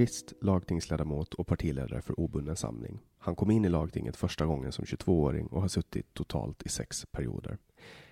Jurist, 0.00 0.32
lagtingsledamot 0.40 1.34
och 1.34 1.46
partiledare 1.46 2.02
för 2.02 2.20
Obunden 2.20 2.56
samling. 2.56 3.00
Han 3.18 3.36
kom 3.36 3.50
in 3.50 3.64
i 3.64 3.68
lagtinget 3.68 4.16
första 4.16 4.46
gången 4.46 4.72
som 4.72 4.84
22-åring 4.84 5.46
och 5.46 5.60
har 5.60 5.68
suttit 5.68 6.14
totalt 6.14 6.62
i 6.62 6.68
sex 6.68 7.06
perioder. 7.12 7.58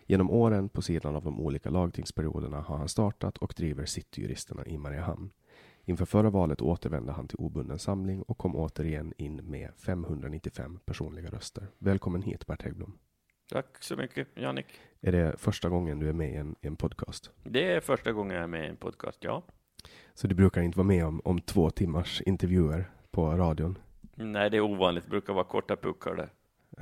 Genom 0.06 0.30
åren 0.30 0.68
på 0.68 0.82
sidan 0.82 1.16
av 1.16 1.24
de 1.24 1.40
olika 1.40 1.70
lagtingsperioderna 1.70 2.60
har 2.60 2.76
han 2.76 2.88
startat 2.88 3.38
och 3.38 3.54
driver 3.56 3.84
Cityjuristerna 3.84 4.66
i 4.66 4.78
Mariehamn. 4.78 5.30
Inför 5.84 6.04
förra 6.04 6.30
valet 6.30 6.62
återvände 6.62 7.12
han 7.12 7.28
till 7.28 7.38
Obunden 7.38 7.78
samling 7.78 8.22
och 8.22 8.38
kom 8.38 8.56
återigen 8.56 9.12
in 9.16 9.36
med 9.36 9.70
595 9.76 10.78
personliga 10.84 11.30
röster. 11.30 11.66
Välkommen 11.78 12.22
hit 12.22 12.46
Bert 12.46 12.62
Häggblom. 12.62 12.98
Tack 13.50 13.82
så 13.82 13.96
mycket, 13.96 14.28
Jannik. 14.34 14.66
Är 15.00 15.12
det 15.12 15.34
första 15.38 15.68
gången 15.68 15.98
du 15.98 16.08
är 16.08 16.12
med 16.12 16.32
i 16.32 16.36
en, 16.36 16.56
i 16.60 16.66
en 16.66 16.76
podcast? 16.76 17.30
Det 17.44 17.72
är 17.72 17.80
första 17.80 18.12
gången 18.12 18.34
jag 18.34 18.44
är 18.44 18.48
med 18.48 18.64
i 18.64 18.68
en 18.68 18.76
podcast, 18.76 19.18
ja. 19.24 19.42
Så 20.18 20.26
du 20.26 20.34
brukar 20.34 20.62
inte 20.62 20.78
vara 20.78 20.86
med 20.86 21.06
om, 21.06 21.20
om 21.24 21.40
två 21.40 21.70
timmars 21.70 22.22
intervjuer 22.22 22.90
på 23.10 23.36
radion? 23.36 23.78
Nej, 24.14 24.50
det 24.50 24.56
är 24.56 24.60
ovanligt. 24.60 25.04
Det 25.04 25.10
brukar 25.10 25.32
vara 25.32 25.44
korta 25.44 25.76
puckar 25.76 26.14
där. 26.14 26.32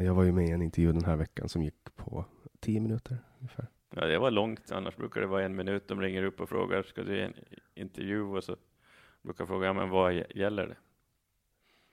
Jag 0.04 0.14
var 0.14 0.22
ju 0.22 0.32
med 0.32 0.48
i 0.48 0.50
en 0.50 0.62
intervju 0.62 0.92
den 0.92 1.04
här 1.04 1.16
veckan 1.16 1.48
som 1.48 1.62
gick 1.62 1.96
på 1.96 2.24
tio 2.60 2.80
minuter 2.80 3.18
ungefär. 3.38 3.66
Ja, 3.90 4.06
det 4.06 4.18
var 4.18 4.30
långt. 4.30 4.72
Annars 4.72 4.96
brukar 4.96 5.20
det 5.20 5.26
vara 5.26 5.44
en 5.44 5.56
minut. 5.56 5.88
De 5.88 6.00
ringer 6.00 6.22
upp 6.22 6.40
och 6.40 6.48
frågar, 6.48 6.82
ska 6.82 7.02
du 7.02 7.16
ge 7.16 7.22
en 7.22 7.34
intervju? 7.74 8.22
Och 8.22 8.44
så 8.44 8.56
brukar 9.22 9.46
fråga, 9.46 9.72
men 9.72 9.90
vad 9.90 10.14
gäller 10.14 10.66
det? 10.66 10.76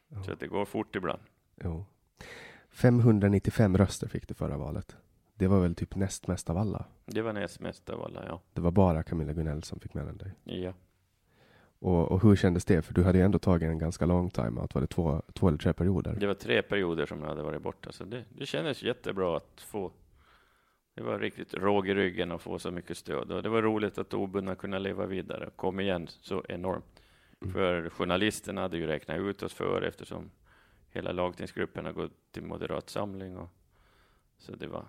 Ja. 0.07 0.23
Så 0.23 0.31
att 0.31 0.39
det 0.39 0.47
går 0.47 0.65
fort 0.65 0.95
ibland. 0.95 1.21
Jo. 1.63 1.85
595 2.69 3.77
röster 3.77 4.07
fick 4.07 4.27
du 4.27 4.33
förra 4.33 4.57
valet. 4.57 4.97
Det 5.35 5.47
var 5.47 5.59
väl 5.59 5.75
typ 5.75 5.95
näst 5.95 6.27
mest 6.27 6.49
av 6.49 6.57
alla? 6.57 6.85
Det 7.05 7.21
var 7.21 7.33
näst 7.33 7.59
mest 7.59 7.89
av 7.89 8.03
alla, 8.03 8.25
ja. 8.27 8.41
Det 8.53 8.61
var 8.61 8.71
bara 8.71 9.03
Camilla 9.03 9.33
Gunell 9.33 9.63
som 9.63 9.79
fick 9.79 9.93
mer 9.93 10.07
än 10.07 10.17
dig. 10.17 10.31
Ja. 10.43 10.73
Och, 11.83 12.11
och 12.11 12.21
hur 12.23 12.35
kändes 12.35 12.65
det? 12.65 12.81
För 12.81 12.93
du 12.93 13.03
hade 13.03 13.17
ju 13.17 13.23
ändå 13.23 13.39
tagit 13.39 13.69
en 13.69 13.77
ganska 13.79 14.05
lång 14.05 14.29
time-out. 14.29 14.73
Var 14.75 14.81
det 14.81 14.87
två, 14.87 15.21
två 15.33 15.47
eller 15.47 15.57
tre 15.57 15.73
perioder? 15.73 16.15
Det 16.19 16.27
var 16.27 16.33
tre 16.33 16.61
perioder 16.61 17.05
som 17.05 17.21
jag 17.21 17.27
hade 17.27 17.43
varit 17.43 17.61
borta, 17.61 17.91
så 17.91 18.03
det, 18.03 18.23
det 18.29 18.45
kändes 18.45 18.83
jättebra 18.83 19.37
att 19.37 19.61
få 19.61 19.91
det 20.95 21.03
var 21.03 21.19
riktigt 21.19 21.53
råg 21.53 21.87
i 21.87 21.93
ryggen 21.93 22.31
att 22.31 22.41
få 22.41 22.59
så 22.59 22.71
mycket 22.71 22.97
stöd. 22.97 23.31
Och 23.31 23.43
det 23.43 23.49
var 23.49 23.61
roligt 23.61 23.97
att 23.97 24.13
obundna 24.13 24.55
kunna 24.55 24.79
leva 24.79 25.05
vidare 25.05 25.47
och 25.47 25.55
kom 25.55 25.79
igen 25.79 26.07
så 26.07 26.43
enormt. 26.49 27.01
Mm. 27.41 27.53
För 27.53 27.89
journalisterna 27.89 28.61
hade 28.61 28.77
ju 28.77 28.85
räknat 28.87 29.17
ut 29.19 29.43
oss 29.43 29.53
för 29.53 29.81
eftersom 29.81 30.31
hela 30.89 31.11
lagtingsgruppen 31.11 31.85
har 31.85 31.91
gått 31.93 32.31
till 32.31 32.43
Moderat 32.43 32.89
Samling. 32.89 33.37
Och, 33.37 33.49
så 34.37 34.55
det 34.55 34.67
var, 34.67 34.85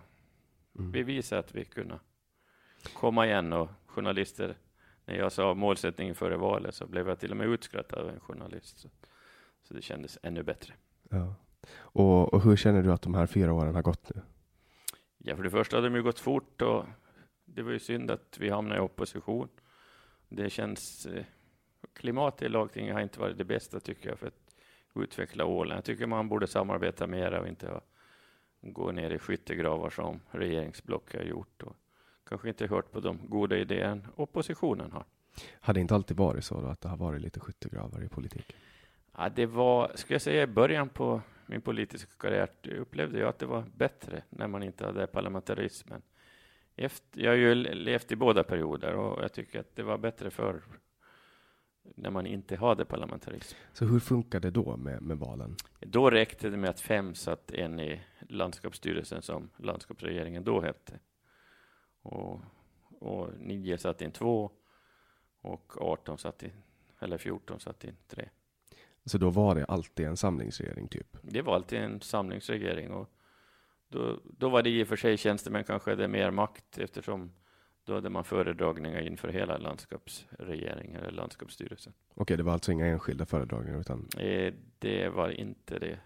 Mm. 0.79 0.93
vi 0.93 1.02
visade 1.02 1.38
att 1.38 1.55
vi 1.55 1.64
kunde 1.64 1.99
komma 2.94 3.26
igen 3.26 3.52
och 3.52 3.69
journalister, 3.87 4.56
när 5.04 5.14
jag 5.14 5.32
sa 5.32 5.54
målsättningen 5.54 6.14
före 6.14 6.36
valet 6.36 6.74
så 6.74 6.86
blev 6.86 7.08
jag 7.08 7.18
till 7.18 7.30
och 7.30 7.36
med 7.36 7.46
utskrattad 7.46 7.98
av 7.98 8.08
en 8.08 8.20
journalist. 8.20 8.78
Så, 8.78 8.88
så 9.62 9.74
det 9.74 9.82
kändes 9.82 10.18
ännu 10.22 10.42
bättre. 10.42 10.74
Ja. 11.10 11.34
Och, 11.76 12.34
och 12.34 12.42
hur 12.42 12.56
känner 12.56 12.82
du 12.82 12.92
att 12.92 13.02
de 13.02 13.14
här 13.14 13.26
fyra 13.26 13.52
åren 13.52 13.74
har 13.74 13.82
gått 13.82 14.14
nu? 14.14 14.22
Ja, 15.18 15.36
för 15.36 15.42
det 15.42 15.50
första 15.50 15.76
hade 15.76 15.88
de 15.88 15.94
ju 15.94 16.02
gått 16.02 16.20
fort 16.20 16.62
och 16.62 16.84
det 17.44 17.62
var 17.62 17.72
ju 17.72 17.78
synd 17.78 18.10
att 18.10 18.36
vi 18.40 18.50
hamnade 18.50 18.80
i 18.80 18.84
opposition. 18.84 19.48
Det 20.28 20.50
känns... 20.50 21.06
Eh, 21.06 21.24
klimatet 21.92 22.42
i 22.42 22.48
lagtinget 22.48 22.94
har 22.94 23.00
inte 23.00 23.20
varit 23.20 23.38
det 23.38 23.44
bästa 23.44 23.80
tycker 23.80 24.08
jag 24.08 24.18
för 24.18 24.26
att 24.26 24.54
utveckla 24.94 25.44
Åland. 25.44 25.78
Jag 25.78 25.84
tycker 25.84 26.06
man 26.06 26.28
borde 26.28 26.46
samarbeta 26.46 27.06
mer 27.06 27.32
och 27.32 27.48
inte 27.48 27.68
ha, 27.68 27.80
gå 28.60 28.92
ner 28.92 29.10
i 29.10 29.18
skyttegravar 29.18 29.90
som 29.90 30.20
regeringsblocket 30.30 31.20
har 31.20 31.26
gjort 31.26 31.62
och 31.62 31.76
kanske 32.24 32.48
inte 32.48 32.66
hört 32.66 32.92
på 32.92 33.00
de 33.00 33.18
goda 33.28 33.56
idéer 33.56 34.00
oppositionen 34.16 34.92
har. 34.92 35.04
Det 35.74 35.80
inte 35.80 35.94
alltid 35.94 36.16
varit 36.16 36.44
så 36.44 36.60
då, 36.60 36.66
att 36.66 36.80
det 36.80 36.88
har 36.88 36.96
varit 36.96 37.22
lite 37.22 37.40
skyttegravar 37.40 38.04
i 38.04 38.08
politiken? 38.08 38.56
Ja, 39.16 39.28
det 39.28 39.46
var, 39.46 39.92
ska 39.94 40.14
jag 40.14 40.22
säga, 40.22 40.42
i 40.42 40.46
början 40.46 40.88
på 40.88 41.20
min 41.46 41.60
politiska 41.60 42.12
karriär 42.18 42.48
upplevde 42.78 43.18
jag 43.18 43.28
att 43.28 43.38
det 43.38 43.46
var 43.46 43.64
bättre 43.76 44.22
när 44.30 44.48
man 44.48 44.62
inte 44.62 44.86
hade 44.86 45.06
parlamentarismen. 45.06 46.02
Efter, 46.76 47.20
jag 47.20 47.30
har 47.30 47.36
ju 47.36 47.54
levt 47.54 48.12
i 48.12 48.16
båda 48.16 48.44
perioder 48.44 48.94
och 48.94 49.22
jag 49.22 49.32
tycker 49.32 49.60
att 49.60 49.76
det 49.76 49.82
var 49.82 49.98
bättre 49.98 50.30
för 50.30 50.62
när 51.94 52.10
man 52.10 52.26
inte 52.26 52.56
hade 52.56 52.84
parlamentarism. 52.84 53.56
Så 53.72 53.84
hur 53.84 54.00
funkar 54.00 54.40
det 54.40 54.50
då 54.50 54.76
med, 54.76 55.02
med 55.02 55.18
valen? 55.18 55.56
Då 55.80 56.10
räckte 56.10 56.50
det 56.50 56.56
med 56.56 56.70
att 56.70 56.80
fem 56.80 57.14
satt 57.14 57.50
en 57.50 57.80
i 57.80 58.00
landskapsstyrelsen 58.28 59.22
som 59.22 59.50
landskapsregeringen 59.56 60.44
då 60.44 60.60
hette. 60.60 60.98
Och, 62.04 62.40
och 62.98 63.28
nio 63.38 63.78
satt 63.78 64.02
in 64.02 64.12
två 64.12 64.50
och 65.40 65.82
18 65.82 66.18
satt 66.18 66.42
in, 66.42 66.52
eller 67.00 67.18
14 67.18 67.60
satt 67.60 67.84
in 67.84 67.96
tre. 68.08 68.28
Så 69.04 69.18
då 69.18 69.30
var 69.30 69.54
det 69.54 69.64
alltid 69.64 70.06
en 70.06 70.16
samlingsregering 70.16 70.88
typ? 70.88 71.16
Det 71.22 71.42
var 71.42 71.54
alltid 71.54 71.78
en 71.78 72.00
samlingsregering 72.00 72.90
och 72.90 73.10
då, 73.88 74.20
då 74.24 74.48
var 74.48 74.62
det 74.62 74.70
i 74.70 74.84
och 74.84 74.88
för 74.88 74.96
sig 74.96 75.16
tjänstemän 75.16 75.64
kanske 75.64 75.90
hade 75.90 76.08
mer 76.08 76.30
makt 76.30 76.78
eftersom 76.78 77.32
då 77.84 77.94
hade 77.94 78.10
man 78.10 78.24
föredragningar 78.24 79.00
inför 79.00 79.28
hela 79.28 79.56
landskapsregeringen 79.58 81.00
eller 81.00 81.10
landskapsstyrelsen. 81.10 81.92
Okej, 82.14 82.36
det 82.36 82.42
var 82.42 82.52
alltså 82.52 82.72
inga 82.72 82.86
enskilda 82.86 83.26
föredragningar 83.26 83.80
utan 83.80 84.08
Eh, 84.18 84.54
Det 84.78 85.08
var 85.08 85.28
inte 85.30 85.78
det. 85.78 85.98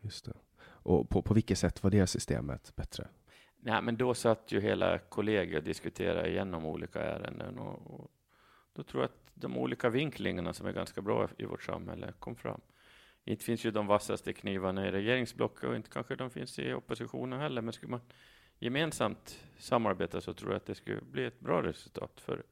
just 0.00 0.24
det. 0.24 0.32
Och 0.60 1.08
på, 1.08 1.22
på 1.22 1.34
vilket 1.34 1.58
sätt 1.58 1.82
var 1.82 1.90
det 1.90 2.06
systemet 2.06 2.72
bättre? 2.76 3.08
Nej, 3.68 3.82
men 3.82 3.96
då 3.96 4.14
satt 4.14 4.52
ju 4.52 4.60
hela 4.60 4.98
kollegier 4.98 5.56
och 5.56 5.64
diskuterade 5.64 6.28
igenom 6.28 6.66
olika 6.66 7.00
ärenden 7.02 7.58
och, 7.58 8.00
och 8.00 8.10
då 8.72 8.82
tror 8.82 9.02
jag 9.02 9.08
att 9.08 9.30
de 9.34 9.56
olika 9.56 9.88
vinklingarna 9.88 10.52
som 10.52 10.66
är 10.66 10.72
ganska 10.72 11.02
bra 11.02 11.28
i 11.38 11.44
vårt 11.44 11.62
samhälle 11.62 12.12
kom 12.18 12.36
fram. 12.36 12.60
Inte 13.24 13.44
finns 13.44 13.66
ju 13.66 13.70
de 13.70 13.86
vassaste 13.86 14.32
knivarna 14.32 14.88
i 14.88 14.90
regeringsblocket 14.90 15.64
och 15.64 15.76
inte 15.76 15.90
kanske 15.90 16.16
de 16.16 16.30
finns 16.30 16.58
i 16.58 16.72
oppositionen 16.72 17.40
heller, 17.40 17.62
men 17.62 17.72
skulle 17.72 17.90
man 17.90 18.00
gemensamt 18.58 19.44
samarbeta 19.58 20.20
så 20.20 20.34
tror 20.34 20.52
jag 20.52 20.56
att 20.56 20.66
det 20.66 20.74
skulle 20.74 21.00
bli 21.00 21.24
ett 21.24 21.40
bra 21.40 21.62
resultat 21.62 22.20
för 22.20 22.42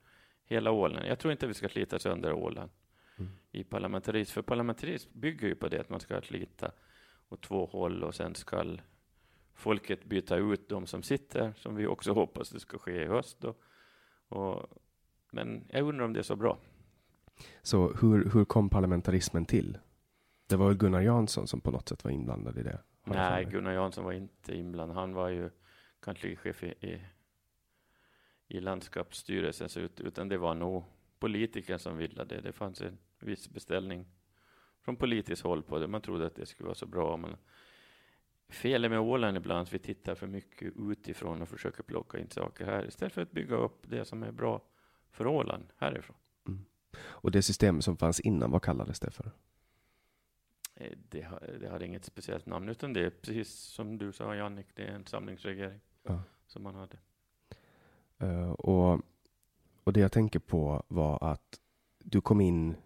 hela 0.45 0.71
Åland. 0.71 1.07
Jag 1.07 1.19
tror 1.19 1.33
inte 1.33 1.47
vi 1.47 1.55
ska 1.55 1.69
slita 1.69 1.99
sönder 1.99 2.33
Åland 2.33 2.71
Mm. 3.19 3.31
i 3.53 3.65
parlamentarism, 3.65 4.33
för 4.33 4.43
parlamentarism 4.43 5.11
bygger 5.13 5.49
ju 5.49 5.55
på 5.55 5.69
det 5.69 5.81
att 5.81 5.89
man 5.89 6.01
ska 6.01 6.21
slita 6.21 6.73
åt 7.29 7.43
två 7.43 7.67
håll 7.67 8.05
och 8.05 8.15
sen 8.15 8.35
ska 8.35 8.77
folket 9.57 10.05
byta 10.05 10.37
ut 10.37 10.69
de 10.69 10.87
som 10.87 11.03
sitter, 11.03 11.53
som 11.57 11.77
vi 11.77 11.87
också 11.87 12.13
hoppas 12.13 12.51
det 12.51 12.61
ska 12.61 12.79
ske 12.79 13.03
i 13.03 13.07
höst. 13.07 13.41
Då. 13.41 13.55
Och, 14.29 14.67
men 15.31 15.65
jag 15.71 15.89
undrar 15.89 16.05
om 16.05 16.13
det 16.13 16.19
är 16.19 16.23
så 16.23 16.37
bra. 16.37 16.59
Så 17.63 17.93
hur, 17.93 18.31
hur 18.31 18.45
kom 18.45 18.71
parlamentarismen 18.71 19.45
till? 19.45 19.79
Det 20.47 20.57
var 20.57 20.69
väl 20.69 20.77
Gunnar 20.77 21.01
Jansson 21.01 21.47
som 21.47 21.61
på 21.61 21.71
något 21.71 21.89
sätt 21.89 22.05
var 22.05 22.11
inblandad 22.11 22.59
i 22.59 22.63
det? 22.63 22.79
Nej. 23.05 23.45
Gunnar 23.45 23.73
Jansson 23.73 24.05
var 24.05 24.13
inte 24.13 24.57
inblandad. 24.57 24.97
Han 24.97 25.15
var 25.15 25.29
ju 25.29 25.51
kanslichef 26.01 26.65
i, 26.65 26.67
i, 26.67 27.01
i 28.49 28.61
landskapsstyrelsen, 28.61 29.69
så 29.69 29.81
ut, 29.81 30.01
utan 30.01 30.29
det 30.29 30.39
var 30.39 30.55
nog 30.55 30.85
politiker 31.19 31.79
som 31.79 31.97
ville 31.97 32.25
det. 32.25 32.41
Det 32.41 32.53
fanns 32.53 32.81
en 32.81 32.99
viss 33.19 33.49
beställning 33.49 34.07
från 34.85 34.97
politiskt 34.97 35.43
håll 35.43 35.63
på 35.63 35.79
det. 35.79 35.87
Man 35.87 36.01
trodde 36.01 36.27
att 36.27 36.35
det 36.35 36.47
skulle 36.47 36.67
vara 36.67 36.75
så 36.75 36.87
bra. 36.87 37.17
Men 37.17 37.37
felet 38.49 38.91
med 38.91 39.01
Åland 39.01 39.37
ibland 39.37 39.61
att 39.63 39.73
vi 39.73 39.79
tittar 39.79 40.15
för 40.15 40.27
mycket 40.27 40.73
utifrån 40.77 41.43
och 41.43 41.49
försöker 41.49 41.83
plocka 41.83 42.19
in 42.19 42.31
saker 42.31 42.65
här 42.65 42.87
istället 42.89 43.13
för 43.13 43.23
att 43.23 43.31
bygga 43.33 43.57
upp 43.57 43.79
det 43.91 44.05
som 44.05 44.23
är 44.23 44.33
bra 44.33 44.63
för 45.11 45.27
Åland 45.27 45.65
härifrån. 45.77 46.17
Och 46.99 47.31
det 47.31 47.43
system 47.43 47.83
som 47.83 47.97
fanns 47.97 48.21
innan, 48.21 48.51
vad 48.51 48.63
kallades 48.63 49.01
det 49.01 49.11
för? 49.11 49.31
Eh, 50.75 50.93
Det, 51.09 51.23
har- 51.23 51.57
det 51.61 51.69
hade 51.69 51.87
inget 51.87 52.05
speciellt 52.05 52.47
namn, 52.47 52.69
utan 52.69 52.93
det 52.93 53.01
är 53.07 53.11
precis 53.11 53.49
som 53.51 53.99
du 53.99 54.13
sa 54.13 54.35
Jannik, 54.37 54.67
det 54.75 54.83
är 54.83 54.93
en 54.93 55.07
samlingsregering 55.07 55.81
Ja. 56.03 56.23
som 56.47 56.63
man 56.63 56.75
hade. 56.75 56.99
Eh, 58.19 58.51
och, 58.51 59.01
och 59.85 59.93
det 59.93 60.01
jag 60.01 60.13
tänker 60.13 60.39
på 60.39 60.83
var 60.89 61.25
att 61.33 61.61
du 61.99 62.21
kom 62.21 62.41
in 62.41 62.77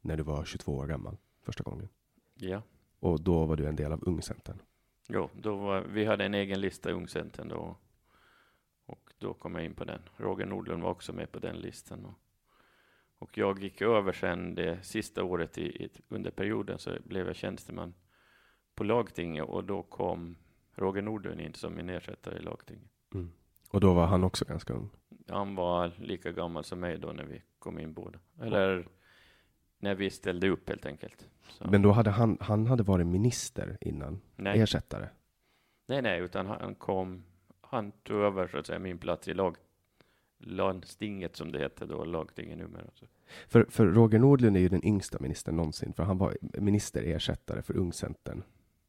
när 0.00 0.16
du 0.16 0.22
var 0.22 0.44
22 0.44 0.76
år 0.76 0.86
gammal 0.86 1.16
första 1.42 1.64
gången. 1.64 1.88
Ja. 2.34 2.62
Och 3.00 3.20
då 3.20 3.44
var 3.46 3.56
du 3.56 3.66
en 3.66 3.76
del 3.76 3.92
av 3.92 4.02
Ungcentern. 4.06 4.62
Jo, 5.08 5.30
då 5.34 5.56
var, 5.56 5.80
vi 5.80 6.04
hade 6.04 6.24
en 6.24 6.34
egen 6.34 6.60
lista 6.60 6.90
i 6.90 6.92
Ungcentern 6.92 7.48
då. 7.48 7.76
Och 8.86 9.12
då 9.18 9.34
kom 9.34 9.54
jag 9.54 9.64
in 9.64 9.74
på 9.74 9.84
den. 9.84 10.00
Roger 10.16 10.46
Nordlund 10.46 10.82
var 10.82 10.90
också 10.90 11.12
med 11.12 11.32
på 11.32 11.38
den 11.38 11.56
listan. 11.56 12.04
Och, 12.04 12.18
och 13.18 13.38
jag 13.38 13.62
gick 13.62 13.82
över 13.82 14.12
sen 14.12 14.54
det 14.54 14.82
sista 14.82 15.24
året 15.24 15.58
i, 15.58 15.84
i, 15.84 15.90
under 16.08 16.30
perioden 16.30 16.78
så 16.78 16.90
blev 17.04 17.26
jag 17.26 17.36
tjänsteman 17.36 17.94
på 18.74 18.84
lagtinget 18.84 19.44
och 19.44 19.64
då 19.64 19.82
kom 19.82 20.36
Roger 20.74 21.02
Nordlund 21.02 21.40
in 21.40 21.54
som 21.54 21.74
min 21.74 21.88
ersättare 21.88 22.38
i 22.38 22.42
lagtinget. 22.42 22.90
Och 23.70 23.80
då 23.80 23.94
var 23.94 24.06
han 24.06 24.24
också 24.24 24.44
ganska 24.44 24.72
ung. 24.72 24.90
Han 25.28 25.54
var 25.54 25.92
lika 25.98 26.32
gammal 26.32 26.64
som 26.64 26.80
mig 26.80 26.98
då 26.98 27.12
när 27.12 27.24
vi 27.24 27.42
kom 27.58 27.78
in 27.78 27.92
båda. 27.92 28.18
Eller 28.40 28.88
när 29.78 29.94
vi 29.94 30.10
ställde 30.10 30.48
upp 30.48 30.68
helt 30.68 30.86
enkelt. 30.86 31.28
Så, 31.48 31.64
Men 31.70 31.82
då 31.82 31.92
hade 31.92 32.10
han, 32.10 32.38
han 32.40 32.66
hade 32.66 32.82
varit 32.82 33.06
minister 33.06 33.78
innan, 33.80 34.20
nej, 34.36 34.60
ersättare. 34.60 35.08
nej, 35.86 36.02
nej, 36.02 36.20
utan 36.20 36.46
han 36.46 36.74
kom, 36.74 37.24
han 37.60 37.92
tog 37.92 38.16
över 38.20 38.48
så 38.48 38.58
att 38.58 38.66
säga 38.66 38.78
min 38.78 38.98
plats 38.98 39.28
i 39.28 39.34
lag, 39.34 39.56
landstinget 40.38 41.36
som 41.36 41.52
det 41.52 41.58
hette 41.58 41.86
då, 41.86 42.04
lagtinget 42.04 42.58
numera. 42.58 42.84
Så. 42.94 43.06
För, 43.48 43.66
för 43.70 43.86
Roger 43.86 44.18
Nordlund 44.18 44.56
är 44.56 44.60
ju 44.60 44.68
den 44.68 44.84
yngsta 44.86 45.18
ministern 45.20 45.56
någonsin, 45.56 45.92
för 45.92 46.02
han 46.02 46.18
var 46.18 46.36
minister 46.40 47.02
ersättare 47.02 47.62
för 47.62 47.76
Ungcentern. 47.76 48.42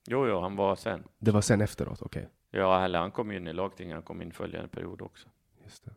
Jo, 0.08 0.28
jo, 0.28 0.40
han 0.40 0.56
var 0.56 0.76
sen. 0.76 1.04
Det 1.18 1.32
var 1.32 1.42
sen 1.42 1.62
efteråt, 1.62 2.02
okej. 2.02 2.28
Ja, 2.52 2.86
eller 2.86 3.00
han 3.00 3.12
kom 3.12 3.32
in 3.32 3.48
i 3.48 3.54
lagtinget, 3.54 3.94
han 3.94 4.04
kom 4.04 4.22
in 4.22 4.32
följande 4.32 4.68
period 4.68 5.02
också. 5.02 5.28
Just 5.64 5.86
det. 5.86 5.92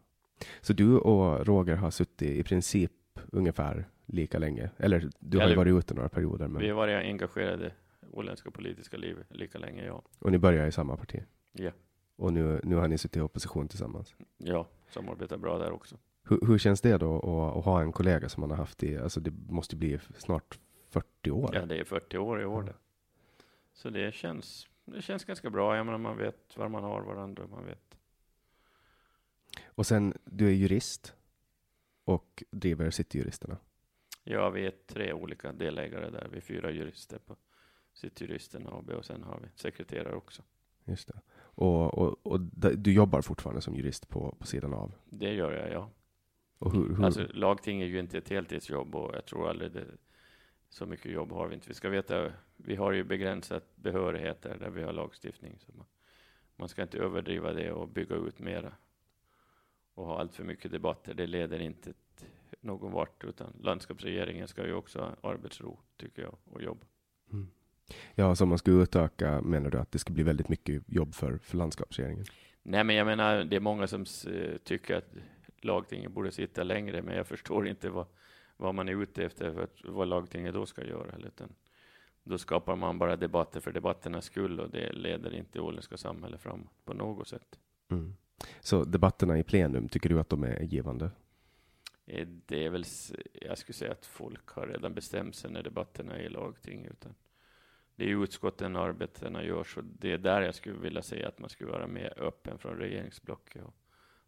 Så 0.61 0.73
du 0.73 0.99
och 0.99 1.47
Roger 1.47 1.77
har 1.77 1.91
suttit 1.91 2.23
i 2.23 2.43
princip 2.43 2.93
ungefär 3.33 3.89
lika 4.07 4.39
länge? 4.39 4.71
Eller 4.77 5.11
du 5.19 5.39
har 5.39 5.45
ju 5.45 5.53
Eller- 5.53 5.57
varit 5.57 5.85
ute 5.85 5.95
några 5.95 6.09
perioder, 6.09 6.47
Vi 6.47 6.53
men, 6.53 6.67
har 6.69 6.75
varit 6.75 7.05
engagerade 7.05 7.67
i 7.67 8.07
åländska 8.13 8.51
politiska 8.51 8.97
livet 8.97 9.27
lika 9.31 9.59
länge, 9.59 9.85
ja. 9.85 10.03
och 10.19 10.33
ni 10.33 10.39
börjar 10.39 10.67
i 10.67 10.73
samma 10.73 10.97
parti. 10.97 11.23
Ja, 11.53 11.71
Och 12.17 12.33
nu, 12.33 12.61
nu 12.65 12.77
har 12.77 12.89
ni 12.89 12.99
suttit 12.99 13.17
i 13.17 13.21
opposition 13.21 13.69
tillsammans. 13.69 14.15
ja 14.39 14.69
samarbetar 14.91 15.37
bra 15.37 15.59
där 15.59 15.71
också. 15.73 15.97
Hur, 16.25 16.47
hur 16.47 16.59
känns 16.59 16.81
det 16.81 16.99
då 16.99 17.17
att, 17.17 17.57
att 17.59 17.65
ha 17.65 17.83
en 17.83 17.93
kollega 17.93 18.29
som 18.29 18.41
man 18.41 18.51
har 18.51 18.57
haft 18.57 18.83
i, 18.83 18.99
alltså 18.99 19.21
det 19.21 19.31
måste 19.49 19.77
bli 19.77 19.99
snart 20.19 20.59
40 20.91 21.31
år? 21.31 21.51
Ja, 21.55 21.67
det 21.67 21.77
är 21.81 21.85
40 21.85 22.19
år 22.19 22.41
i 22.43 22.45
år 22.45 22.63
det. 22.63 22.75
Så 23.73 23.91
det 23.91 24.15
känns, 24.15 24.69
det 24.85 25.03
känns 25.03 25.25
ganska 25.25 25.51
bra. 25.51 25.77
Jag 25.77 25.87
menar, 25.87 25.99
man 25.99 26.17
vet 26.19 26.57
var 26.57 26.69
man 26.69 26.85
har 26.85 27.03
varandra, 27.03 27.47
man 27.47 27.67
vet. 27.67 27.97
Och 29.67 29.87
sen, 29.87 30.15
du 30.25 30.47
är 30.47 30.53
jurist 30.53 31.15
och 32.05 32.43
driver 32.51 32.91
Cityjuristerna. 32.91 33.57
Ja, 34.25 34.51
vi 34.51 34.67
är 34.67 34.73
tre 34.87 35.13
olika 35.13 35.53
delägare 35.53 36.11
där. 36.11 36.29
Vi 36.31 36.37
är 36.37 36.41
fyra 36.41 36.71
jurister 36.71 37.19
på 37.19 37.37
Cityjuristerna 37.93 38.71
AB 38.71 38.91
och 38.91 39.05
sen 39.05 39.23
har 39.23 39.41
vi 39.41 39.49
sekreterare 39.55 40.15
också. 40.15 40.43
Just 40.85 41.09
det. 41.09 41.21
Och, 41.35 41.99
och, 41.99 42.27
och 42.27 42.41
du 42.77 42.93
jobbar 42.93 43.23
fortfarande 43.23 43.63
som 43.63 43.77
jurist 43.77 44.09
på, 44.09 44.37
på 44.39 44.47
sidan 44.47 44.75
av? 44.75 44.95
Det 45.05 45.35
gör 45.35 45.53
jag, 45.53 45.71
ja. 45.73 45.91
Och 46.59 46.73
hur, 46.73 46.97
hur, 46.97 47.05
Alltså, 47.05 47.27
lagting 47.33 47.83
är 47.83 47.87
ju 47.87 47.99
inte 47.99 48.19
ett 48.19 48.29
heltidsjobb 48.29 48.95
och 48.95 49.15
jag 49.15 49.27
tror 49.27 49.51
aldrig 49.51 49.73
det, 49.73 49.85
så 50.69 50.87
mycket 50.87 51.13
jobb 51.13 51.33
har 51.33 51.49
vi 51.49 51.55
inte. 51.55 51.69
Vi 51.69 51.75
ska 51.75 51.89
veta, 51.89 52.33
vi 52.57 52.77
har 52.77 52.93
ju 52.93 53.05
begränsat 53.05 53.77
behörigheter 53.77 54.57
där 54.59 54.71
vi 54.71 54.83
har 54.83 54.93
lagstiftning. 54.93 55.59
Så 55.59 55.73
man, 55.73 55.87
man 56.57 56.69
ska 56.69 56.83
inte 56.83 56.99
överdriva 56.99 57.53
det 57.53 57.73
och 57.73 57.89
bygga 57.89 58.17
ut 58.17 58.39
mera 58.39 58.73
och 59.95 60.07
ha 60.07 60.21
allt 60.21 60.35
för 60.35 60.45
mycket 60.45 60.71
debatter. 60.71 61.15
Det 61.15 61.27
leder 61.27 61.59
inte 61.59 61.93
någon 62.61 62.93
vart, 62.93 63.25
utan 63.25 63.53
landskapsregeringen 63.61 64.49
ska 64.49 64.67
ju 64.67 64.75
också 64.75 65.01
ha 65.01 65.31
arbetsro, 65.31 65.79
tycker 65.97 66.23
jag, 66.23 66.37
och 66.45 66.63
jobb. 66.63 66.85
Mm. 67.33 67.49
Ja, 68.15 68.35
så 68.35 68.45
om 68.45 68.49
man 68.49 68.59
ska 68.59 68.71
utöka, 68.71 69.41
menar 69.41 69.71
du 69.71 69.79
att 69.79 69.93
det 69.93 69.99
ska 69.99 70.13
bli 70.13 70.23
väldigt 70.23 70.49
mycket 70.49 70.83
jobb 70.87 71.15
för, 71.15 71.39
för 71.39 71.57
landskapsregeringen? 71.57 72.25
Nej, 72.63 72.85
men 72.85 72.97
jag 72.97 73.07
menar, 73.07 73.45
det 73.45 73.57
är 73.57 73.61
många 73.61 73.87
som 73.87 74.05
tycker 74.65 74.97
att 74.97 75.15
lagtinget 75.61 76.13
borde 76.13 76.31
sitta 76.31 76.63
längre, 76.63 77.03
men 77.03 77.17
jag 77.17 77.27
förstår 77.27 77.69
inte 77.69 77.91
vad, 77.91 78.07
vad 78.57 78.75
man 78.75 78.89
är 78.89 79.03
ute 79.03 79.25
efter, 79.25 79.53
för 79.53 79.63
att, 79.63 79.77
vad 79.85 80.09
lagtinget 80.09 80.55
då 80.55 80.67
ska 80.67 80.85
göra. 80.85 81.17
Utan 81.27 81.49
då 82.25 82.39
skapar 82.39 82.77
man 82.77 82.99
bara 82.99 83.17
debatter 83.17 83.61
för 83.61 83.73
debatternas 83.73 84.25
skull 84.25 84.61
och 84.61 84.71
det 84.71 84.93
leder 84.93 85.35
inte 85.35 85.61
åländska 85.61 85.97
samhället 85.97 86.41
framåt 86.41 86.85
på 86.85 86.95
något 86.95 87.29
sätt. 87.29 87.59
Mm. 87.91 88.17
Så 88.61 88.85
debatterna 88.85 89.39
i 89.39 89.43
plenum, 89.43 89.89
tycker 89.89 90.09
du 90.09 90.21
att 90.21 90.29
de 90.29 90.43
är 90.43 90.61
givande? 90.61 91.11
Eh, 92.07 92.29
det 92.47 92.65
är 92.65 92.71
väl, 92.71 92.85
jag 93.33 93.59
skulle 93.59 93.75
säga 93.75 93.93
att 93.93 94.07
folk 94.07 94.49
har 94.49 94.67
redan 94.67 94.95
bestämt 94.95 95.37
sig 95.37 95.51
när 95.51 95.63
debatterna 95.63 96.19
är 96.19 96.23
i 96.23 96.29
lagting, 96.29 96.85
utan 96.85 97.15
det 97.97 98.05
är 98.05 98.23
utskotten 98.23 98.77
arbetena 98.77 99.45
gör, 99.45 99.65
så 99.65 99.81
det 99.81 100.13
är 100.13 100.19
där 100.19 100.43
jag 100.43 100.55
skulle 100.55 100.79
vilja 100.79 101.03
säga 101.03 101.29
att 101.29 101.39
man 101.39 101.51
skulle 101.51 101.71
vara 101.71 101.87
mer 101.87 102.23
öppen 102.23 102.59
från 102.59 102.77
regeringsblocket 102.77 103.65
och 103.65 103.75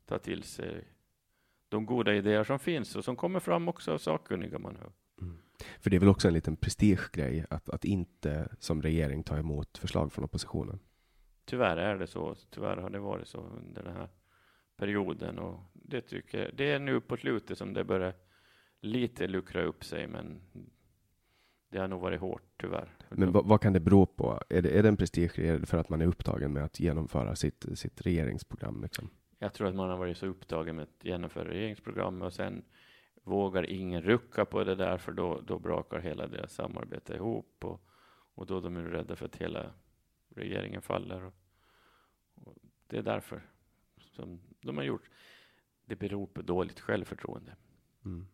ta 0.07 0.19
till 0.19 0.43
sig 0.43 0.89
de 1.69 1.87
goda 1.87 2.15
idéer 2.15 2.45
som 2.45 2.59
finns 2.59 2.97
och 2.97 3.05
som 3.05 3.17
kommer 3.17 3.41
fram 3.41 3.69
också 3.69 3.93
av 3.93 3.99
sakkunniga 3.99 4.59
man 4.59 4.77
hör. 4.77 4.93
Mm. 5.21 5.39
För 5.81 5.91
det 5.91 5.97
är 5.97 6.01
väl 6.01 6.09
också 6.09 6.29
en 6.29 6.35
liten 6.35 6.57
prestigegrej 6.57 7.47
att, 7.51 7.69
att 7.69 7.85
inte 7.85 8.49
som 8.59 8.83
regering 8.83 9.23
ta 9.23 9.39
emot 9.39 9.79
förslag 9.79 10.13
från 10.13 10.25
oppositionen? 10.25 10.79
Tyvärr 11.45 11.77
är 11.77 11.99
det 11.99 12.07
så. 12.07 12.35
Tyvärr 12.51 12.77
har 12.77 12.91
det 12.91 12.99
varit 12.99 13.29
så 13.29 13.39
under 13.39 13.83
den 13.83 13.97
här 13.97 14.09
perioden 14.77 15.39
och 15.39 15.61
det 15.73 16.01
tycker 16.01 16.51
det 16.57 16.73
är 16.73 16.79
nu 16.79 17.01
på 17.01 17.17
slutet 17.17 17.59
som 17.59 17.75
det 17.75 17.85
börjar 17.85 18.15
lite 18.81 19.27
luckra 19.27 19.63
upp 19.63 19.85
sig, 19.85 20.07
men 20.07 20.41
det 21.69 21.79
har 21.79 21.89
nog 21.89 22.01
varit 22.01 22.21
hårt 22.21 22.43
tyvärr. 22.57 22.97
Men 23.09 23.33
vad, 23.33 23.47
vad 23.47 23.61
kan 23.61 23.73
det 23.73 23.81
bero 23.81 24.07
på? 24.07 24.41
Är 24.49 24.63
det, 24.63 24.79
är 24.79 24.83
det 24.83 24.89
en? 24.89 24.95
Är 24.95 25.59
det 25.59 25.67
för 25.67 25.79
att 25.79 25.89
man 25.89 26.01
är 26.01 26.07
upptagen 26.07 26.53
med 26.53 26.65
att 26.65 26.81
genomföra 26.81 27.37
sitt, 27.37 27.67
sitt 27.75 28.07
regeringsprogram? 28.07 28.83
Liksom? 28.83 29.11
Jag 29.39 29.53
tror 29.53 29.69
att 29.69 29.75
man 29.75 29.91
har 29.91 29.97
varit 29.97 30.17
så 30.17 30.27
upptagen 30.27 30.77
med 30.77 30.83
att 30.83 31.05
genomföra 31.05 31.49
regeringsprogram 31.49 32.23
och 32.23 32.33
sen 32.33 32.65
vågar 33.23 33.71
ingen 33.71 34.03
rucka 34.03 34.45
på 34.45 34.65
det 34.65 34.75
där, 34.75 34.99
för 34.99 35.13
då, 35.13 35.41
då 35.41 35.59
brakar 35.59 35.99
hela 35.99 36.27
deras 36.27 36.55
samarbete 36.55 37.15
ihop 37.15 37.65
och, 37.65 37.81
och 38.35 38.47
då 38.47 38.59
är 38.59 38.63
de 38.63 38.79
rädda 38.79 39.17
för 39.17 39.27
att 39.27 39.37
hela 39.37 39.71
regeringen 40.35 40.83
faller. 40.83 41.25
Och, 41.25 41.35
och 42.35 42.57
det 42.87 42.99
är 42.99 43.03
därför 43.03 43.43
som 43.97 44.41
de 44.67 44.77
har 44.77 44.85
gjort. 44.85 45.11
Det 45.85 45.97
beror 45.97 46.27
på 46.27 46.43
dåligt 46.43 46.81
självförtroende. 46.81 47.57
Mm. 48.05 48.27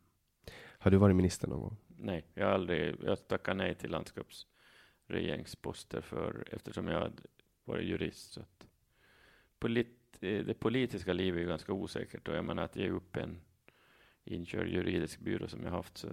Har 0.79 0.91
du 0.91 0.97
varit 0.97 1.17
minister 1.17 1.49
någon 1.49 1.61
gång? 1.61 1.77
Nej, 1.97 2.27
jag 2.35 2.47
har 2.47 2.53
aldrig. 2.53 2.97
Jag 3.03 3.29
tackade 3.29 3.57
nej 3.57 3.75
till 3.75 3.91
landskapsregeringsposter 3.91 6.01
för 6.01 6.49
eftersom 6.53 6.89
jag 6.89 7.01
hade 7.01 7.23
varit 7.65 7.89
jurist. 7.89 8.33
Så 8.33 8.41
att 8.41 8.67
polit, 9.59 10.17
det 10.21 10.61
politiska 10.61 11.13
livet 11.13 11.43
är 11.43 11.47
ganska 11.47 11.73
osäkert 11.73 12.29
och 12.29 12.35
jag 12.35 12.45
menar 12.45 12.63
att 12.63 12.77
ge 12.77 12.91
upp 12.91 13.17
en 13.17 13.41
inkörd 14.25 14.69
juridisk 14.69 15.21
byrå 15.21 15.49
som 15.49 15.65
jag 15.65 15.71
haft 15.71 15.99
så 15.99 16.09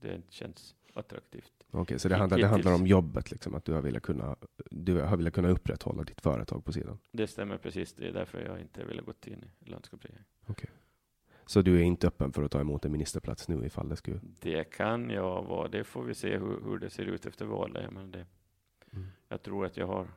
det 0.00 0.22
känns 0.28 0.74
attraktivt. 0.94 1.52
Okej, 1.68 1.80
okay, 1.80 1.98
så 1.98 2.08
det 2.08 2.16
handlar, 2.16 2.38
det 2.38 2.46
handlar 2.46 2.74
om 2.74 2.86
jobbet, 2.86 3.30
liksom, 3.30 3.54
att 3.54 3.64
du 3.64 3.72
har 3.72 3.82
velat 3.82 4.02
kunna, 4.02 4.36
du 4.70 5.00
har 5.00 5.16
velat 5.16 5.32
kunna 5.32 5.48
upprätthålla 5.48 6.04
ditt 6.04 6.20
företag 6.20 6.64
på 6.64 6.72
sidan? 6.72 6.98
Det 7.12 7.26
stämmer 7.26 7.58
precis. 7.58 7.92
Det 7.92 8.08
är 8.08 8.12
därför 8.12 8.44
jag 8.44 8.60
inte 8.60 8.84
vill 8.84 9.00
gått 9.00 9.26
in 9.26 9.44
i 9.60 9.70
landskapsregeringen. 9.70 10.26
Okay. 10.46 10.70
Så 11.46 11.62
du 11.62 11.78
är 11.78 11.82
inte 11.82 12.06
öppen 12.06 12.32
för 12.32 12.42
att 12.42 12.50
ta 12.50 12.60
emot 12.60 12.84
en 12.84 12.92
ministerplats 12.92 13.48
nu 13.48 13.66
ifall 13.66 13.88
det 13.88 13.96
skulle? 13.96 14.20
Det 14.40 14.64
kan 14.64 15.10
jag 15.10 15.42
vara. 15.42 15.68
Det 15.68 15.84
får 15.84 16.02
vi 16.02 16.14
se 16.14 16.38
hur, 16.38 16.60
hur 16.64 16.78
det 16.78 16.90
ser 16.90 17.04
ut 17.04 17.26
efter 17.26 17.44
valet. 17.44 17.92
Men 17.92 18.10
det, 18.10 18.26
mm. 18.92 19.06
Jag 19.28 19.42
tror 19.42 19.66
att 19.66 19.76
jag 19.76 19.86
har 19.86 20.08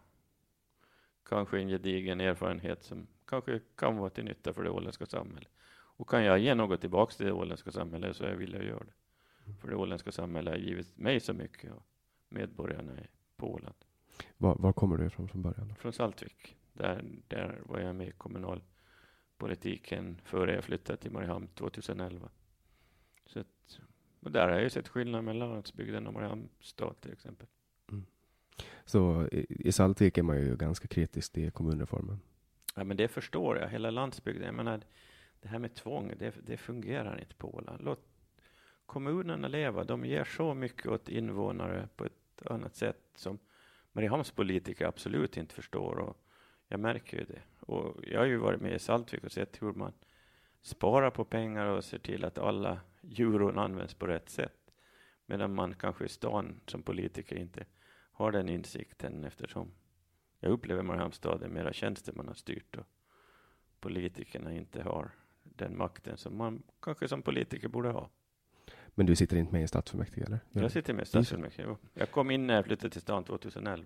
kanske 1.25 1.59
en 1.59 1.67
gedigen 1.67 2.21
erfarenhet 2.21 2.83
som 2.83 3.07
kanske 3.25 3.59
kan 3.75 3.97
vara 3.97 4.09
till 4.09 4.23
nytta 4.23 4.53
för 4.53 4.63
det 4.63 4.69
åländska 4.69 5.05
samhället. 5.05 5.49
Och 5.95 6.09
kan 6.09 6.23
jag 6.23 6.39
ge 6.39 6.55
något 6.55 6.81
tillbaka 6.81 7.13
till 7.13 7.25
det 7.25 7.31
åländska 7.31 7.71
samhället 7.71 8.15
så 8.15 8.23
jag 8.23 8.35
villig 8.35 8.59
att 8.59 8.65
göra 8.65 8.83
det. 8.83 8.93
För 9.59 9.67
det 9.67 9.75
åländska 9.75 10.11
samhället 10.11 10.53
har 10.53 10.59
givit 10.59 10.97
mig 10.97 11.19
så 11.19 11.33
mycket 11.33 11.71
och 11.71 11.85
medborgarna 12.29 12.93
på 13.35 13.53
Åland. 13.53 13.75
Var, 14.37 14.55
var 14.55 14.73
kommer 14.73 14.97
du 14.97 15.05
ifrån 15.05 15.27
från 15.27 15.41
början? 15.41 15.75
Från 15.75 15.93
Saltvik. 15.93 16.55
Där, 16.73 17.05
där 17.27 17.61
var 17.65 17.79
jag 17.79 17.95
med 17.95 18.07
i 18.07 18.11
kommunalpolitiken 18.11 20.21
före 20.23 20.55
jag 20.55 20.63
flyttade 20.63 20.97
till 20.97 21.11
Mariehamn 21.11 21.47
2011. 21.47 22.29
Så 23.25 23.39
att, 23.39 23.79
och 24.19 24.31
där 24.31 24.49
har 24.49 24.59
jag 24.59 24.71
sett 24.71 24.87
skillnad 24.87 25.23
mellan 25.23 25.49
landsbygden 25.49 26.07
och 26.07 26.13
Mariehamnstad 26.13 26.93
till 27.01 27.11
exempel. 27.11 27.47
Mm. 27.91 28.05
Så 28.85 29.27
i, 29.31 29.45
i 29.49 29.71
Saltvik 29.71 30.17
är 30.17 30.23
man 30.23 30.41
ju 30.41 30.55
ganska 30.55 30.87
kritisk 30.87 31.33
till 31.33 31.51
kommunreformen. 31.51 32.19
Ja, 32.75 32.83
men 32.83 32.97
det 32.97 33.07
förstår 33.07 33.57
jag. 33.57 33.69
Hela 33.69 33.91
landsbygden. 33.91 34.45
Jag 34.45 34.55
menar, 34.55 34.81
det 35.41 35.47
här 35.47 35.59
med 35.59 35.75
tvång, 35.75 36.13
det, 36.19 36.33
det 36.45 36.57
fungerar 36.57 37.19
inte 37.19 37.35
på 37.35 37.55
Åland. 37.55 37.83
Låt 37.83 38.12
kommunerna 38.93 39.47
leva. 39.47 39.83
De 39.83 40.05
ger 40.05 40.23
så 40.23 40.53
mycket 40.53 40.87
åt 40.87 41.09
invånare 41.09 41.87
på 41.95 42.05
ett 42.05 42.45
annat 42.45 42.75
sätt 42.75 43.01
som 43.15 43.39
Mariehamns 43.91 44.31
politiker 44.31 44.85
absolut 44.85 45.37
inte 45.37 45.55
förstår. 45.55 45.99
Och 45.99 46.17
jag 46.67 46.79
märker 46.79 47.17
ju 47.17 47.25
det. 47.25 47.41
Och 47.59 48.03
jag 48.03 48.19
har 48.19 48.25
ju 48.25 48.37
varit 48.37 48.61
med 48.61 48.75
i 48.75 48.79
Saltvik 48.79 49.23
och 49.23 49.31
sett 49.31 49.61
hur 49.61 49.73
man 49.73 49.93
sparar 50.61 51.09
på 51.09 51.25
pengar 51.25 51.65
och 51.65 51.83
ser 51.83 51.99
till 51.99 52.25
att 52.25 52.37
alla 52.37 52.79
euron 53.17 53.59
används 53.59 53.93
på 53.93 54.07
rätt 54.07 54.29
sätt. 54.29 54.71
Medan 55.25 55.55
man 55.55 55.73
kanske 55.73 56.05
i 56.05 56.09
stan 56.09 56.59
som 56.67 56.83
politiker 56.83 57.35
inte 57.35 57.65
har 58.11 58.31
den 58.31 58.49
insikten 58.49 59.23
eftersom 59.23 59.71
jag 60.39 60.51
upplever 60.51 60.83
Mariehamnstad 60.83 61.43
är 61.43 61.49
mera 61.49 61.73
tjänstemannastyrt 61.73 62.77
och 62.77 62.85
politikerna 63.79 64.53
inte 64.53 64.83
har 64.83 65.11
den 65.43 65.77
makten 65.77 66.17
som 66.17 66.37
man 66.37 66.63
kanske 66.81 67.07
som 67.07 67.21
politiker 67.21 67.67
borde 67.67 67.89
ha. 67.89 68.09
Men 68.95 69.05
du 69.05 69.15
sitter 69.15 69.37
inte 69.37 69.53
med 69.53 69.63
i 69.63 69.67
stadsfullmäktige 69.67 70.25
eller? 70.25 70.39
Jag 70.51 70.71
sitter 70.71 70.93
med 70.93 71.03
i 71.03 71.05
stadsfullmäktige. 71.05 71.75
Jag 71.93 72.11
kom 72.11 72.31
in 72.31 72.47
när 72.47 72.55
jag 72.55 72.65
flyttade 72.65 72.89
till 72.89 73.01
stan 73.01 73.23
2011. 73.23 73.85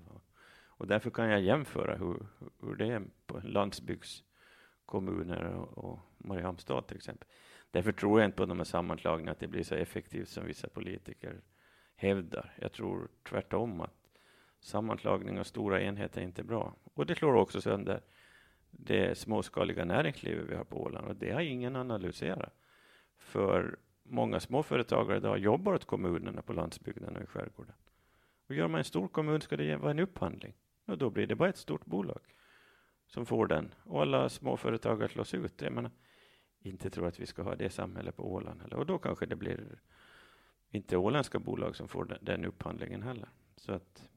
Och 0.77 0.87
därför 0.87 1.09
kan 1.09 1.29
jag 1.29 1.41
jämföra 1.41 1.95
hur, 1.95 2.27
hur 2.61 2.75
det 2.75 2.87
är 2.87 3.01
på 3.25 3.39
landsbygdskommuner 3.43 5.43
och, 5.43 5.77
och 5.77 5.99
Mariehamnstad 6.17 6.81
till 6.81 6.97
exempel. 6.97 7.27
Därför 7.71 7.91
tror 7.91 8.19
jag 8.19 8.27
inte 8.27 8.37
på 8.37 8.45
de 8.45 8.57
här 8.57 8.65
sammanslagningarna, 8.65 9.31
att 9.31 9.39
det 9.39 9.47
blir 9.47 9.63
så 9.63 9.75
effektivt 9.75 10.29
som 10.29 10.45
vissa 10.45 10.69
politiker 10.69 11.41
hävdar. 11.95 12.53
Jag 12.61 12.71
tror 12.71 13.07
tvärtom 13.29 13.81
att 13.81 13.93
sammanslagning 14.59 15.39
av 15.39 15.43
stora 15.43 15.81
enheter 15.81 16.21
är 16.21 16.25
inte 16.25 16.43
bra. 16.43 16.75
Och 16.93 17.05
det 17.05 17.15
slår 17.15 17.33
också 17.33 17.61
sönder 17.61 18.01
det 18.71 19.17
småskaliga 19.17 19.85
näringslivet 19.85 20.49
vi 20.49 20.55
har 20.55 20.63
på 20.63 20.83
Åland 20.83 21.07
och 21.07 21.15
det 21.15 21.31
har 21.31 21.41
ingen 21.41 21.75
analyserat. 21.75 22.53
För 23.17 23.77
många 24.09 24.39
småföretagare 24.39 25.17
idag 25.17 25.37
jobbar 25.37 25.73
åt 25.73 25.85
kommunerna 25.85 26.41
på 26.41 26.53
landsbygden 26.53 27.15
och 27.15 27.23
i 27.23 27.25
skärgården. 27.25 27.75
Och 28.47 28.55
gör 28.55 28.67
man 28.67 28.77
en 28.77 28.85
stor 28.85 29.07
kommun 29.07 29.41
ska 29.41 29.57
det 29.57 29.75
vara 29.75 29.91
en 29.91 29.99
upphandling. 29.99 30.53
Och 30.85 30.97
då 30.97 31.09
blir 31.09 31.27
det 31.27 31.35
bara 31.35 31.49
ett 31.49 31.57
stort 31.57 31.85
bolag 31.85 32.19
som 33.07 33.25
får 33.25 33.47
den. 33.47 33.73
Och 33.83 34.01
alla 34.01 34.29
småföretagare 34.29 35.09
slås 35.09 35.33
ut. 35.33 35.61
Jag 35.61 35.73
menar, 35.73 35.91
inte 36.59 36.89
tror 36.89 37.07
att 37.07 37.19
vi 37.19 37.25
ska 37.25 37.41
ha 37.41 37.55
det 37.55 37.69
samhället 37.69 38.15
på 38.15 38.33
Åland 38.33 38.61
heller. 38.61 38.77
Och 38.77 38.85
då 38.85 38.97
kanske 38.97 39.25
det 39.25 39.35
blir 39.35 39.79
inte 40.69 40.97
åländska 40.97 41.39
bolag 41.39 41.75
som 41.75 41.87
får 41.87 42.05
den, 42.05 42.17
den 42.21 42.45
upphandlingen 42.45 43.03
heller. 43.03 43.29
Så 43.55 43.71
att, 43.71 44.09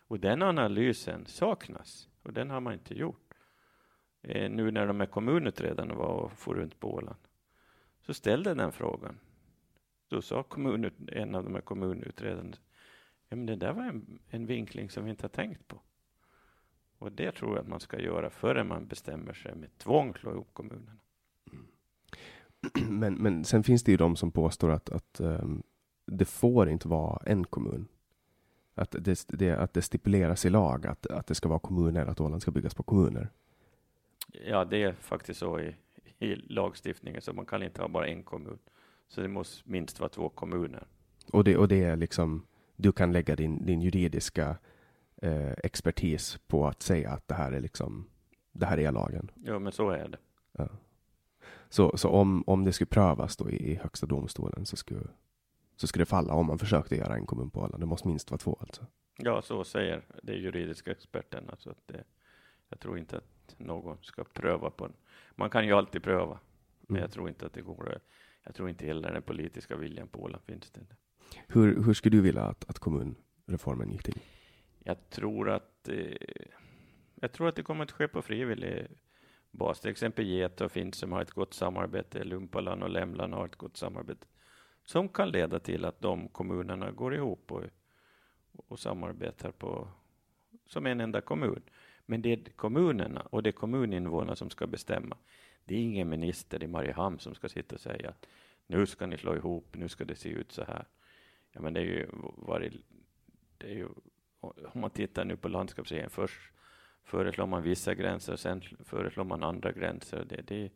och 0.00 0.20
den 0.20 0.42
analysen 0.42 1.26
saknas. 1.26 2.08
Och 2.22 2.32
den 2.32 2.50
har 2.50 2.60
man 2.60 2.72
inte 2.72 2.98
gjort. 2.98 3.34
Eh, 4.22 4.50
nu 4.50 4.70
när 4.70 4.86
de 4.86 5.00
här 5.00 5.06
kommunutredarna 5.06 5.94
var 5.94 6.14
och 6.14 6.32
for 6.32 6.54
runt 6.54 6.80
på 6.80 6.94
Åland 6.94 7.18
så 8.06 8.14
ställde 8.14 8.54
den 8.54 8.72
frågan. 8.72 9.18
Då 10.08 10.22
sa 10.22 10.42
kommun, 10.42 10.90
en 11.06 11.34
av 11.34 11.44
de 11.44 11.54
här 11.54 11.62
kommunutredarna, 11.62 12.56
ja 13.28 13.36
men 13.36 13.46
det 13.46 13.56
där 13.56 13.72
var 13.72 13.82
en, 13.82 14.18
en 14.28 14.46
vinkling 14.46 14.90
som 14.90 15.04
vi 15.04 15.10
inte 15.10 15.24
har 15.24 15.28
tänkt 15.28 15.68
på. 15.68 15.80
Och 16.98 17.12
det 17.12 17.32
tror 17.32 17.50
jag 17.50 17.62
att 17.62 17.68
man 17.68 17.80
ska 17.80 18.00
göra 18.00 18.30
före 18.30 18.64
man 18.64 18.86
bestämmer 18.86 19.32
sig 19.32 19.54
med 19.54 19.78
tvång 19.78 20.14
slå 20.14 20.32
ihop 20.32 20.48
kommunerna. 20.52 21.00
Men, 22.88 23.14
men 23.14 23.44
sen 23.44 23.62
finns 23.62 23.84
det 23.84 23.90
ju 23.90 23.96
de 23.96 24.16
som 24.16 24.32
påstår 24.32 24.70
att, 24.70 24.90
att 24.90 25.20
um, 25.20 25.62
det 26.06 26.24
får 26.24 26.68
inte 26.68 26.88
vara 26.88 27.22
en 27.26 27.44
kommun. 27.44 27.88
Att 28.74 28.96
det, 28.98 29.26
det, 29.28 29.50
att 29.50 29.74
det 29.74 29.82
stipuleras 29.82 30.44
i 30.44 30.50
lag 30.50 30.86
att, 30.86 31.06
att 31.06 31.26
det 31.26 31.34
ska 31.34 31.48
vara 31.48 31.58
kommuner, 31.58 32.06
att 32.06 32.20
Åland 32.20 32.42
ska 32.42 32.50
byggas 32.50 32.74
på 32.74 32.82
kommuner. 32.82 33.28
Ja, 34.46 34.64
det 34.64 34.82
är 34.82 34.92
faktiskt 34.92 35.40
så 35.40 35.60
i, 35.60 35.74
i 36.24 36.36
lagstiftningen, 36.36 37.20
så 37.20 37.32
man 37.32 37.46
kan 37.46 37.62
inte 37.62 37.80
ha 37.80 37.88
bara 37.88 38.06
en 38.06 38.22
kommun. 38.22 38.58
Så 39.08 39.20
det 39.20 39.28
måste 39.28 39.70
minst 39.70 40.00
vara 40.00 40.08
två 40.08 40.28
kommuner. 40.28 40.86
Och 41.32 41.44
det, 41.44 41.56
och 41.56 41.68
det 41.68 41.84
är 41.84 41.96
liksom, 41.96 42.46
du 42.76 42.92
kan 42.92 43.12
lägga 43.12 43.36
din, 43.36 43.66
din 43.66 43.80
juridiska 43.80 44.56
eh, 45.22 45.52
expertis 45.52 46.38
på 46.46 46.66
att 46.66 46.82
säga 46.82 47.10
att 47.10 47.28
det 47.28 47.34
här 47.34 47.52
är 47.52 47.60
liksom 47.60 48.06
det 48.52 48.66
här 48.66 48.78
är 48.78 48.92
lagen. 48.92 49.30
Ja, 49.44 49.58
men 49.58 49.72
så 49.72 49.90
är 49.90 50.08
det. 50.08 50.18
Ja. 50.52 50.68
Så, 51.68 51.96
så 51.96 52.08
om, 52.08 52.44
om 52.46 52.64
det 52.64 52.72
skulle 52.72 52.88
prövas 52.88 53.36
då 53.36 53.50
i, 53.50 53.72
i 53.72 53.74
Högsta 53.74 54.06
domstolen 54.06 54.66
så 54.66 54.76
skulle, 54.76 55.06
så 55.76 55.86
skulle 55.86 56.02
det 56.02 56.08
falla 56.08 56.34
om 56.34 56.46
man 56.46 56.58
försökte 56.58 56.96
göra 56.96 57.14
en 57.14 57.26
kommun 57.26 57.50
på 57.50 57.60
Åland. 57.60 57.82
Det 57.82 57.86
måste 57.86 58.08
minst 58.08 58.30
vara 58.30 58.38
två 58.38 58.58
alltså. 58.60 58.86
Ja, 59.16 59.42
så 59.42 59.64
säger 59.64 60.02
de 60.22 60.32
juridiska 60.32 60.90
experterna. 60.90 61.56
Så 61.58 61.70
att 61.70 61.78
det, 61.86 62.04
jag 62.68 62.80
tror 62.80 62.98
inte 62.98 63.16
att 63.16 63.33
någon 63.58 63.98
ska 64.02 64.24
pröva 64.24 64.70
på 64.70 64.86
den. 64.86 64.96
Man 65.34 65.50
kan 65.50 65.66
ju 65.66 65.72
alltid 65.72 66.02
pröva, 66.02 66.38
men 66.80 66.90
Mm. 66.96 67.02
jag 67.02 67.10
tror 67.12 67.28
inte 67.28 67.46
att 67.46 67.52
det 67.52 67.62
går. 67.62 67.98
Jag 68.44 68.54
tror 68.54 68.68
inte 68.68 68.86
heller 68.86 69.12
den 69.12 69.22
politiska 69.22 69.76
viljan 69.76 70.08
på 70.08 70.22
Åland 70.22 70.42
finns 70.44 70.70
det. 70.70 70.80
Hur, 71.48 71.82
hur 71.84 71.94
skulle 71.94 72.16
du 72.16 72.22
vilja 72.22 72.42
att, 72.42 72.70
att 72.70 72.78
kommunreformen 72.78 73.90
gick 73.90 74.02
till? 74.02 74.18
Jag 74.78 75.10
tror 75.10 75.50
att 75.50 75.88
eh, 75.88 76.16
jag 77.14 77.32
tror 77.32 77.48
att 77.48 77.56
det 77.56 77.62
kommer 77.62 77.84
att 77.84 77.90
ske 77.92 78.08
på 78.08 78.22
frivillig 78.22 78.86
bas. 79.50 79.80
Till 79.80 79.90
exempel 79.90 80.26
Geta 80.26 80.64
och 80.64 80.72
Finnsum 80.72 81.12
har 81.12 81.22
ett 81.22 81.30
gott 81.30 81.54
samarbete. 81.54 82.24
Lumpaland 82.24 82.82
och 82.82 82.90
Lämland 82.90 83.34
har 83.34 83.46
ett 83.46 83.56
gott 83.56 83.76
samarbete 83.76 84.26
som 84.84 85.08
kan 85.08 85.28
leda 85.28 85.58
till 85.58 85.84
att 85.84 86.00
de 86.00 86.28
kommunerna 86.28 86.90
går 86.90 87.14
ihop 87.14 87.52
och, 87.52 87.62
och 88.68 88.78
samarbetar 88.78 89.50
på 89.50 89.88
som 90.66 90.86
en 90.86 91.00
enda 91.00 91.20
kommun. 91.20 91.62
Men 92.06 92.22
det 92.22 92.32
är 92.32 92.50
kommunerna 92.56 93.20
och 93.20 93.42
det 93.42 93.50
är 93.50 93.52
kommuninvånarna 93.52 94.36
som 94.36 94.50
ska 94.50 94.66
bestämma. 94.66 95.16
Det 95.64 95.74
är 95.74 95.78
ingen 95.78 96.08
minister 96.08 96.62
i 96.62 96.66
Mariehamn 96.66 97.18
som 97.18 97.34
ska 97.34 97.48
sitta 97.48 97.74
och 97.74 97.80
säga 97.80 98.08
att 98.08 98.26
nu 98.66 98.86
ska 98.86 99.06
ni 99.06 99.18
slå 99.18 99.36
ihop, 99.36 99.76
nu 99.76 99.88
ska 99.88 100.04
det 100.04 100.14
se 100.14 100.28
ut 100.28 100.52
så 100.52 100.64
här. 100.64 100.86
Ja, 101.52 101.60
men 101.60 101.72
det 101.72 101.80
är 101.80 101.84
ju 101.84 102.06
varit, 102.36 102.72
det 103.58 103.66
är 103.66 103.74
ju, 103.74 103.88
om 104.40 104.80
man 104.80 104.90
tittar 104.90 105.24
nu 105.24 105.36
på 105.36 105.48
landskapsregeringen, 105.48 106.10
först 106.10 106.52
föreslår 107.04 107.46
man 107.46 107.62
vissa 107.62 107.94
gränser, 107.94 108.36
sen 108.36 108.60
föreslår 108.84 109.24
man 109.24 109.42
andra 109.42 109.72
gränser. 109.72 110.24
Det, 110.28 110.42
det, 110.42 110.70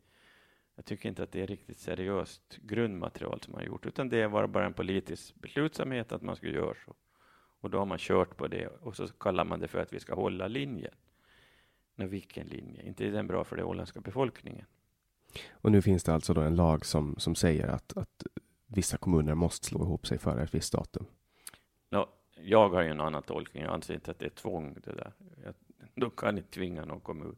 jag 0.75 0.85
tycker 0.85 1.09
inte 1.09 1.23
att 1.23 1.31
det 1.31 1.41
är 1.41 1.47
riktigt 1.47 1.79
seriöst 1.79 2.57
grundmaterial 2.57 3.41
som 3.41 3.51
man 3.51 3.61
har 3.61 3.67
gjort, 3.67 3.85
utan 3.85 4.09
det 4.09 4.27
var 4.27 4.47
bara 4.47 4.65
en 4.65 4.73
politisk 4.73 5.35
beslutsamhet 5.35 6.11
att 6.11 6.21
man 6.21 6.35
skulle 6.35 6.53
göra 6.53 6.75
så. 6.85 6.95
Och 7.61 7.69
då 7.69 7.77
har 7.77 7.85
man 7.85 7.97
kört 7.97 8.37
på 8.37 8.47
det 8.47 8.67
och 8.67 8.95
så 8.95 9.07
kallar 9.07 9.45
man 9.45 9.59
det 9.59 9.67
för 9.67 9.79
att 9.79 9.93
vi 9.93 9.99
ska 9.99 10.15
hålla 10.15 10.47
linjen. 10.47 10.93
Men 11.99 12.09
vilken 12.09 12.47
linje? 12.47 12.83
Inte 12.83 13.07
är 13.07 13.11
den 13.11 13.27
bra 13.27 13.43
för 13.43 13.55
den 13.55 13.65
åländska 13.65 14.01
befolkningen. 14.01 14.65
Och 15.51 15.71
nu 15.71 15.81
finns 15.81 16.03
det 16.03 16.13
alltså 16.13 16.33
då 16.33 16.41
en 16.41 16.55
lag 16.55 16.85
som, 16.85 17.15
som 17.17 17.35
säger 17.35 17.67
att, 17.67 17.97
att 17.97 18.23
vissa 18.67 18.97
kommuner 18.97 19.35
måste 19.35 19.65
slå 19.65 19.83
ihop 19.83 20.07
sig 20.07 20.17
före 20.17 20.43
ett 20.43 20.53
visst 20.53 20.73
datum. 20.73 21.05
Nå, 21.89 22.09
jag 22.35 22.69
har 22.69 22.81
ju 22.81 22.89
en 22.89 23.01
annan 23.01 23.23
tolkning. 23.23 23.63
Jag 23.63 23.73
anser 23.73 23.93
inte 23.93 24.11
att 24.11 24.19
det 24.19 24.25
är 24.25 24.29
tvång 24.29 24.77
det 24.83 24.91
där. 24.91 25.13
Jag, 25.43 25.53
de 25.95 26.11
kan 26.11 26.37
inte 26.37 26.49
tvinga 26.49 26.85
någon 26.85 26.99
kommun 26.99 27.35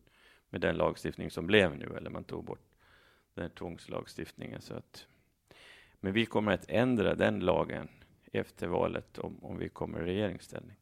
med 0.49 0.61
den 0.61 0.75
lagstiftning 0.75 1.31
som 1.31 1.47
blev 1.47 1.77
nu, 1.77 1.93
eller 1.97 2.09
man 2.09 2.23
tog 2.23 2.45
bort 2.45 2.65
den 3.33 3.49
tvångslagstiftningen. 3.49 4.61
Så 4.61 4.73
att, 4.73 5.07
men 5.99 6.13
vi 6.13 6.25
kommer 6.25 6.51
att 6.51 6.65
ändra 6.69 7.15
den 7.15 7.39
lagen 7.39 7.87
efter 8.31 8.67
valet 8.67 9.17
om, 9.17 9.43
om 9.43 9.57
vi 9.57 9.69
kommer 9.69 10.01
i 10.01 10.05
regeringsställning. 10.05 10.77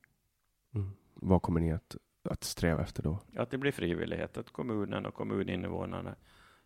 Mm. 0.76 0.92
Vad 1.14 1.42
kommer 1.42 1.60
ni 1.60 1.72
att, 1.72 1.96
att 2.24 2.44
sträva 2.44 2.82
efter 2.82 3.04
då? 3.04 3.20
Att 3.36 3.52
det 3.52 3.58
blir 3.58 3.72
frivillighet, 3.72 4.38
att 4.38 4.50
kommunen 4.50 5.06
och 5.06 5.14
kommuninvånarna 5.14 6.16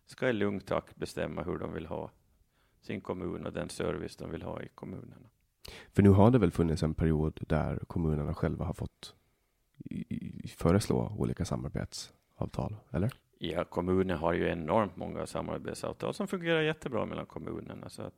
ska 0.06 0.28
i 0.28 0.32
lugn 0.32 0.60
takt 0.60 0.96
bestämma 0.96 1.42
hur 1.42 1.58
de 1.58 1.72
vill 1.72 1.86
ha 1.86 2.10
sin 2.80 3.00
kommun 3.00 3.46
och 3.46 3.52
den 3.52 3.68
service 3.68 4.16
de 4.16 4.30
vill 4.30 4.42
ha 4.42 4.62
i 4.62 4.68
kommunerna. 4.68 5.26
För 5.92 6.02
nu 6.02 6.10
har 6.10 6.30
det 6.30 6.38
väl 6.38 6.50
funnits 6.50 6.82
en 6.82 6.94
period 6.94 7.40
där 7.48 7.76
kommunerna 7.86 8.34
själva 8.34 8.64
har 8.64 8.74
fått 8.74 9.14
föreslå 10.56 11.16
olika 11.18 11.44
samarbetsavtal, 11.44 12.76
eller? 12.90 13.12
Ja, 13.38 13.64
kommunen 13.64 14.18
har 14.18 14.32
ju 14.32 14.48
enormt 14.48 14.96
många 14.96 15.26
samarbetsavtal 15.26 16.14
som 16.14 16.28
fungerar 16.28 16.62
jättebra 16.62 17.06
mellan 17.06 17.26
kommunerna. 17.26 17.88
Så 17.88 18.02
att 18.02 18.14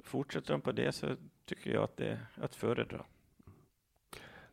fortsätter 0.00 0.52
de 0.52 0.60
på 0.60 0.72
det 0.72 0.92
så 0.92 1.16
tycker 1.44 1.70
jag 1.70 1.84
att 1.84 1.96
det 1.96 2.06
är 2.06 2.44
att 2.44 2.54
föredra. 2.54 3.04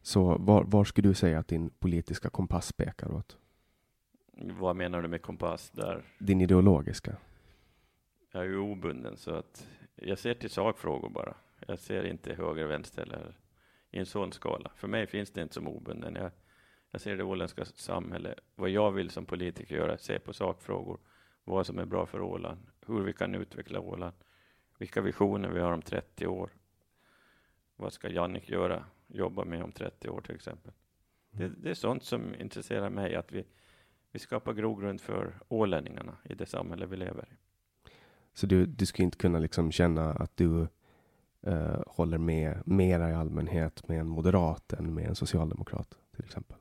Så 0.10 0.38
var, 0.38 0.64
var 0.64 0.84
skulle 0.84 1.10
du 1.10 1.14
säga 1.14 1.40
att 1.40 1.48
din 1.48 1.70
politiska 1.70 2.30
kompass 2.30 2.74
pekar 2.74 3.12
åt? 3.12 3.38
Vad 4.34 4.76
menar 4.76 5.02
du 5.02 5.08
med 5.08 5.22
kompass 5.22 5.70
där? 5.70 6.04
Din 6.20 6.42
ideologiska? 6.42 7.18
Jag 8.32 8.44
är 8.44 8.48
ju 8.48 8.58
obunden 8.58 9.18
så 9.18 9.32
att 9.32 9.68
jag 9.96 10.20
ser 10.20 10.34
till 10.34 10.50
sakfrågor 10.50 11.10
bara. 11.10 11.36
Jag 11.68 11.80
ser 11.80 12.04
inte 12.04 12.34
höger, 12.34 12.66
vänster 12.66 13.02
eller 13.02 13.38
i 13.92 14.00
en 14.00 14.06
sån 14.06 14.32
skala. 14.32 14.72
För 14.76 14.88
mig 14.88 15.08
finns 15.08 15.32
det 15.32 15.42
inte 15.42 15.54
som 15.54 15.68
obunden. 15.68 16.16
Jag, 16.16 16.32
jag 16.92 17.02
ser 17.02 17.18
det 17.18 17.24
åländska 17.24 17.66
samhället, 17.66 18.40
vad 18.56 18.70
jag 18.70 18.92
vill 18.92 19.10
som 19.10 19.26
politiker 19.26 19.76
göra, 19.76 19.98
se 19.98 20.20
på 20.20 20.34
sakfrågor, 20.34 21.00
vad 21.44 21.66
som 21.66 21.80
är 21.80 21.86
bra 21.86 22.06
för 22.06 22.22
Åland, 22.22 22.60
hur 22.88 23.02
vi 23.02 23.14
kan 23.14 23.36
utveckla 23.36 23.80
Åland, 23.80 24.16
vilka 24.78 25.02
visioner 25.02 25.50
vi 25.50 25.60
har 25.60 25.72
om 25.72 25.82
30 25.82 26.28
år. 26.28 26.50
Vad 27.76 27.94
ska 27.94 28.10
Jannik 28.10 28.50
göra, 28.50 28.86
jobba 29.10 29.46
med 29.46 29.64
om 29.64 29.72
30 29.72 30.10
år 30.10 30.22
till 30.22 30.36
exempel. 30.36 30.72
Det, 31.32 31.48
det 31.48 31.70
är 31.70 31.74
sånt 31.74 32.04
som 32.04 32.36
intresserar 32.36 32.90
mig, 32.90 33.16
att 33.16 33.32
vi, 33.32 33.46
vi 34.12 34.20
skapar 34.20 34.54
grogrund 34.54 35.02
för 35.02 35.34
ålänningarna 35.48 36.18
i 36.24 36.34
det 36.34 36.46
samhälle 36.46 36.86
vi 36.86 36.98
lever 36.98 37.24
i. 37.32 37.36
Så 38.34 38.46
du, 38.46 38.66
du 38.66 38.86
skulle 38.86 39.04
inte 39.04 39.18
kunna 39.18 39.40
liksom 39.40 39.72
känna 39.72 40.14
att 40.14 40.38
du 40.38 40.68
eh, 41.42 41.82
håller 41.88 42.18
med 42.18 42.62
mera 42.66 43.10
i 43.10 43.14
allmänhet 43.14 43.88
med 43.88 44.00
en 44.00 44.08
moderat 44.08 44.74
än 44.74 44.94
med 44.94 45.06
en 45.06 45.16
socialdemokrat 45.16 45.98
till 46.16 46.26
exempel? 46.26 46.58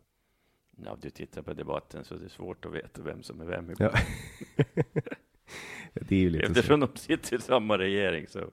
Ja, 0.84 0.96
du 1.00 1.10
tittar 1.10 1.42
på 1.42 1.52
debatten 1.52 2.04
så 2.04 2.14
det 2.14 2.24
är 2.24 2.28
svårt 2.28 2.64
att 2.64 2.72
veta 2.72 3.02
vem 3.02 3.22
som 3.22 3.40
är 3.40 3.44
vem. 3.44 3.74
Ja. 3.78 3.92
det 5.92 6.16
är 6.16 6.20
ju 6.20 6.30
lite 6.30 6.46
så. 6.46 6.50
Eftersom 6.50 6.80
de 6.80 6.88
sitter 6.94 7.36
i 7.36 7.40
samma 7.40 7.78
regering 7.78 8.26
så 8.28 8.50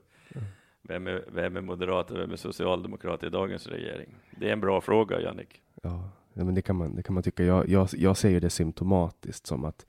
vem 0.88 1.06
är, 1.06 1.24
vem 1.32 1.56
är 1.56 1.60
moderat 1.60 2.10
och 2.10 2.18
vem 2.18 2.32
är 2.32 2.36
socialdemokrat 2.36 3.22
i 3.22 3.28
dagens 3.28 3.66
regering? 3.66 4.14
Det 4.30 4.48
är 4.48 4.52
en 4.52 4.60
bra 4.60 4.80
fråga, 4.80 5.20
Jannik. 5.20 5.62
Ja, 5.82 6.10
men 6.32 6.54
det 6.54 6.62
kan 6.62 6.76
man, 6.76 6.96
det 6.96 7.02
kan 7.02 7.14
man 7.14 7.22
tycka. 7.22 7.44
Jag, 7.44 7.68
jag, 7.68 7.88
jag 7.92 8.16
ser 8.16 8.30
ju 8.30 8.40
det 8.40 8.50
symptomatiskt 8.50 9.46
som 9.46 9.64
att 9.64 9.86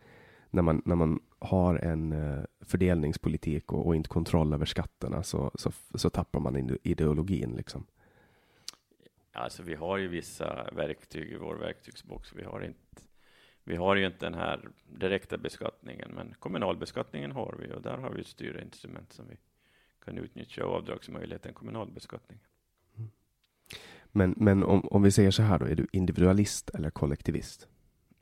när 0.50 0.62
man, 0.62 0.82
när 0.86 0.96
man 0.96 1.20
har 1.40 1.76
en 1.76 2.12
eh, 2.12 2.44
fördelningspolitik 2.62 3.74
och, 3.74 3.88
och 3.88 3.96
inte 3.96 4.10
kontroll 4.10 4.54
över 4.54 4.66
skatterna 4.66 5.24
så, 5.24 5.52
så, 5.56 5.72
så 5.96 6.10
tappar 6.10 6.40
man 6.40 6.56
ide- 6.56 6.78
ideologin 6.84 7.56
liksom. 7.56 7.86
Alltså, 9.32 9.64
vi 9.64 9.76
har 9.76 9.98
ju 9.98 10.08
vissa 10.08 10.70
verktyg 10.72 11.32
i 11.32 11.36
vår 11.36 11.56
verktygsbox. 11.56 12.34
Vi 12.36 12.44
har 12.44 12.62
inte, 12.62 13.02
vi 13.64 13.76
har 13.76 13.96
ju 13.96 14.06
inte 14.06 14.26
den 14.26 14.34
här 14.34 14.70
direkta 14.86 15.38
beskattningen, 15.38 16.12
men 16.16 16.36
kommunalbeskattningen 16.40 17.32
har 17.32 17.56
vi 17.60 17.74
och 17.74 17.82
där 17.82 17.98
har 17.98 18.10
vi 18.10 18.22
ett 18.22 18.28
styrinstrument 18.28 19.14
som 19.14 19.26
vi 19.30 19.38
kan 20.08 20.18
utnyttja 20.18 20.64
avdragsmöjligheten 20.64 21.54
kommunalbeskattning. 21.54 22.40
Men, 24.12 24.34
men 24.38 24.64
om, 24.64 24.88
om 24.88 25.04
vi 25.04 25.12
säger 25.12 25.32
så 25.32 25.42
här 25.42 25.60
då, 25.60 25.66
är 25.66 25.76
du 25.76 25.88
individualist 25.92 26.70
eller 26.70 26.90
kollektivist? 26.90 27.68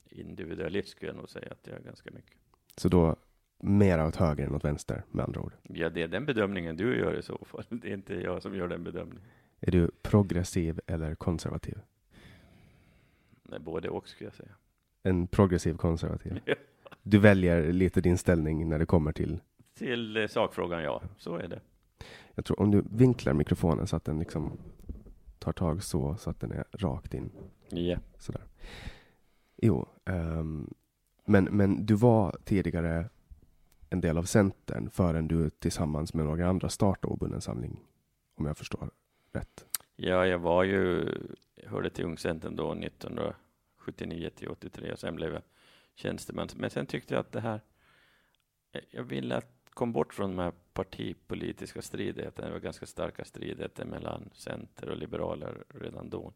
Individualist 0.10 0.90
skulle 0.90 1.12
jag 1.12 1.18
nog 1.18 1.30
säga 1.30 1.52
att 1.52 1.68
jag 1.68 1.76
är 1.76 1.84
ganska 1.84 2.12
mycket. 2.12 2.38
Så 2.78 2.90
då 2.90 3.16
mera 3.60 4.08
åt 4.08 4.16
höger 4.16 4.48
än 4.48 4.56
åt 4.56 4.66
vänster 4.66 5.04
med 5.12 5.26
andra 5.26 5.42
ord. 5.42 5.54
Ja, 5.64 5.90
det 5.90 6.02
är 6.02 6.08
den 6.08 6.26
bedömningen 6.26 6.78
du 6.78 6.98
gör 6.98 7.20
i 7.20 7.22
så 7.22 7.46
fall. 7.46 7.64
Det 7.70 7.90
är 7.90 7.94
inte 7.94 8.14
jag 8.14 8.42
som 8.42 8.56
gör 8.56 8.68
den 8.68 8.84
bedömningen. 8.84 9.24
Är 9.60 9.72
du 9.72 9.92
progressiv 10.02 10.80
eller 10.88 11.16
konservativ? 11.16 11.78
Nej, 13.44 13.60
både 13.60 13.90
och 13.90 14.08
skulle 14.08 14.28
jag 14.28 14.36
säga. 14.36 14.56
En 15.04 15.28
progressiv 15.28 15.78
konservativ. 15.78 16.40
Du 17.04 17.20
väljer 17.20 17.74
lite 17.74 18.02
din 18.02 18.18
ställning 18.18 18.70
när 18.70 18.80
det 18.80 18.86
kommer 18.86 19.12
till, 19.12 19.40
Till 19.74 20.18
eh, 20.18 20.28
sakfrågan, 20.28 20.84
ja. 20.84 21.02
Så 21.18 21.36
är 21.36 21.48
det. 21.48 21.62
Jag 22.36 22.46
tror 22.46 22.60
om 22.60 22.72
du 22.72 22.84
vinklar 22.92 23.34
mikrofonen 23.34 23.88
så 23.88 23.96
att 23.96 24.06
den 24.06 24.20
liksom 24.20 24.58
tar 25.40 25.52
tag 25.52 25.84
så, 25.84 26.16
så 26.16 26.30
att 26.30 26.40
den 26.40 26.52
är 26.52 26.64
rakt 26.72 27.14
in. 27.14 27.32
Ja. 27.70 27.98
Sådär. 28.18 28.44
Jo, 29.58 29.88
ehm, 30.06 30.74
men, 31.26 31.44
men 31.44 31.86
du 31.86 31.94
var 31.94 32.38
tidigare 32.44 33.10
en 33.90 34.02
del 34.02 34.18
av 34.18 34.24
Centern 34.24 34.90
förrän 34.90 35.28
du 35.28 35.50
tillsammans 35.50 36.14
med 36.14 36.26
några 36.26 36.48
andra 36.48 36.70
startade 36.70 37.14
Obunden 37.14 37.42
samling, 37.42 37.80
om 38.36 38.46
jag 38.46 38.58
förstår 38.58 38.90
rätt. 39.34 39.66
Ja, 39.96 40.26
jag 40.26 40.40
var 40.40 40.64
ju, 40.64 41.10
jag 41.56 41.70
hörde 41.70 41.90
till 41.90 42.06
Ungcentern 42.06 42.56
då 42.56 42.72
1979 42.72 44.30
till 44.36 44.48
83 44.48 44.92
och 44.92 45.00
sen 45.00 45.16
blev 45.16 45.34
jag 45.34 45.42
tjänsteman. 45.96 46.48
Men 46.56 46.70
sen 46.70 46.86
tyckte 46.86 47.14
jag 47.14 47.22
att 47.22 47.32
det 47.32 47.40
här, 47.40 47.62
jag 48.90 49.04
ville 49.04 49.36
att 49.36 49.55
kom 49.76 49.92
bort 49.92 50.14
från 50.14 50.36
de 50.36 50.44
här 50.44 50.54
partipolitiska 50.74 51.82
stridigheterna. 51.82 52.48
Det 52.48 52.54
var 52.54 52.60
ganska 52.60 52.86
starka 52.86 53.26
stridigheter 53.26 53.86
mellan 53.86 54.30
center 54.34 54.90
och 54.90 54.98
liberaler 54.98 55.64
redan 55.68 56.10
då. 56.10 56.34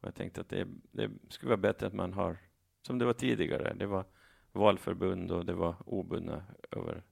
Och 0.00 0.08
jag 0.08 0.14
tänkte 0.14 0.40
att 0.40 0.48
det, 0.48 0.68
det 0.92 1.10
skulle 1.28 1.48
vara 1.48 1.56
bättre 1.56 1.86
att 1.86 1.92
man 1.92 2.12
har, 2.12 2.36
som 2.82 2.98
det 2.98 3.04
var 3.04 3.12
tidigare, 3.12 3.74
det 3.74 3.86
var 3.86 4.04
valförbund 4.52 5.30
och 5.30 5.46
det 5.46 5.52
var 5.52 5.76
obundna 5.86 6.44
över 6.70 7.02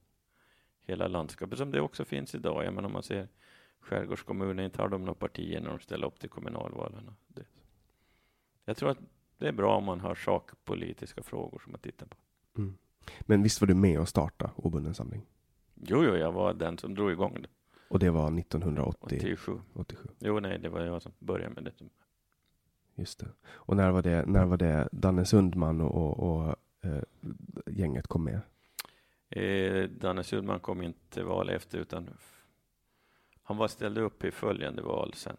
hela 0.81 1.07
landskapet, 1.07 1.57
som 1.57 1.71
det 1.71 1.81
också 1.81 2.05
finns 2.05 2.35
idag. 2.35 2.65
Jag 2.65 2.73
menar 2.73 2.87
om 2.87 2.93
man 2.93 3.03
ser 3.03 3.27
skärgårdskommuner, 3.79 4.63
inte 4.63 4.81
har 4.81 4.89
de 4.89 5.01
några 5.01 5.13
partier 5.19 5.61
när 5.61 5.69
de 5.69 5.79
ställer 5.79 6.07
upp 6.07 6.19
till 6.19 6.29
kommunalvalen. 6.29 7.15
Det. 7.27 7.45
Jag 8.65 8.77
tror 8.77 8.89
att 8.89 8.99
det 9.37 9.47
är 9.47 9.51
bra 9.51 9.75
om 9.75 9.83
man 9.83 9.99
har 9.99 10.15
sakpolitiska 10.15 11.23
frågor 11.23 11.59
som 11.59 11.71
man 11.71 11.81
tittar 11.81 12.05
på. 12.05 12.17
Mm. 12.57 12.77
Men 13.21 13.43
visst 13.43 13.61
var 13.61 13.67
du 13.67 13.73
med 13.73 13.99
och 13.99 14.09
starta 14.09 14.51
obunden 14.55 14.93
samling? 14.93 15.25
Jo, 15.75 16.03
jo, 16.03 16.15
jag 16.15 16.31
var 16.31 16.53
den 16.53 16.77
som 16.77 16.95
drog 16.95 17.11
igång 17.11 17.41
det. 17.41 17.49
Och 17.89 17.99
det 17.99 18.09
var 18.09 18.39
1987? 18.39 19.59
87. 19.73 20.09
Jo, 20.19 20.39
nej, 20.39 20.59
det 20.59 20.69
var 20.69 20.81
jag 20.81 21.01
som 21.01 21.11
började 21.19 21.53
med 21.53 21.63
det. 21.63 21.71
Just 22.95 23.19
det. 23.19 23.27
Och 23.47 23.75
när 23.75 23.91
var 23.91 24.01
det, 24.01 24.25
när 24.25 24.45
var 24.45 24.57
det 24.57 24.89
Danne 24.91 25.25
Sundman 25.25 25.81
och, 25.81 25.95
och, 25.95 26.19
och 26.19 26.55
eh, 26.81 27.03
gänget 27.65 28.07
kom 28.07 28.23
med? 28.23 28.41
Eh, 29.29 29.89
Danne 29.89 30.23
Sundman 30.23 30.59
kom 30.59 30.81
inte 30.81 31.23
val 31.23 31.49
efter, 31.49 31.77
utan 31.77 32.09
han 33.43 33.57
var 33.57 33.67
ställd 33.67 33.97
upp 33.97 34.23
i 34.23 34.31
följande 34.31 34.81
val 34.81 35.13
sen. 35.15 35.37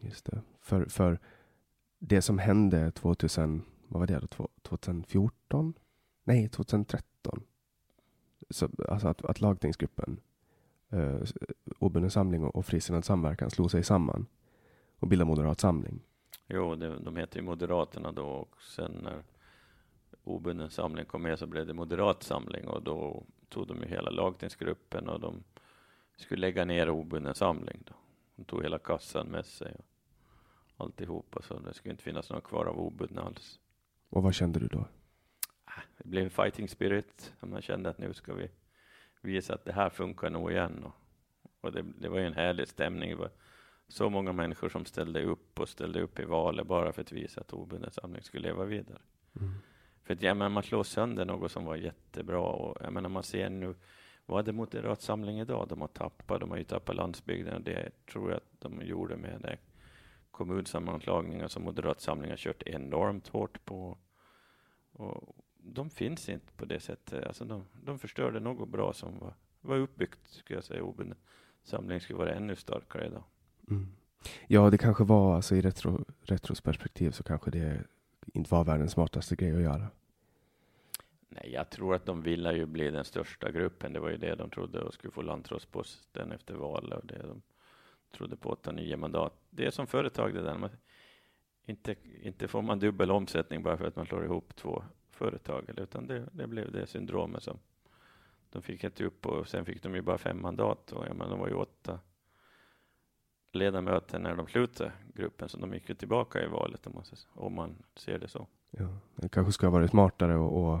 Just 0.00 0.24
det. 0.24 0.42
För, 0.60 0.84
för 0.84 1.18
det 1.98 2.22
som 2.22 2.38
hände 2.38 2.90
2000, 2.90 3.62
vad 3.88 4.00
var 4.00 4.06
det 4.06 4.26
då, 4.36 4.48
2014? 4.62 5.74
Nej, 6.30 6.48
2013. 6.48 7.42
Så, 8.50 8.68
alltså 8.88 9.08
att, 9.08 9.24
att 9.24 9.40
lagtingsgruppen, 9.40 10.20
eh, 10.90 11.20
Obunden 11.78 12.10
samling 12.10 12.44
och, 12.44 12.56
och 12.56 12.66
Frisinnad 12.66 13.04
samverkan 13.04 13.50
slog 13.50 13.70
sig 13.70 13.84
samman 13.84 14.26
och 14.98 15.08
bildade 15.08 15.28
Moderat 15.28 15.60
samling. 15.60 16.00
Jo, 16.46 16.74
det, 16.74 16.98
de 16.98 17.16
heter 17.16 17.36
ju 17.36 17.42
Moderaterna 17.42 18.12
då 18.12 18.26
och 18.26 18.62
sen 18.62 18.92
när 19.02 19.22
Obunden 20.24 20.70
samling 20.70 21.04
kom 21.04 21.22
med 21.22 21.38
så 21.38 21.46
blev 21.46 21.66
det 21.66 21.74
Moderat 21.74 22.22
samling 22.22 22.68
och 22.68 22.82
då 22.82 23.24
tog 23.48 23.66
de 23.66 23.82
ju 23.82 23.88
hela 23.88 24.10
lagtingsgruppen 24.10 25.08
och 25.08 25.20
de 25.20 25.44
skulle 26.16 26.40
lägga 26.40 26.64
ner 26.64 26.90
Obunden 26.90 27.34
samling. 27.34 27.82
Då. 27.86 27.94
De 28.36 28.44
tog 28.44 28.62
hela 28.62 28.78
kassan 28.78 29.26
med 29.26 29.46
sig 29.46 29.76
och 30.76 30.84
alltihopa 30.84 31.42
så 31.42 31.58
det 31.58 31.74
skulle 31.74 31.92
inte 31.92 32.04
finnas 32.04 32.30
några 32.30 32.42
kvar 32.42 32.66
av 32.66 32.80
obundna 32.80 33.22
alls. 33.22 33.60
Och 34.08 34.22
vad 34.22 34.34
kände 34.34 34.58
du 34.58 34.66
då? 34.66 34.86
Det 35.98 36.08
blev 36.08 36.28
fighting 36.28 36.68
spirit. 36.68 37.32
Man 37.40 37.62
kände 37.62 37.90
att 37.90 37.98
nu 37.98 38.14
ska 38.14 38.34
vi 38.34 38.50
visa 39.20 39.54
att 39.54 39.64
det 39.64 39.72
här 39.72 39.90
funkar 39.90 40.30
nog 40.30 40.50
igen. 40.52 40.84
Och, 40.84 40.94
och 41.60 41.72
det, 41.72 41.84
det, 41.98 42.08
var 42.08 42.18
ju 42.18 42.26
en 42.26 42.34
härlig 42.34 42.68
stämning. 42.68 43.10
Det 43.10 43.16
var 43.16 43.30
så 43.88 44.10
många 44.10 44.32
människor 44.32 44.68
som 44.68 44.84
ställde 44.84 45.22
upp 45.22 45.60
och 45.60 45.68
ställde 45.68 46.00
upp 46.00 46.18
i 46.18 46.24
valet 46.24 46.66
bara 46.66 46.92
för 46.92 47.02
att 47.02 47.12
visa 47.12 47.40
att 47.40 47.52
obunden 47.52 47.90
samling 47.90 48.22
skulle 48.22 48.48
leva 48.48 48.64
vidare. 48.64 48.98
Mm. 49.40 49.54
För 50.04 50.14
att, 50.14 50.22
ja, 50.22 50.34
men 50.34 50.52
man 50.52 50.62
slår 50.62 50.82
sönder 50.82 51.24
något 51.24 51.52
som 51.52 51.64
var 51.64 51.76
jättebra. 51.76 52.40
Och, 52.40 52.78
jag 52.80 52.92
menar, 52.92 53.08
man 53.08 53.22
ser 53.22 53.50
nu, 53.50 53.74
vad 54.26 54.44
det 54.44 54.52
Moderat 54.52 55.02
Samling 55.02 55.40
idag? 55.40 55.68
De 55.68 55.80
har 55.80 55.88
tappat, 55.88 56.40
de 56.40 56.50
har 56.50 56.58
ju 56.58 56.64
tappat 56.64 56.96
landsbygden 56.96 57.54
och 57.54 57.60
det 57.60 58.06
tror 58.06 58.30
jag 58.30 58.36
att 58.36 58.60
de 58.60 58.82
gjorde 58.82 59.16
med 59.16 59.40
det 59.40 59.58
kommunsammanslagningar 60.30 61.48
som 61.48 61.62
Moderat 61.62 62.00
Samling 62.00 62.30
har 62.30 62.36
kört 62.36 62.62
enormt 62.62 63.28
hårt 63.28 63.64
på. 63.64 63.98
Och 64.92 65.36
de 65.74 65.90
finns 65.90 66.28
inte 66.28 66.52
på 66.52 66.64
det 66.64 66.80
sättet. 66.80 67.26
Alltså 67.26 67.44
de, 67.44 67.64
de 67.84 67.98
förstörde 67.98 68.40
något 68.40 68.68
bra 68.68 68.92
som 68.92 69.18
var, 69.18 69.34
var 69.60 69.76
uppbyggt, 69.76 70.28
skulle 70.28 70.56
jag 70.56 70.64
säga. 70.64 70.82
Obunden 70.82 71.18
samling 71.62 72.00
skulle 72.00 72.18
vara 72.18 72.34
ännu 72.34 72.56
starkare 72.56 73.06
idag. 73.06 73.24
Mm. 73.70 73.88
Ja, 74.46 74.70
det 74.70 74.78
kanske 74.78 75.04
var, 75.04 75.36
alltså 75.36 75.56
i 75.56 75.60
retro, 75.60 76.04
retrosperspektiv 76.22 77.10
så 77.10 77.22
kanske 77.22 77.50
det 77.50 77.84
inte 78.34 78.54
var 78.54 78.64
världens 78.64 78.92
smartaste 78.92 79.36
grej 79.36 79.56
att 79.56 79.62
göra. 79.62 79.86
Nej, 81.28 81.50
jag 81.52 81.70
tror 81.70 81.94
att 81.94 82.06
de 82.06 82.22
ville 82.22 82.52
ju 82.52 82.66
bli 82.66 82.90
den 82.90 83.04
största 83.04 83.50
gruppen. 83.50 83.92
Det 83.92 84.00
var 84.00 84.10
ju 84.10 84.16
det 84.16 84.34
de 84.34 84.50
trodde 84.50 84.80
och 84.80 84.94
skulle 84.94 85.10
få 85.10 85.22
landrådsposten 85.22 86.32
efter 86.32 86.54
valet 86.54 86.98
och 86.98 87.06
det 87.06 87.18
de 87.18 87.42
trodde 88.12 88.36
på 88.36 88.48
åtta, 88.50 88.72
nio 88.72 88.96
mandat. 88.96 89.32
Det 89.50 89.66
är 89.66 89.70
som 89.70 89.86
företag 89.86 90.34
det 90.34 90.42
där. 90.42 90.58
Man, 90.58 90.70
inte, 91.66 91.94
inte 92.22 92.48
får 92.48 92.62
man 92.62 92.78
dubbel 92.78 93.10
omsättning 93.10 93.62
bara 93.62 93.76
för 93.76 93.84
att 93.84 93.96
man 93.96 94.06
slår 94.06 94.24
ihop 94.24 94.56
två 94.56 94.82
företag, 95.20 95.64
utan 95.76 96.06
det, 96.06 96.26
det 96.32 96.46
blev 96.46 96.72
det 96.72 96.86
syndromet 96.86 97.42
som 97.42 97.58
de 98.50 98.62
fick 98.62 98.84
inte 98.84 99.04
upp 99.04 99.26
och 99.26 99.48
sen 99.48 99.64
fick 99.64 99.82
de 99.82 99.94
ju 99.94 100.02
bara 100.02 100.18
fem 100.18 100.42
mandat 100.42 100.92
och 100.92 101.06
jag 101.06 101.16
menar, 101.16 101.30
de 101.30 101.38
var 101.38 101.48
ju 101.48 101.54
åtta 101.54 101.98
ledamöter 103.52 104.18
när 104.18 104.36
de 104.36 104.46
slutade 104.46 104.92
gruppen, 105.14 105.48
så 105.48 105.58
de 105.58 105.74
gick 105.74 105.88
ju 105.88 105.94
tillbaka 105.94 106.44
i 106.44 106.46
valet 106.46 106.86
om 106.86 106.92
man, 106.94 107.04
om 107.34 107.54
man 107.54 107.74
ser 107.96 108.18
det 108.18 108.28
så. 108.28 108.46
Ja, 108.70 108.98
det 109.16 109.28
kanske 109.28 109.52
skulle 109.52 109.70
ha 109.70 109.78
varit 109.78 109.90
smartare 109.90 110.36
och, 110.36 110.72
och 110.72 110.78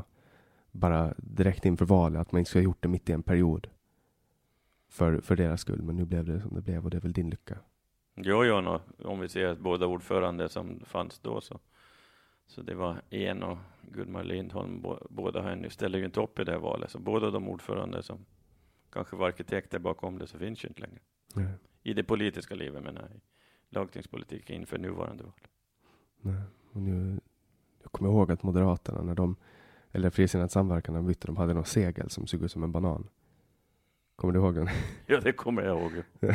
bara 0.70 1.14
direkt 1.16 1.64
inför 1.64 1.84
valet, 1.84 2.20
att 2.20 2.32
man 2.32 2.38
inte 2.38 2.48
skulle 2.48 2.62
ha 2.62 2.64
gjort 2.64 2.82
det 2.82 2.88
mitt 2.88 3.08
i 3.08 3.12
en 3.12 3.22
period 3.22 3.66
för, 4.88 5.20
för 5.20 5.36
deras 5.36 5.60
skull. 5.60 5.82
Men 5.82 5.96
nu 5.96 6.04
blev 6.04 6.24
det 6.24 6.40
som 6.40 6.54
det 6.54 6.60
blev 6.60 6.84
och 6.84 6.90
det 6.90 6.96
är 6.96 7.00
väl 7.00 7.12
din 7.12 7.30
lycka. 7.30 7.58
Jo, 8.14 8.44
jo, 8.44 8.60
no, 8.60 8.80
om 9.04 9.20
vi 9.20 9.28
ser 9.28 9.54
båda 9.54 9.86
ordförande 9.86 10.48
som 10.48 10.80
fanns 10.84 11.18
då 11.18 11.40
så, 11.40 11.58
så 12.50 12.62
det 12.62 12.74
var 12.74 13.02
en 13.10 13.42
och 13.42 13.58
Gudmar 13.82 14.24
Lindholm, 14.24 14.84
båda 15.10 15.42
henne 15.42 15.70
ställer 15.70 15.98
ju 15.98 16.04
inte 16.04 16.20
upp 16.20 16.38
i 16.38 16.44
det 16.44 16.52
här 16.52 16.58
valet. 16.58 16.90
Så 16.90 16.98
båda 16.98 17.30
de 17.30 17.48
ordförande 17.48 18.02
som 18.02 18.26
kanske 18.92 19.16
var 19.16 19.26
arkitekter 19.28 19.78
bakom 19.78 20.18
det 20.18 20.26
så 20.26 20.38
finns 20.38 20.64
ju 20.64 20.68
inte 20.68 20.80
längre. 20.80 20.98
Nej. 21.34 21.52
I 21.82 21.92
det 21.94 22.04
politiska 22.04 22.54
livet 22.54 22.82
menar 22.82 23.02
jag, 23.02 23.10
i 23.10 23.20
lagtingspolitiken 23.68 24.56
inför 24.56 24.78
nuvarande 24.78 25.24
val. 25.24 25.32
Nej. 26.20 26.42
Och 26.72 26.80
nu, 26.80 27.20
jag 27.82 27.92
kommer 27.92 28.10
ihåg 28.10 28.32
att 28.32 28.42
Moderaterna, 28.42 29.02
när 29.02 29.14
de, 29.14 29.36
eller 29.92 30.10
Frisinnad 30.10 30.50
samverkan, 30.50 30.92
när 30.92 31.00
de 31.00 31.06
bytte, 31.06 31.26
de 31.26 31.36
hade 31.36 31.54
någon 31.54 31.64
segel 31.64 32.10
som 32.10 32.26
såg 32.26 32.42
ut 32.42 32.52
som 32.52 32.62
en 32.62 32.72
banan. 32.72 33.08
Kommer 34.16 34.34
du 34.34 34.40
ihåg 34.40 34.54
den? 34.54 34.68
Ja, 35.06 35.20
det 35.20 35.32
kommer 35.32 35.62
jag 35.62 35.78
ihåg. 35.78 35.92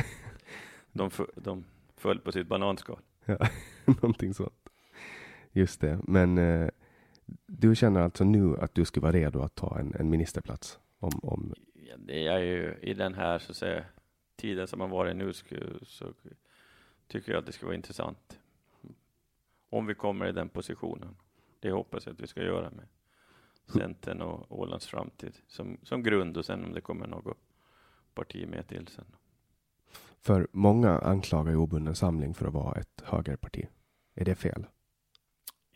De, 0.91 1.09
de 1.35 1.63
föll 1.95 2.19
på 2.19 2.31
sitt 2.31 2.47
bananskal. 2.47 2.99
Ja, 3.25 3.37
någonting 3.85 4.33
sånt. 4.33 4.64
Just 5.55 5.81
det. 5.81 5.99
Men 6.03 6.37
eh, 6.37 6.69
du 7.47 7.75
känner 7.75 8.01
alltså 8.01 8.23
nu 8.23 8.57
att 8.57 8.75
du 8.75 8.85
skulle 8.85 9.01
vara 9.01 9.11
redo 9.11 9.41
att 9.41 9.55
ta 9.55 9.79
en, 9.79 9.93
en 9.99 10.09
ministerplats? 10.09 10.79
Om, 10.99 11.19
om... 11.23 11.53
Ja, 11.73 11.95
det 11.97 12.27
är 12.27 12.39
ju 12.39 12.75
i 12.81 12.93
den 12.93 13.13
här 13.13 13.39
så 13.39 13.51
att 13.51 13.57
säga, 13.57 13.85
tiden 14.35 14.67
som 14.67 14.79
man 14.79 14.89
varit 14.89 15.15
nu 15.15 15.33
så, 15.33 15.45
så 15.85 16.13
tycker 17.07 17.31
jag 17.31 17.39
att 17.39 17.45
det 17.45 17.51
skulle 17.51 17.67
vara 17.67 17.75
intressant. 17.75 18.39
Om 19.69 19.85
vi 19.85 19.95
kommer 19.95 20.27
i 20.27 20.31
den 20.31 20.49
positionen. 20.49 21.15
Det 21.59 21.71
hoppas 21.71 22.05
jag 22.05 22.13
att 22.13 22.21
vi 22.21 22.27
ska 22.27 22.43
göra 22.43 22.69
med 22.69 22.85
Centern 23.67 24.21
och 24.21 24.59
Ålands 24.59 24.87
framtid 24.87 25.33
som, 25.47 25.77
som 25.83 26.03
grund 26.03 26.37
och 26.37 26.45
sen 26.45 26.65
om 26.65 26.73
det 26.73 26.81
kommer 26.81 27.07
något 27.07 27.37
parti 28.13 28.47
med 28.47 28.67
till 28.67 28.87
sen. 28.87 29.05
För 30.21 30.47
många 30.51 30.99
anklagar 30.99 31.51
ju 31.51 31.57
obunden 31.57 31.95
samling 31.95 32.33
för 32.33 32.47
att 32.47 32.53
vara 32.53 32.79
ett 32.79 33.01
högerparti. 33.05 33.67
Är 34.15 34.25
det 34.25 34.35
fel? 34.35 34.65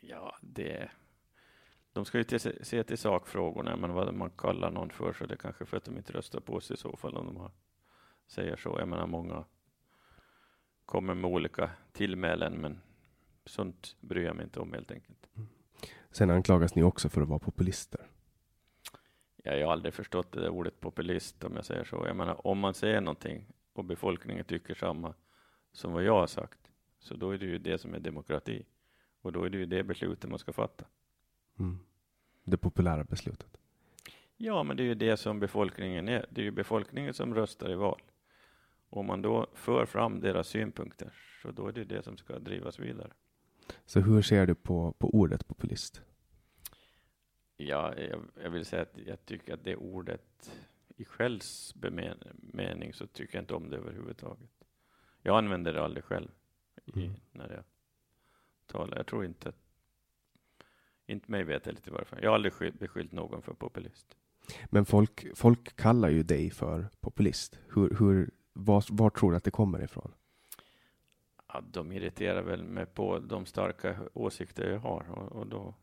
Ja, 0.09 0.35
det... 0.41 0.89
De 1.93 2.05
ska 2.05 2.17
ju 2.17 2.23
till, 2.23 2.39
se 2.39 2.83
till 2.83 2.97
sakfrågorna, 2.97 3.75
men 3.75 3.93
vad 3.93 4.13
man 4.13 4.29
kallar 4.29 4.71
någon 4.71 4.89
för, 4.89 5.13
så 5.13 5.25
det 5.25 5.37
kanske 5.37 5.65
för 5.65 5.77
att 5.77 5.83
de 5.83 5.97
inte 5.97 6.13
röstar 6.13 6.39
på 6.39 6.61
sig 6.61 6.73
i 6.73 6.77
så 6.77 6.97
fall, 6.97 7.17
om 7.17 7.25
de 7.25 7.37
har, 7.37 7.51
säger 8.27 8.55
så. 8.55 8.75
Jag 8.79 8.87
menar, 8.87 9.07
många 9.07 9.45
kommer 10.85 11.13
med 11.13 11.31
olika 11.31 11.69
tillmälen, 11.91 12.53
men 12.53 12.81
sånt 13.45 13.95
bryr 13.99 14.25
jag 14.25 14.35
mig 14.35 14.43
inte 14.43 14.59
om 14.59 14.73
helt 14.73 14.91
enkelt. 14.91 15.29
Mm. 15.35 15.49
Sen 16.11 16.29
anklagas 16.29 16.75
ni 16.75 16.83
också 16.83 17.09
för 17.09 17.21
att 17.21 17.27
vara 17.27 17.39
populister. 17.39 18.07
Jag 19.43 19.65
har 19.65 19.73
aldrig 19.73 19.93
förstått 19.93 20.31
det 20.31 20.41
där 20.41 20.49
ordet 20.49 20.79
populist, 20.79 21.43
om 21.43 21.55
jag 21.55 21.65
säger 21.65 21.83
så. 21.83 22.03
Jag 22.07 22.15
menar, 22.15 22.47
om 22.47 22.59
man 22.59 22.73
säger 22.73 23.01
någonting 23.01 23.45
och 23.73 23.85
befolkningen 23.85 24.45
tycker 24.45 24.75
samma 24.75 25.13
som 25.71 25.93
vad 25.93 26.03
jag 26.03 26.19
har 26.19 26.27
sagt, 26.27 26.59
så 26.99 27.15
då 27.15 27.31
är 27.31 27.37
det 27.37 27.45
ju 27.45 27.57
det 27.57 27.77
som 27.77 27.93
är 27.93 27.99
demokrati. 27.99 28.65
Och 29.21 29.31
då 29.31 29.43
är 29.43 29.49
det 29.49 29.57
ju 29.57 29.65
det 29.65 29.83
beslutet 29.83 30.29
man 30.29 30.39
ska 30.39 30.53
fatta. 30.53 30.85
Mm. 31.59 31.79
Det 32.43 32.57
populära 32.57 33.03
beslutet. 33.03 33.57
Ja, 34.37 34.63
men 34.63 34.77
det 34.77 34.83
är 34.83 34.85
ju 34.85 34.95
det 34.95 35.17
som 35.17 35.39
befolkningen 35.39 36.09
är. 36.09 36.25
Det 36.29 36.41
är 36.41 36.45
ju 36.45 36.51
befolkningen 36.51 37.13
som 37.13 37.35
röstar 37.35 37.71
i 37.71 37.75
val. 37.75 38.01
Om 38.89 39.05
man 39.05 39.21
då 39.21 39.47
för 39.53 39.85
fram 39.85 40.19
deras 40.21 40.47
synpunkter, 40.47 41.13
så 41.41 41.51
då 41.51 41.67
är 41.67 41.71
det 41.71 41.83
det 41.83 42.03
som 42.03 42.17
ska 42.17 42.39
drivas 42.39 42.79
vidare. 42.79 43.11
Så 43.85 43.99
hur 43.99 44.21
ser 44.21 44.47
du 44.47 44.55
på, 44.55 44.91
på 44.91 45.09
ordet 45.09 45.47
populist? 45.47 46.01
Ja, 47.57 47.95
jag, 47.95 48.21
jag 48.43 48.49
vill 48.49 48.65
säga 48.65 48.81
att 48.81 48.97
jag 49.05 49.25
tycker 49.25 49.53
att 49.53 49.63
det 49.63 49.75
ordet 49.75 50.51
i 50.97 51.05
självs 51.05 51.75
mening 52.53 52.93
så 52.93 53.07
tycker 53.07 53.35
jag 53.35 53.43
inte 53.43 53.53
om 53.53 53.69
det 53.69 53.77
överhuvudtaget. 53.77 54.49
Jag 55.21 55.37
använder 55.37 55.73
det 55.73 55.83
aldrig 55.83 56.03
själv 56.03 56.29
i, 56.85 57.05
mm. 57.05 57.15
när 57.31 57.49
jag 57.49 57.63
talar. 58.69 58.97
Jag 58.97 59.07
tror 59.07 59.25
inte 59.25 59.49
att, 59.49 59.55
inte 61.05 61.31
mig 61.31 61.43
veterligt 61.43 61.87
i 61.87 61.91
varje 61.91 62.05
fall. 62.05 62.19
Jag 62.21 62.29
har 62.29 62.35
aldrig 62.35 62.73
beskyllt 62.79 63.11
någon 63.11 63.41
för 63.41 63.53
populist. 63.53 64.15
Men 64.65 64.85
folk, 64.85 65.25
folk 65.35 65.75
kallar 65.75 66.09
ju 66.09 66.23
dig 66.23 66.51
för 66.51 66.89
populist. 66.99 67.59
Hur, 67.69 67.95
hur, 67.99 68.31
var, 68.53 68.85
var 68.89 69.09
tror 69.09 69.31
du 69.31 69.37
att 69.37 69.43
det 69.43 69.51
kommer 69.51 69.83
ifrån? 69.83 70.11
Ja, 71.47 71.63
de 71.71 71.91
irriterar 71.91 72.41
väl 72.41 72.63
mig 72.63 72.85
på 72.85 73.19
de 73.19 73.45
starka 73.45 73.99
åsikter 74.13 74.69
jag 74.69 74.79
har 74.79 75.05
och, 75.11 75.31
och 75.31 75.47
då 75.47 75.75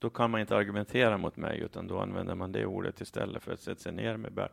då 0.00 0.10
kan 0.10 0.30
man 0.30 0.40
inte 0.40 0.56
argumentera 0.56 1.18
mot 1.18 1.36
mig, 1.36 1.60
utan 1.60 1.86
då 1.86 2.00
använder 2.00 2.34
man 2.34 2.52
det 2.52 2.66
ordet 2.66 3.00
istället 3.00 3.42
för 3.42 3.52
att 3.52 3.60
sätta 3.60 3.80
sig 3.80 3.92
ner 3.92 4.16
med 4.16 4.32
Bert 4.32 4.52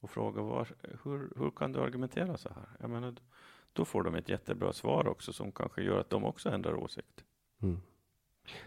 och 0.00 0.10
fråga 0.10 0.42
var, 0.42 0.68
hur, 1.04 1.32
hur 1.36 1.50
kan 1.50 1.72
du 1.72 1.80
argumentera 1.80 2.36
så 2.36 2.48
här? 2.48 2.68
Jag 2.80 2.90
menar, 2.90 3.14
då 3.78 3.84
får 3.84 4.02
de 4.02 4.14
ett 4.14 4.28
jättebra 4.28 4.72
svar 4.72 5.08
också 5.08 5.32
som 5.32 5.52
kanske 5.52 5.82
gör 5.82 6.00
att 6.00 6.10
de 6.10 6.24
också 6.24 6.48
ändrar 6.48 6.74
åsikt. 6.74 7.24
Mm. 7.62 7.80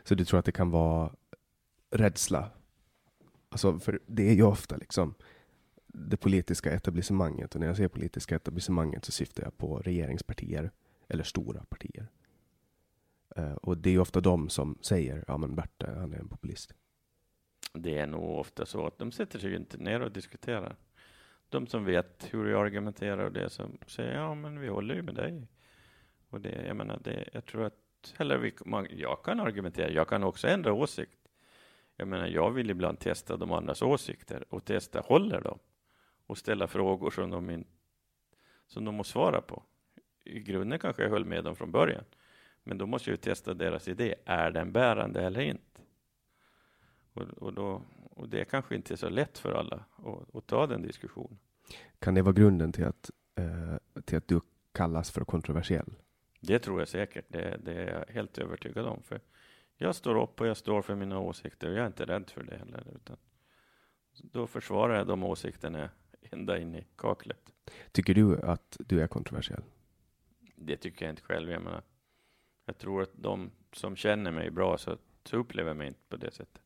Så 0.03 0.15
du 0.15 0.25
tror 0.25 0.39
att 0.39 0.45
det 0.45 0.51
kan 0.51 0.71
vara 0.71 1.11
rädsla? 1.89 2.51
Alltså, 3.49 3.79
för 3.79 3.99
det 4.05 4.29
är 4.29 4.33
ju 4.33 4.43
ofta 4.43 4.77
liksom 4.77 5.13
det 5.87 6.17
politiska 6.17 6.71
etablissemanget. 6.71 7.55
Och 7.55 7.61
när 7.61 7.67
jag 7.67 7.75
säger 7.75 7.89
politiska 7.89 8.35
etablissemanget 8.35 9.05
så 9.05 9.11
syftar 9.11 9.43
jag 9.43 9.57
på 9.57 9.77
regeringspartier 9.77 10.71
eller 11.07 11.23
stora 11.23 11.63
partier. 11.63 12.07
Uh, 13.37 13.53
och 13.53 13.77
det 13.77 13.89
är 13.89 13.99
ofta 13.99 14.21
de 14.21 14.49
som 14.49 14.77
säger, 14.81 15.23
ja 15.27 15.37
men 15.37 15.55
Bert, 15.55 15.83
han 15.83 16.13
är 16.13 16.19
en 16.19 16.29
populist. 16.29 16.73
Det 17.73 17.97
är 17.97 18.07
nog 18.07 18.39
ofta 18.39 18.65
så 18.65 18.87
att 18.87 18.97
de 18.97 19.11
sätter 19.11 19.39
sig 19.39 19.55
inte 19.55 19.77
ner 19.77 19.99
och 20.01 20.11
diskuterar. 20.11 20.75
De 21.51 21.67
som 21.67 21.85
vet 21.85 22.33
hur 22.33 22.49
jag 22.49 22.65
argumenterar 22.65 23.25
och 23.25 23.31
det 23.31 23.49
som 23.49 23.77
säger, 23.87 24.15
ja 24.15 24.35
men 24.35 24.59
vi 24.59 24.67
håller 24.67 24.95
ju 24.95 25.01
med 25.01 25.15
dig. 25.15 25.47
Och 26.29 26.41
det, 26.41 26.65
jag 26.67 26.75
menar, 26.75 26.99
det, 27.03 27.29
jag 27.33 27.45
tror 27.45 27.63
att, 27.63 28.13
eller 28.17 28.37
vi, 28.37 28.53
man, 28.65 28.87
jag 28.89 29.23
kan 29.23 29.39
argumentera, 29.39 29.89
jag 29.89 30.07
kan 30.07 30.23
också 30.23 30.47
ändra 30.47 30.73
åsikt. 30.73 31.17
Jag 31.95 32.07
menar, 32.07 32.27
jag 32.27 32.51
vill 32.51 32.69
ibland 32.69 32.99
testa 32.99 33.37
de 33.37 33.51
andras 33.51 33.81
åsikter 33.81 34.45
och 34.49 34.65
testa, 34.65 34.99
håller 34.99 35.41
de? 35.41 35.59
Och 36.25 36.37
ställa 36.37 36.67
frågor 36.67 37.11
som 37.11 37.29
de, 37.29 37.49
in, 37.49 37.65
som 38.67 38.85
de 38.85 38.95
måste 38.95 39.11
svara 39.11 39.41
på. 39.41 39.63
I 40.23 40.39
grunden 40.39 40.79
kanske 40.79 41.03
jag 41.03 41.09
höll 41.09 41.25
med 41.25 41.43
dem 41.43 41.55
från 41.55 41.71
början. 41.71 42.03
Men 42.63 42.77
då 42.77 42.85
måste 42.85 43.09
jag 43.09 43.13
ju 43.13 43.21
testa 43.21 43.53
deras 43.53 43.87
idé. 43.87 44.15
Är 44.25 44.51
den 44.51 44.71
bärande 44.71 45.21
eller 45.21 45.41
inte? 45.41 45.80
Och, 47.13 47.23
och, 47.23 47.53
då, 47.53 47.81
och 48.09 48.29
det 48.29 48.45
kanske 48.45 48.75
inte 48.75 48.93
är 48.93 48.95
så 48.95 49.09
lätt 49.09 49.37
för 49.37 49.51
alla 49.51 49.85
att, 49.95 50.35
att 50.35 50.47
ta 50.47 50.67
den 50.67 50.81
diskussionen. 50.81 51.39
Kan 51.99 52.13
det 52.13 52.21
vara 52.21 52.33
grunden 52.33 52.71
till 52.71 52.85
att, 52.85 53.11
eh, 53.35 54.01
till 54.05 54.17
att 54.17 54.27
du 54.27 54.41
kallas 54.71 55.11
för 55.11 55.25
kontroversiell? 55.25 55.93
Det 56.39 56.59
tror 56.59 56.79
jag 56.79 56.87
säkert. 56.87 57.25
Det, 57.27 57.57
det, 57.63 57.73
är 57.73 57.99
jag 57.99 58.13
helt 58.13 58.37
övertygad 58.37 58.85
om. 58.85 59.03
För 59.03 59.21
jag 59.77 59.95
står 59.95 60.23
upp 60.23 60.41
och 60.41 60.47
jag 60.47 60.57
står 60.57 60.81
för 60.81 60.95
mina 60.95 61.19
åsikter 61.19 61.67
och 61.67 61.73
jag 61.73 61.83
är 61.83 61.87
inte 61.87 62.05
rädd 62.05 62.29
för 62.29 62.43
det 62.43 62.57
heller. 62.57 62.87
Utan 62.95 63.17
då 64.21 64.47
försvarar 64.47 64.97
jag 64.97 65.07
de 65.07 65.23
åsikterna 65.23 65.89
ända 66.21 66.59
in 66.59 66.75
i 66.75 66.87
kaklet. 66.95 67.53
Tycker 67.91 68.13
du 68.13 68.41
att 68.41 68.77
du 68.79 69.01
är 69.01 69.07
kontroversiell? 69.07 69.63
Det 70.55 70.77
tycker 70.77 71.05
jag 71.05 71.11
inte 71.11 71.21
själv. 71.21 71.51
Jag 71.51 71.61
menar, 71.61 71.81
jag 72.65 72.77
tror 72.77 73.01
att 73.01 73.11
de 73.13 73.51
som 73.73 73.95
känner 73.95 74.31
mig 74.31 74.51
bra 74.51 74.77
så, 74.77 74.97
så 75.23 75.37
upplever 75.37 75.73
mig 75.73 75.87
inte 75.87 75.99
på 76.09 76.17
det 76.17 76.31
sättet. 76.31 76.61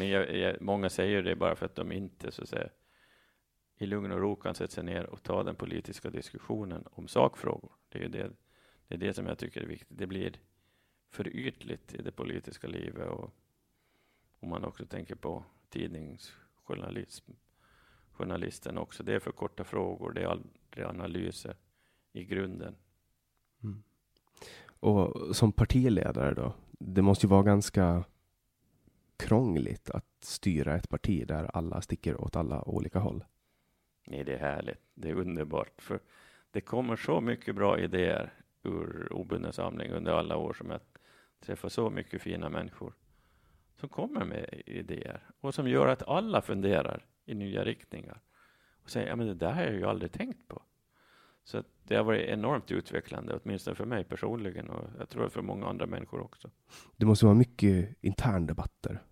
Men 0.00 0.08
jag, 0.08 0.36
jag, 0.36 0.60
många 0.60 0.90
säger 0.90 1.22
det 1.22 1.36
bara 1.36 1.56
för 1.56 1.66
att 1.66 1.74
de 1.74 1.92
inte 1.92 2.32
så 2.32 2.42
att 2.42 2.48
säga, 2.48 2.68
i 3.76 3.86
lugn 3.86 4.12
och 4.12 4.20
ro 4.20 4.36
kan 4.36 4.54
sätta 4.54 4.72
sig 4.72 4.84
ner 4.84 5.06
och 5.06 5.22
ta 5.22 5.42
den 5.42 5.54
politiska 5.54 6.10
diskussionen 6.10 6.84
om 6.90 7.08
sakfrågor. 7.08 7.72
Det 7.88 8.04
är 8.04 8.08
det, 8.08 8.30
det, 8.88 8.94
är 8.94 8.98
det 8.98 9.14
som 9.14 9.26
jag 9.26 9.38
tycker 9.38 9.60
är 9.60 9.66
viktigt. 9.66 9.98
Det 9.98 10.06
blir 10.06 10.32
för 11.10 11.28
ytligt 11.28 11.94
i 11.94 12.02
det 12.02 12.12
politiska 12.12 12.68
livet 12.68 13.08
och 13.08 13.34
om 14.40 14.48
man 14.48 14.64
också 14.64 14.86
tänker 14.86 15.14
på 15.14 15.44
tidningsjournalism, 15.68 17.32
journalisten 18.12 18.78
också. 18.78 19.02
Det 19.02 19.14
är 19.14 19.20
för 19.20 19.32
korta 19.32 19.64
frågor, 19.64 20.12
det 20.12 20.22
är 20.22 20.26
aldrig 20.26 20.84
analyser 20.84 21.56
i 22.12 22.24
grunden. 22.24 22.76
Mm. 23.62 23.82
Och 24.66 25.36
som 25.36 25.52
partiledare 25.52 26.34
då, 26.34 26.54
det 26.70 27.02
måste 27.02 27.26
ju 27.26 27.30
vara 27.30 27.42
ganska 27.42 28.04
krångligt 29.20 29.90
att 29.90 30.06
styra 30.20 30.74
ett 30.74 30.88
parti 30.88 31.26
där 31.26 31.50
alla 31.56 31.80
sticker 31.80 32.20
åt 32.20 32.36
alla 32.36 32.68
olika 32.68 32.98
håll. 32.98 33.24
Nej, 34.06 34.24
det 34.24 34.34
är 34.34 34.38
härligt. 34.38 34.80
Det 34.94 35.08
är 35.08 35.14
underbart. 35.14 35.82
För 35.82 36.00
det 36.50 36.60
kommer 36.60 36.96
så 36.96 37.20
mycket 37.20 37.54
bra 37.54 37.78
idéer 37.78 38.32
ur 38.62 39.12
obunden 39.12 39.52
samling 39.52 39.90
under 39.92 40.12
alla 40.12 40.36
år 40.36 40.52
som 40.52 40.70
jag 40.70 40.80
träffar 41.40 41.68
så 41.68 41.90
mycket 41.90 42.22
fina 42.22 42.48
människor 42.48 42.94
som 43.76 43.88
kommer 43.88 44.24
med 44.24 44.62
idéer 44.66 45.20
och 45.40 45.54
som 45.54 45.68
gör 45.68 45.86
att 45.88 46.08
alla 46.08 46.42
funderar 46.42 47.06
i 47.24 47.34
nya 47.34 47.64
riktningar 47.64 48.20
och 48.82 48.90
säger 48.90 49.08
ja, 49.08 49.16
men 49.16 49.26
det 49.26 49.34
där 49.34 49.52
har 49.52 49.62
jag 49.62 49.74
ju 49.74 49.84
aldrig 49.84 50.12
tänkt 50.12 50.48
på. 50.48 50.62
Så 51.44 51.62
det 51.82 51.96
har 51.96 52.04
varit 52.04 52.28
enormt 52.28 52.70
utvecklande, 52.70 53.40
åtminstone 53.42 53.74
för 53.74 53.84
mig 53.84 54.04
personligen 54.04 54.70
och 54.70 54.84
jag 54.98 55.08
tror 55.08 55.28
för 55.28 55.42
många 55.42 55.66
andra 55.66 55.86
människor 55.86 56.20
också. 56.20 56.50
Det 56.96 57.06
måste 57.06 57.24
vara 57.24 57.34
mycket 57.34 57.96
interndebatter. 58.00 59.02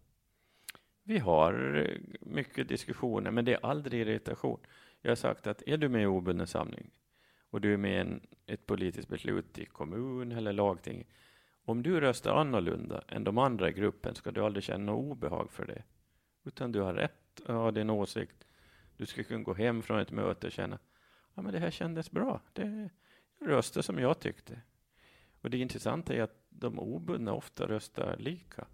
Vi 1.03 1.19
har 1.19 1.77
eh, 1.77 2.19
mycket 2.21 2.69
diskussioner, 2.69 3.31
men 3.31 3.45
det 3.45 3.53
är 3.53 3.67
aldrig 3.67 4.01
irritation. 4.01 4.61
Jag 5.03 5.11
har 5.11 5.17
sagt 5.17 5.47
att 5.47 5.62
är 5.67 5.77
du 5.77 5.88
med 5.88 6.03
i 6.03 6.07
obunden 6.07 6.47
samling 6.47 6.91
och 7.51 7.61
du 7.61 7.73
är 7.73 7.77
med 7.77 7.93
i 7.93 7.97
en, 7.97 8.21
ett 8.47 8.67
politiskt 8.67 9.09
beslut 9.09 9.59
i 9.59 9.67
kommun 9.67 10.33
eller 10.33 10.53
lagting. 10.53 11.07
Om 11.64 11.83
du 11.83 12.01
röstar 12.01 12.35
annorlunda 12.35 13.05
än 13.09 13.25
de 13.25 13.38
andra 13.38 13.69
i 13.69 13.73
gruppen 13.73 14.14
ska 14.14 14.31
du 14.31 14.45
aldrig 14.45 14.64
känna 14.64 14.93
obehag 14.93 15.51
för 15.51 15.67
det. 15.67 15.83
Utan 16.45 16.73
du 16.73 16.81
har 16.81 16.95
rätt 16.95 17.41
att 17.41 17.55
ha 17.55 17.71
din 17.71 17.91
åsikt. 17.91 18.47
Du 18.97 19.07
ska 19.07 19.25
kunna 19.25 19.43
gå 19.43 19.55
hem 19.55 19.83
från 19.83 20.01
ett 20.01 20.11
möte 20.11 20.47
och 20.47 20.53
känna 20.53 20.79
ja, 21.38 21.42
men 21.42 21.53
det 21.53 21.59
här 21.59 21.70
kändes 21.70 22.11
bra. 22.11 22.40
Det 22.53 22.90
röstade 23.40 23.83
som 23.83 23.98
jag 23.98 24.20
tyckte. 24.20 24.61
Och 25.42 25.51
det 25.51 25.59
intressanta 25.59 26.14
är 26.14 26.22
att 26.22 26.44
de 26.48 26.79
obundna 26.79 27.33
ofta 27.33 27.66
röstar 27.66 28.16
lika. 28.16 28.66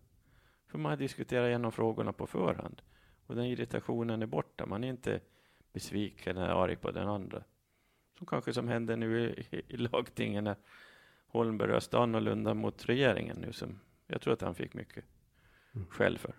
För 0.67 0.79
man 0.79 0.91
har 0.91 0.97
diskuterat 0.97 1.49
igenom 1.49 1.73
frågorna 1.73 2.13
på 2.13 2.27
förhand. 2.27 2.83
Och 3.27 3.35
den 3.35 3.45
irritationen 3.45 4.23
är 4.23 4.27
borta. 4.27 4.67
Man 4.67 4.85
är 4.85 4.89
inte 4.89 5.21
besviken 5.73 6.37
eller 6.37 6.65
arg 6.65 6.77
på 6.77 6.91
den 6.91 7.09
andra. 7.09 7.45
Som 8.19 8.27
kanske 8.27 8.53
som 8.53 8.69
hände 8.69 8.97
nu 8.97 9.31
i, 9.51 9.63
i, 9.69 9.77
lagtingen 9.77 10.45
när 10.45 10.57
Holmberg 11.27 11.69
röstade 11.69 12.03
annorlunda 12.03 12.55
mot 12.55 12.89
regeringen 12.89 13.37
nu. 13.41 13.53
Som 13.53 13.81
jag 14.07 14.21
tror 14.21 14.33
att 14.33 14.41
han 14.41 14.55
fick 14.55 14.75
mycket 14.75 15.05
mm. 15.75 15.87
skäll 15.87 16.19
för. 16.19 16.35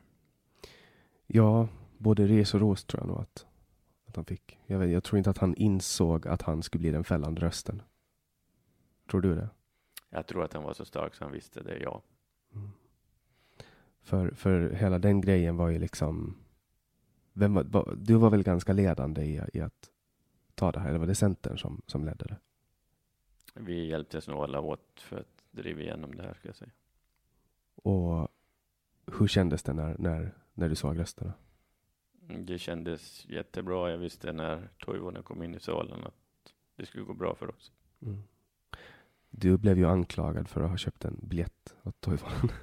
Ja, 1.27 1.67
både 1.97 2.27
res 2.27 2.53
och 2.53 2.59
ros 2.59 2.83
tror 2.83 3.01
jag 3.01 3.07
nog 3.07 3.21
att, 3.21 3.45
att 4.15 4.17
han 4.17 4.25
fick. 4.25 4.59
Jag, 4.65 4.79
vet, 4.79 4.91
jag 4.91 5.03
tror 5.03 5.17
inte 5.17 5.29
att 5.29 5.37
han 5.37 5.55
insåg 5.55 6.27
att 6.27 6.41
han 6.41 6.63
skulle 6.63 6.79
bli 6.79 6.91
den 6.91 7.03
fällande 7.03 7.41
rösten. 7.41 7.81
Tror 9.09 9.21
du 9.21 9.35
det? 9.35 9.49
Jag 10.09 10.27
tror 10.27 10.43
att 10.43 10.53
han 10.53 10.63
var 10.63 10.73
så 10.73 10.85
stark 10.85 11.15
så 11.15 11.23
han 11.23 11.33
visste 11.33 11.63
det, 11.63 11.77
ja. 11.77 12.01
Mm. 12.53 12.69
För, 14.01 14.31
för 14.31 14.69
hela 14.69 14.99
den 14.99 15.21
grejen 15.21 15.57
var 15.57 15.69
ju 15.69 15.79
liksom... 15.79 16.37
Vem 17.33 17.53
var, 17.53 17.63
var, 17.63 17.95
du 17.97 18.15
var 18.15 18.29
väl 18.29 18.43
ganska 18.43 18.73
ledande 18.73 19.21
i, 19.21 19.41
i 19.53 19.61
att 19.61 19.91
ta 20.55 20.71
det 20.71 20.79
här, 20.79 20.89
eller 20.89 20.99
var 20.99 21.07
det 21.07 21.15
Centern 21.15 21.57
som, 21.57 21.81
som 21.87 22.05
ledde 22.05 22.25
det? 22.25 22.37
Vi 23.53 23.85
hjälptes 23.87 24.27
nog 24.27 24.37
alla 24.37 24.59
åt 24.59 24.99
för 25.01 25.17
att 25.17 25.43
driva 25.51 25.81
igenom 25.81 26.15
det 26.15 26.23
här, 26.23 26.33
ska 26.33 26.47
jag 26.47 26.55
säga. 26.55 26.71
Och 27.75 28.27
hur 29.17 29.27
kändes 29.27 29.63
det 29.63 29.73
när, 29.73 29.95
när, 29.99 30.37
när 30.53 30.69
du 30.69 30.75
såg 30.75 30.99
rösterna? 30.99 31.33
Det 32.27 32.59
kändes 32.59 33.25
jättebra. 33.29 33.91
Jag 33.91 33.97
visste 33.97 34.33
när 34.33 34.69
Toivonen 34.77 35.23
kom 35.23 35.43
in 35.43 35.55
i 35.55 35.59
salen 35.59 36.03
att 36.03 36.53
det 36.75 36.85
skulle 36.85 37.03
gå 37.03 37.13
bra 37.13 37.35
för 37.35 37.49
oss. 37.49 37.71
Mm. 38.01 38.23
Du 39.29 39.57
blev 39.57 39.77
ju 39.77 39.85
anklagad 39.85 40.47
för 40.47 40.61
att 40.61 40.69
ha 40.69 40.77
köpt 40.77 41.05
en 41.05 41.19
biljett 41.23 41.75
åt 41.83 42.01
Toivonen. 42.01 42.49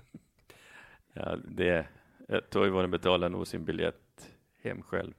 Ja, 1.15 1.37
det, 1.37 1.87
Toivonen 2.51 2.91
betalar 2.91 3.29
nog 3.29 3.47
sin 3.47 3.65
biljett 3.65 4.31
hem 4.63 4.83
själv. 4.83 5.15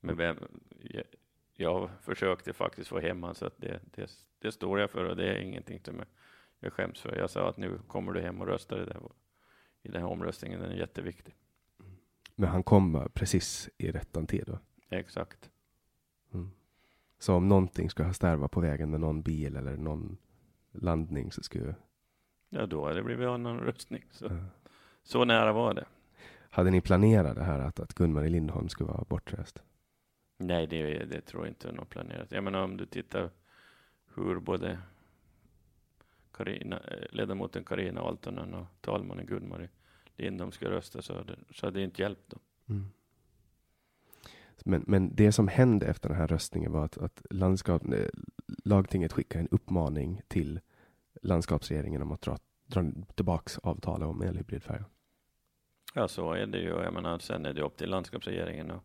Men 0.00 0.16
vem, 0.16 0.36
jag, 0.80 1.04
jag 1.52 1.90
försökte 2.00 2.52
faktiskt 2.52 2.88
få 2.88 3.00
hem 3.00 3.22
honom, 3.22 3.34
så 3.34 3.46
att 3.46 3.54
det, 3.56 3.80
det, 3.84 4.10
det, 4.38 4.52
står 4.52 4.80
jag 4.80 4.90
för 4.90 5.04
och 5.04 5.16
det 5.16 5.28
är 5.28 5.38
ingenting 5.38 5.80
som 5.84 5.96
jag, 5.96 6.06
jag 6.58 6.72
skäms 6.72 7.00
för. 7.00 7.16
Jag 7.16 7.30
sa 7.30 7.48
att 7.48 7.56
nu 7.56 7.78
kommer 7.88 8.12
du 8.12 8.20
hem 8.20 8.40
och 8.40 8.46
röstar 8.46 8.82
i, 8.82 8.84
det, 8.84 8.96
i 9.82 9.88
den 9.88 10.02
här 10.02 10.08
omröstningen, 10.08 10.60
den 10.60 10.70
är 10.70 10.76
jätteviktig. 10.76 11.34
Men 12.34 12.48
han 12.48 12.62
kom 12.62 13.08
precis 13.14 13.70
i 13.78 13.90
rättan 13.90 14.26
tid? 14.26 14.44
Då? 14.46 14.58
Exakt. 14.90 15.50
Mm. 16.34 16.50
Så 17.18 17.34
om 17.34 17.48
någonting 17.48 17.90
skulle 17.90 18.06
ha 18.06 18.14
stärvat 18.14 18.50
på 18.50 18.60
vägen 18.60 18.90
med 18.90 19.00
någon 19.00 19.22
bil 19.22 19.56
eller 19.56 19.76
någon 19.76 20.16
landning 20.72 21.32
så 21.32 21.42
skulle... 21.42 21.74
Ja, 22.48 22.66
då 22.66 22.84
hade 22.84 22.96
det 22.96 23.02
blivit 23.02 23.28
annan 23.28 23.58
röstning. 23.58 24.04
Så. 24.10 24.26
Mm. 24.26 24.44
Så 25.02 25.24
nära 25.24 25.52
var 25.52 25.74
det. 25.74 25.84
Hade 26.50 26.70
ni 26.70 26.80
planerat 26.80 27.36
det 27.36 27.44
här 27.44 27.58
att, 27.58 27.80
att 27.80 27.94
Gunmar 27.94 28.24
i 28.24 28.30
Lindholm 28.30 28.68
skulle 28.68 28.88
vara 28.88 29.04
bortrest? 29.08 29.62
Nej, 30.38 30.66
det, 30.66 31.04
det 31.04 31.20
tror 31.20 31.42
jag 31.42 31.50
inte 31.50 31.68
är 31.68 31.72
något 31.72 31.88
planerat. 31.88 32.32
Jag 32.32 32.44
menar 32.44 32.62
om 32.62 32.76
du 32.76 32.86
tittar 32.86 33.30
hur 34.14 34.40
både 34.40 34.78
Carina, 36.32 36.80
eh, 36.80 37.06
ledamoten 37.10 37.64
Karina 37.64 38.00
Altonen 38.00 38.54
och 38.54 38.66
talmannen 38.80 39.26
Gunmar 40.16 40.30
Lindholm 40.30 40.52
ska 40.52 40.70
rösta 40.70 41.02
så 41.02 41.14
hade, 41.14 41.36
så 41.50 41.66
hade 41.66 41.78
det 41.78 41.84
inte 41.84 42.02
hjälpt 42.02 42.30
dem. 42.30 42.40
Mm. 42.68 42.86
Men, 44.64 44.84
men 44.86 45.14
det 45.14 45.32
som 45.32 45.48
hände 45.48 45.86
efter 45.86 46.08
den 46.08 46.18
här 46.18 46.28
röstningen 46.28 46.72
var 46.72 46.84
att, 46.84 46.98
att 46.98 47.22
landskap, 47.30 47.84
eh, 47.84 48.08
lagtinget 48.64 49.12
skickade 49.12 49.40
en 49.40 49.48
uppmaning 49.50 50.22
till 50.28 50.60
landskapsregeringen 51.22 52.02
om 52.02 52.12
att 52.12 52.20
dra 52.20 52.38
dra 52.66 52.84
tillbaks 53.14 53.58
avtalet 53.58 54.08
om 54.08 54.22
elhybridfärjan. 54.22 54.84
Ja, 55.94 56.08
så 56.08 56.32
är 56.32 56.46
det 56.46 56.58
ju. 56.58 56.68
Jag 56.68 56.94
menar, 56.94 57.18
sen 57.18 57.46
är 57.46 57.52
det 57.54 57.62
upp 57.62 57.76
till 57.76 57.90
landskapsregeringen 57.90 58.70
och, 58.70 58.84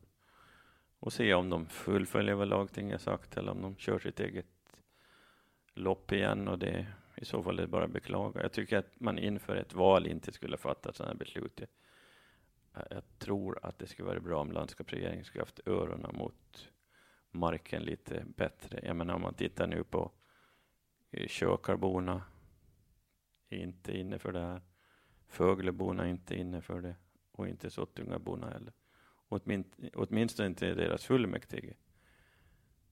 och 1.00 1.13
se 1.13 1.34
om 1.34 1.50
de 1.50 1.65
fullföljer 1.65 2.36
vad 2.36 2.48
lagtinget 2.48 3.02
sagt 3.02 3.38
eller 3.38 3.52
om 3.52 3.62
de 3.62 3.76
kör 3.76 4.00
sitt 4.00 4.20
eget 4.20 4.46
lopp 5.74 6.12
igen. 6.12 6.48
Och 6.48 6.60
det, 6.60 6.88
i 7.21 7.25
så 7.25 7.43
fall 7.43 7.58
är 7.60 7.62
det 7.62 7.67
bara 7.67 7.86
att 7.86 7.91
beklaga. 7.91 8.41
Jag 8.41 8.51
tycker 8.51 8.77
att 8.77 8.99
man 8.99 9.19
inför 9.19 9.55
ett 9.55 9.73
val 9.73 10.08
inte 10.08 10.32
skulle 10.32 10.58
fatta 10.58 10.93
sådana 10.93 11.12
här 11.12 11.19
beslut. 11.19 11.60
Jag, 11.60 11.69
jag 12.89 13.03
tror 13.17 13.60
att 13.62 13.79
det 13.79 13.88
skulle 13.88 14.08
vara 14.08 14.19
bra 14.19 14.41
om 14.41 14.51
landskapsregeringen 14.51 15.25
skulle 15.25 15.41
haft 15.41 15.67
öronen 15.67 16.15
mot 16.15 16.69
marken 17.32 17.84
lite 17.84 18.23
bättre. 18.36 18.79
Jag 18.84 18.95
menar 18.95 19.13
om 19.13 19.21
man 19.21 19.34
tittar 19.34 19.67
nu 19.67 19.84
på 19.84 20.12
eh, 21.12 21.27
Kökarborna 21.27 22.23
är 23.49 23.58
inte 23.58 23.97
inne 23.97 24.19
för 24.19 24.32
det 24.32 24.39
här. 24.39 24.62
Fögleborna 25.27 26.05
är 26.05 26.10
inte 26.10 26.36
inne 26.36 26.62
för 26.62 26.82
det 26.82 26.95
och 27.32 27.47
inte 27.47 27.69
Sottungaborna 27.69 28.49
heller. 28.49 28.73
Åtmin, 29.29 29.63
åtminstone 29.93 30.47
inte 30.47 30.73
deras 30.73 31.05
fullmäktige. 31.05 31.73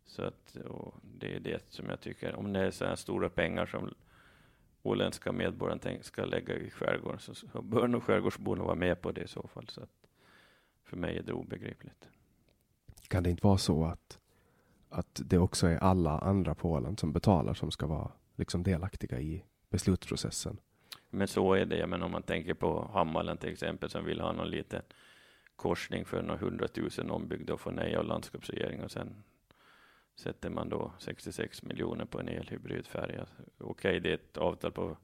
Så 0.05 0.23
att, 0.23 0.57
det 1.01 1.35
är 1.35 1.39
det 1.39 1.71
som 1.71 1.89
jag 1.89 2.01
tycker, 2.01 2.35
om 2.35 2.53
det 2.53 2.59
är 2.59 2.71
så 2.71 2.85
här 2.85 2.95
stora 2.95 3.29
pengar 3.29 3.65
som 3.65 3.93
åländska 4.83 5.31
medborgaren 5.31 6.03
ska 6.03 6.25
lägga 6.25 6.55
i 6.55 6.69
skärgården 6.69 7.19
så, 7.19 7.35
så 7.35 7.61
bör 7.61 7.87
nog 7.87 8.03
skärgårdsborna 8.03 8.63
vara 8.63 8.75
med 8.75 9.01
på 9.01 9.11
det 9.11 9.21
i 9.21 9.27
så 9.27 9.47
fall. 9.47 9.67
Så 9.69 9.81
att 9.81 10.07
för 10.83 10.97
mig 10.97 11.17
är 11.17 11.23
det 11.23 11.33
obegripligt. 11.33 12.09
Kan 13.07 13.23
det 13.23 13.29
inte 13.29 13.47
vara 13.47 13.57
så 13.57 13.85
att, 13.85 14.19
att 14.89 15.21
det 15.25 15.37
också 15.37 15.67
är 15.67 15.77
alla 15.77 16.19
andra 16.19 16.55
på 16.55 16.71
Åland 16.71 16.99
som 16.99 17.13
betalar 17.13 17.53
som 17.53 17.71
ska 17.71 17.87
vara 17.87 18.11
liksom 18.35 18.63
delaktiga 18.63 19.19
i 19.19 19.43
beslutsprocessen? 19.69 20.59
Men 21.09 21.27
så 21.27 21.53
är 21.53 21.65
det. 21.65 21.87
Men 21.87 22.03
om 22.03 22.11
man 22.11 22.23
tänker 22.23 22.53
på 22.53 22.89
Hammalen 22.93 23.37
till 23.37 23.49
exempel 23.49 23.89
som 23.89 24.05
vill 24.05 24.21
ha 24.21 24.31
någon 24.31 24.49
liten 24.49 24.81
korsning 25.55 26.05
för 26.05 26.21
några 26.21 26.39
hundratusen 26.39 27.11
ombyggda 27.11 27.53
och 27.53 27.59
få 27.59 27.71
nej 27.71 27.95
av 27.95 28.05
landskapsregeringen 28.05 28.85
och 28.85 28.91
sen 28.91 29.23
sätter 30.17 30.49
man 30.49 30.69
då 30.69 30.91
66 30.99 31.63
miljoner 31.63 32.05
på 32.05 32.19
en 32.19 32.27
elhybridfärja. 32.27 33.27
Okej, 33.57 33.67
okay, 33.67 33.99
det 33.99 34.09
är 34.09 34.13
ett 34.13 34.37
avtal 34.37 34.71
på, 34.71 34.97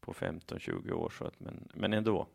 på 0.00 0.12
15-20 0.12 0.92
år, 0.92 1.10
så 1.10 1.24
att, 1.24 1.40
men, 1.40 1.68
men 1.74 1.92
ändå. 1.92 2.28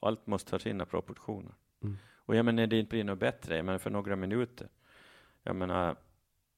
Allt 0.00 0.26
måste 0.26 0.54
ha 0.54 0.58
sina 0.58 0.86
proportioner. 0.86 1.54
Mm. 1.82 1.96
Och 2.16 2.36
jag 2.36 2.44
menar, 2.44 2.66
det 2.66 2.78
inte 2.78 2.90
blir 2.90 3.04
något 3.04 3.18
bättre, 3.18 3.56
jag 3.56 3.64
menar 3.64 3.78
för 3.78 3.90
några 3.90 4.16
minuter. 4.16 4.68
Jag 5.42 5.56
menar, 5.56 5.96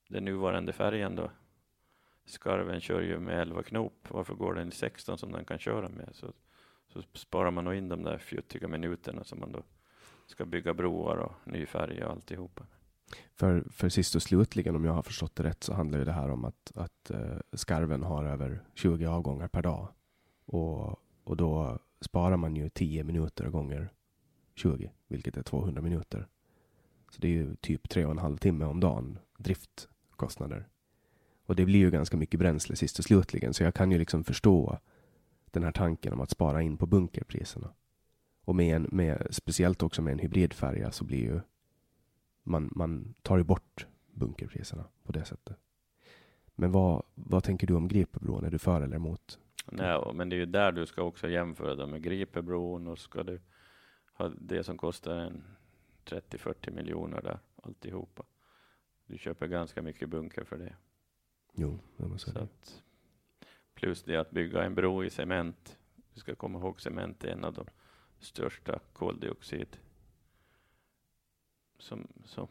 den 0.08 0.24
nuvarande 0.24 0.72
färjan 0.72 1.16
då, 1.16 1.30
Skarven 2.24 2.80
kör 2.80 3.00
ju 3.00 3.18
med 3.18 3.40
11 3.40 3.62
knop. 3.62 4.06
Varför 4.08 4.34
går 4.34 4.54
den 4.54 4.68
i 4.68 4.72
16 4.72 5.18
som 5.18 5.32
den 5.32 5.44
kan 5.44 5.58
köra 5.58 5.88
med? 5.88 6.08
Så, 6.12 6.32
så 6.88 7.02
sparar 7.12 7.50
man 7.50 7.64
nog 7.64 7.74
in 7.74 7.88
de 7.88 8.02
där 8.02 8.18
fjuttiga 8.18 8.68
minuterna 8.68 9.24
som 9.24 9.40
man 9.40 9.52
då 9.52 9.62
ska 10.26 10.44
bygga 10.44 10.74
broar 10.74 11.16
och 11.16 11.32
ny 11.44 11.66
färja 11.66 12.06
och 12.06 12.12
alltihopa. 12.12 12.66
För, 13.34 13.66
för 13.70 13.88
sist 13.88 14.14
och 14.14 14.22
slutligen, 14.22 14.76
om 14.76 14.84
jag 14.84 14.92
har 14.92 15.02
förstått 15.02 15.36
det 15.36 15.42
rätt, 15.42 15.64
så 15.64 15.74
handlar 15.74 15.98
ju 15.98 16.04
det 16.04 16.12
här 16.12 16.30
om 16.30 16.44
att, 16.44 16.72
att 16.74 17.10
uh, 17.10 17.38
skarven 17.52 18.02
har 18.02 18.24
över 18.24 18.62
20 18.74 19.06
avgångar 19.06 19.48
per 19.48 19.62
dag. 19.62 19.88
Och, 20.46 21.00
och 21.24 21.36
då 21.36 21.78
sparar 22.00 22.36
man 22.36 22.56
ju 22.56 22.68
10 22.68 23.04
minuter 23.04 23.48
gånger 23.50 23.92
20, 24.54 24.90
vilket 25.08 25.36
är 25.36 25.42
200 25.42 25.82
minuter. 25.82 26.28
Så 27.10 27.20
det 27.20 27.28
är 27.28 27.32
ju 27.32 27.56
typ 27.56 27.88
tre 27.88 28.04
och 28.04 28.10
en 28.10 28.18
halv 28.18 28.36
timme 28.36 28.64
om 28.64 28.80
dagen 28.80 29.18
driftkostnader. 29.38 30.68
Och 31.46 31.56
det 31.56 31.64
blir 31.64 31.78
ju 31.78 31.90
ganska 31.90 32.16
mycket 32.16 32.40
bränsle 32.40 32.76
sist 32.76 32.98
och 32.98 33.04
slutligen, 33.04 33.54
så 33.54 33.62
jag 33.62 33.74
kan 33.74 33.92
ju 33.92 33.98
liksom 33.98 34.24
förstå 34.24 34.78
den 35.50 35.62
här 35.62 35.72
tanken 35.72 36.12
om 36.12 36.20
att 36.20 36.30
spara 36.30 36.62
in 36.62 36.76
på 36.76 36.86
bunkerpriserna. 36.86 37.74
Och 38.44 38.56
med 38.56 38.76
en, 38.76 38.88
med, 38.92 39.26
speciellt 39.30 39.82
också 39.82 40.02
med 40.02 40.12
en 40.12 40.18
hybridfärja 40.18 40.90
så 40.90 41.04
blir 41.04 41.18
ju 41.18 41.40
man, 42.44 42.72
man 42.74 43.14
tar 43.22 43.36
ju 43.36 43.44
bort 43.44 43.86
bunkerpriserna 44.12 44.84
på 45.04 45.12
det 45.12 45.24
sättet. 45.24 45.56
Men 46.54 46.72
vad, 46.72 47.02
vad 47.14 47.44
tänker 47.44 47.66
du 47.66 47.74
om 47.74 47.88
Gripebron? 47.88 48.44
Är 48.44 48.50
du 48.50 48.58
för 48.58 48.80
eller 48.80 48.96
emot? 48.96 49.38
Nej, 49.66 50.12
men 50.14 50.28
det 50.28 50.36
är 50.36 50.38
ju 50.38 50.46
där 50.46 50.72
du 50.72 50.86
ska 50.86 51.02
också 51.02 51.28
jämföra 51.28 51.74
det 51.74 51.86
med 51.86 52.02
Gripebron 52.02 52.86
och 52.86 52.98
ska 52.98 53.22
du 53.22 53.40
ha 54.12 54.28
det 54.28 54.64
som 54.64 54.78
kostar 54.78 55.16
en 55.16 55.44
30-40 56.04 56.70
miljoner 56.70 57.22
där 57.22 57.38
alltihopa. 57.62 58.22
Du 59.06 59.18
köper 59.18 59.46
ganska 59.46 59.82
mycket 59.82 60.08
bunker 60.08 60.44
för 60.44 60.58
det. 60.58 60.76
Jo, 61.54 61.78
det 61.96 62.06
måste 62.06 62.32
så 62.32 62.38
att, 62.38 62.82
Plus 63.74 64.02
det 64.02 64.16
att 64.16 64.30
bygga 64.30 64.64
en 64.64 64.74
bro 64.74 65.04
i 65.04 65.10
cement. 65.10 65.78
Du 66.14 66.20
ska 66.20 66.34
komma 66.34 66.58
ihåg 66.58 66.80
cement 66.80 67.24
är 67.24 67.28
en 67.28 67.44
av 67.44 67.52
de 67.52 67.66
största 68.18 68.78
koldioxid 68.92 69.76
som, 71.84 72.08
som 72.24 72.48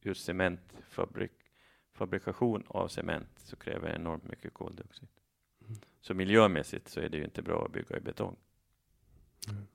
just 0.00 0.24
cementfabrik, 0.24 1.32
fabrikation 1.92 2.64
av 2.68 2.88
cement 2.88 3.28
så 3.38 3.56
kräver 3.56 3.94
enormt 3.94 4.24
mycket 4.24 4.54
koldioxid. 4.54 5.08
Mm. 5.60 5.80
Så 6.00 6.14
miljömässigt 6.14 6.88
så 6.88 7.00
är 7.00 7.08
det 7.08 7.16
ju 7.16 7.24
inte 7.24 7.42
bra 7.42 7.64
att 7.64 7.72
bygga 7.72 7.96
i 7.96 8.00
betong. 8.00 8.36
Mm. 9.50 9.66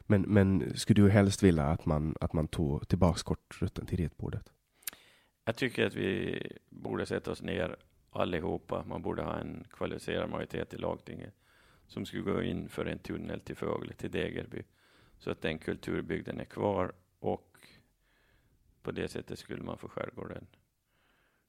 Men, 0.00 0.22
men 0.22 0.76
skulle 0.76 1.02
du 1.02 1.10
helst 1.10 1.42
vilja 1.42 1.64
att 1.64 1.86
man, 1.86 2.16
att 2.20 2.32
man 2.32 2.48
tog 2.48 2.88
tillbaks 2.88 3.22
kortrutten 3.22 3.86
till 3.86 3.98
ritbordet? 3.98 4.52
Jag 5.44 5.56
tycker 5.56 5.86
att 5.86 5.94
vi 5.94 6.40
borde 6.70 7.06
sätta 7.06 7.30
oss 7.30 7.42
ner 7.42 7.76
allihopa. 8.10 8.84
Man 8.84 9.02
borde 9.02 9.22
ha 9.22 9.38
en 9.38 9.64
kvalificerad 9.70 10.30
majoritet 10.30 10.74
i 10.74 10.76
lagtinget 10.76 11.34
som 11.86 12.06
skulle 12.06 12.22
gå 12.22 12.42
in 12.42 12.68
för 12.68 12.86
en 12.86 12.98
tunnel 12.98 13.40
till 13.40 13.56
Fögle, 13.56 13.92
till 13.92 14.10
Degerby, 14.10 14.62
så 15.18 15.30
att 15.30 15.40
den 15.40 15.58
kulturbygden 15.58 16.40
är 16.40 16.44
kvar 16.44 16.92
och 17.18 17.54
på 18.84 18.92
det 18.92 19.08
sättet 19.08 19.38
skulle 19.38 19.62
man 19.62 19.78
få 19.78 19.88
skärgården 19.88 20.46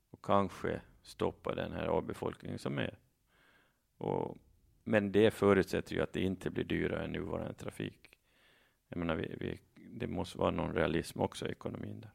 och 0.10 0.26
kanske 0.26 0.82
stoppa 1.02 1.56
den 1.56 1.72
här 1.72 1.86
avbefolkningen 1.86 2.60
som 2.60 2.78
är. 2.78 2.98
Och, 3.98 4.38
men 4.84 5.12
det 5.12 5.32
förutsätter 5.32 5.96
ju 5.96 6.02
att 6.02 6.14
det 6.14 6.22
inte 6.22 6.50
blir 6.50 6.64
dyrare 6.64 7.04
än 7.04 7.12
nuvarande 7.12 7.54
trafik. 7.54 8.20
Jag 8.88 8.98
menar, 8.98 9.16
vi, 9.16 9.36
vi, 9.40 9.60
det 9.76 10.08
måste 10.08 10.38
vara 10.38 10.52
någon 10.52 10.74
realism 10.74 11.22
också 11.22 11.48
i 11.48 11.52
ekonomin 11.52 12.02
där. 12.02 12.12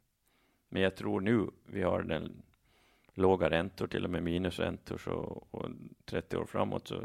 Men 0.69 0.83
jag 0.83 0.97
tror 0.97 1.21
nu 1.21 1.51
vi 1.67 1.83
har 1.83 2.03
den 2.03 2.43
låga 3.15 3.51
räntor, 3.51 3.87
till 3.87 4.05
och 4.05 4.11
med 4.11 4.23
minusräntor, 4.23 4.99
så, 4.99 5.13
och 5.51 5.71
30 6.05 6.37
år 6.37 6.47
framåt 6.47 6.89
så, 6.89 7.05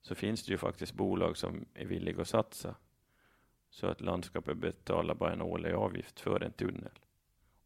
så 0.00 0.14
finns 0.14 0.46
det 0.46 0.52
ju 0.52 0.58
faktiskt 0.58 0.94
bolag 0.94 1.36
som 1.36 1.64
är 1.74 1.86
villiga 1.86 2.20
att 2.20 2.28
satsa 2.28 2.74
så 3.70 3.86
att 3.86 4.00
landskapet 4.00 4.56
betalar 4.56 5.14
bara 5.14 5.32
en 5.32 5.42
årlig 5.42 5.72
avgift 5.72 6.20
för 6.20 6.42
en 6.42 6.52
tunnel. 6.52 6.98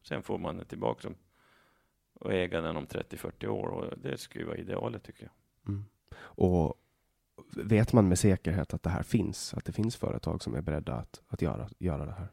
Sen 0.09 0.23
får 0.23 0.39
man 0.39 0.57
den 0.57 0.67
tillbaka 0.67 1.01
som, 1.01 1.15
och 2.15 2.33
äga 2.33 2.61
den 2.61 2.77
om 2.77 2.87
30-40 2.87 3.47
år 3.47 3.69
och 3.69 3.99
det 3.99 4.19
skulle 4.19 4.45
vara 4.45 4.57
idealet 4.57 5.03
tycker 5.03 5.23
jag. 5.23 5.33
Mm. 5.73 5.85
Och 6.19 6.75
vet 7.57 7.93
man 7.93 8.09
med 8.09 8.19
säkerhet 8.19 8.75
att 8.75 8.83
det 8.83 8.91
här 8.91 9.03
finns? 9.03 9.55
Att 9.55 9.65
det 9.65 9.73
finns 9.73 9.97
företag 9.97 10.43
som 10.43 10.55
är 10.55 10.61
beredda 10.61 10.95
att, 10.95 11.23
att 11.29 11.43
göra, 11.43 11.69
göra 11.79 12.07
det 12.07 12.13
här? 12.13 12.29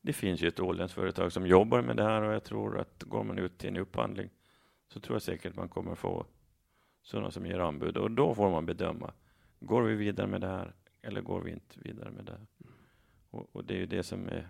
Det 0.00 0.12
finns 0.12 0.40
ju 0.40 0.48
ett 0.48 0.60
åländskt 0.60 0.94
företag 0.94 1.32
som 1.32 1.46
jobbar 1.46 1.82
med 1.82 1.96
det 1.96 2.02
här 2.02 2.22
och 2.22 2.34
jag 2.34 2.44
tror 2.44 2.78
att 2.78 3.02
går 3.02 3.24
man 3.24 3.38
ut 3.38 3.58
till 3.58 3.68
en 3.68 3.76
upphandling 3.76 4.30
så 4.88 5.00
tror 5.00 5.14
jag 5.14 5.22
säkert 5.22 5.56
man 5.56 5.68
kommer 5.68 5.94
få 5.94 6.26
sådana 7.02 7.30
som 7.30 7.46
ger 7.46 7.58
anbud 7.58 7.96
och 7.96 8.10
då 8.10 8.34
får 8.34 8.50
man 8.50 8.66
bedöma. 8.66 9.12
Går 9.60 9.82
vi 9.82 9.94
vidare 9.94 10.26
med 10.26 10.40
det 10.40 10.48
här 10.48 10.74
eller 11.02 11.20
går 11.20 11.40
vi 11.40 11.50
inte 11.50 11.80
vidare 11.80 12.10
med 12.10 12.24
det 12.24 12.32
här? 12.32 12.46
Och, 13.30 13.56
och 13.56 13.64
det 13.64 13.74
är 13.74 13.78
ju 13.78 13.86
det 13.86 14.02
som 14.02 14.28
är 14.28 14.48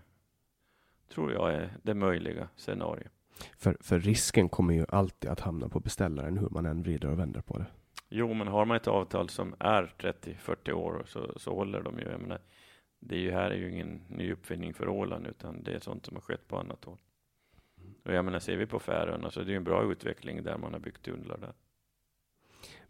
tror 1.09 1.33
jag 1.33 1.53
är 1.53 1.77
det 1.83 1.94
möjliga 1.94 2.49
scenariot. 2.57 3.13
För, 3.59 3.77
för 3.81 3.98
risken 3.98 4.48
kommer 4.48 4.75
ju 4.75 4.87
alltid 4.88 5.31
att 5.31 5.40
hamna 5.40 5.69
på 5.69 5.81
beställaren 5.81 6.38
hur 6.38 6.48
man 6.48 6.67
än 6.67 6.83
vrider 6.83 7.11
och 7.11 7.19
vänder 7.19 7.40
på 7.40 7.59
det. 7.59 7.67
Jo, 8.09 8.35
men 8.35 8.48
har 8.48 8.65
man 8.65 8.77
ett 8.77 8.88
avtal 8.88 9.29
som 9.29 9.54
är 9.59 9.94
30-40 9.98 10.73
år 10.73 11.02
så, 11.06 11.33
så 11.37 11.54
håller 11.54 11.83
de 11.83 11.98
ju. 11.98 12.04
Jag 12.04 12.21
menar, 12.21 12.40
det 13.00 13.15
är 13.15 13.21
ju, 13.21 13.31
här 13.31 13.50
är 13.50 13.56
ju 13.56 13.71
ingen 13.71 14.00
ny 14.09 14.33
uppfinning 14.33 14.75
för 14.75 14.88
Åland 14.88 15.27
utan 15.27 15.63
det 15.63 15.75
är 15.75 15.81
sånt 15.81 16.06
som 16.06 16.17
har 16.17 16.21
skett 16.21 16.48
på 16.48 16.59
annat 16.59 16.85
håll. 16.85 16.98
Och 18.04 18.13
jag 18.13 18.25
menar, 18.25 18.38
ser 18.38 18.56
vi 18.56 18.67
på 18.67 18.79
Färöarna 18.79 19.31
så 19.31 19.40
är 19.40 19.44
det 19.44 19.50
ju 19.50 19.56
en 19.56 19.65
bra 19.65 19.92
utveckling 19.92 20.42
där 20.42 20.59
man 20.59 20.73
har 20.73 20.81
byggt 20.81 21.02
tunnlar 21.02 21.38
där. 21.38 21.52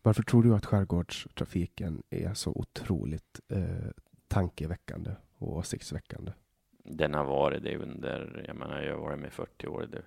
Varför 0.03 0.23
tror 0.23 0.43
du 0.43 0.55
att 0.55 0.66
skärgårdstrafiken 0.66 2.03
är 2.11 2.35
så 2.35 2.51
otroligt 2.51 3.41
eh, 3.49 3.91
tankeväckande 4.29 5.11
och 5.39 5.57
åsiktsväckande? 5.57 6.33
Den 6.91 7.14
har 7.14 7.24
varit 7.24 7.62
det 7.62 7.76
under, 7.76 8.45
jag 8.47 8.57
menar 8.57 8.82
jag 8.82 8.95
har 8.95 9.01
varit 9.01 9.18
med 9.18 9.32
40 9.32 9.66
år 9.66 9.84
i 9.84 9.86
det 9.86 10.03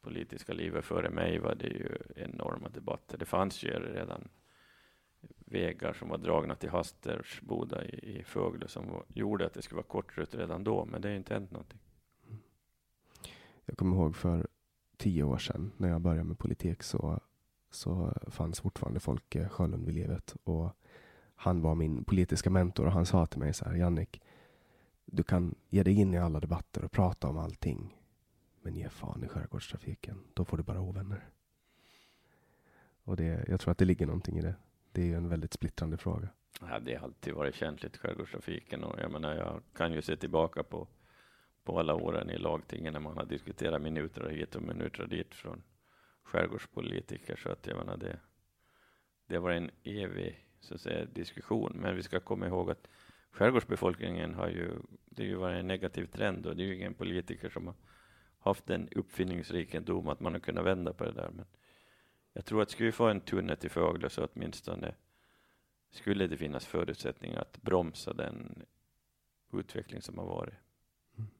politiska 0.00 0.52
livet. 0.52 0.84
Före 0.84 1.10
mig 1.10 1.38
var 1.38 1.54
det 1.54 1.66
ju 1.66 1.98
enorma 2.16 2.68
debatter. 2.68 3.18
Det 3.18 3.24
fanns 3.24 3.62
ju 3.62 3.70
redan 3.70 4.28
vägar 5.38 5.92
som 5.92 6.08
var 6.08 6.18
dragna 6.18 6.54
till 6.54 6.70
Hastersboda 6.70 7.84
i, 7.84 8.18
i 8.18 8.24
Fögle 8.24 8.68
som 8.68 8.88
var, 8.88 9.04
gjorde 9.08 9.46
att 9.46 9.54
det 9.54 9.62
skulle 9.62 9.76
vara 9.76 9.86
kortrutt 9.86 10.34
redan 10.34 10.64
då, 10.64 10.84
men 10.84 11.00
det 11.02 11.08
har 11.08 11.16
inte 11.16 11.34
hänt 11.34 11.50
någonting. 11.50 11.78
Jag 13.64 13.76
kommer 13.76 13.96
ihåg 13.96 14.16
för 14.16 14.46
tio 14.96 15.22
år 15.22 15.38
sedan 15.38 15.72
när 15.76 15.88
jag 15.88 16.00
började 16.00 16.24
med 16.24 16.38
politik 16.38 16.82
så, 16.82 17.20
så 17.70 18.12
fanns 18.26 18.60
fortfarande 18.60 19.00
Folke 19.00 19.48
Sjölund 19.48 19.86
vid 19.86 19.94
livet 19.94 20.36
och 20.44 20.70
han 21.34 21.62
var 21.62 21.74
min 21.74 22.04
politiska 22.04 22.50
mentor 22.50 22.86
och 22.86 22.92
han 22.92 23.06
sa 23.06 23.26
till 23.26 23.38
mig 23.38 23.54
så 23.54 23.64
här, 23.64 23.74
Jannik, 23.74 24.22
du 25.12 25.22
kan 25.22 25.54
ge 25.68 25.82
dig 25.82 26.00
in 26.00 26.14
i 26.14 26.18
alla 26.18 26.40
debatter 26.40 26.84
och 26.84 26.92
prata 26.92 27.28
om 27.28 27.38
allting. 27.38 27.96
Men 28.62 28.74
ge 28.74 28.88
fan 28.88 29.24
i 29.24 29.28
skärgårdstrafiken. 29.28 30.24
Då 30.34 30.44
får 30.44 30.56
du 30.56 30.62
bara 30.62 30.80
ovänner. 30.80 31.28
Och 33.02 33.16
det, 33.16 33.44
jag 33.48 33.60
tror 33.60 33.72
att 33.72 33.78
det 33.78 33.84
ligger 33.84 34.06
någonting 34.06 34.38
i 34.38 34.42
det. 34.42 34.54
Det 34.92 35.02
är 35.02 35.06
ju 35.06 35.14
en 35.14 35.28
väldigt 35.28 35.52
splittrande 35.52 35.96
fråga. 35.96 36.28
Ja, 36.60 36.78
det 36.78 36.94
har 36.94 37.04
alltid 37.04 37.34
varit 37.34 37.54
känsligt, 37.54 37.96
skärgårdstrafiken. 37.96 38.84
Och 38.84 39.00
jag 39.00 39.10
menar, 39.10 39.34
jag 39.34 39.62
kan 39.72 39.92
ju 39.92 40.02
se 40.02 40.16
tillbaka 40.16 40.62
på, 40.62 40.88
på 41.64 41.78
alla 41.78 41.94
åren 41.94 42.30
i 42.30 42.38
lagtingen 42.38 42.92
när 42.92 43.00
man 43.00 43.16
har 43.16 43.24
diskuterat 43.24 43.82
minuter 43.82 44.28
hit 44.28 44.54
och 44.54 44.62
minuter 44.62 45.06
dit 45.06 45.34
från 45.34 45.62
skärgårdspolitiker. 46.22 47.36
Så 47.36 47.48
att 47.48 47.66
jag 47.66 47.76
menar, 47.76 47.96
det, 47.96 48.18
det 49.26 49.38
var 49.38 49.50
en 49.50 49.70
evig 49.84 50.44
så 50.60 50.74
att 50.74 50.80
säga, 50.80 51.04
diskussion. 51.04 51.72
Men 51.74 51.96
vi 51.96 52.02
ska 52.02 52.20
komma 52.20 52.46
ihåg 52.46 52.70
att 52.70 52.88
skärgårdsbefolkningen 53.30 54.34
har 54.34 54.48
ju, 54.48 54.70
det 55.04 55.22
har 55.22 55.28
ju 55.28 55.34
varit 55.34 55.60
en 55.60 55.66
negativ 55.66 56.06
trend 56.06 56.46
och 56.46 56.56
det 56.56 56.62
är 56.62 56.66
ju 56.66 56.76
ingen 56.76 56.94
politiker 56.94 57.48
som 57.50 57.66
har 57.66 57.74
haft 58.38 58.66
den 58.66 58.88
uppfinningsrikedom 58.88 60.08
att 60.08 60.20
man 60.20 60.32
har 60.32 60.40
kunnat 60.40 60.64
vända 60.64 60.92
på 60.92 61.04
det 61.04 61.12
där. 61.12 61.30
Men 61.36 61.46
jag 62.32 62.44
tror 62.44 62.62
att 62.62 62.70
skulle 62.70 62.86
vi 62.86 62.92
få 62.92 63.06
en 63.06 63.20
tunnel 63.20 63.56
till 63.56 63.70
Fögle 63.70 64.10
så 64.10 64.28
åtminstone 64.34 64.94
skulle 65.90 66.26
det 66.26 66.36
finnas 66.36 66.66
förutsättningar 66.66 67.40
att 67.40 67.62
bromsa 67.62 68.12
den 68.12 68.62
utveckling 69.52 70.02
som 70.02 70.18
har 70.18 70.26
varit. 70.26 70.54
Mm. 71.16 71.30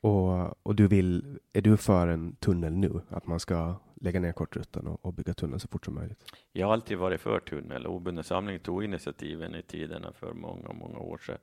Och, 0.00 0.66
och 0.66 0.74
du 0.74 0.88
vill, 0.88 1.38
är 1.52 1.62
du 1.62 1.76
för 1.76 2.08
en 2.08 2.36
tunnel 2.36 2.72
nu? 2.72 3.00
Att 3.08 3.26
man 3.26 3.40
ska 3.40 3.76
lägga 3.94 4.20
ner 4.20 4.32
kortrutan 4.32 4.86
och, 4.86 5.04
och 5.04 5.14
bygga 5.14 5.34
tunneln 5.34 5.60
så 5.60 5.68
fort 5.68 5.84
som 5.84 5.94
möjligt? 5.94 6.34
Jag 6.52 6.66
har 6.66 6.72
alltid 6.72 6.98
varit 6.98 7.20
för 7.20 7.40
tunnel. 7.40 7.86
Obunden 7.86 8.24
samling 8.24 8.58
tog 8.58 8.84
initiativen 8.84 9.54
i 9.54 9.62
tiderna 9.62 10.12
för 10.12 10.32
många, 10.32 10.72
många 10.72 10.98
år 10.98 11.18
sedan 11.18 11.38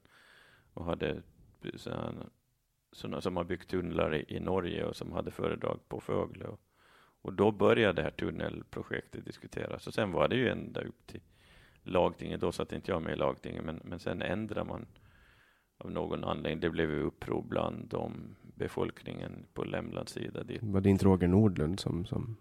och 0.73 0.85
hade 0.85 1.21
sådana 2.91 3.21
som 3.21 3.37
har 3.37 3.43
byggt 3.43 3.69
tunnlar 3.69 4.15
i, 4.15 4.25
i, 4.27 4.39
Norge 4.39 4.85
och 4.85 4.95
som 4.95 5.11
hade 5.11 5.31
föredrag 5.31 5.79
på 5.87 5.99
Fögle. 5.99 6.45
Och, 6.45 6.59
och 7.21 7.33
då 7.33 7.51
började 7.51 7.93
det 7.93 8.03
här 8.03 8.11
tunnelprojektet 8.11 9.25
diskuteras 9.25 9.87
och 9.87 9.93
sen 9.93 10.11
var 10.11 10.27
det 10.27 10.35
ju 10.35 10.49
ända 10.49 10.81
upp 10.81 11.07
till 11.07 11.21
lagtinget. 11.83 12.41
Då 12.41 12.51
satt 12.51 12.73
inte 12.73 12.91
jag 12.91 13.01
med 13.01 13.13
i 13.13 13.15
lagtinget, 13.15 13.63
men, 13.63 13.81
men 13.83 13.99
sen 13.99 14.21
ändrade 14.21 14.69
man 14.69 14.85
av 15.77 15.91
någon 15.91 16.23
anledning. 16.23 16.59
Det 16.59 16.69
blev 16.69 16.91
uppror 16.91 17.41
bland 17.41 17.87
de 17.87 18.35
befolkningen 18.62 19.45
på 19.53 19.64
Lämlands 19.64 20.14
sida. 20.14 20.43
Dit. 20.43 20.64
Var 20.64 20.82
det 20.82 20.89
inte 20.89 21.05
Roger 21.05 21.28
Nordlund 21.28 21.80
som, 21.80 22.05
som 22.05 22.38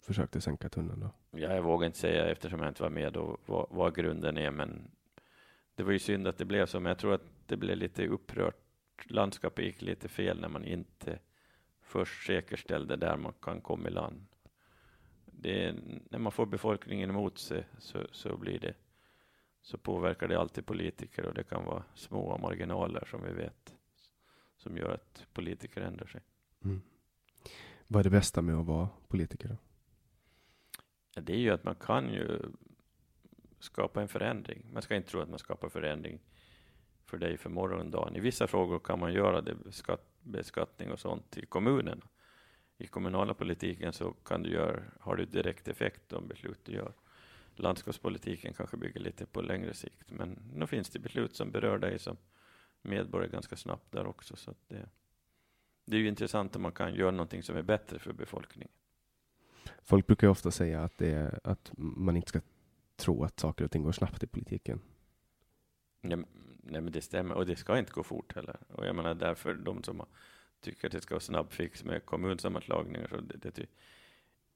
försökte 0.00 0.40
sänka 0.40 0.68
tunneln 0.68 1.00
då? 1.00 1.10
Ja, 1.30 1.54
jag 1.54 1.62
vågar 1.62 1.86
inte 1.86 1.98
säga 1.98 2.26
eftersom 2.26 2.60
jag 2.60 2.68
inte 2.68 2.82
var 2.82 2.90
med 2.90 3.12
då 3.12 3.38
vad, 3.46 3.66
vad 3.70 3.94
grunden 3.94 4.38
är, 4.38 4.50
men 4.50 4.90
det 5.74 5.82
var 5.82 5.92
ju 5.92 5.98
synd 5.98 6.26
att 6.26 6.38
det 6.38 6.44
blev 6.44 6.66
så, 6.66 6.80
men 6.80 6.90
jag 6.90 6.98
tror 6.98 7.14
att 7.14 7.24
det 7.46 7.56
blev 7.56 7.76
lite 7.76 8.06
upprört. 8.06 8.56
Landskapet 9.04 9.64
gick 9.64 9.82
lite 9.82 10.08
fel 10.08 10.40
när 10.40 10.48
man 10.48 10.64
inte 10.64 11.18
först 11.82 12.26
säkerställde 12.26 12.96
där 12.96 13.16
man 13.16 13.32
kan 13.42 13.60
komma 13.60 13.88
i 13.88 13.90
land. 13.90 14.26
Det 15.24 15.74
när 16.10 16.18
man 16.18 16.32
får 16.32 16.46
befolkningen 16.46 17.10
emot 17.10 17.38
sig 17.38 17.64
så, 17.78 17.98
så 18.10 18.36
blir 18.36 18.58
det 18.58 18.74
så 19.62 19.78
påverkar 19.78 20.28
det 20.28 20.40
alltid 20.40 20.66
politiker 20.66 21.26
och 21.26 21.34
det 21.34 21.44
kan 21.44 21.64
vara 21.64 21.82
små 21.94 22.38
marginaler 22.38 23.04
som 23.10 23.22
vi 23.22 23.32
vet 23.32 23.75
som 24.56 24.76
gör 24.76 24.90
att 24.90 25.26
politiker 25.32 25.80
ändrar 25.80 26.06
sig. 26.06 26.20
Mm. 26.64 26.82
Vad 27.86 28.00
är 28.00 28.04
det 28.04 28.10
bästa 28.10 28.42
med 28.42 28.54
att 28.54 28.66
vara 28.66 28.88
politiker? 29.08 29.48
Då? 29.48 29.56
Ja, 31.14 31.22
det 31.22 31.32
är 31.32 31.38
ju 31.38 31.50
att 31.50 31.64
man 31.64 31.74
kan 31.74 32.12
ju 32.12 32.40
skapa 33.58 34.02
en 34.02 34.08
förändring. 34.08 34.66
Man 34.72 34.82
ska 34.82 34.96
inte 34.96 35.10
tro 35.10 35.20
att 35.20 35.28
man 35.28 35.38
skapar 35.38 35.68
förändring 35.68 36.20
för 37.04 37.18
dig 37.18 37.36
för 37.36 37.50
morgondagen. 37.50 38.16
I 38.16 38.20
vissa 38.20 38.46
frågor 38.46 38.78
kan 38.78 39.00
man 39.00 39.12
göra 39.12 39.40
det, 39.40 39.54
beskatt, 39.54 40.06
beskattning 40.20 40.90
och 40.90 41.00
sånt 41.00 41.36
i 41.38 41.46
kommunen. 41.46 42.02
I 42.78 42.86
kommunala 42.86 43.34
politiken 43.34 43.92
så 43.92 44.12
kan 44.12 44.42
du 44.42 44.50
göra, 44.50 44.82
har 45.00 45.16
du 45.16 45.24
direkt 45.24 45.68
effekt 45.68 46.08
de 46.08 46.28
beslut 46.28 46.60
du 46.64 46.72
gör. 46.72 46.92
Landskapspolitiken 47.54 48.54
kanske 48.54 48.76
bygger 48.76 49.00
lite 49.00 49.26
på 49.26 49.40
längre 49.40 49.74
sikt, 49.74 50.10
men 50.10 50.38
nu 50.54 50.66
finns 50.66 50.90
det 50.90 50.98
beslut 50.98 51.36
som 51.36 51.50
berör 51.50 51.78
dig 51.78 51.98
som 51.98 52.16
medborgare 52.82 53.30
ganska 53.30 53.56
snabbt 53.56 53.92
där 53.92 54.06
också. 54.06 54.36
Så 54.36 54.54
det, 54.68 54.88
det 55.84 55.96
är 55.96 56.00
ju 56.00 56.08
intressant 56.08 56.56
om 56.56 56.62
man 56.62 56.72
kan 56.72 56.94
göra 56.94 57.10
någonting 57.10 57.42
som 57.42 57.56
är 57.56 57.62
bättre 57.62 57.98
för 57.98 58.12
befolkningen. 58.12 58.70
Folk 59.82 60.06
brukar 60.06 60.28
ofta 60.28 60.50
säga 60.50 60.82
att, 60.82 60.98
det 60.98 61.10
är, 61.10 61.40
att 61.44 61.72
man 61.76 62.16
inte 62.16 62.28
ska 62.28 62.40
tro 62.96 63.24
att 63.24 63.40
saker 63.40 63.64
och 63.64 63.70
ting 63.70 63.82
går 63.82 63.92
snabbt 63.92 64.22
i 64.22 64.26
politiken. 64.26 64.80
Nej, 66.00 66.24
nej, 66.62 66.80
men 66.80 66.92
det 66.92 67.00
stämmer. 67.00 67.34
Och 67.34 67.46
det 67.46 67.56
ska 67.56 67.78
inte 67.78 67.92
gå 67.92 68.02
fort 68.02 68.34
heller. 68.34 68.56
Och 68.68 68.86
jag 68.86 68.96
menar 68.96 69.14
därför 69.14 69.54
de 69.54 69.82
som 69.82 70.06
tycker 70.60 70.88
att 70.88 70.92
det 70.92 71.00
ska 71.00 71.14
vara 71.14 71.20
snabbfix 71.20 71.84
med 71.84 72.04
kommunsammanslagningar. 72.04 73.08
Så 73.08 73.20
det, 73.20 73.50
det, 73.50 73.66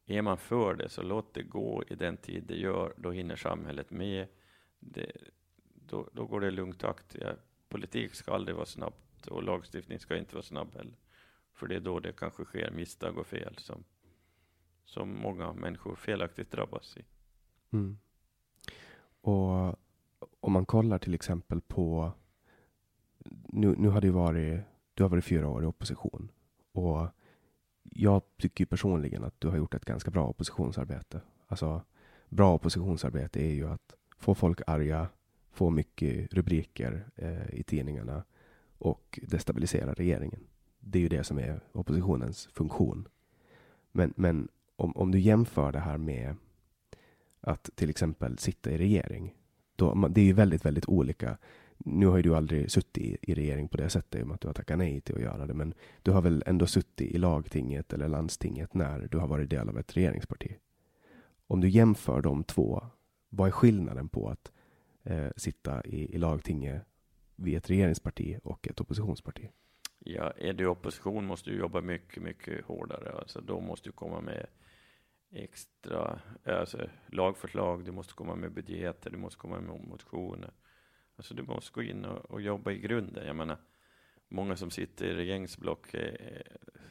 är 0.06 0.22
man 0.22 0.38
för 0.38 0.74
det, 0.74 0.88
så 0.88 1.02
låt 1.02 1.34
det 1.34 1.42
gå 1.42 1.84
i 1.88 1.94
den 1.94 2.16
tid 2.16 2.44
det 2.44 2.56
gör. 2.56 2.94
Då 2.96 3.10
hinner 3.10 3.36
samhället 3.36 3.90
med. 3.90 4.26
Det, 4.78 5.12
då, 5.86 6.10
då 6.12 6.26
går 6.26 6.40
det 6.40 6.48
i 6.48 6.50
lugn 6.50 6.72
takt. 6.72 7.16
Ja, 7.20 7.32
politik 7.70 8.14
ska 8.14 8.34
aldrig 8.34 8.56
vara 8.56 8.66
snabbt 8.66 9.26
och 9.26 9.42
lagstiftning 9.42 9.98
ska 9.98 10.16
inte 10.16 10.34
vara 10.34 10.42
snabb 10.42 10.74
heller. 10.74 10.94
För 11.52 11.66
det 11.66 11.76
är 11.76 11.80
då 11.80 12.00
det 12.00 12.12
kanske 12.12 12.44
sker 12.44 12.70
misstag 12.70 13.18
och 13.18 13.26
fel 13.26 13.54
som, 13.58 13.84
som 14.84 15.20
många 15.20 15.52
människor 15.52 15.94
felaktigt 15.94 16.50
drabbas 16.50 16.96
i. 16.96 17.04
Mm. 17.72 17.98
Och 19.20 19.76
om 20.40 20.52
man 20.52 20.66
kollar 20.66 20.98
till 20.98 21.14
exempel 21.14 21.60
på, 21.60 22.12
nu, 23.48 23.74
nu 23.78 23.88
har 23.88 24.00
det 24.00 24.10
varit, 24.10 24.60
du 24.94 25.02
har 25.02 25.10
varit 25.10 25.24
fyra 25.24 25.48
år 25.48 25.62
i 25.62 25.66
opposition 25.66 26.30
och 26.72 27.08
jag 27.82 28.22
tycker 28.36 28.66
personligen 28.66 29.24
att 29.24 29.40
du 29.40 29.48
har 29.48 29.56
gjort 29.56 29.74
ett 29.74 29.84
ganska 29.84 30.10
bra 30.10 30.26
oppositionsarbete. 30.26 31.20
Alltså, 31.46 31.82
bra 32.28 32.54
oppositionsarbete 32.54 33.40
är 33.40 33.52
ju 33.52 33.68
att 33.68 33.94
få 34.18 34.34
folk 34.34 34.60
arga, 34.66 35.08
få 35.60 35.70
mycket 35.70 36.34
rubriker 36.34 37.06
eh, 37.16 37.54
i 37.54 37.62
tidningarna 37.62 38.24
och 38.78 39.20
destabilisera 39.22 39.92
regeringen. 39.92 40.40
Det 40.78 40.98
är 40.98 41.00
ju 41.00 41.08
det 41.08 41.24
som 41.24 41.38
är 41.38 41.60
oppositionens 41.72 42.48
funktion. 42.52 43.08
Men, 43.92 44.12
men 44.16 44.48
om, 44.76 44.96
om 44.96 45.10
du 45.10 45.18
jämför 45.18 45.72
det 45.72 45.78
här 45.78 45.98
med 45.98 46.36
att 47.40 47.70
till 47.74 47.90
exempel 47.90 48.38
sitta 48.38 48.70
i 48.70 48.78
regering. 48.78 49.34
Då, 49.76 50.08
det 50.08 50.20
är 50.20 50.24
ju 50.24 50.32
väldigt, 50.32 50.64
väldigt 50.64 50.88
olika. 50.88 51.38
Nu 51.78 52.06
har 52.06 52.16
ju 52.16 52.22
du 52.22 52.36
aldrig 52.36 52.70
suttit 52.70 52.98
i, 52.98 53.16
i 53.22 53.34
regering 53.34 53.68
på 53.68 53.76
det 53.76 53.90
sättet 53.90 54.20
i 54.20 54.22
och 54.22 54.26
med 54.26 54.34
att 54.34 54.40
du 54.40 54.48
har 54.48 54.54
tackat 54.54 54.78
nej 54.78 55.00
till 55.00 55.14
att 55.14 55.22
göra 55.22 55.46
det. 55.46 55.54
Men 55.54 55.74
du 56.02 56.10
har 56.10 56.22
väl 56.22 56.42
ändå 56.46 56.66
suttit 56.66 57.10
i 57.14 57.18
lagtinget 57.18 57.92
eller 57.92 58.08
landstinget 58.08 58.74
när 58.74 59.08
du 59.10 59.18
har 59.18 59.28
varit 59.28 59.50
del 59.50 59.68
av 59.68 59.78
ett 59.78 59.96
regeringsparti. 59.96 60.56
Om 61.46 61.60
du 61.60 61.68
jämför 61.68 62.22
de 62.22 62.44
två, 62.44 62.86
vad 63.28 63.48
är 63.48 63.52
skillnaden 63.52 64.08
på 64.08 64.28
att 64.28 64.52
eh, 65.10 65.30
sitta 65.36 65.84
i, 65.84 66.14
i 66.14 66.18
lagtinget 66.18 66.82
vid 67.36 67.56
ett 67.56 67.70
regeringsparti 67.70 68.38
och 68.44 68.68
ett 68.68 68.80
oppositionsparti? 68.80 69.50
Ja, 69.98 70.30
är 70.30 70.52
du 70.52 70.64
i 70.64 70.66
opposition 70.66 71.26
måste 71.26 71.50
du 71.50 71.56
jobba 71.56 71.80
mycket, 71.80 72.22
mycket 72.22 72.64
hårdare. 72.64 73.12
Alltså, 73.12 73.40
då 73.40 73.60
måste 73.60 73.88
du 73.88 73.92
komma 73.92 74.20
med 74.20 74.46
extra 75.30 76.20
alltså, 76.44 76.88
lagförslag, 77.06 77.84
du 77.84 77.92
måste 77.92 78.14
komma 78.14 78.34
med 78.34 78.52
budgeter, 78.52 79.10
du 79.10 79.16
måste 79.16 79.38
komma 79.38 79.60
med 79.60 79.88
motioner. 79.88 80.50
Alltså, 81.16 81.34
du 81.34 81.42
måste 81.42 81.72
gå 81.72 81.82
in 81.82 82.04
och, 82.04 82.30
och 82.30 82.40
jobba 82.40 82.70
i 82.70 82.78
grunden. 82.78 83.26
Jag 83.26 83.36
menar, 83.36 83.58
många 84.28 84.56
som 84.56 84.70
sitter 84.70 85.06
i 85.06 85.14
regeringsblock, 85.14 85.94
eh, 85.94 86.14
eh, 86.14 86.42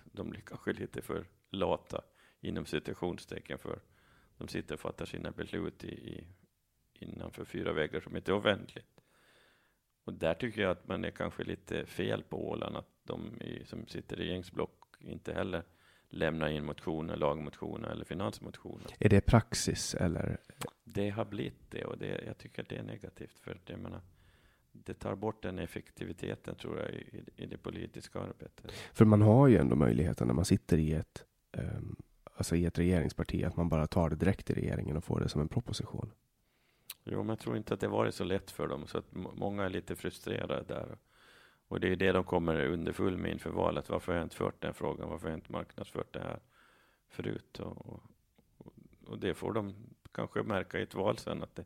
de 0.03 0.29
blir 0.29 0.41
kanske 0.41 0.73
lite 0.73 1.01
för 1.01 1.25
lata 1.49 2.01
inom 2.41 2.65
citationstecken 2.65 3.59
för 3.59 3.79
de 4.37 4.47
sitter 4.47 4.73
och 4.73 4.79
fattar 4.79 5.05
sina 5.05 5.31
beslut 5.31 5.83
i, 5.83 5.87
i, 5.87 6.27
innanför 7.01 7.45
fyra 7.45 7.73
väggar 7.73 7.99
som 7.99 8.15
inte 8.15 8.31
är 8.31 8.35
offentligt. 8.35 9.01
Och 10.03 10.13
där 10.13 10.33
tycker 10.33 10.61
jag 10.61 10.71
att 10.71 10.87
man 10.87 11.05
är 11.05 11.11
kanske 11.11 11.43
lite 11.43 11.85
fel 11.85 12.23
på 12.23 12.49
Åland, 12.49 12.77
att 12.77 12.89
de 13.03 13.41
i, 13.41 13.65
som 13.65 13.87
sitter 13.87 14.19
i 14.19 14.23
regeringsblock 14.23 14.95
inte 14.99 15.33
heller 15.33 15.63
lämnar 16.09 16.47
in 16.47 16.65
motioner, 16.65 17.15
lagmotioner 17.15 17.89
eller 17.89 18.05
finansmotioner. 18.05 18.87
Är 18.99 19.09
det 19.09 19.21
praxis 19.21 19.95
eller? 19.95 20.37
Det 20.83 21.09
har 21.09 21.25
blivit 21.25 21.71
det 21.71 21.85
och 21.85 21.97
det, 21.97 22.23
jag 22.25 22.37
tycker 22.37 22.61
att 22.61 22.69
det 22.69 22.75
är 22.75 22.83
negativt 22.83 23.39
för 23.39 23.59
det, 23.65 23.77
menar, 23.77 24.01
det 24.71 24.93
tar 24.93 25.15
bort 25.15 25.43
den 25.43 25.59
effektiviteten 25.59 26.55
tror 26.55 26.79
jag 26.79 26.89
i, 26.89 27.23
i 27.35 27.45
det 27.45 27.57
politiska 27.57 28.19
arbetet. 28.19 28.71
För 28.93 29.05
man 29.05 29.21
har 29.21 29.47
ju 29.47 29.57
ändå 29.57 29.75
möjligheten 29.75 30.27
när 30.27 30.33
man 30.33 30.45
sitter 30.45 30.77
i 30.77 30.93
ett, 30.93 31.25
um, 31.51 31.95
alltså 32.23 32.55
i 32.55 32.65
ett 32.65 32.79
regeringsparti 32.79 33.43
att 33.43 33.57
man 33.57 33.69
bara 33.69 33.87
tar 33.87 34.09
det 34.09 34.15
direkt 34.15 34.49
i 34.49 34.53
regeringen 34.53 34.97
och 34.97 35.03
får 35.03 35.19
det 35.19 35.29
som 35.29 35.41
en 35.41 35.47
proposition. 35.47 36.11
Jo, 37.11 37.17
men 37.17 37.29
jag 37.29 37.39
tror 37.39 37.57
inte 37.57 37.73
att 37.73 37.79
det 37.79 37.87
varit 37.87 38.15
så 38.15 38.23
lätt 38.23 38.51
för 38.51 38.67
dem, 38.67 38.87
så 38.87 38.97
att 38.97 39.05
många 39.13 39.65
är 39.65 39.69
lite 39.69 39.95
frustrerade 39.95 40.63
där. 40.67 40.97
Och 41.67 41.79
det 41.79 41.91
är 41.91 41.95
det 41.95 42.11
de 42.11 42.23
kommer 42.23 42.65
underfull 42.65 43.17
med 43.17 43.31
inför 43.31 43.49
valet. 43.49 43.89
Varför 43.89 44.11
har 44.11 44.19
jag 44.19 44.25
inte 44.25 44.35
fört 44.35 44.61
den 44.61 44.73
frågan? 44.73 45.09
Varför 45.09 45.27
har 45.27 45.31
jag 45.31 45.37
inte 45.37 45.51
marknadsfört 45.51 46.13
det 46.13 46.19
här 46.19 46.39
förut? 47.09 47.59
Och, 47.59 47.85
och, 48.57 48.73
och 49.05 49.19
det 49.19 49.33
får 49.33 49.53
de 49.53 49.75
kanske 50.11 50.43
märka 50.43 50.79
i 50.79 50.83
ett 50.83 50.93
val 50.93 51.17
sen, 51.17 51.43
att, 51.43 51.55
det, 51.55 51.65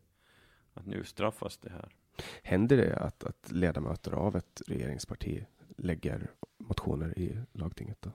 att 0.74 0.86
nu 0.86 1.04
straffas 1.04 1.58
det 1.58 1.70
här. 1.70 1.96
Händer 2.44 2.78
det 2.78 2.96
att, 2.96 3.24
att 3.24 3.52
ledamöter 3.52 4.12
av 4.12 4.36
ett 4.36 4.62
regeringsparti 4.68 5.46
lägger 5.78 6.32
motioner 6.58 7.20
i 7.20 7.38
lagtinget? 7.52 8.02
Då? 8.02 8.12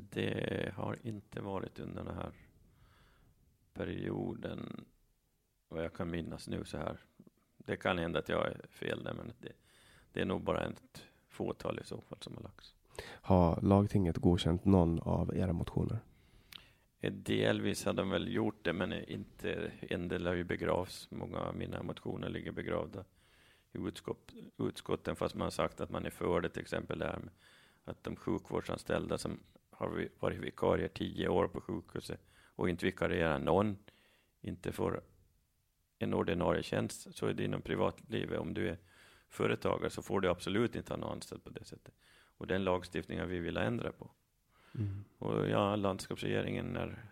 Det 0.00 0.72
har 0.76 0.98
inte 1.02 1.40
varit 1.40 1.78
under 1.78 2.04
det 2.04 2.14
här 2.14 2.32
perioden, 3.74 4.84
vad 5.72 5.84
jag 5.84 5.92
kan 5.92 6.10
minnas 6.10 6.48
nu 6.48 6.64
så 6.64 6.76
här. 6.76 6.96
Det 7.58 7.76
kan 7.76 7.98
hända 7.98 8.18
att 8.18 8.28
jag 8.28 8.46
är 8.46 8.66
fel 8.70 9.04
där, 9.04 9.14
men 9.14 9.32
det, 9.40 9.52
det 10.12 10.20
är 10.20 10.24
nog 10.24 10.42
bara 10.42 10.64
ett 10.64 11.04
fåtal 11.28 11.78
i 11.78 11.84
så 11.84 12.00
fall 12.00 12.18
som 12.20 12.34
har 12.34 12.42
lagts. 12.42 12.74
Har 13.04 13.60
lagtinget 13.62 14.16
godkänt 14.16 14.64
någon 14.64 15.00
av 15.00 15.36
era 15.36 15.52
motioner? 15.52 15.98
Eh, 17.00 17.12
Delvis 17.12 17.84
har 17.84 17.92
de 17.92 18.10
väl 18.10 18.34
gjort 18.34 18.64
det, 18.64 18.72
men 18.72 18.92
inte, 18.92 19.72
en 19.80 20.08
del 20.08 20.26
har 20.26 20.34
ju 20.34 20.44
begravts. 20.44 21.10
Många 21.10 21.38
av 21.38 21.56
mina 21.56 21.82
motioner 21.82 22.28
ligger 22.28 22.52
begravda 22.52 23.04
i 23.72 23.78
utskott, 23.78 24.32
utskotten, 24.58 25.16
fast 25.16 25.34
man 25.34 25.46
har 25.46 25.50
sagt 25.50 25.80
att 25.80 25.90
man 25.90 26.06
är 26.06 26.10
för 26.10 26.40
det, 26.40 26.48
till 26.48 26.62
exempel 26.62 26.98
det 26.98 27.06
här 27.06 27.18
med 27.18 27.30
att 27.84 28.04
de 28.04 28.16
sjukvårdsanställda 28.16 29.18
som 29.18 29.38
har 29.70 30.08
varit 30.20 30.38
vikarier 30.38 30.88
tio 30.88 31.28
år 31.28 31.48
på 31.48 31.60
sjukhuset 31.60 32.20
och 32.56 32.68
inte 32.68 32.86
vikarierar 32.86 33.38
någon, 33.38 33.78
inte 34.40 34.72
får 34.72 35.00
en 36.02 36.14
ordinarie 36.14 36.62
tjänst, 36.62 37.16
så 37.16 37.26
är 37.26 37.34
det 37.34 37.44
inom 37.44 37.62
privatlivet. 37.62 38.38
Om 38.38 38.54
du 38.54 38.68
är 38.68 38.78
företagare 39.28 39.90
så 39.90 40.02
får 40.02 40.20
du 40.20 40.28
absolut 40.28 40.76
inte 40.76 40.92
ha 40.92 40.98
någon 40.98 41.12
anställd 41.12 41.44
på 41.44 41.50
det 41.50 41.64
sättet. 41.64 41.94
Och 42.36 42.46
den 42.46 42.64
lagstiftningen 42.64 43.28
vi 43.28 43.38
vill 43.38 43.56
ändra 43.56 43.92
på. 43.92 44.10
Och 45.18 45.48
ja, 45.48 45.76
landskapsregeringen, 45.76 46.66
när 46.66 47.04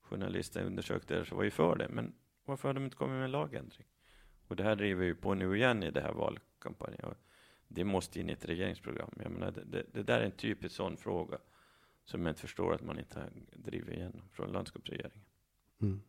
journalister 0.00 0.64
undersökte 0.64 1.14
det, 1.14 1.24
så 1.24 1.36
var 1.36 1.44
ju 1.44 1.50
för 1.50 1.76
det. 1.76 1.88
Men 1.88 2.14
varför 2.44 2.68
har 2.68 2.74
de 2.74 2.84
inte 2.84 2.96
kommit 2.96 3.14
med 3.14 3.24
en 3.24 3.30
lagändring? 3.30 3.86
Och 4.48 4.56
det 4.56 4.62
här 4.62 4.76
driver 4.76 5.04
ju 5.04 5.14
på 5.14 5.34
nu 5.34 5.56
igen 5.56 5.82
i 5.82 5.90
det 5.90 6.00
här 6.00 6.12
valkampanjen. 6.12 7.04
Och 7.04 7.16
det 7.68 7.84
måste 7.84 8.20
in 8.20 8.30
i 8.30 8.32
ett 8.32 8.44
regeringsprogram. 8.44 9.10
Jag 9.22 9.30
menar, 9.30 9.50
det, 9.50 9.64
det, 9.64 9.86
det 9.92 10.02
där 10.02 10.20
är 10.20 10.24
en 10.24 10.30
typisk 10.30 10.74
sån 10.74 10.96
fråga 10.96 11.38
som 12.04 12.26
jag 12.26 12.30
inte 12.30 12.40
förstår 12.40 12.74
att 12.74 12.82
man 12.82 12.98
inte 12.98 13.30
drivit 13.52 13.94
igenom 13.94 14.22
från 14.32 14.52
landskapsregeringen. 14.52 15.24
Mm. 15.80 16.02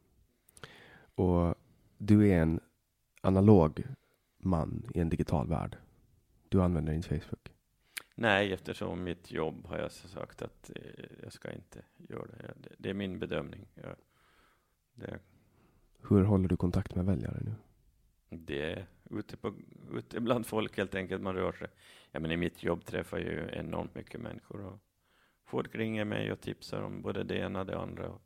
Och 1.15 1.55
du 2.05 2.29
är 2.29 2.41
en 2.41 2.59
analog 3.21 3.83
man 4.37 4.91
i 4.93 4.99
en 4.99 5.09
digital 5.09 5.47
värld. 5.47 5.77
Du 6.49 6.61
använder 6.61 6.93
inte 6.93 7.19
Facebook. 7.19 7.51
Nej, 8.15 8.53
eftersom 8.53 9.03
mitt 9.03 9.31
jobb 9.31 9.67
har 9.67 9.77
jag 9.77 9.91
sagt 9.91 10.41
att 10.41 10.71
eh, 10.75 11.05
jag 11.23 11.33
ska 11.33 11.51
inte 11.51 11.81
göra 11.97 12.25
det. 12.25 12.53
Det, 12.55 12.75
det 12.77 12.89
är 12.89 12.93
min 12.93 13.19
bedömning. 13.19 13.67
Jag, 13.73 13.95
det, 14.93 15.19
Hur 16.09 16.23
håller 16.23 16.47
du 16.47 16.57
kontakt 16.57 16.95
med 16.95 17.05
väljare 17.05 17.39
nu? 17.41 17.53
Det 18.29 18.71
är 18.71 18.85
ute, 19.09 19.37
på, 19.37 19.53
ute 19.93 20.19
bland 20.19 20.45
folk 20.45 20.77
helt 20.77 20.95
enkelt 20.95 21.21
man 21.21 21.35
rör 21.35 21.51
sig. 21.51 21.67
Ja, 22.11 22.19
men 22.19 22.31
I 22.31 22.37
mitt 22.37 22.63
jobb 22.63 22.85
träffar 22.85 23.17
jag 23.17 23.31
ju 23.31 23.49
enormt 23.51 23.95
mycket 23.95 24.21
människor. 24.21 24.65
Och 24.65 24.79
folk 25.45 25.75
ringer 25.75 26.05
mig 26.05 26.31
och 26.31 26.41
tipsar 26.41 26.81
om 26.81 27.01
både 27.01 27.23
det 27.23 27.37
ena 27.37 27.59
och 27.59 27.65
det 27.65 27.77
andra. 27.77 28.09
Och 28.09 28.21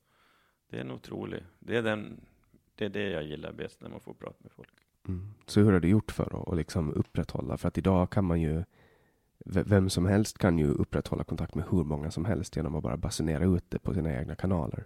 det 0.70 0.78
är 0.78 0.82
en 0.82 0.92
otrolig... 0.92 1.44
Det 1.60 1.78
är, 1.78 1.84
den, 1.84 2.22
det 2.78 2.86
är 2.86 2.90
det 2.90 3.10
jag 3.10 3.24
gillar 3.24 3.52
bäst 3.52 3.82
när 3.82 3.90
man 3.90 4.00
får 4.00 4.14
prata 4.14 4.38
med 4.40 4.52
folk. 4.52 4.74
Mm. 5.08 5.34
Så 5.46 5.60
hur 5.60 5.72
har 5.72 5.80
du 5.80 5.90
gjort 5.90 6.12
för 6.12 6.52
att, 6.52 6.58
liksom 6.58 6.94
upprätthålla? 6.94 7.58
För 7.58 7.68
att 7.68 7.78
idag 7.78 8.10
kan 8.10 8.26
man 8.26 8.42
ju, 8.42 8.64
vem 9.46 9.90
som 9.90 10.06
helst 10.06 10.38
kan 10.38 10.60
ju 10.60 10.68
upprätthålla 10.68 11.24
kontakt 11.24 11.56
med 11.56 11.66
hur 11.72 11.84
många 11.84 12.12
som 12.12 12.26
helst 12.26 12.56
genom 12.56 12.76
att 12.76 12.84
bara 12.84 12.98
basunera 12.98 13.46
ut 13.46 13.66
det 13.70 13.80
på 13.80 13.94
sina 13.94 14.20
egna 14.20 14.36
kanaler. 14.36 14.86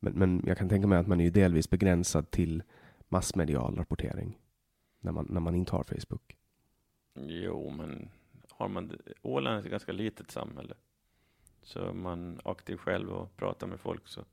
Men, 0.00 0.12
men 0.12 0.42
jag 0.46 0.58
kan 0.58 0.68
tänka 0.68 0.88
mig 0.88 0.98
att 0.98 1.06
man 1.06 1.20
är 1.20 1.24
ju 1.24 1.30
delvis 1.30 1.70
begränsad 1.70 2.30
till 2.30 2.62
massmedial 3.08 3.76
rapportering 3.76 4.38
när 5.00 5.12
man, 5.12 5.26
när 5.30 5.40
man 5.40 5.54
inte 5.54 5.72
har 5.72 5.82
Facebook. 5.82 6.36
Jo, 7.14 7.70
men 7.70 8.10
har 8.50 8.68
man... 8.68 8.98
Åland 9.22 9.56
är 9.56 9.64
ett 9.64 9.70
ganska 9.70 9.92
litet 9.92 10.30
samhälle. 10.30 10.74
Så 11.62 11.92
man 11.92 12.40
aktiv 12.44 12.76
själv 12.76 13.10
och 13.10 13.36
pratar 13.36 13.66
med 13.66 13.80
folk 13.80 14.08
så, 14.08 14.24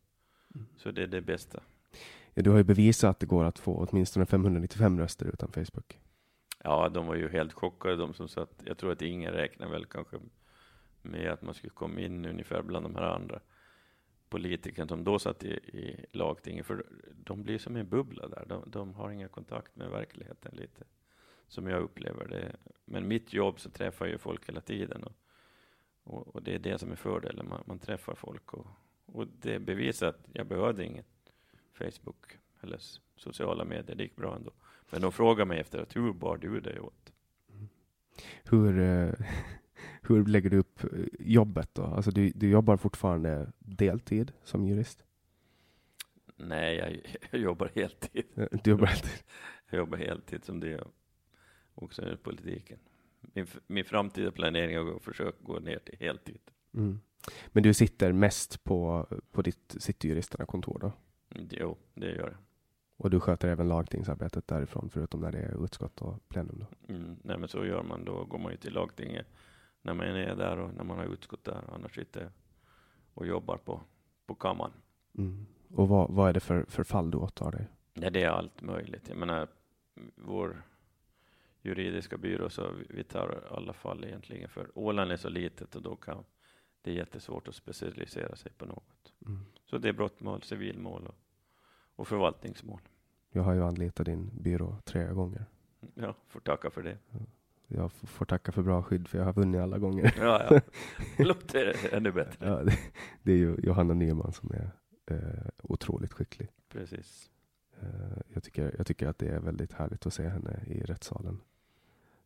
så 0.77 0.91
det 0.91 1.03
är 1.03 1.07
det 1.07 1.21
bästa. 1.21 1.59
Ja, 2.37 2.43
du 2.43 2.49
har 2.49 2.57
ju 2.57 2.63
bevisat 2.63 3.09
att 3.09 3.19
det 3.19 3.25
går 3.25 3.43
att 3.43 3.59
få 3.59 3.87
åtminstone 3.89 4.25
595 4.25 4.99
röster 4.99 5.25
utan 5.25 5.51
Facebook. 5.51 5.99
Ja, 6.63 6.89
de 6.89 7.07
var 7.07 7.15
ju 7.15 7.29
helt 7.29 7.53
chockade 7.53 7.95
de 7.95 8.13
som 8.13 8.27
satt. 8.27 8.49
Jag 8.65 8.77
tror 8.77 8.91
att 8.91 9.01
ingen 9.01 9.33
räknar 9.33 9.69
väl 9.69 9.85
kanske 9.85 10.17
med 11.01 11.31
att 11.31 11.41
man 11.41 11.53
skulle 11.53 11.69
komma 11.69 11.99
in 11.99 12.25
ungefär 12.25 12.61
bland 12.61 12.85
de 12.85 12.95
här 12.95 13.03
andra 13.03 13.39
politikerna 14.29 14.87
som 14.87 15.03
då 15.03 15.19
satt 15.19 15.43
i, 15.43 15.51
i 15.53 16.05
lagtinget. 16.11 16.65
För 16.65 16.85
de 17.23 17.43
blir 17.43 17.57
som 17.57 17.75
en 17.75 17.89
bubbla 17.89 18.27
där. 18.27 18.45
De, 18.47 18.63
de 18.67 18.93
har 18.93 19.11
ingen 19.11 19.29
kontakt 19.29 19.75
med 19.75 19.89
verkligheten 19.89 20.55
lite. 20.55 20.83
Som 21.47 21.67
jag 21.67 21.81
upplever 21.81 22.27
det. 22.27 22.55
Men 22.85 23.07
mitt 23.07 23.33
jobb 23.33 23.59
så 23.59 23.69
träffar 23.69 24.05
jag 24.05 24.11
ju 24.11 24.17
folk 24.17 24.49
hela 24.49 24.61
tiden. 24.61 25.03
Och, 25.03 25.15
och, 26.03 26.35
och 26.35 26.43
det 26.43 26.55
är 26.55 26.59
det 26.59 26.79
som 26.79 26.91
är 26.91 26.95
fördelen. 26.95 27.49
Man, 27.49 27.63
man 27.65 27.79
träffar 27.79 28.15
folk. 28.15 28.53
Och, 28.53 28.67
och 29.05 29.27
det 29.27 29.59
bevisar 29.59 30.07
att 30.07 30.27
jag 30.33 30.47
behövde 30.47 30.85
inget. 30.85 31.14
Facebook 31.77 32.37
eller 32.61 32.79
sociala 33.15 33.65
medier. 33.65 33.95
Det 33.95 34.03
gick 34.03 34.15
bra 34.15 34.35
ändå. 34.35 34.51
Men 34.89 35.01
de 35.01 35.11
frågar 35.11 35.45
mig 35.45 35.59
efteråt, 35.59 35.95
hur 35.95 36.13
bar 36.13 36.37
du 36.37 36.59
dig 36.59 36.79
åt? 36.79 37.13
Hur, 38.43 38.79
eh, 38.79 39.13
hur 40.01 40.25
lägger 40.25 40.49
du 40.49 40.57
upp 40.57 40.83
eh, 40.83 40.89
jobbet 41.19 41.69
då? 41.73 41.83
Alltså 41.83 42.11
du, 42.11 42.29
du 42.29 42.49
jobbar 42.49 42.77
fortfarande 42.77 43.51
deltid 43.59 44.31
som 44.43 44.65
jurist? 44.65 45.05
Nej, 46.37 46.75
jag, 46.75 46.99
jag 47.31 47.41
jobbar 47.41 47.71
heltid. 47.75 48.25
Du 48.63 48.71
jobbar 48.71 48.87
heltid? 48.87 49.23
Jag 49.69 49.77
jobbar 49.77 49.97
heltid 49.97 50.45
som 50.45 50.59
det 50.59 50.73
är 50.73 50.87
också 51.75 52.13
i 52.13 52.17
politiken. 52.17 52.79
Min, 53.21 53.47
min 53.67 53.85
framtida 53.85 54.31
planering 54.31 54.75
är 54.75 54.95
att 54.95 55.03
försöka 55.03 55.37
gå 55.41 55.59
ner 55.59 55.79
till 55.79 55.97
heltid. 55.99 56.39
Mm. 56.73 56.99
Men 57.47 57.63
du 57.63 57.73
sitter 57.73 58.11
mest 58.11 58.63
på, 58.63 59.07
på 59.31 59.41
ditt 59.41 59.75
cityjuristerna-kontor 59.79 60.79
då? 60.81 60.91
Jo, 61.49 61.77
det 61.93 62.05
gör 62.11 62.27
jag. 62.27 62.37
Och 62.97 63.09
du 63.09 63.19
sköter 63.19 63.47
även 63.47 63.67
lagtingsarbetet 63.67 64.47
därifrån, 64.47 64.89
förutom 64.89 65.21
när 65.21 65.31
det 65.31 65.39
är 65.39 65.63
utskott 65.63 66.01
och 66.01 66.29
plenum 66.29 66.59
då? 66.59 66.93
Mm, 66.93 67.15
nej, 67.23 67.37
men 67.37 67.47
så 67.49 67.65
gör 67.65 67.83
man. 67.83 68.05
Då 68.05 68.23
går 68.25 68.37
man 68.39 68.51
ju 68.51 68.57
till 68.57 68.73
lagtinget 68.73 69.27
när 69.81 69.93
man 69.93 70.05
är 70.07 70.35
där 70.35 70.57
och 70.59 70.73
när 70.73 70.83
man 70.83 70.97
har 70.97 71.05
utskott 71.05 71.43
där. 71.43 71.61
Annars 71.73 71.95
sitter 71.95 72.21
jag 72.21 72.31
och 73.13 73.27
jobbar 73.27 73.57
på, 73.57 73.81
på 74.25 74.35
kammaren. 74.35 74.71
Mm. 75.17 75.45
Och 75.73 75.87
vad, 75.89 76.11
vad 76.11 76.29
är 76.29 76.33
det 76.33 76.39
för, 76.39 76.65
för 76.67 76.83
fall 76.83 77.11
du 77.11 77.17
åtar 77.17 77.51
dig? 77.51 77.67
Ja, 77.93 78.09
det 78.09 78.23
är 78.23 78.29
allt 78.29 78.61
möjligt. 78.61 79.09
Jag 79.09 79.17
menar, 79.17 79.47
vår 80.15 80.61
juridiska 81.61 82.17
byrå, 82.17 82.49
så 82.49 82.71
vi- 82.71 82.85
vi 82.89 83.03
tar 83.03 83.43
alla 83.51 83.73
fall 83.73 84.03
egentligen. 84.05 84.49
För 84.49 84.71
Åland 84.75 85.11
är 85.11 85.17
så 85.17 85.29
litet 85.29 85.75
och 85.75 85.81
då 85.81 85.95
kan 85.95 86.23
det 86.81 86.91
är 86.91 86.95
jättesvårt 86.95 87.47
att 87.47 87.55
specialisera 87.55 88.35
sig 88.35 88.51
på 88.57 88.65
något. 88.65 89.13
Mm. 89.25 89.45
Så 89.65 89.77
det 89.77 89.89
är 89.89 89.93
brottmål, 89.93 90.43
civilmål 90.43 91.07
och, 91.07 91.15
och 91.95 92.07
förvaltningsmål. 92.07 92.81
Jag 93.31 93.43
har 93.43 93.53
ju 93.53 93.63
anlitat 93.63 94.05
din 94.05 94.29
byrå 94.33 94.77
tre 94.83 95.13
gånger. 95.13 95.45
Ja, 95.93 96.15
får 96.27 96.39
tacka 96.39 96.69
för 96.69 96.83
det. 96.83 96.97
Jag 97.67 97.91
får 97.91 98.25
tacka 98.25 98.51
för 98.51 98.61
bra 98.61 98.83
skydd, 98.83 99.07
för 99.07 99.17
jag 99.17 99.25
har 99.25 99.33
vunnit 99.33 99.61
alla 99.61 99.77
gånger. 99.77 100.15
Ja, 100.17 100.47
ja. 100.49 100.61
Låter 101.25 101.93
ännu 101.95 102.11
bättre. 102.11 102.47
Ja, 102.47 102.63
det, 102.63 102.77
det 103.23 103.31
är 103.31 103.37
ju 103.37 103.55
Johanna 103.63 103.93
Nyman 103.93 104.33
som 104.33 104.51
är 104.51 104.71
eh, 105.05 105.49
otroligt 105.63 106.13
skicklig. 106.13 106.49
Precis. 106.69 107.31
Eh, 107.81 108.17
jag, 108.33 108.43
tycker, 108.43 108.75
jag 108.77 108.87
tycker 108.87 109.07
att 109.07 109.17
det 109.17 109.27
är 109.27 109.39
väldigt 109.39 109.73
härligt 109.73 110.05
att 110.05 110.13
se 110.13 110.27
henne 110.27 110.63
i 110.67 110.81
rättssalen. 110.81 111.41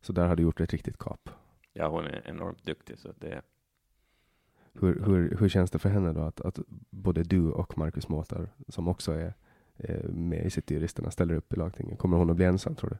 Så 0.00 0.12
där 0.12 0.26
har 0.26 0.36
du 0.36 0.42
gjort 0.42 0.60
ett 0.60 0.72
riktigt 0.72 0.98
kap. 0.98 1.30
Ja, 1.72 1.88
hon 1.88 2.04
är 2.04 2.22
enormt 2.28 2.64
duktig. 2.64 2.98
Så 2.98 3.12
det, 3.18 3.42
Hur, 4.72 5.04
hur, 5.04 5.36
hur 5.36 5.48
känns 5.48 5.70
det 5.70 5.78
för 5.78 5.88
henne 5.88 6.12
då 6.12 6.20
att, 6.20 6.40
att 6.40 6.58
både 6.90 7.22
du 7.22 7.50
och 7.50 7.78
Marcus 7.78 8.08
Mårtar, 8.08 8.48
som 8.68 8.88
också 8.88 9.12
är 9.12 9.34
med 10.08 10.46
i 10.46 10.50
Cityjuristerna, 10.50 11.10
ställer 11.10 11.34
upp 11.34 11.52
i 11.52 11.56
lagtinget? 11.56 11.98
Kommer 11.98 12.16
hon 12.16 12.30
att 12.30 12.36
bli 12.36 12.44
ensam 12.44 12.74
tror 12.74 12.90
du? 12.90 12.96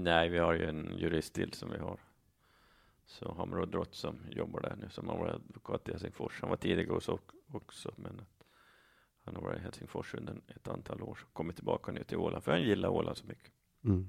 Nej, 0.00 0.28
vi 0.28 0.38
har 0.38 0.52
ju 0.52 0.64
en 0.64 0.98
jurist 0.98 1.34
till 1.34 1.52
som 1.52 1.70
vi 1.70 1.78
har. 1.78 2.00
Så 3.04 3.34
Hamrå 3.34 3.66
Drott 3.66 3.94
som 3.94 4.16
jobbar 4.30 4.60
där 4.60 4.76
nu, 4.80 4.88
som 4.90 5.08
har 5.08 5.18
varit 5.18 5.34
advokat 5.34 5.88
i 5.88 5.90
Helsingfors. 5.90 6.40
Han 6.40 6.50
var 6.50 6.56
tidigare 6.56 6.94
hos 6.94 7.10
också, 7.52 7.94
men 7.96 8.20
han 9.24 9.34
har 9.34 9.42
varit 9.42 9.58
i 9.58 9.62
Helsingfors 9.62 10.14
under 10.14 10.40
ett 10.56 10.68
antal 10.68 11.02
år. 11.02 11.14
Så 11.14 11.26
kommit 11.26 11.56
tillbaka 11.56 11.92
nu 11.92 12.04
till 12.04 12.16
Åland, 12.16 12.44
för 12.44 12.52
han 12.52 12.62
gillar 12.62 12.88
Åland 12.88 13.16
så 13.16 13.26
mycket. 13.26 13.52
Mm. 13.84 14.08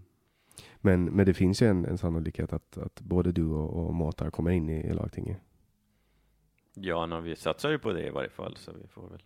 Men, 0.81 1.05
men 1.05 1.25
det 1.25 1.33
finns 1.33 1.61
ju 1.61 1.67
en, 1.67 1.85
en 1.85 1.97
sannolikhet 1.97 2.53
att, 2.53 2.77
att 2.77 3.01
både 3.01 3.31
du 3.31 3.45
och, 3.45 3.87
och 3.87 3.93
Mårtar 3.93 4.29
kommer 4.29 4.51
in 4.51 4.69
i, 4.69 4.87
i 4.87 4.93
lagtinget. 4.93 5.37
Ja, 6.73 7.05
no, 7.05 7.19
vi 7.19 7.35
satsar 7.35 7.69
ju 7.69 7.79
på 7.79 7.93
det 7.93 8.07
i 8.07 8.09
varje 8.09 8.29
fall, 8.29 8.57
så 8.57 8.71
vi 8.71 8.87
får 8.87 9.09
väl 9.09 9.23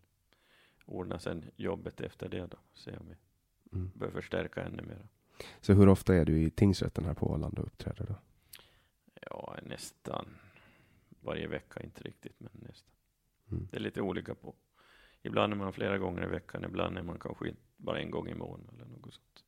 ordna 0.88 1.20
sen 1.20 1.46
jobbet 1.56 2.02
efter 2.02 2.30
det 2.30 2.48
då. 2.48 2.58
Se 2.74 2.98
om 2.98 3.06
vi 3.10 3.16
Mm. 3.74 3.92
bör 3.96 4.12
förstärka 4.12 4.62
ännu 4.64 4.84
mer. 4.84 5.08
Så 5.62 5.74
hur 5.74 5.90
ofta 5.90 6.16
är 6.16 6.26
du 6.26 6.42
i 6.42 6.50
tingsrätten 6.50 7.06
här 7.06 7.14
på 7.14 7.32
Åland 7.32 7.60
och 7.60 7.66
uppträder 7.66 8.06
då? 8.06 8.16
Ja, 9.22 9.56
nästan 9.64 10.26
varje 11.22 11.48
vecka, 11.48 11.84
inte 11.84 12.04
riktigt, 12.04 12.40
men 12.40 12.52
nästan. 12.54 12.92
Mm. 13.52 13.68
Det 13.72 13.78
är 13.78 13.82
lite 13.82 14.02
olika 14.02 14.36
på. 14.36 14.56
Ibland 15.22 15.54
är 15.54 15.58
man 15.58 15.74
flera 15.74 15.98
gånger 15.98 16.24
i 16.24 16.28
veckan, 16.28 16.64
ibland 16.64 16.98
är 16.98 17.04
man 17.04 17.20
kanske 17.20 17.54
bara 17.78 18.00
en 18.00 18.12
gång 18.12 18.28
i 18.28 18.34
månaden 18.36 18.76
eller 18.82 18.98
något 18.98 19.14
sånt. 19.14 19.44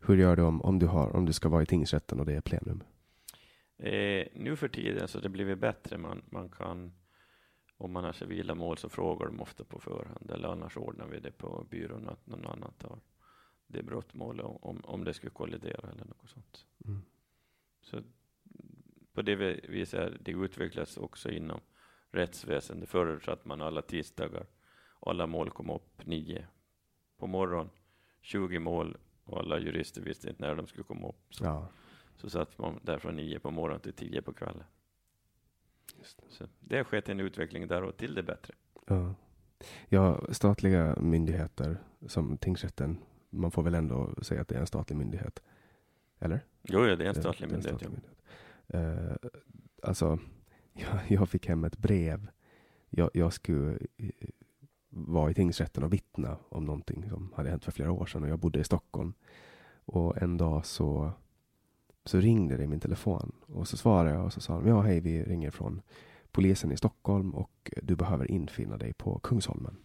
Hur 0.00 0.16
gör 0.16 0.36
du 0.36 0.42
om, 0.42 0.62
om, 0.62 0.78
du 0.78 0.86
har, 0.86 1.16
om 1.16 1.24
du 1.24 1.32
ska 1.32 1.48
vara 1.48 1.62
i 1.62 1.66
tingsrätten 1.66 2.20
och 2.20 2.26
det 2.26 2.34
är 2.34 2.40
plenum? 2.40 2.82
Eh, 3.78 4.26
nu 4.34 4.56
för 4.56 4.68
tiden 4.68 5.08
så 5.08 5.20
det 5.20 5.28
blivit 5.28 5.58
bättre. 5.58 5.98
Man, 5.98 6.22
man 6.30 6.48
kan 6.48 6.92
om 7.76 7.92
man 7.92 8.04
har 8.04 8.12
civila 8.12 8.54
mål 8.54 8.78
så 8.78 8.88
frågar 8.88 9.26
de 9.26 9.40
ofta 9.40 9.64
på 9.64 9.80
förhand 9.80 10.30
eller 10.30 10.48
annars 10.48 10.76
ordnar 10.76 11.06
vi 11.06 11.20
det 11.20 11.32
på 11.32 11.66
byrån 11.70 12.08
att 12.08 12.26
någon 12.26 12.46
annan 12.46 12.72
tar 12.78 12.98
det 13.66 13.82
brottmålet 13.82 14.46
om, 14.46 14.80
om 14.84 15.04
det 15.04 15.14
skulle 15.14 15.30
kollidera 15.30 15.90
eller 15.90 16.04
något 16.04 16.30
sånt. 16.30 16.66
Mm. 16.84 17.02
Så 17.82 18.02
på 19.12 19.22
det 19.22 19.36
viset 19.68 20.12
det 20.20 20.32
utvecklas 20.32 20.96
också 20.96 21.30
inom 21.30 21.60
rättsväsendet. 22.10 22.88
Förr 22.88 23.20
satt 23.20 23.44
man 23.44 23.62
alla 23.62 23.82
tisdagar 23.82 24.46
och 24.88 25.10
alla 25.10 25.26
mål 25.26 25.50
kom 25.50 25.70
upp 25.70 26.06
nio 26.06 26.46
på 27.16 27.26
morgonen, 27.26 27.70
20 28.20 28.58
mål 28.58 28.96
och 29.24 29.38
alla 29.38 29.58
jurister 29.58 30.02
visste 30.02 30.28
inte 30.28 30.42
när 30.42 30.54
de 30.54 30.66
skulle 30.66 30.84
komma 30.84 31.08
upp. 31.08 31.34
Så, 31.34 31.44
Ja, 31.44 31.68
så 32.16 32.30
satt 32.30 32.58
man 32.58 32.80
där 32.82 32.98
från 32.98 33.16
nio 33.16 33.38
på 33.38 33.50
morgonen 33.50 33.80
till 33.80 33.92
tio 33.92 34.22
på 34.22 34.32
kvällen. 34.32 34.64
Så 36.28 36.44
det 36.60 36.76
har 36.76 36.84
skett 36.84 37.08
en 37.08 37.20
utveckling 37.20 37.66
där 37.68 37.82
och 37.82 37.96
till 37.96 38.14
det 38.14 38.22
bättre. 38.22 38.54
Ja. 38.86 39.14
ja, 39.88 40.20
statliga 40.32 40.96
myndigheter 41.00 41.78
som 42.06 42.38
tingsrätten, 42.38 42.98
man 43.30 43.50
får 43.50 43.62
väl 43.62 43.74
ändå 43.74 44.14
säga 44.22 44.40
att 44.40 44.48
det 44.48 44.54
är 44.56 44.60
en 44.60 44.66
statlig 44.66 44.96
myndighet? 44.96 45.42
Eller? 46.18 46.40
Jo, 46.62 46.86
ja, 46.86 46.96
det 46.96 47.04
är 47.04 47.08
en 47.08 47.14
Det- 47.14 47.20
statlig 47.20 47.48
det 47.48 47.54
är 47.54 47.56
en 47.56 47.62
myndighet. 47.62 47.80
statlig 47.80 48.00
ja. 48.66 48.78
myndighet. 48.78 49.20
Eh, 49.22 49.28
alltså, 49.88 50.18
jag, 50.72 51.18
jag 51.20 51.28
fick 51.28 51.46
hem 51.48 51.64
ett 51.64 51.78
brev. 51.78 52.26
Jag, 52.90 53.10
jag 53.14 53.32
skulle 53.32 53.78
eh, 53.96 54.10
vara 54.90 55.30
i 55.30 55.34
tingsrätten 55.34 55.82
och 55.84 55.92
vittna 55.92 56.36
om 56.48 56.64
någonting 56.64 57.08
som 57.08 57.32
hade 57.36 57.50
hänt 57.50 57.64
för 57.64 57.72
flera 57.72 57.92
år 57.92 58.06
sedan 58.06 58.22
och 58.22 58.28
jag 58.28 58.38
bodde 58.38 58.60
i 58.60 58.64
Stockholm. 58.64 59.14
Och 59.86 60.22
en 60.22 60.36
dag 60.36 60.66
så, 60.66 61.12
så 62.04 62.20
ringde 62.20 62.56
det 62.56 62.64
i 62.64 62.66
min 62.66 62.80
telefon 62.80 63.32
och 63.46 63.68
så 63.68 63.76
svarade 63.76 64.10
jag 64.10 64.24
och 64.24 64.32
så 64.32 64.40
sa 64.40 64.60
de 64.60 64.68
ja 64.68 64.80
hej 64.80 65.00
vi 65.00 65.24
ringer 65.24 65.50
från 65.50 65.82
polisen 66.32 66.72
i 66.72 66.76
Stockholm 66.76 67.34
och 67.34 67.72
du 67.82 67.96
behöver 67.96 68.30
infinna 68.30 68.76
dig 68.76 68.92
på 68.92 69.18
Kungsholmen. 69.18 69.76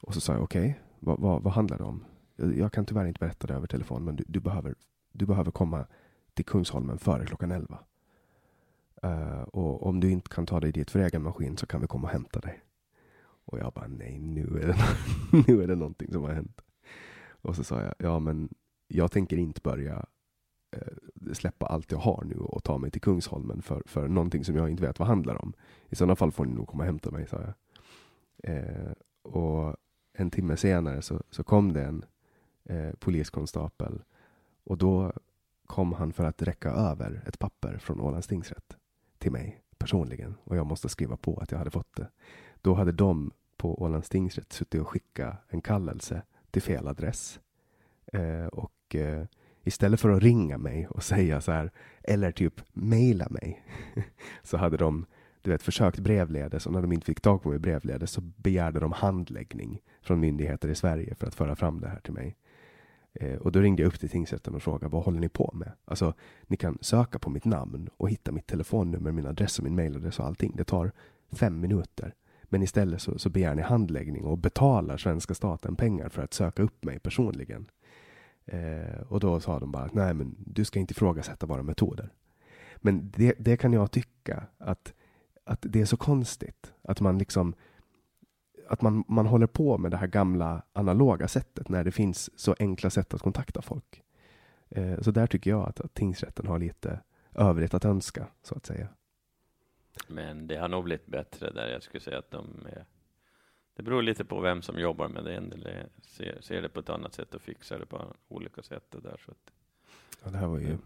Och 0.00 0.14
så 0.14 0.20
sa 0.20 0.32
jag 0.32 0.42
okej, 0.42 0.80
vad, 0.98 1.20
vad, 1.20 1.42
vad 1.42 1.52
handlar 1.52 1.78
det 1.78 1.84
om? 1.84 2.04
Jag 2.36 2.72
kan 2.72 2.86
tyvärr 2.86 3.06
inte 3.06 3.18
berätta 3.18 3.46
det 3.46 3.54
över 3.54 3.66
telefon 3.66 4.04
men 4.04 4.16
du, 4.16 4.24
du, 4.26 4.40
behöver, 4.40 4.74
du 5.12 5.26
behöver 5.26 5.50
komma 5.50 5.86
till 6.34 6.44
Kungsholmen 6.44 6.98
före 6.98 7.26
klockan 7.26 7.50
11. 7.50 7.78
Uh, 9.04 9.10
eh, 9.10 9.42
och 9.42 9.86
om 9.86 10.00
du 10.00 10.10
inte 10.10 10.28
kan 10.28 10.46
ta 10.46 10.60
dig 10.60 10.72
dit 10.72 10.90
för 10.90 10.98
egen 10.98 11.22
maskin 11.22 11.56
så 11.56 11.66
kan 11.66 11.80
vi 11.80 11.86
komma 11.86 12.06
och 12.06 12.12
hämta 12.12 12.40
dig. 12.40 12.60
Och 13.44 13.58
jag 13.58 13.72
bara 13.72 13.86
nej, 13.86 14.18
nu 14.18 14.42
är 14.42 14.66
det, 14.66 14.76
nu 15.46 15.62
är 15.62 15.66
det 15.66 15.74
någonting 15.74 16.12
som 16.12 16.22
har 16.22 16.32
hänt. 16.32 16.60
Och 17.30 17.56
så 17.56 17.64
sa 17.64 17.82
jag, 17.82 17.94
ja 17.98 18.18
men 18.18 18.48
jag 18.88 19.12
tänker 19.12 19.36
inte 19.36 19.60
börja 19.60 20.06
Eh, 20.72 21.32
släppa 21.32 21.66
allt 21.66 21.92
jag 21.92 21.98
har 21.98 22.24
nu 22.24 22.36
och 22.36 22.64
ta 22.64 22.78
mig 22.78 22.90
till 22.90 23.00
Kungsholmen 23.00 23.62
för, 23.62 23.82
för 23.86 24.08
någonting 24.08 24.44
som 24.44 24.56
jag 24.56 24.70
inte 24.70 24.82
vet 24.82 24.98
vad 24.98 25.08
handlar 25.08 25.42
om. 25.42 25.52
I 25.88 25.94
sådana 25.94 26.16
fall 26.16 26.32
får 26.32 26.44
ni 26.44 26.54
nog 26.54 26.68
komma 26.68 26.82
och 26.82 26.86
hämta 26.86 27.10
mig, 27.10 27.26
sa 27.26 27.40
jag. 27.40 27.54
Eh, 28.54 28.92
och 29.22 29.76
en 30.12 30.30
timme 30.30 30.56
senare 30.56 31.02
så, 31.02 31.22
så 31.30 31.44
kom 31.44 31.72
det 31.72 31.84
en 31.84 32.04
eh, 32.64 32.94
poliskonstapel 32.98 34.02
och 34.64 34.78
då 34.78 35.12
kom 35.66 35.92
han 35.92 36.12
för 36.12 36.24
att 36.24 36.42
räcka 36.42 36.70
över 36.70 37.22
ett 37.26 37.38
papper 37.38 37.78
från 37.78 38.00
Ålands 38.00 38.26
tingsrätt 38.26 38.76
till 39.18 39.32
mig 39.32 39.62
personligen 39.78 40.34
och 40.44 40.56
jag 40.56 40.66
måste 40.66 40.88
skriva 40.88 41.16
på 41.16 41.36
att 41.36 41.50
jag 41.50 41.58
hade 41.58 41.70
fått 41.70 41.96
det. 41.96 42.08
Då 42.60 42.74
hade 42.74 42.92
de 42.92 43.32
på 43.56 43.82
Ålands 43.82 44.08
tingsrätt 44.08 44.52
suttit 44.52 44.80
och 44.80 44.88
skickat 44.88 45.36
en 45.48 45.62
kallelse 45.62 46.22
till 46.50 46.62
fel 46.62 46.88
adress. 46.88 47.40
Eh, 48.12 48.46
och 48.46 48.94
eh, 48.94 49.26
istället 49.64 50.00
för 50.00 50.10
att 50.10 50.22
ringa 50.22 50.58
mig 50.58 50.86
och 50.86 51.02
säga 51.02 51.40
så 51.40 51.52
här, 51.52 51.70
eller 52.02 52.32
typ 52.32 52.60
mejla 52.72 53.26
mig, 53.30 53.64
så 54.42 54.56
hade 54.56 54.76
de 54.76 55.06
du 55.42 55.50
vet, 55.50 55.62
försökt 55.62 55.98
brevledes 55.98 56.66
och 56.66 56.72
när 56.72 56.82
de 56.82 56.92
inte 56.92 57.06
fick 57.06 57.20
tag 57.20 57.42
på 57.42 57.48
mig 57.48 57.58
brevledes 57.58 58.10
så 58.10 58.20
begärde 58.20 58.80
de 58.80 58.92
handläggning 58.92 59.80
från 60.02 60.20
myndigheter 60.20 60.68
i 60.68 60.74
Sverige 60.74 61.14
för 61.14 61.26
att 61.26 61.34
föra 61.34 61.56
fram 61.56 61.80
det 61.80 61.88
här 61.88 62.00
till 62.00 62.12
mig. 62.12 62.36
Eh, 63.12 63.34
och 63.34 63.52
då 63.52 63.60
ringde 63.60 63.82
jag 63.82 63.88
upp 63.88 64.00
till 64.00 64.08
tingsrätten 64.08 64.54
och 64.54 64.62
frågade 64.62 64.92
vad 64.92 65.04
håller 65.04 65.20
ni 65.20 65.28
på 65.28 65.50
med? 65.54 65.72
Alltså, 65.84 66.14
ni 66.46 66.56
kan 66.56 66.78
söka 66.80 67.18
på 67.18 67.30
mitt 67.30 67.44
namn 67.44 67.88
och 67.96 68.10
hitta 68.10 68.32
mitt 68.32 68.46
telefonnummer, 68.46 69.12
min 69.12 69.26
adress 69.26 69.58
och 69.58 69.64
min 69.64 69.74
mejladress 69.74 70.18
och 70.18 70.26
allting. 70.26 70.52
Det 70.56 70.64
tar 70.64 70.92
fem 71.32 71.60
minuter. 71.60 72.14
Men 72.42 72.62
istället 72.62 73.02
så, 73.02 73.18
så 73.18 73.30
begär 73.30 73.54
ni 73.54 73.62
handläggning 73.62 74.24
och 74.24 74.38
betalar 74.38 74.96
svenska 74.96 75.34
staten 75.34 75.76
pengar 75.76 76.08
för 76.08 76.22
att 76.22 76.34
söka 76.34 76.62
upp 76.62 76.84
mig 76.84 76.98
personligen. 76.98 77.66
Eh, 78.46 79.00
och 79.08 79.20
då 79.20 79.40
sa 79.40 79.58
de 79.58 79.72
bara, 79.72 79.84
att 79.84 79.94
nej 79.94 80.14
men 80.14 80.36
du 80.38 80.64
ska 80.64 80.78
inte 80.78 80.92
ifrågasätta 80.92 81.46
våra 81.46 81.62
metoder. 81.62 82.12
Men 82.76 83.10
det, 83.10 83.34
det 83.38 83.56
kan 83.56 83.72
jag 83.72 83.90
tycka 83.90 84.46
att, 84.58 84.92
att 85.44 85.58
det 85.68 85.80
är 85.80 85.84
så 85.84 85.96
konstigt 85.96 86.74
att 86.82 87.00
man 87.00 87.18
liksom 87.18 87.54
att 88.68 88.82
man, 88.82 89.04
man 89.08 89.26
håller 89.26 89.46
på 89.46 89.78
med 89.78 89.90
det 89.90 89.96
här 89.96 90.06
gamla 90.06 90.62
analoga 90.72 91.28
sättet 91.28 91.68
när 91.68 91.84
det 91.84 91.92
finns 91.92 92.40
så 92.40 92.54
enkla 92.58 92.90
sätt 92.90 93.14
att 93.14 93.22
kontakta 93.22 93.62
folk. 93.62 94.02
Eh, 94.68 95.00
så 95.00 95.10
där 95.10 95.26
tycker 95.26 95.50
jag 95.50 95.68
att, 95.68 95.80
att 95.80 95.94
tingsrätten 95.94 96.46
har 96.46 96.58
lite 96.58 97.00
övrigt 97.34 97.74
att 97.74 97.84
önska, 97.84 98.26
så 98.42 98.54
att 98.54 98.66
säga. 98.66 98.88
Men 100.08 100.46
det 100.46 100.56
har 100.56 100.68
nog 100.68 100.84
blivit 100.84 101.06
bättre 101.06 101.50
där. 101.50 101.68
Jag 101.68 101.82
skulle 101.82 102.00
säga 102.00 102.18
att 102.18 102.30
de 102.30 102.66
är, 102.66 102.84
det 103.80 103.84
beror 103.84 104.02
lite 104.02 104.24
på 104.24 104.40
vem 104.40 104.62
som 104.62 104.78
jobbar 104.78 105.08
med 105.08 105.24
det. 105.24 105.34
En 105.34 105.50
del 105.50 105.68
ser, 106.02 106.40
ser 106.40 106.62
det 106.62 106.68
på 106.68 106.80
ett 106.80 106.88
annat 106.90 107.14
sätt 107.14 107.34
och 107.34 107.42
fixar 107.42 107.78
det 107.78 107.86
på 107.86 108.14
olika 108.28 108.62
sätt. 108.62 108.84
Det 108.90 109.00
där, 109.00 109.20
så 109.24 109.30
att, 109.30 109.52
Ja, 110.24 110.30
det 110.30 110.38
här 110.38 110.46
var 110.46 110.58
ju 110.58 110.78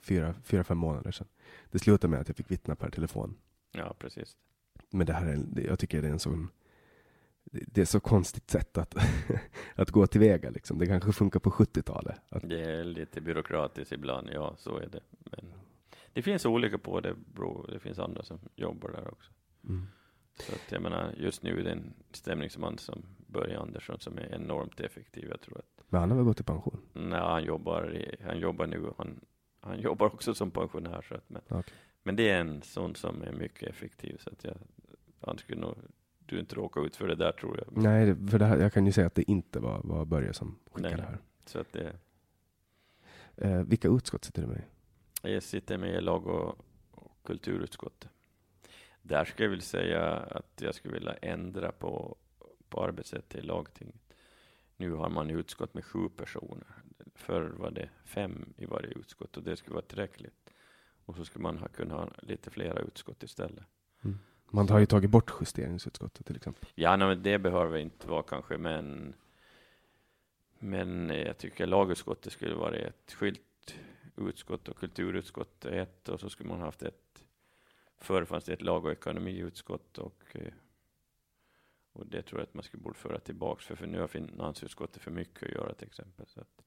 fyra, 0.00 0.34
fyra, 0.44 0.64
fem 0.64 0.78
månader 0.78 1.10
sedan. 1.12 1.26
Det 1.70 1.78
slutade 1.78 2.10
med 2.10 2.20
att 2.20 2.28
jag 2.28 2.36
fick 2.36 2.50
vittna 2.50 2.76
per 2.76 2.90
telefon. 2.90 3.36
ja, 3.72 3.94
precis. 3.98 4.36
Men 4.90 5.06
det 5.06 5.12
här 5.12 5.26
är, 5.26 5.66
jag 5.66 5.78
tycker 5.78 6.02
det 6.02 6.08
är 6.08 6.12
en 6.12 6.18
sån 6.18 6.48
det 7.44 7.64
det 7.66 7.80
är 7.80 7.84
så 7.84 8.00
konstigt 8.00 8.50
sätt 8.50 8.78
att, 8.78 8.96
att 9.74 9.90
gå 9.90 10.06
tillväga. 10.06 10.50
Liksom. 10.50 10.78
Det 10.78 10.86
kanske 10.86 11.12
funkar 11.12 11.40
på 11.40 11.50
70-talet. 11.50 12.20
Att, 12.28 12.48
Det 12.48 12.60
är 12.62 12.84
lite 12.84 13.20
byråkratiskt 13.20 13.92
ibland, 13.92 14.28
ja, 14.32 14.54
så 14.58 14.76
är 14.76 14.86
det. 14.86 15.00
Men 15.18 15.52
det 16.12 16.22
finns 16.22 16.46
olika 16.46 16.78
på 16.78 17.00
det, 17.00 17.14
bro. 17.34 17.66
Det 17.66 17.78
finns 17.78 17.98
andra 17.98 18.22
som 18.22 18.38
jobbar 18.56 18.90
där 18.90 19.12
också. 19.12 19.32
mm. 19.64 19.86
Så 20.34 20.52
att 20.54 20.72
jag 20.72 20.82
menar, 20.82 21.14
just 21.16 21.42
nu 21.42 21.60
är 21.60 21.64
det 21.64 21.70
en 21.72 21.92
stämningsman 22.12 22.78
som 22.78 23.02
Börje 23.26 23.58
Andersson 23.58 24.00
som 24.00 24.18
är 24.18 24.34
enormt 24.34 24.80
effektiv. 24.80 25.28
Jag 25.30 25.40
tror 25.40 25.58
att 25.58 25.84
Men 25.88 26.00
han 26.00 26.10
har 26.10 26.16
väl 26.16 26.26
gått 26.26 26.40
i 26.40 26.42
pension? 26.44 26.80
när 26.92 27.20
han 27.20 27.44
jobbar, 27.44 27.94
i, 27.94 28.16
han 28.26 28.38
jobbar 28.38 28.66
nu, 28.66 28.92
han, 28.98 29.20
han 29.60 29.80
jobbar 29.80 30.06
också 30.06 30.34
som 30.34 30.50
pensionär. 30.50 31.02
Så 31.08 31.14
att, 31.14 31.30
men, 31.30 31.42
Okej. 31.48 31.74
men 32.02 32.16
det 32.16 32.30
är 32.30 32.40
en 32.40 32.62
sån 32.62 32.94
som 32.94 33.22
är 33.22 33.32
mycket 33.32 33.68
effektiv. 33.68 34.18
Så 34.20 34.30
att 34.30 34.44
jag, 34.44 34.56
han 35.20 35.38
skulle 35.38 35.60
nog, 35.60 35.74
du 36.18 36.40
inte 36.40 36.54
råka 36.54 36.80
ut 36.80 36.96
för 36.96 37.08
det 37.08 37.14
där 37.14 37.32
tror 37.32 37.56
jag. 37.58 37.82
Nej, 37.82 38.28
för 38.28 38.38
det 38.38 38.44
här, 38.44 38.58
jag 38.58 38.72
kan 38.72 38.86
ju 38.86 38.92
säga 38.92 39.06
att 39.06 39.14
det 39.14 39.30
inte 39.30 39.60
var, 39.60 39.80
var 39.84 40.04
Börje 40.04 40.32
som 40.32 40.58
skickade 40.72 40.96
Nej. 40.96 41.06
här. 41.06 41.18
Så 41.46 41.58
att 41.60 41.72
det, 41.72 41.92
Eh, 43.36 43.62
vilka 43.62 43.88
utskott 43.88 44.24
sitter 44.24 44.42
du 44.42 44.48
med 44.48 44.62
i? 45.22 45.32
Jag 45.34 45.42
sitter 45.42 45.78
med 45.78 45.94
i 45.94 46.00
lag 46.00 46.26
och, 46.26 46.58
och 46.90 47.16
kulturutskottet. 47.24 48.10
Där 49.06 49.24
skulle 49.24 49.44
jag 49.44 49.50
vilja 49.50 49.64
säga 49.64 50.10
att 50.16 50.60
jag 50.60 50.74
skulle 50.74 50.94
vilja 50.94 51.14
ändra 51.14 51.72
på, 51.72 52.16
på 52.68 52.84
arbetssättet 52.84 53.34
i 53.34 53.46
lagtinget. 53.46 54.14
Nu 54.76 54.92
har 54.92 55.08
man 55.08 55.30
utskott 55.30 55.74
med 55.74 55.84
sju 55.84 56.08
personer. 56.08 56.66
Förr 57.14 57.50
var 57.58 57.70
det 57.70 57.88
fem 58.04 58.54
i 58.56 58.66
varje 58.66 58.88
utskott 58.88 59.36
och 59.36 59.42
det 59.42 59.56
skulle 59.56 59.74
vara 59.74 59.84
tillräckligt. 59.84 60.50
Och 61.04 61.16
så 61.16 61.24
skulle 61.24 61.42
man 61.42 61.58
ha, 61.58 61.68
kunna 61.68 61.94
ha 61.94 62.08
lite 62.18 62.50
flera 62.50 62.80
utskott 62.80 63.22
istället. 63.22 63.64
Man 64.50 64.68
har 64.68 64.78
ju 64.78 64.86
tagit 64.86 65.10
bort 65.10 65.32
justeringsutskottet 65.40 66.26
till 66.26 66.36
exempel. 66.36 66.68
Ja, 66.74 66.96
nej, 66.96 67.08
men 67.08 67.22
det 67.22 67.38
behöver 67.38 67.78
inte 67.78 68.08
vara 68.08 68.22
kanske, 68.22 68.58
men 68.58 69.14
men 70.58 71.08
jag 71.08 71.38
tycker 71.38 71.66
lagutskottet 71.66 72.32
skulle 72.32 72.54
vara 72.54 72.76
ett 72.76 73.12
skilt 73.12 73.74
utskott 74.16 74.68
och 74.68 74.76
kulturutskott 74.76 75.64
är 75.64 75.72
ett 75.72 76.08
och 76.08 76.20
så 76.20 76.28
skulle 76.30 76.48
man 76.48 76.60
haft 76.60 76.82
ett 76.82 77.13
förr 77.98 78.24
fanns 78.24 78.44
det 78.44 78.52
ett 78.52 78.62
lag 78.62 78.84
och 78.84 78.92
ekonomiutskott 78.92 79.98
och 79.98 80.22
eh, 80.36 80.52
och 81.92 82.06
det 82.06 82.22
tror 82.22 82.40
jag 82.40 82.46
att 82.46 82.54
man 82.54 82.62
skulle 82.62 82.82
borde 82.82 82.98
föra 82.98 83.18
tillbaks 83.20 83.66
för, 83.66 83.74
för 83.76 83.86
nu 83.86 84.00
har 84.00 84.06
finansutskottet 84.08 85.02
för 85.02 85.10
mycket 85.10 85.42
att 85.42 85.54
göra 85.54 85.74
till 85.74 85.86
exempel. 85.86 86.26
Så 86.26 86.40
att, 86.40 86.62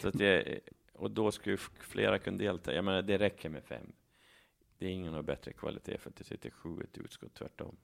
så 0.00 0.08
att 0.08 0.18
det, 0.18 0.60
och 0.92 1.10
då 1.10 1.30
skulle 1.30 1.56
flera 1.80 2.18
kunna 2.18 2.38
delta. 2.38 2.74
Jag 2.74 2.84
menar, 2.84 3.02
det 3.02 3.18
räcker 3.18 3.48
med 3.48 3.64
fem. 3.64 3.92
Det 4.78 4.86
är 4.86 4.90
ingen 4.90 5.14
av 5.14 5.22
bättre 5.22 5.52
kvalitet 5.52 5.98
för 5.98 6.10
att 6.10 6.16
det 6.16 6.24
sitter 6.24 6.50
sju 6.50 6.80
i 6.80 6.84
ett 6.84 6.98
utskott, 6.98 7.34
tvärtom. 7.34 7.76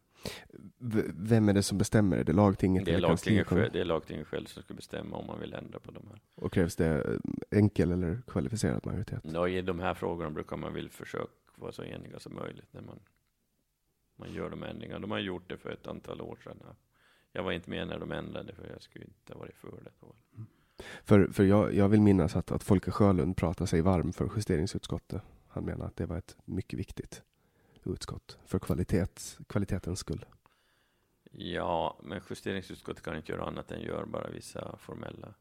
V- 0.78 1.02
vem 1.14 1.48
är 1.48 1.52
det 1.52 1.62
som 1.62 1.78
bestämmer? 1.78 2.16
Är 2.16 2.24
det 2.24 2.32
lagtinget 2.32 2.84
Det 2.84 2.94
är 2.94 3.00
lagtinget, 3.00 3.46
själv, 3.46 3.72
det 3.72 3.80
är 3.80 3.84
lagtinget 3.84 4.26
själv 4.26 4.46
som 4.46 4.62
ska 4.62 4.74
bestämma 4.74 5.16
om 5.16 5.26
man 5.26 5.40
vill 5.40 5.54
ändra 5.54 5.78
på 5.78 5.90
de 5.90 6.06
här. 6.08 6.20
Och 6.34 6.52
krävs 6.52 6.76
det 6.76 6.86
eh, 6.86 7.58
enkel 7.58 7.92
eller 7.92 8.22
kvalificerad 8.26 8.86
majoritet? 8.86 9.20
Ja, 9.22 9.48
I 9.48 9.62
de 9.62 9.80
här 9.80 9.94
frågorna 9.94 10.30
brukar 10.30 10.56
man 10.56 10.74
väl 10.74 10.90
försöka 10.90 11.43
vara 11.58 11.72
så 11.72 11.82
eniga 11.84 12.18
som 12.18 12.34
möjligt 12.34 12.72
när 12.72 12.82
man, 12.82 13.00
man 14.16 14.32
gör 14.32 14.50
de 14.50 14.62
ändringarna. 14.62 15.00
De 15.00 15.10
har 15.10 15.18
gjort 15.18 15.48
det 15.48 15.56
för 15.56 15.70
ett 15.70 15.86
antal 15.86 16.20
år 16.20 16.38
sedan. 16.44 16.62
Jag 17.32 17.42
var 17.42 17.52
inte 17.52 17.70
med 17.70 17.88
när 17.88 17.98
de 17.98 18.12
ändrade 18.12 18.54
för 18.54 18.70
jag 18.70 18.82
skulle 18.82 19.04
inte 19.04 19.32
ha 19.32 19.40
varit 19.40 19.56
för 19.56 19.70
det. 19.70 19.90
då. 20.00 20.14
För, 21.04 21.26
för 21.26 21.44
jag, 21.44 21.74
jag 21.74 21.88
vill 21.88 22.00
minnas 22.00 22.36
att, 22.36 22.50
att 22.50 22.62
Folke 22.62 22.90
Sjölund 22.90 23.36
pratade 23.36 23.68
sig 23.68 23.80
varm 23.80 24.12
för 24.12 24.30
justeringsutskottet. 24.36 25.22
Han 25.48 25.64
menar 25.64 25.86
att 25.86 25.96
det 25.96 26.06
var 26.06 26.18
ett 26.18 26.36
mycket 26.44 26.78
viktigt 26.78 27.22
utskott 27.84 28.38
för 28.46 28.58
kvalitet, 28.58 29.06
kvalitetens 29.48 29.98
skull. 29.98 30.26
Ja, 31.30 31.98
men 32.02 32.20
justeringsutskottet 32.30 33.04
kan 33.04 33.16
inte 33.16 33.32
göra 33.32 33.44
annat 33.44 33.70
än 33.70 33.80
göra 33.82 34.06
bara 34.06 34.30
vissa 34.30 34.76
formella 34.76 35.34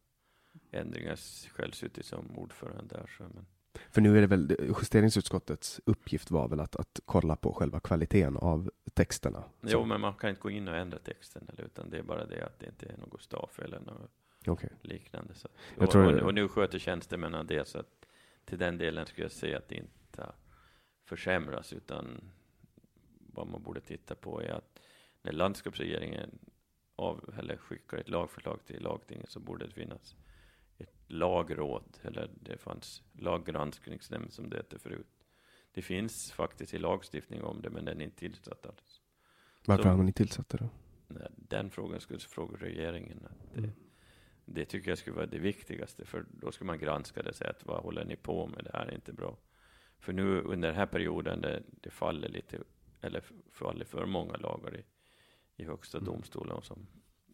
ändringar. 0.71 1.15
Själv 1.49 1.71
suttit 1.71 2.05
som 2.05 2.37
ordförande 2.37 2.95
där. 2.95 3.07
Så, 3.17 3.23
men... 3.23 3.45
För 3.93 4.01
nu 4.01 4.17
är 4.17 4.21
det 4.21 4.27
väl 4.27 4.55
justeringsutskottets 4.59 5.81
uppgift 5.85 6.31
var 6.31 6.47
väl 6.47 6.59
att, 6.59 6.75
att 6.75 6.99
kolla 7.05 7.35
på 7.35 7.53
själva 7.53 7.79
kvaliteten 7.79 8.37
av 8.37 8.71
texterna? 8.93 9.43
Jo, 9.61 9.85
men 9.85 10.01
man 10.01 10.13
kan 10.13 10.29
inte 10.29 10.41
gå 10.41 10.49
in 10.49 10.67
och 10.67 10.75
ändra 10.75 10.99
texten, 10.99 11.49
eller, 11.49 11.63
utan 11.63 11.89
det 11.89 11.97
är 11.97 12.03
bara 12.03 12.25
det 12.25 12.45
att 12.45 12.59
det 12.59 12.65
inte 12.65 12.85
är 12.85 12.97
något 12.97 13.21
stavfel 13.21 13.73
eller 13.73 13.79
något 13.79 14.11
okay. 14.47 14.69
liknande. 14.81 15.33
Så. 15.33 15.47
Och, 15.77 15.91
tror... 15.91 16.13
och, 16.15 16.21
och, 16.21 16.33
nu 16.33 16.47
sköter 16.47 16.79
tjänstemännen 16.79 17.47
det, 17.47 17.67
så 17.67 17.79
att 17.79 18.05
till 18.45 18.57
den 18.57 18.77
delen 18.77 19.05
skulle 19.05 19.25
jag 19.25 19.31
säga 19.31 19.57
att 19.57 19.69
det 19.69 19.75
inte 19.75 20.31
försämras, 21.05 21.73
utan 21.73 22.21
vad 23.33 23.47
man 23.47 23.63
borde 23.63 23.81
titta 23.81 24.15
på 24.15 24.41
är 24.41 24.51
att 24.51 24.79
när 25.21 25.31
landskapsregeringen 25.31 26.39
av, 26.95 27.33
eller 27.39 27.57
skickar 27.57 27.97
ett 27.97 28.09
lagförslag 28.09 28.59
till 28.65 28.83
lagtinget 28.83 29.29
så 29.29 29.39
borde 29.39 29.65
det 29.65 29.71
finnas 29.71 30.15
lagråd, 31.07 31.97
eller 32.01 32.29
det 32.41 32.57
fanns 32.57 33.03
laggranskningsnämnd 33.13 34.33
som 34.33 34.49
det 34.49 34.57
hette 34.57 34.79
förut. 34.79 35.07
Det 35.73 35.81
finns 35.81 36.31
faktiskt 36.31 36.73
i 36.73 36.77
lagstiftning 36.77 37.43
om 37.43 37.61
det, 37.61 37.69
men 37.69 37.85
den 37.85 38.01
är 38.01 38.05
inte 38.05 38.17
tillsatt 38.17 38.65
alls. 38.65 39.01
Varför 39.65 39.89
har 39.89 39.97
man 39.97 40.07
inte 40.07 40.17
tillsatt 40.17 40.49
det 40.49 40.57
då? 40.57 40.69
Nej, 41.07 41.27
den 41.35 41.69
frågan 41.69 41.99
skulle 41.99 42.19
fråga 42.19 42.57
regeringen. 42.57 43.27
Det, 43.53 43.59
mm. 43.59 43.71
det, 44.45 44.65
tycker 44.65 44.91
jag 44.91 44.97
skulle 44.97 45.15
vara 45.15 45.25
det 45.25 45.39
viktigaste, 45.39 46.05
för 46.05 46.25
då 46.31 46.51
skulle 46.51 46.67
man 46.67 46.79
granska 46.79 47.23
det 47.23 47.29
och 47.29 47.35
säga 47.35 47.49
att 47.49 47.65
vad 47.65 47.83
håller 47.83 48.05
ni 48.05 48.15
på 48.15 48.47
med? 48.47 48.63
Det 48.63 48.71
här 48.73 48.85
är 48.85 48.95
inte 48.95 49.13
bra. 49.13 49.37
För 49.99 50.13
nu 50.13 50.41
under 50.41 50.67
den 50.67 50.77
här 50.77 50.85
perioden, 50.85 51.41
det, 51.41 51.63
det 51.81 51.89
faller 51.89 52.29
lite, 52.29 52.59
eller 53.01 53.23
faller 53.51 53.85
för 53.85 54.05
många 54.05 54.37
lagar 54.37 54.75
i, 54.77 54.83
i 55.55 55.65
högsta 55.65 55.97
mm. 55.97 56.05
domstolen 56.05 56.61
som, 56.61 56.87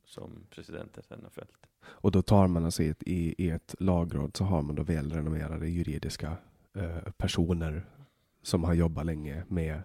som 0.09 0.45
presidenten 0.49 1.03
sen 1.03 1.23
har 1.23 1.29
fällt. 1.29 1.67
Och 1.85 2.11
då 2.11 2.21
tar 2.21 2.47
man 2.47 2.65
alltså 2.65 2.83
i 2.83 2.89
ett, 2.89 3.03
i, 3.03 3.45
i 3.45 3.49
ett 3.49 3.75
lagråd 3.79 4.37
så 4.37 4.43
har 4.43 4.61
man 4.61 4.75
då 4.75 4.83
välrenommerade 4.83 5.69
juridiska 5.69 6.37
eh, 6.73 7.11
personer 7.17 7.85
som 8.41 8.63
har 8.63 8.73
jobbat 8.73 9.05
länge 9.05 9.43
med 9.47 9.81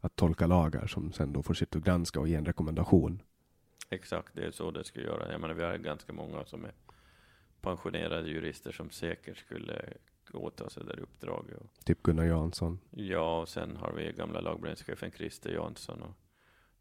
att 0.00 0.16
tolka 0.16 0.46
lagar 0.46 0.86
som 0.86 1.12
sen 1.12 1.32
då 1.32 1.42
får 1.42 1.54
sitta 1.54 1.78
och 1.78 1.84
granska 1.84 2.20
och 2.20 2.28
ge 2.28 2.34
en 2.34 2.44
rekommendation. 2.44 3.22
Exakt, 3.90 4.34
det 4.34 4.44
är 4.44 4.50
så 4.50 4.70
det 4.70 4.84
ska 4.84 5.00
göra. 5.00 5.32
Jag 5.32 5.40
menar, 5.40 5.54
vi 5.54 5.62
har 5.62 5.76
ganska 5.76 6.12
många 6.12 6.44
som 6.44 6.64
är 6.64 6.72
pensionerade 7.60 8.28
jurister 8.28 8.72
som 8.72 8.90
säkert 8.90 9.38
skulle 9.38 9.94
åta 10.32 10.70
sig 10.70 10.84
det 10.84 11.02
uppdraget. 11.02 11.84
Typ 11.84 12.02
Gunnar 12.02 12.24
Jansson? 12.24 12.78
Ja, 12.90 13.40
och 13.40 13.48
sen 13.48 13.76
har 13.76 13.92
vi 13.92 14.12
gamla 14.12 14.40
lagberedningschefen 14.40 15.10
Christer 15.10 15.50
Jansson 15.50 16.02
och 16.02 16.16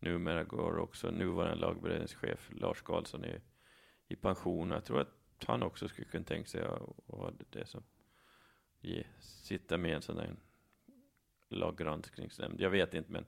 numera 0.03 0.43
går 0.43 0.77
också 0.77 1.11
nuvarande 1.11 1.55
lagberedningschef 1.55 2.49
Lars 2.51 2.81
Karlsson 2.81 3.25
i, 3.25 3.39
i 4.07 4.15
pension. 4.15 4.71
Jag 4.71 4.85
tror 4.85 5.01
att 5.01 5.13
han 5.45 5.63
också 5.63 5.87
skulle 5.87 6.07
kunna 6.07 6.23
tänka 6.23 6.49
sig 6.49 6.61
att 6.61 6.81
ha 7.07 7.31
det 7.49 7.67
som 7.67 7.83
ge, 8.81 9.03
sitta 9.19 9.77
med 9.77 9.95
en 9.95 10.01
sån 10.01 10.15
där 10.15 10.35
laggranskningsnämnd. 11.49 12.61
Jag 12.61 12.69
vet 12.69 12.93
inte, 12.93 13.11
men 13.11 13.25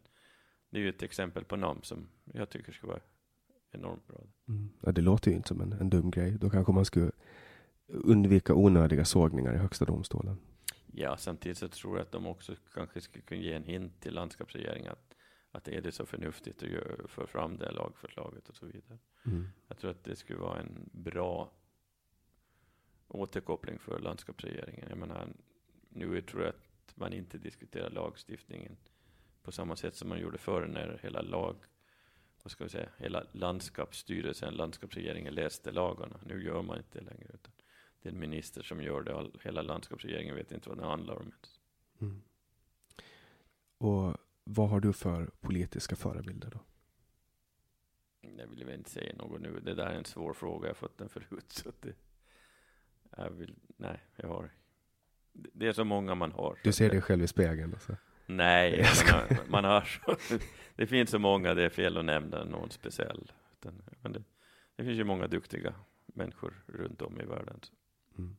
det 0.69 0.78
är 0.78 0.82
ju 0.82 0.89
ett 0.89 1.03
exempel 1.03 1.43
på 1.43 1.55
namn 1.55 1.84
som 1.84 2.09
jag 2.23 2.49
tycker 2.49 2.71
ska 2.71 2.88
vara 2.88 2.99
enormt 3.71 4.07
bra. 4.07 4.21
Mm. 4.47 4.69
Ja, 4.82 4.91
det 4.91 5.01
låter 5.01 5.32
ju 5.32 5.38
inte 5.38 5.47
som 5.47 5.61
en, 5.61 5.73
en 5.73 5.89
dum 5.89 6.11
grej. 6.11 6.32
Då 6.32 6.49
kanske 6.49 6.73
man 6.73 6.86
skulle 6.86 7.11
undvika 7.88 8.53
onödiga 8.53 9.05
sågningar 9.05 9.53
i 9.53 9.57
Högsta 9.57 9.86
domstolen. 9.86 10.38
Ja, 10.93 11.17
samtidigt 11.17 11.57
så 11.57 11.67
tror 11.67 11.97
jag 11.97 12.05
att 12.05 12.11
de 12.11 12.28
också 12.28 12.55
kanske 12.73 13.01
skulle 13.01 13.21
kunna 13.21 13.41
ge 13.41 13.53
en 13.53 13.63
hint 13.63 14.01
till 14.01 14.13
landskapsregeringen 14.13 14.91
att, 14.91 15.14
att 15.55 15.67
är 15.67 15.81
det 15.81 15.91
så 15.91 16.05
förnuftigt 16.05 16.63
att 16.63 17.09
föra 17.09 17.27
fram 17.27 17.57
det 17.57 17.71
lagförslaget 17.71 18.49
och 18.49 18.55
så 18.55 18.65
vidare. 18.65 18.97
Mm. 19.25 19.47
Jag 19.67 19.77
tror 19.77 19.91
att 19.91 20.03
det 20.03 20.15
skulle 20.15 20.39
vara 20.39 20.59
en 20.59 20.89
bra 20.91 21.51
återkoppling 23.07 23.79
för 23.79 23.99
landskapsregeringen. 23.99 24.85
Jag 24.89 24.97
menar, 24.97 25.27
nu 25.89 26.21
tror 26.21 26.43
jag 26.43 26.49
att 26.49 26.97
man 26.97 27.13
inte 27.13 27.37
diskuterar 27.37 27.89
lagstiftningen 27.89 28.77
på 29.43 29.51
samma 29.51 29.75
sätt 29.75 29.95
som 29.95 30.09
man 30.09 30.19
gjorde 30.19 30.37
förr 30.37 30.67
när 30.67 30.99
hela 31.03 31.21
lag, 31.21 31.55
vad 32.43 32.51
ska 32.51 32.63
vi 32.63 32.69
säga, 32.69 32.89
hela 32.97 33.25
landskapsstyrelsen, 33.31 34.53
landskapsregeringen 34.53 35.33
läste 35.33 35.71
lagarna. 35.71 36.19
Nu 36.25 36.43
gör 36.43 36.61
man 36.61 36.77
inte 36.77 36.99
det 36.99 37.05
längre. 37.05 37.29
Utan 37.33 37.51
det 38.01 38.09
är 38.09 38.13
en 38.13 38.19
minister 38.19 38.63
som 38.63 38.83
gör 38.83 39.01
det. 39.01 39.15
All, 39.15 39.39
hela 39.43 39.61
landskapsregeringen 39.61 40.35
vet 40.35 40.51
inte 40.51 40.69
vad 40.69 40.77
det 40.77 40.85
handlar 40.85 41.15
om. 41.15 41.31
Mm. 42.01 42.21
Och 43.77 44.17
vad 44.45 44.69
har 44.69 44.79
du 44.79 44.93
för 44.93 45.31
politiska 45.39 45.95
förebilder 45.95 46.49
då? 46.49 46.59
Jag 48.37 48.47
vill 48.47 48.65
väl 48.65 48.75
inte 48.75 48.89
säga 48.89 49.15
något 49.15 49.41
nu. 49.41 49.59
Det 49.59 49.73
där 49.73 49.85
är 49.85 49.95
en 49.95 50.05
svår 50.05 50.33
fråga. 50.33 50.67
Jag 50.67 50.69
har 50.69 50.75
fått 50.75 50.97
den 50.97 51.09
förut. 51.09 51.45
Så 51.47 51.71
det, 51.79 51.93
jag 53.17 53.29
vill, 53.29 53.55
nej, 53.77 53.99
jag 54.15 54.27
har. 54.27 54.51
Det 55.33 55.67
är 55.67 55.73
så 55.73 55.83
många 55.83 56.15
man 56.15 56.31
har. 56.31 56.59
Du 56.63 56.73
ser 56.73 56.89
dig 56.89 57.01
själv 57.01 57.23
i 57.23 57.27
spegeln? 57.27 57.73
Alltså. 57.73 57.95
Nej, 58.25 58.85
man, 59.11 59.37
man 59.47 59.63
har 59.63 59.81
så, 59.81 60.15
det 60.75 60.87
finns 60.87 61.09
så 61.09 61.19
många. 61.19 61.53
Det 61.53 61.63
är 61.63 61.69
fel 61.69 61.97
att 61.97 62.05
nämna 62.05 62.43
någon 62.43 62.71
speciell. 62.71 63.31
Men 64.01 64.11
det, 64.11 64.23
det 64.75 64.83
finns 64.83 64.99
ju 64.99 65.03
många 65.03 65.27
duktiga 65.27 65.75
människor 66.05 66.63
runt 66.67 67.01
om 67.01 67.21
i 67.21 67.25
världen. 67.25 67.59
Mm. 68.17 68.37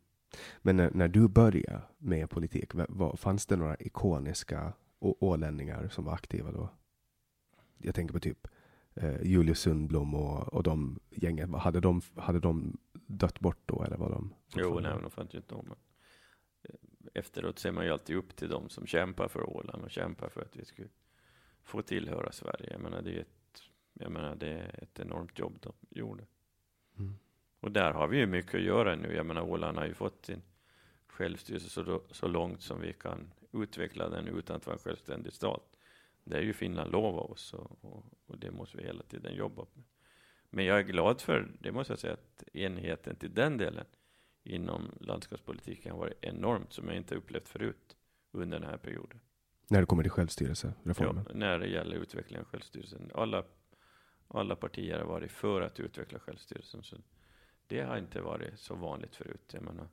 Men 0.59 0.77
när, 0.77 0.91
när, 0.91 1.09
du 1.09 1.29
började 1.29 1.83
med 1.99 2.31
politik, 2.31 2.71
var, 2.75 3.17
fanns 3.17 3.47
det 3.47 3.57
några 3.57 3.77
ikoniska 3.77 4.73
ålänningar 5.01 5.89
som 5.89 6.05
var 6.05 6.13
aktiva 6.13 6.53
då? 6.53 6.69
Jag 7.79 7.95
tänker 7.95 8.13
på 8.15 8.21
typ 8.21 8.49
eh, 8.95 9.23
Julius 9.23 9.61
Sundblom 9.61 10.15
och, 10.15 10.55
och 10.55 10.63
de 10.63 10.99
gängen. 11.11 11.55
Hade 11.55 11.81
de, 11.81 12.01
hade 12.17 12.41
de 12.41 12.79
dött 12.93 13.41
bort 13.41 13.61
då 13.67 13.83
eller 13.83 13.97
var 13.97 14.11
de? 14.11 14.35
Jo, 14.57 14.81
nej, 14.81 14.93
de 15.03 15.11
fanns 15.11 15.35
ju 15.35 15.39
inte 15.39 15.55
om. 15.55 15.75
Eh, 16.63 16.75
efteråt 17.15 17.59
ser 17.59 17.73
man 17.73 17.85
ju 17.85 17.91
alltid 17.91 18.17
upp 18.17 18.37
till 18.37 18.49
dem 18.49 18.69
som 18.69 18.87
kämpar 18.87 19.29
för 19.29 19.51
Åland 19.51 19.85
och 19.85 19.91
kämpar 19.91 20.29
för 20.29 20.43
att 20.43 20.57
vi 20.57 20.65
ska 20.65 20.83
få 21.63 21.83
tillhöra 21.83 22.33
Sverige. 22.33 22.73
Jag 22.73 22.81
menar, 22.81 23.03
det 23.03 23.17
är 23.17 23.21
ett, 23.21 23.63
jag 23.93 24.13
menar, 24.13 24.35
det 24.35 24.49
är 24.49 24.83
ett 24.83 25.01
enormt 25.01 25.39
jobb 25.39 25.59
de 25.61 25.73
gjorde. 25.91 26.27
Mm. 26.99 27.15
Och 27.61 27.73
där 27.73 27.93
har 27.93 28.09
vi 28.09 28.19
ju 28.19 28.27
mycket 28.27 28.55
att 28.55 28.61
göra 28.61 28.97
nu. 28.97 29.15
Jag 29.15 29.27
menar, 29.27 29.43
Åland 29.43 29.79
har 29.79 29.87
ju 29.87 29.95
fått 29.95 30.27
sin 30.27 30.43
självstyrelse 31.07 31.69
så, 31.69 32.03
så 32.11 32.29
långt 32.29 32.63
som 32.63 32.81
vi 32.81 32.93
kan 32.93 33.33
utveckla 33.63 34.09
den 34.09 34.29
utan 34.29 34.57
att 34.57 34.67
vara 34.67 34.75
en 34.75 34.83
självständig 34.83 35.33
stat. 35.33 35.77
Det 36.25 36.37
är 36.37 36.43
ju 36.43 36.53
Finland 36.53 36.93
lovat 36.93 37.31
oss 37.31 37.55
och, 37.55 37.85
och, 37.85 38.05
och, 38.27 38.39
det 38.39 38.51
måste 38.51 38.77
vi 38.77 38.85
hela 38.85 39.03
tiden 39.03 39.35
jobba 39.35 39.67
med. 39.75 39.85
Men 40.51 40.65
jag 40.65 40.79
är 40.79 40.83
glad 40.83 41.21
för, 41.21 41.49
det 41.61 41.73
måste 41.73 41.93
jag 41.93 42.01
säga, 42.01 42.13
att 42.13 42.45
enigheten 42.53 43.17
till 43.17 43.35
den 43.35 43.57
delen 43.59 43.87
inom 44.43 44.91
landskapspolitiken 45.01 45.93
har 45.93 45.99
varit 45.99 46.25
enormt 46.25 46.73
som 46.73 46.89
jag 46.89 46.97
inte 46.97 47.15
upplevt 47.15 47.49
förut 47.49 47.97
under 48.33 48.61
den 48.61 48.69
här 48.69 48.77
perioden. 48.77 49.21
När 49.69 49.81
det 49.81 49.87
kommer 49.87 50.03
till 50.03 50.13
självstyrelsereformen? 50.13 51.25
Ja, 51.29 51.35
när 51.35 51.59
det 51.59 51.67
gäller 51.67 51.97
utvecklingen 51.97 52.45
av 52.45 52.51
självstyrelsen. 52.51 53.11
Alla, 53.15 53.45
alla 54.29 54.57
partier 54.57 54.99
har 54.99 55.07
varit 55.07 55.31
för 55.31 55.61
att 55.61 55.81
utveckla 55.81 56.19
självstyrelsen. 56.19 56.83
Så 56.83 56.97
det 57.67 57.81
har 57.81 57.97
inte 57.97 58.21
varit 58.21 58.59
så 58.59 58.75
vanligt 58.75 59.17
förut. 59.17 59.51
Jag 59.53 59.63
menar, 59.63 59.89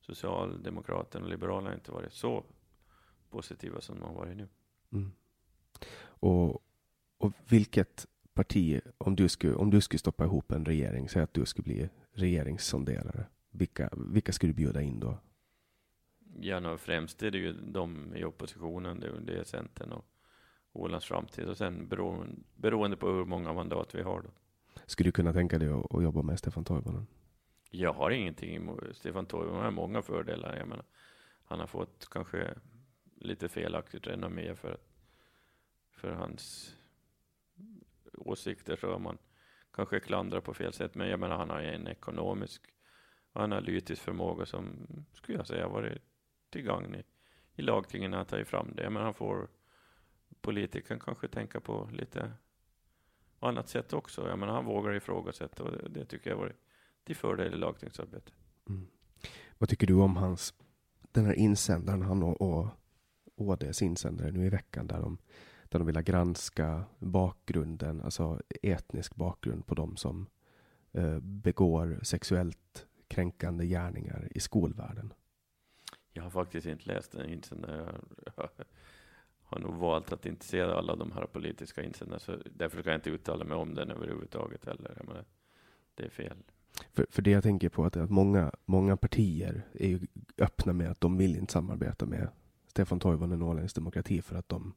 Socialdemokraterna 0.00 1.24
och 1.24 1.30
Liberalerna 1.30 1.70
har 1.70 1.74
inte 1.74 1.92
varit 1.92 2.12
så 2.12 2.44
positiva 3.30 3.80
som 3.80 3.98
de 3.98 4.04
har 4.04 4.14
varit 4.14 4.36
nu. 4.36 4.48
Mm. 4.92 5.12
Och, 6.02 6.62
och 7.18 7.32
vilket 7.48 8.06
parti, 8.34 8.80
om 8.98 9.16
du, 9.16 9.28
skulle, 9.28 9.54
om 9.54 9.70
du 9.70 9.80
skulle 9.80 9.98
stoppa 9.98 10.24
ihop 10.24 10.52
en 10.52 10.64
regering, 10.64 11.08
säg 11.08 11.22
att 11.22 11.34
du 11.34 11.46
skulle 11.46 11.64
bli 11.64 11.88
regeringssonderare, 12.12 13.26
vilka, 13.50 13.90
vilka 13.92 14.32
skulle 14.32 14.52
du 14.52 14.56
bjuda 14.56 14.82
in 14.82 15.00
då? 15.00 15.18
Ja, 16.40 16.60
no, 16.60 16.76
främst 16.76 17.22
är 17.22 17.30
det 17.30 17.38
ju 17.38 17.52
de 17.52 18.16
i 18.16 18.24
oppositionen, 18.24 19.00
det, 19.00 19.20
det 19.20 19.38
är 19.38 19.44
Centern 19.44 19.92
och 19.92 20.04
Ålands 20.72 21.06
framtid 21.06 21.48
och 21.48 21.56
sen 21.56 21.88
beroende, 21.88 22.36
beroende 22.56 22.96
på 22.96 23.08
hur 23.08 23.24
många 23.24 23.52
mandat 23.52 23.94
vi 23.94 24.02
har 24.02 24.20
då. 24.22 24.28
Skulle 24.86 25.08
du 25.08 25.12
kunna 25.12 25.32
tänka 25.32 25.58
dig 25.58 25.68
att, 25.68 25.94
att 25.94 26.02
jobba 26.02 26.22
med 26.22 26.38
Stefan 26.38 26.64
Toivonen? 26.64 27.06
Jag 27.70 27.92
har 27.92 28.10
ingenting 28.10 28.56
emot 28.56 28.84
Stefan 28.92 29.26
Toivonen, 29.26 29.62
har 29.62 29.70
många 29.70 30.02
fördelar. 30.02 30.56
Jag 30.56 30.68
menar, 30.68 30.84
han 31.44 31.60
har 31.60 31.66
fått 31.66 32.08
kanske 32.10 32.54
lite 33.20 33.48
felaktigt 33.48 34.06
renommé 34.06 34.54
för, 34.54 34.78
för 35.90 36.10
hans 36.10 36.74
åsikter 38.14 38.76
så 38.76 38.98
man 38.98 39.18
kanske 39.72 40.00
klandrar 40.00 40.40
på 40.40 40.54
fel 40.54 40.72
sätt. 40.72 40.94
Men 40.94 41.08
jag 41.08 41.20
menar, 41.20 41.36
han 41.36 41.50
har 41.50 41.60
en 41.60 41.86
ekonomisk 41.86 42.62
och 43.32 43.42
analytisk 43.42 44.02
förmåga 44.02 44.46
som 44.46 44.86
skulle 45.12 45.38
jag 45.38 45.46
säga 45.46 45.68
varit 45.68 46.02
till 46.50 46.62
gagn 46.62 46.94
i, 46.94 47.02
i 47.54 47.62
lagtingen 47.62 48.14
att 48.14 48.28
ta 48.28 48.44
fram 48.44 48.72
det. 48.76 48.90
Men 48.90 49.02
han 49.02 49.14
får 49.14 49.48
politikern 50.40 51.00
kanske 51.00 51.28
tänka 51.28 51.60
på 51.60 51.88
lite 51.92 52.32
annat 53.38 53.68
sätt 53.68 53.92
också. 53.92 54.28
Jag 54.28 54.38
menar, 54.38 54.52
han 54.52 54.64
vågar 54.64 54.94
ifrågasätta 54.94 55.62
och 55.62 55.70
det, 55.70 55.88
det 55.88 56.04
tycker 56.04 56.30
jag 56.30 56.36
varit 56.36 56.56
till 57.04 57.16
fördel 57.16 57.54
i 57.54 57.56
lagtingsarbetet. 57.56 58.34
Mm. 58.68 58.86
Vad 59.58 59.68
tycker 59.68 59.86
du 59.86 59.94
om 59.94 60.16
hans, 60.16 60.54
den 61.12 61.26
här 61.26 61.34
insändaren 61.34 62.02
han 62.02 62.22
och, 62.22 62.40
och 62.40 62.68
HDs 63.40 63.82
insändare 63.82 64.30
nu 64.30 64.46
i 64.46 64.48
veckan 64.48 64.86
där 64.86 65.00
de, 65.00 65.18
där 65.68 65.78
de 65.78 65.86
vill 65.86 66.00
granska 66.00 66.84
bakgrunden, 66.98 68.00
alltså 68.02 68.40
etnisk 68.62 69.14
bakgrund 69.16 69.66
på 69.66 69.74
de 69.74 69.96
som 69.96 70.26
eh, 70.92 71.18
begår 71.20 72.00
sexuellt 72.02 72.86
kränkande 73.08 73.66
gärningar 73.66 74.28
i 74.30 74.40
skolvärlden. 74.40 75.12
Jag 76.12 76.22
har 76.22 76.30
faktiskt 76.30 76.66
inte 76.66 76.88
läst 76.88 77.12
den 77.12 77.28
insändaren. 77.28 78.08
Jag 78.36 78.50
har 79.42 79.58
nog 79.58 79.74
valt 79.74 80.12
att 80.12 80.26
inte 80.26 80.46
se 80.46 80.60
alla 80.60 80.96
de 80.96 81.12
här 81.12 81.26
politiska 81.26 81.82
insändarna, 81.82 82.18
så 82.18 82.36
därför 82.54 82.82
kan 82.82 82.90
jag 82.90 82.98
inte 82.98 83.10
uttala 83.10 83.44
mig 83.44 83.56
om 83.56 83.74
den 83.74 83.90
överhuvudtaget 83.90 84.64
heller. 84.64 85.02
Menar, 85.06 85.24
det 85.94 86.04
är 86.04 86.10
fel. 86.10 86.36
För, 86.92 87.06
för 87.10 87.22
det 87.22 87.30
jag 87.30 87.42
tänker 87.42 87.68
på 87.68 87.84
är 87.84 87.98
att 87.98 88.10
många, 88.10 88.52
många 88.64 88.96
partier 88.96 89.66
är 89.72 90.00
öppna 90.38 90.72
med 90.72 90.90
att 90.90 91.00
de 91.00 91.18
vill 91.18 91.36
inte 91.36 91.52
samarbeta 91.52 92.06
med 92.06 92.28
Stefan 92.70 93.00
Toivonen 93.00 93.42
Åländsk 93.42 93.74
demokrati 93.74 94.22
för 94.22 94.36
att 94.36 94.48
de 94.48 94.74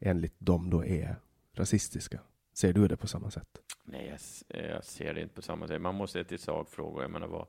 enligt 0.00 0.40
dem 0.40 0.70
då 0.70 0.84
är 0.84 1.16
rasistiska. 1.52 2.20
Ser 2.52 2.72
du 2.72 2.88
det 2.88 2.96
på 2.96 3.06
samma 3.06 3.30
sätt? 3.30 3.58
Nej, 3.84 4.18
jag, 4.48 4.64
jag 4.64 4.84
ser 4.84 5.14
det 5.14 5.20
inte 5.22 5.34
på 5.34 5.42
samma 5.42 5.68
sätt. 5.68 5.80
Man 5.80 5.94
måste 5.94 6.18
se 6.18 6.24
till 6.24 6.38
sakfrågor. 6.38 7.02
Jag 7.02 7.10
menar, 7.10 7.26
vad, 7.26 7.46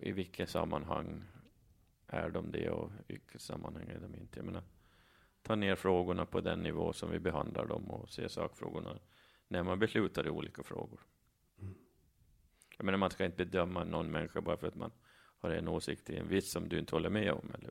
i 0.00 0.12
vilket 0.12 0.50
sammanhang 0.50 1.24
är 2.06 2.30
de 2.30 2.52
det 2.52 2.70
och 2.70 2.90
i 2.90 3.12
vilket 3.12 3.40
sammanhang 3.40 3.88
är 3.88 4.00
de 4.00 4.14
inte? 4.14 4.38
Jag 4.38 4.46
menar, 4.46 4.62
ta 5.42 5.54
ner 5.54 5.74
frågorna 5.74 6.26
på 6.26 6.40
den 6.40 6.62
nivå 6.62 6.92
som 6.92 7.10
vi 7.10 7.18
behandlar 7.18 7.66
dem 7.66 7.90
och 7.90 8.10
se 8.10 8.28
sakfrågorna 8.28 8.98
när 9.48 9.62
man 9.62 9.78
beslutar 9.78 10.26
i 10.26 10.30
olika 10.30 10.62
frågor. 10.62 11.00
Mm. 11.60 11.74
Jag 12.76 12.84
menar, 12.84 12.98
man 12.98 13.10
ska 13.10 13.24
inte 13.24 13.44
bedöma 13.44 13.84
någon 13.84 14.10
människa 14.10 14.40
bara 14.40 14.56
för 14.56 14.66
att 14.66 14.74
man 14.74 14.90
har 15.38 15.50
en 15.50 15.68
åsikt 15.68 16.10
i 16.10 16.16
en 16.16 16.28
viss 16.28 16.50
som 16.50 16.68
du 16.68 16.78
inte 16.78 16.94
håller 16.94 17.10
med 17.10 17.32
om. 17.32 17.50
Eller, 17.54 17.70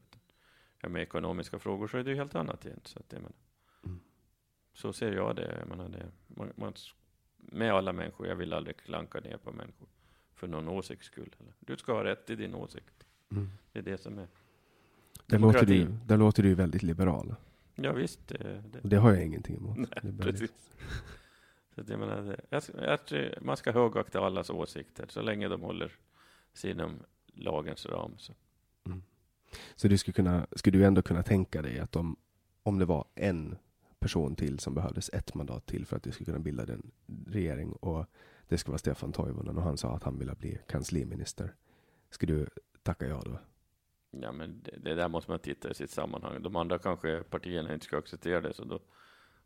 ja, 0.82 0.90
med 0.90 1.02
ekonomiska 1.02 1.60
frågor 1.60 1.88
så 1.88 1.98
är 1.98 2.04
det 2.04 2.10
ju 2.10 2.16
helt 2.16 2.36
annat 2.36 2.66
igen. 2.66 2.80
Så, 2.84 3.00
att, 3.00 3.06
jag 3.10 3.22
menar, 3.22 3.36
mm. 3.86 4.00
så 4.74 4.94
ser 4.94 5.12
jag 5.12 5.36
det. 5.36 5.56
Jag 5.60 5.68
menar, 5.68 5.90
det 5.90 6.12
man, 6.28 6.52
man, 6.56 6.74
med 7.38 7.74
alla 7.74 7.94
människor, 7.94 8.28
jag 8.28 8.36
vill 8.36 8.54
aldrig 8.54 8.78
klanka 8.78 9.20
ner 9.20 9.38
på 9.38 9.52
människor 9.52 9.88
för 10.34 10.48
någon 10.48 10.68
åsikts 10.68 11.08
skull. 11.08 11.36
Eller. 11.40 11.54
Du 11.60 11.78
ska 11.78 11.94
ha 11.94 12.04
rätt 12.04 12.30
i 12.30 12.36
din 12.36 12.56
åsikt. 12.56 13.06
Mm. 13.32 13.50
Det 13.72 13.80
är 13.80 13.84
det 13.84 13.98
som 13.98 14.20
är 14.20 14.28
där 15.26 15.40
låter, 15.40 15.66
du, 15.66 15.86
där 16.06 16.18
låter 16.18 16.44
du 16.44 16.56
väldigt 16.56 16.84
liberal. 16.84 17.36
Ja, 17.76 17.94
visst. 17.94 18.28
Det, 18.28 18.64
det. 18.72 18.80
det 18.84 18.98
har 18.98 19.14
jag 19.14 19.26
ingenting 19.26 19.56
emot. 19.56 19.78
Nej, 19.78 20.18
precis. 20.20 20.52
Så 21.76 21.84
jag 21.88 22.00
menar, 22.00 22.40
att 22.50 23.14
man 23.42 23.58
ska 23.58 23.72
högakta 23.72 24.20
allas 24.20 24.50
åsikter 24.50 25.06
så 25.10 25.22
länge 25.22 25.48
de 25.48 25.62
håller 25.62 25.92
sig 26.54 26.72
inom 26.72 27.00
lagens 27.34 27.86
ram. 27.86 28.18
Så. 28.18 28.34
Så 29.76 29.88
du 29.88 29.98
skulle, 29.98 30.14
kunna, 30.14 30.48
skulle 30.56 30.78
du 30.78 30.86
ändå 30.86 31.02
kunna 31.02 31.24
tänka 31.24 31.62
dig 31.62 31.80
att 31.80 31.96
om, 31.96 32.16
om 32.64 32.80
det 32.80 32.86
var 32.86 33.06
en 33.16 33.58
person 34.00 34.36
till 34.36 34.60
som 34.60 34.74
behövdes 34.74 35.10
ett 35.14 35.34
mandat 35.34 35.66
till 35.66 35.86
för 35.86 35.98
att 35.98 36.04
du 36.04 36.12
skulle 36.12 36.26
kunna 36.26 36.40
bilda 36.40 36.74
en 36.74 36.92
regering 37.28 37.72
och 37.72 38.06
det 38.48 38.58
skulle 38.58 38.72
vara 38.72 38.80
Stefan 38.80 39.12
Toivonen 39.12 39.58
och 39.58 39.64
han 39.64 39.78
sa 39.78 39.96
att 39.96 40.04
han 40.04 40.20
ville 40.20 40.36
bli 40.36 40.60
kansliminister. 40.68 41.56
Skulle 42.10 42.34
du 42.34 42.48
tacka 42.84 43.08
ja 43.08 43.22
då? 43.26 43.40
Ja, 44.12 44.32
men 44.32 44.62
det, 44.64 44.78
det, 44.78 44.96
där 44.96 45.08
måste 45.08 45.32
man 45.32 45.40
titta 45.40 45.72
i 45.72 45.74
sitt 45.74 45.90
sammanhang. 45.90 46.42
De 46.42 46.56
andra 46.56 46.80
kanske 46.80 47.24
partierna 47.24 47.74
inte 47.74 47.86
ska 47.86 47.98
acceptera 47.98 48.42
det, 48.42 48.54
så 48.54 48.64
då, 48.64 48.80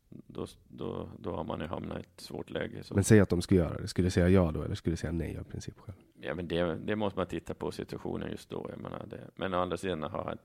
då, 0.09 0.47
då, 0.67 1.09
då 1.19 1.35
har 1.35 1.43
man 1.43 1.59
ju 1.59 1.67
hamnat 1.67 1.97
i 1.97 2.01
ett 2.01 2.21
svårt 2.21 2.49
läge. 2.49 2.83
Så. 2.83 2.93
Men 2.93 3.03
säg 3.03 3.19
att 3.19 3.29
de 3.29 3.41
skulle 3.41 3.59
göra 3.59 3.77
det. 3.77 3.87
Skulle 3.87 4.07
du 4.07 4.11
säga 4.11 4.29
ja 4.29 4.51
då, 4.51 4.61
eller 4.61 4.75
skulle 4.75 4.93
du 4.93 4.97
säga 4.97 5.11
nej 5.11 5.37
av 5.37 5.43
princip 5.43 5.79
själv? 5.79 5.97
Ja, 6.21 6.35
men 6.35 6.47
det, 6.47 6.75
det 6.75 6.95
måste 6.95 7.19
man 7.19 7.27
titta 7.27 7.53
på 7.53 7.71
situationen 7.71 8.31
just 8.31 8.49
då. 8.49 8.65
Jag 8.69 8.79
menar 8.79 9.05
det. 9.05 9.29
Men 9.35 9.53
å 9.53 9.57
andra 9.57 9.77
sidan 9.77 10.03
har 10.03 10.37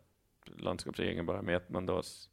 landskapsregeringen 0.56 1.26
bara 1.26 1.42
med 1.42 1.56
ett 1.56 1.70
mandats 1.70 2.30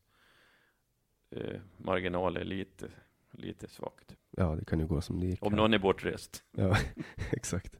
eh, 1.29 1.59
marginal 1.77 2.37
är 2.37 2.43
lite, 2.43 2.87
lite 3.31 3.67
svagt. 3.67 4.15
Ja, 4.31 4.55
det 4.55 4.65
kan 4.65 4.79
ju 4.79 4.87
gå 4.87 5.01
som 5.01 5.19
det 5.19 5.25
gick. 5.25 5.45
Om 5.45 5.53
någon 5.53 5.73
är 5.73 5.79
bortrest. 5.79 6.43
Ja, 6.51 6.77
exakt. 7.31 7.79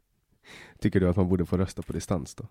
Tycker 0.78 1.00
du 1.00 1.08
att 1.08 1.16
man 1.16 1.28
borde 1.28 1.46
få 1.46 1.56
rösta 1.56 1.82
på 1.82 1.92
distans 1.92 2.34
då? 2.34 2.48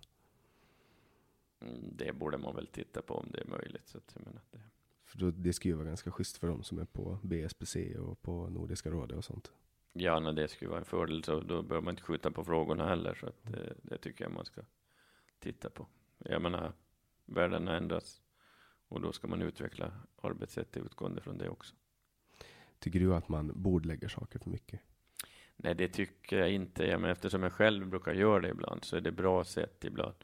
Mm, 1.60 1.96
det 1.96 2.12
borde 2.12 2.38
man 2.38 2.54
väl 2.54 2.66
titta 2.66 3.02
på 3.02 3.14
om 3.14 3.30
det 3.32 3.40
är 3.40 3.46
möjligt. 3.46 3.88
Så 3.88 3.98
att 3.98 4.12
jag 4.14 4.26
menar 4.26 4.42
det. 4.50 4.60
För 5.08 5.18
då, 5.18 5.30
det 5.30 5.52
skulle 5.52 5.72
ju 5.72 5.76
vara 5.76 5.88
ganska 5.88 6.10
schysst 6.10 6.38
för 6.38 6.46
dem 6.46 6.62
som 6.62 6.78
är 6.78 6.84
på 6.84 7.18
BSPC 7.22 7.98
och 7.98 8.22
på 8.22 8.48
Nordiska 8.48 8.90
rådet 8.90 9.16
och 9.16 9.24
sånt. 9.24 9.52
Ja, 9.92 10.20
när 10.20 10.32
det 10.32 10.48
skulle 10.48 10.68
vara 10.68 10.78
en 10.78 10.84
fördel 10.84 11.24
så 11.24 11.40
då 11.40 11.62
behöver 11.62 11.84
man 11.84 11.92
inte 11.92 12.02
skjuta 12.02 12.30
på 12.30 12.44
frågorna 12.44 12.88
heller. 12.88 13.14
Så 13.14 13.26
att 13.26 13.42
det, 13.42 13.74
det 13.82 13.98
tycker 13.98 14.24
jag 14.24 14.32
man 14.32 14.44
ska 14.44 14.60
titta 15.38 15.70
på. 15.70 15.86
Jag 16.18 16.42
menar, 16.42 16.72
världen 17.26 17.66
har 17.66 17.74
ändrats 17.74 18.22
och 18.88 19.00
då 19.00 19.12
ska 19.12 19.28
man 19.28 19.42
utveckla 19.42 19.92
arbetssätt 20.22 20.76
utgående 20.76 21.20
från 21.20 21.38
det 21.38 21.48
också. 21.48 21.74
Tycker 22.78 23.00
du 23.00 23.14
att 23.14 23.28
man 23.28 23.52
bordlägger 23.62 24.08
saker 24.08 24.38
för 24.38 24.50
mycket? 24.50 24.80
Nej, 25.56 25.74
det 25.74 25.88
tycker 25.88 26.38
jag 26.38 26.50
inte. 26.50 26.84
Ja, 26.84 26.98
men 26.98 27.10
eftersom 27.10 27.42
jag 27.42 27.52
själv 27.52 27.86
brukar 27.86 28.12
göra 28.12 28.40
det 28.40 28.48
ibland 28.48 28.84
så 28.84 28.96
är 28.96 29.00
det 29.00 29.12
bra 29.12 29.44
sätt 29.44 29.84
ibland 29.84 30.14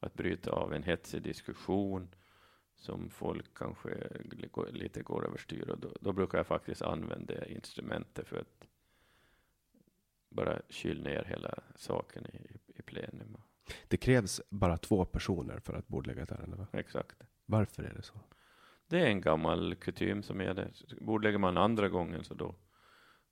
att 0.00 0.14
bryta 0.14 0.50
av 0.50 0.74
en 0.74 0.82
hetsig 0.82 1.22
diskussion 1.22 2.08
som 2.76 3.10
folk 3.10 3.54
kanske 3.54 3.90
lite 4.72 5.02
går 5.02 5.26
överstyr. 5.26 5.70
Och 5.70 5.78
då, 5.78 5.92
då 6.00 6.12
brukar 6.12 6.38
jag 6.38 6.46
faktiskt 6.46 6.82
använda 6.82 7.46
instrumentet 7.46 8.28
för 8.28 8.36
att 8.36 8.68
bara 10.28 10.62
kyla 10.68 11.02
ner 11.02 11.24
hela 11.24 11.58
saken 11.76 12.26
i, 12.26 12.58
i 12.78 12.82
plenum. 12.82 13.36
Det 13.88 13.96
krävs 13.96 14.40
bara 14.50 14.76
två 14.76 15.04
personer 15.04 15.58
för 15.58 15.74
att 15.74 15.88
bordlägga 15.88 16.22
ett 16.22 16.32
ärende? 16.32 16.56
Va? 16.56 16.66
Exakt. 16.72 17.16
Varför 17.46 17.82
är 17.82 17.94
det 17.94 18.02
så? 18.02 18.20
Det 18.86 19.00
är 19.00 19.06
en 19.06 19.20
gammal 19.20 19.74
kutym 19.74 20.22
som 20.22 20.40
är 20.40 20.54
det. 20.54 20.70
Bordlägger 21.00 21.38
man 21.38 21.56
andra 21.56 21.88
gången 21.88 22.24
så 22.24 22.34
då, 22.34 22.54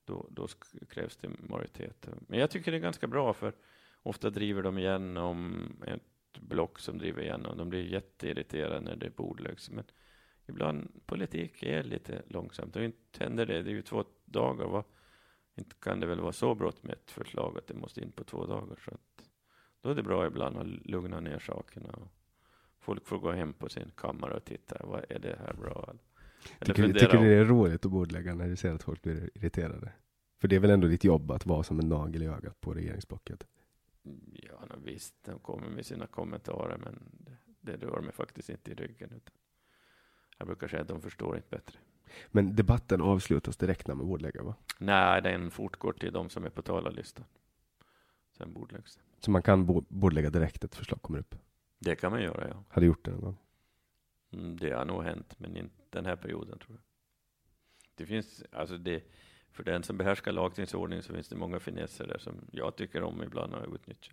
då, 0.05 0.29
då 0.31 0.49
krävs 0.89 1.17
det 1.17 1.29
majoritet. 1.29 2.09
Men 2.29 2.39
jag 2.39 2.51
tycker 2.51 2.71
det 2.71 2.77
är 2.77 2.81
ganska 2.81 3.07
bra 3.07 3.33
för 3.33 3.55
ofta 4.03 4.31
driver 4.31 4.63
de 4.63 4.79
igenom 4.79 5.67
ett 5.87 6.03
block 6.41 6.79
som 6.79 6.99
driver 6.99 7.23
igenom. 7.23 7.57
De 7.57 7.69
blir 7.69 7.83
jätteirriterade 7.83 8.81
när 8.81 8.97
det 8.97 9.17
bordläggs. 9.17 9.71
Men 9.71 9.85
ibland 10.47 11.07
politik 11.07 11.63
är 11.63 11.83
lite 11.83 12.23
långsamt 12.27 12.77
och 12.77 12.85
inte 12.85 13.25
händer 13.25 13.47
det. 13.47 13.63
Det 13.63 13.71
är 13.71 13.75
ju 13.75 13.83
två 13.83 14.05
dagar. 14.25 14.67
Va? 14.67 14.85
Inte 15.55 15.77
kan 15.81 16.01
det 16.01 16.07
väl 16.07 16.21
vara 16.21 16.33
så 16.33 16.55
brått 16.55 16.83
med 16.83 16.93
ett 16.93 17.11
förslag 17.11 17.59
att 17.59 17.67
det 17.67 17.75
måste 17.75 18.01
in 18.01 18.13
på 18.13 18.25
två 18.25 18.47
dagar. 18.47 18.77
Så 18.85 18.91
att 18.91 19.29
då 19.81 19.91
är 19.91 19.95
det 19.95 20.03
bra 20.03 20.27
ibland 20.27 20.59
att 20.59 20.67
lugna 20.67 21.21
ner 21.21 21.39
sakerna. 21.39 21.89
Och 21.89 22.09
folk 22.81 23.07
får 23.07 23.19
gå 23.19 23.33
hem 23.33 23.53
på 23.53 23.69
sin 23.69 23.91
kammare 23.97 24.35
och 24.35 24.45
titta. 24.45 24.87
Vad 24.87 25.05
är 25.09 25.19
det 25.19 25.39
här 25.47 25.55
bra? 25.55 25.95
Eller 26.61 26.75
tycker, 26.75 26.99
tycker 26.99 27.19
du 27.19 27.29
det 27.29 27.35
är 27.35 27.45
roligt 27.45 27.85
att 27.87 27.91
bordlägga 27.91 28.35
när 28.35 28.49
du 28.49 28.57
ser 28.57 28.75
att 28.75 28.83
folk 28.83 29.03
blir 29.03 29.31
irriterade? 29.35 29.93
För 30.41 30.49
det 30.49 30.57
är 30.57 30.61
väl 30.61 30.71
ändå 30.71 30.89
ditt 30.89 31.05
jobb 31.05 31.31
att 31.31 31.47
vara 31.47 31.63
som 31.63 31.79
en 31.79 31.89
nagel 31.89 32.23
i 32.23 32.27
ögat 32.27 32.61
på 32.61 32.75
regeringsblocket? 32.75 33.47
Ja, 34.33 34.67
visst, 34.85 35.15
de 35.25 35.39
kommer 35.39 35.69
med 35.69 35.87
sina 35.87 36.07
kommentarer, 36.07 36.79
men 36.79 36.99
det, 37.61 37.77
det 37.77 37.87
rör 37.87 38.01
mig 38.01 38.13
faktiskt 38.13 38.51
inte 38.51 38.71
i 38.71 38.75
ryggen. 38.75 39.13
Utan 39.13 39.35
jag 40.39 40.47
brukar 40.47 40.69
säga 40.69 40.83
att 40.83 40.89
de 40.89 41.03
förstår 41.03 41.37
inte 41.37 41.49
bättre. 41.49 41.79
Men 42.29 42.57
debatten 42.57 43.01
avslutas 43.01 43.57
direkt 43.57 43.87
när 43.87 43.95
man 43.95 44.07
bordlägger, 44.07 44.43
va? 44.43 44.55
Nej, 44.79 45.23
den 45.23 45.51
fortgår 45.51 45.93
till 45.93 46.13
de 46.13 46.31
som 46.31 46.45
är 46.45 46.51
på 46.51 46.63
talarlistan. 46.63 47.25
Sen 48.39 48.53
bordläggs 48.53 48.97
det. 48.97 49.03
Så 49.19 49.31
man 49.31 49.43
kan 49.43 49.85
bordlägga 49.89 50.31
direkt 50.31 50.65
ett 50.65 50.75
förslag 50.75 51.03
kommer 51.03 51.19
upp? 51.19 51.35
Det 51.79 51.97
kan 51.97 52.13
man 52.13 52.23
göra, 52.23 52.49
ja. 52.49 52.65
Har 52.69 52.81
du 52.81 52.87
gjort 52.87 53.05
det 53.05 53.11
någon 53.11 53.21
gång? 53.21 53.37
Mm, 54.33 54.57
det 54.57 54.71
har 54.71 54.85
nog 54.85 55.03
hänt, 55.03 55.35
men 55.39 55.57
inte 55.57 55.75
den 55.91 56.07
här 56.07 56.17
perioden, 56.17 56.59
tror 56.59 56.77
jag. 56.77 56.83
Det 57.95 58.07
finns, 58.07 58.45
alltså 58.53 58.79
det, 58.79 59.03
för 59.53 59.65
den 59.65 59.83
som 59.83 59.97
behärskar 59.97 60.33
lagstiftningsordningen 60.33 61.03
så 61.03 61.13
finns 61.13 61.29
det 61.29 61.37
många 61.37 61.61
finesser 61.61 62.07
där 62.07 62.19
som 62.19 62.49
jag 62.53 62.77
tycker 62.77 63.03
om 63.03 63.23
ibland 63.23 63.55
att 63.55 63.75
utnyttja. 63.75 64.13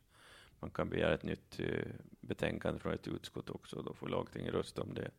Man 0.59 0.71
kan 0.71 0.89
begära 0.89 1.13
ett 1.13 1.23
nytt 1.23 1.59
eh, 1.59 1.85
betänkande 2.21 2.79
från 2.79 2.93
ett 2.93 3.07
utskott 3.07 3.49
också, 3.49 3.75
och 3.75 3.83
då 3.83 3.93
får 3.93 4.09
lagtinget 4.09 4.53
rösta 4.53 4.81
om 4.81 4.93
det. 4.93 5.11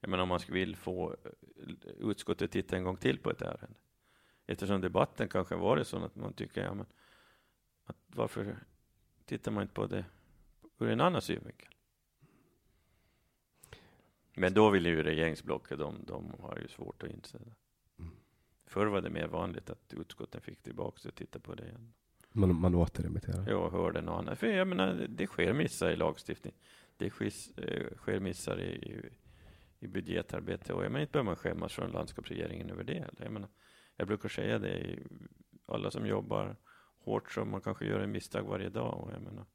Jag 0.00 0.10
menar 0.10 0.22
om 0.22 0.28
man 0.28 0.40
vill 0.48 0.76
få 0.76 1.16
utskottet 1.16 1.96
utskottet 2.00 2.50
titta 2.50 2.76
en 2.76 2.84
gång 2.84 2.96
till 2.96 3.18
på 3.18 3.30
ett 3.30 3.42
ärende. 3.42 3.78
Eftersom 4.46 4.80
debatten 4.80 5.28
kanske 5.28 5.56
varit 5.56 5.86
så 5.86 6.04
att 6.04 6.16
man 6.16 6.32
tycker, 6.32 6.64
ja 6.64 6.74
men, 6.74 6.86
att 7.84 7.96
varför 8.06 8.56
tittar 9.24 9.52
man 9.52 9.62
inte 9.62 9.74
på 9.74 9.86
det 9.86 10.04
ur 10.78 10.88
en 10.90 11.00
annan 11.00 11.22
synvinkel? 11.22 11.68
Men 14.34 14.54
då 14.54 14.70
vill 14.70 14.86
ju 14.86 15.02
regeringsblocket, 15.02 15.78
de, 15.78 16.04
de 16.06 16.34
har 16.40 16.58
ju 16.58 16.68
svårt 16.68 17.02
att 17.02 17.10
inse 17.10 17.38
det. 17.38 17.54
Förr 18.68 18.86
var 18.86 19.00
det 19.00 19.10
mer 19.10 19.26
vanligt 19.26 19.70
att 19.70 19.94
utskotten 19.94 20.40
fick 20.40 20.62
tillbaka 20.62 21.08
och 21.08 21.14
titta 21.14 21.38
på 21.38 21.54
det 21.54 21.62
igen. 21.62 21.92
Man, 22.32 22.60
man 22.60 22.74
återremitterar? 22.74 23.48
Ja, 23.48 23.70
hörde 23.70 24.00
något 24.00 24.18
annat. 24.18 24.38
För 24.38 24.46
jag 24.46 24.68
menar, 24.68 25.06
det 25.08 25.26
sker 25.26 25.52
missar 25.52 25.90
i 25.90 25.96
lagstiftning. 25.96 26.54
Det 26.96 27.10
sker, 27.10 27.32
eh, 27.56 27.96
sker 27.96 28.20
missar 28.20 28.60
i, 28.60 28.70
i, 28.70 29.10
i 29.78 29.88
budgetarbete 29.88 30.72
och 30.72 30.84
jag 30.84 30.92
menar, 30.92 31.00
inte 31.00 31.12
behöver 31.12 31.30
man 31.30 31.36
skämmas 31.36 31.72
från 31.72 31.90
landskapsregeringen 31.90 32.70
över 32.70 32.84
det. 32.84 33.10
Jag, 33.18 33.32
menar, 33.32 33.48
jag 33.96 34.06
brukar 34.06 34.28
säga 34.28 34.58
det, 34.58 34.98
alla 35.66 35.90
som 35.90 36.06
jobbar 36.06 36.56
hårt 36.98 37.32
så 37.32 37.44
man 37.44 37.60
kanske 37.60 37.86
gör 37.86 38.00
en 38.00 38.10
misstag 38.10 38.42
varje 38.42 38.68
dag 38.68 39.00
och 39.00 39.12
jag 39.12 39.22
menar, 39.22 39.46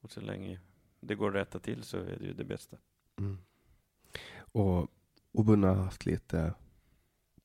och 0.00 0.10
så 0.10 0.20
länge 0.20 0.60
det 1.00 1.14
går 1.14 1.28
att 1.28 1.34
rätta 1.34 1.58
till 1.58 1.82
så 1.82 1.98
är 1.98 2.16
det 2.18 2.24
ju 2.24 2.32
det 2.32 2.44
bästa. 2.44 2.76
Mm. 3.18 3.38
Och 4.38 4.90
Obunna 5.32 5.68
har 5.68 5.84
haft 5.84 6.06
lite 6.06 6.54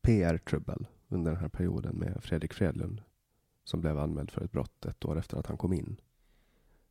PR-trubbel 0.02 0.88
under 1.08 1.32
den 1.32 1.42
här 1.42 1.50
perioden 1.50 1.96
med 1.96 2.24
Fredrik 2.24 2.54
Fredlund 2.54 3.02
som 3.64 3.82
blev 3.82 3.98
anmäld 3.98 4.32
för 4.32 4.42
ett 4.42 4.52
brott 4.52 4.86
ett 4.86 5.06
år 5.06 5.20
efter 5.20 5.38
att 5.38 5.48
han 5.48 5.58
kom 5.58 5.74
in. 5.74 6.02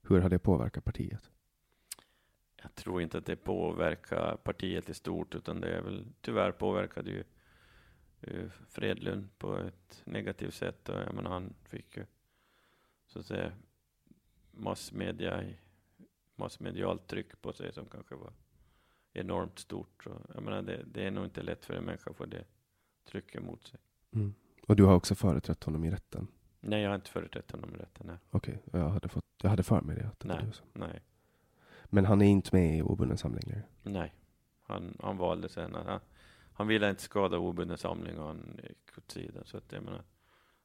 Hur 0.02 0.20
har 0.20 0.30
det 0.30 0.38
påverkat 0.38 0.84
partiet? 0.84 1.30
Jag 2.62 2.74
tror 2.74 3.02
inte 3.02 3.18
att 3.18 3.26
det 3.26 3.36
påverkar 3.36 4.36
partiet 4.36 4.88
i 4.88 4.94
stort, 4.94 5.34
utan 5.34 5.60
det 5.60 5.76
är 5.76 5.82
väl 5.82 6.06
tyvärr 6.20 6.52
påverkade 6.52 7.10
ju 7.10 7.24
Fredlund 8.68 9.38
på 9.38 9.56
ett 9.56 10.02
negativt 10.04 10.54
sätt. 10.54 10.88
Och 10.88 11.00
jag 11.00 11.14
menar, 11.14 11.30
han 11.30 11.54
fick 11.64 11.96
ju 11.96 12.06
så 13.06 13.18
att 13.18 13.26
säga 13.26 13.52
massmedia, 14.50 15.44
massmedialt 16.34 17.06
tryck 17.06 17.42
på 17.42 17.52
sig 17.52 17.72
som 17.72 17.86
kanske 17.86 18.14
var 18.14 18.32
enormt 19.12 19.58
stort. 19.58 20.04
Så, 20.04 20.10
jag 20.34 20.42
menar, 20.42 20.62
det, 20.62 20.82
det 20.86 21.06
är 21.06 21.10
nog 21.10 21.24
inte 21.24 21.42
lätt 21.42 21.64
för 21.64 21.74
en 21.74 21.84
människa 21.84 22.10
att 22.10 22.16
få 22.16 22.24
det 22.24 22.44
trycket 23.04 23.42
mot 23.42 23.66
sig. 23.66 23.80
Mm. 24.14 24.34
Och 24.66 24.76
du 24.76 24.84
har 24.84 24.94
också 24.94 25.14
företrätt 25.14 25.64
honom 25.64 25.84
i 25.84 25.90
rätten? 25.90 26.28
Nej, 26.60 26.82
jag 26.82 26.90
har 26.90 26.94
inte 26.94 27.10
företrätt 27.10 27.50
honom 27.50 27.74
i 27.74 27.78
rätten. 27.78 28.06
Nej. 28.06 28.16
Okej, 28.30 28.62
okay. 28.66 28.80
jag, 28.80 28.88
hade 28.88 29.08
fått, 29.08 29.24
jag 29.42 29.50
hade 29.50 29.62
för 29.62 29.80
mig 29.80 29.96
det. 29.96 30.06
Att 30.06 30.20
det 30.20 30.28
nej, 30.28 30.52
nej. 30.72 31.00
Men 31.84 32.04
han 32.04 32.22
är 32.22 32.26
inte 32.26 32.56
med 32.56 32.78
i 32.78 32.82
obunden 32.82 33.18
samling 33.18 33.42
längre? 33.46 33.62
Nej, 33.82 34.14
han, 34.62 34.96
han 35.02 35.16
valde 35.16 35.48
sen. 35.48 35.74
Han, 35.74 36.00
han 36.52 36.66
ville 36.66 36.90
inte 36.90 37.02
skada 37.02 37.38
obunden 37.38 37.78
samling 37.78 38.18
och 38.18 38.26
han 38.26 38.60
gick 38.62 38.98
åt 38.98 39.10
sidan. 39.10 39.44
Så 39.46 39.56
att 39.56 39.72
jag 39.72 39.82
menar, 39.82 40.02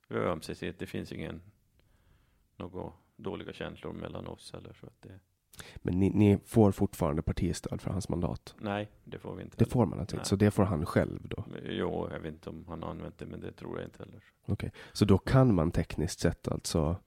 vi 0.08 0.16
har 0.16 0.26
ömsesidigt. 0.26 0.80
Det 0.80 0.86
finns 0.86 1.12
ingen 1.12 1.42
några 2.56 2.92
dåliga 3.16 3.54
känslor 3.54 3.94
mellan 3.94 4.28
oss 4.28 4.54
eller 4.54 4.74
så 4.74 4.86
att 4.86 5.02
det. 5.02 5.20
Men 5.78 6.00
ni, 6.00 6.10
ni 6.10 6.40
får 6.46 6.72
fortfarande 6.72 7.22
partistöd 7.22 7.82
för 7.82 7.92
hans 7.92 8.10
mandat? 8.10 8.56
Nej, 8.60 8.92
det 9.04 9.20
får 9.20 9.36
vi 9.36 9.44
inte. 9.44 9.58
Det 9.58 9.64
heller. 9.64 9.72
får 9.72 9.86
man 9.86 10.00
alltså 10.00 10.16
inte? 10.16 10.30
Så 10.30 10.36
det 10.36 10.52
får 10.52 10.64
han 10.64 10.86
själv 10.86 11.20
då? 11.24 11.46
Jo, 11.64 12.10
jag 12.12 12.20
vet 12.20 12.34
inte 12.34 12.50
om 12.50 12.66
han 12.68 12.84
har 12.84 12.90
använt 12.90 13.18
det, 13.18 13.26
men 13.26 13.40
det 13.40 13.52
tror 13.52 13.78
jag 13.78 13.88
inte 13.88 14.04
heller. 14.04 14.24
Okej, 14.42 14.54
okay. 14.54 14.70
så 14.94 15.06
då 15.06 15.18
kan 15.18 15.56
man 15.56 15.72
tekniskt 15.72 16.20
sett 16.20 16.48
alltså 16.48 16.98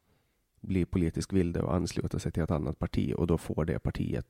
bli 0.61 0.85
politisk 0.85 1.33
vilde 1.33 1.63
och 1.63 1.75
ansluta 1.75 2.19
sig 2.19 2.33
till 2.33 2.43
ett 2.43 2.51
annat 2.51 2.79
parti 2.79 3.15
och 3.17 3.27
då 3.27 3.39
får 3.39 3.65
det 3.65 3.79
partiet 3.79 4.27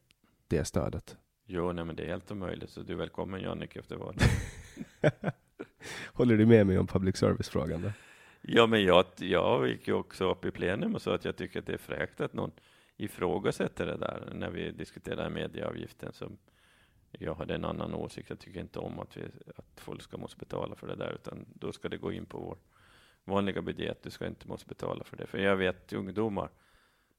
det 0.48 0.64
stödet? 0.64 1.16
Jo, 1.46 1.72
nej 1.72 1.84
men 1.84 1.96
det 1.96 2.02
är 2.02 2.08
helt 2.08 2.30
omöjligt, 2.30 2.70
så 2.70 2.82
du 2.82 2.92
är 2.92 2.96
välkommen 2.96 3.40
Jannik 3.40 3.76
efter 3.76 3.96
valet. 3.96 4.22
Håller 6.06 6.36
du 6.36 6.46
med 6.46 6.66
mig 6.66 6.78
om 6.78 6.86
public 6.86 7.16
service-frågan? 7.16 7.92
Ja, 8.40 8.66
men 8.66 8.84
jag, 8.84 9.04
jag 9.16 9.68
gick 9.68 9.88
ju 9.88 9.94
också 9.94 10.30
upp 10.30 10.44
i 10.44 10.50
plenum 10.50 10.94
och 10.94 11.02
sa 11.02 11.14
att 11.14 11.24
jag 11.24 11.36
tycker 11.36 11.58
att 11.58 11.66
det 11.66 11.72
är 11.72 11.78
fräckt 11.78 12.20
att 12.20 12.32
någon 12.32 12.50
ifrågasätter 12.98 13.86
det 13.86 13.96
där 13.96 14.30
när 14.34 14.50
vi 14.50 14.70
diskuterar 14.70 15.30
medieavgiften. 15.30 16.12
Som 16.12 16.38
jag 17.10 17.34
hade 17.34 17.54
en 17.54 17.64
annan 17.64 17.94
åsikt. 17.94 18.30
Jag 18.30 18.38
tycker 18.38 18.60
inte 18.60 18.78
om 18.78 18.98
att, 18.98 19.16
vi, 19.16 19.22
att 19.56 19.80
folk 19.80 20.02
ska 20.02 20.16
måste 20.16 20.36
betala 20.36 20.74
för 20.76 20.86
det 20.86 20.96
där, 20.96 21.12
utan 21.12 21.46
då 21.54 21.72
ska 21.72 21.88
det 21.88 21.98
gå 21.98 22.12
in 22.12 22.26
på 22.26 22.38
vår 22.38 22.58
vanliga 23.24 23.62
budget. 23.62 24.02
Du 24.02 24.10
ska 24.10 24.26
inte 24.26 24.48
måste 24.48 24.66
betala 24.66 25.04
för 25.04 25.16
det. 25.16 25.26
För 25.26 25.38
jag 25.38 25.56
vet 25.56 25.92
ungdomar 25.92 26.50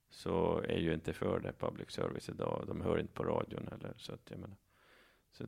så 0.09 0.61
är 0.61 0.77
ju 0.77 0.93
inte 0.93 1.13
för 1.13 1.39
det 1.39 1.53
public 1.53 1.91
service 1.91 2.30
idag. 2.30 2.63
De 2.67 2.82
hör 2.82 2.99
inte 2.99 3.13
på 3.13 3.23
radion 3.23 3.67
eller 3.67 3.93
så 3.97 4.13
att 4.13 4.30
jag 4.30 4.39
menar. 4.39 4.57
Så 5.32 5.47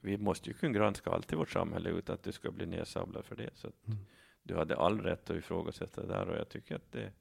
vi 0.00 0.18
måste 0.18 0.50
ju 0.50 0.54
kunna 0.54 0.72
granska 0.72 1.10
allt 1.10 1.32
i 1.32 1.36
vårt 1.36 1.50
samhälle 1.50 1.90
utan 1.90 2.14
att 2.14 2.22
du 2.22 2.32
ska 2.32 2.50
bli 2.50 2.66
nedsabblad 2.66 3.24
för 3.24 3.36
det. 3.36 3.50
Så 3.54 3.72
mm. 3.86 3.98
du 4.42 4.56
hade 4.56 4.76
all 4.76 5.00
rätt 5.00 5.30
att 5.30 5.36
ifrågasätta 5.36 6.00
det 6.00 6.08
där 6.08 6.28
och 6.28 6.36
jag 6.36 6.48
tycker 6.48 6.76
att 6.76 6.92
det 6.92 7.12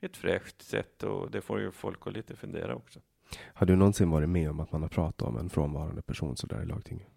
ett 0.00 0.16
fräscht 0.16 0.62
sätt 0.62 1.02
och 1.02 1.30
det 1.30 1.40
får 1.40 1.60
ju 1.60 1.70
folk 1.70 2.06
att 2.06 2.12
lite 2.12 2.36
fundera 2.36 2.74
också. 2.74 3.00
Har 3.54 3.66
du 3.66 3.76
någonsin 3.76 4.10
varit 4.10 4.28
med 4.28 4.50
om 4.50 4.60
att 4.60 4.72
man 4.72 4.82
har 4.82 4.88
pratat 4.88 5.28
om 5.28 5.36
en 5.36 5.50
frånvarande 5.50 6.02
person 6.02 6.36
så 6.36 6.46
där 6.46 6.62
i 6.62 6.66
lagtinget? 6.66 7.08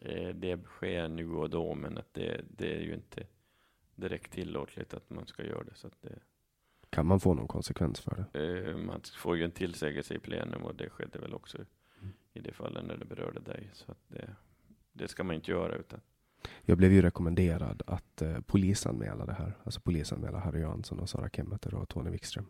Eh, 0.00 0.28
det 0.28 0.64
sker 0.64 1.08
nu 1.08 1.30
och 1.30 1.50
då, 1.50 1.74
men 1.74 1.98
att 1.98 2.14
det, 2.14 2.44
det 2.50 2.74
är 2.74 2.80
ju 2.80 2.94
inte 2.94 3.26
direkt 3.94 4.32
tillåtligt 4.32 4.94
att 4.94 5.10
man 5.10 5.26
ska 5.26 5.44
göra 5.44 5.64
det. 5.64 5.74
Så 5.74 5.90
det 6.00 6.18
kan 6.90 7.06
man 7.06 7.20
få 7.20 7.34
någon 7.34 7.48
konsekvens 7.48 8.00
för 8.00 8.26
det? 8.32 8.68
Eh, 8.68 8.76
man 8.76 9.00
får 9.16 9.36
ju 9.36 9.44
en 9.44 9.50
tillsägelse 9.50 10.14
i 10.14 10.18
plenum 10.18 10.62
och 10.62 10.74
det 10.74 10.90
skedde 10.90 11.18
väl 11.18 11.34
också 11.34 11.58
mm. 11.58 12.12
i 12.32 12.40
det 12.40 12.52
fallet 12.52 12.84
när 12.84 12.96
det 12.96 13.04
berörde 13.04 13.40
dig. 13.40 13.70
Så 13.72 13.92
att 13.92 14.08
det, 14.08 14.36
det 14.92 15.08
ska 15.08 15.24
man 15.24 15.36
inte 15.36 15.50
göra. 15.50 15.76
utan 15.76 16.00
jag 16.62 16.78
blev 16.78 16.92
ju 16.92 17.02
rekommenderad 17.02 17.82
att 17.86 18.22
eh, 18.22 18.40
polisanmäla 18.40 19.26
det 19.26 19.32
här. 19.32 19.58
Alltså 19.64 19.80
polisanmäla 19.80 20.38
Harry 20.38 20.60
Jansson 20.60 21.00
och 21.00 21.08
Sara 21.08 21.28
Kemmeter 21.28 21.74
och 21.74 21.88
Tony 21.88 22.10
Wikström. 22.10 22.46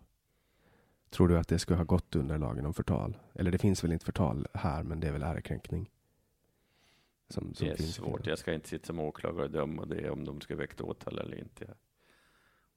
Tror 1.11 1.29
du 1.29 1.39
att 1.39 1.49
det 1.49 1.59
skulle 1.59 1.77
ha 1.77 1.85
gått 1.85 2.17
under 2.17 2.39
lagen 2.39 2.67
om 2.67 2.75
förtal? 2.75 3.17
Eller 3.35 3.51
det 3.51 3.59
finns 3.59 3.85
väl 3.85 3.93
inte 3.93 4.05
förtal 4.05 4.47
här, 4.55 4.83
men 4.83 5.01
det 5.01 5.09
är 5.09 5.13
väl 5.13 5.23
ärekränkning? 5.23 5.91
Som, 7.29 7.55
som 7.55 7.67
det 7.67 7.73
är 7.73 7.77
svårt. 7.77 8.27
Jag 8.27 8.39
ska 8.39 8.53
inte 8.53 8.69
sitta 8.69 8.87
som 8.87 9.01
åklagare 9.01 9.45
och 9.45 9.51
döma 9.51 9.85
det 9.85 10.11
om 10.11 10.25
de 10.25 10.41
ska 10.41 10.57
väcka 10.57 10.85
åtal 10.85 11.19
eller 11.19 11.39
inte. 11.39 11.75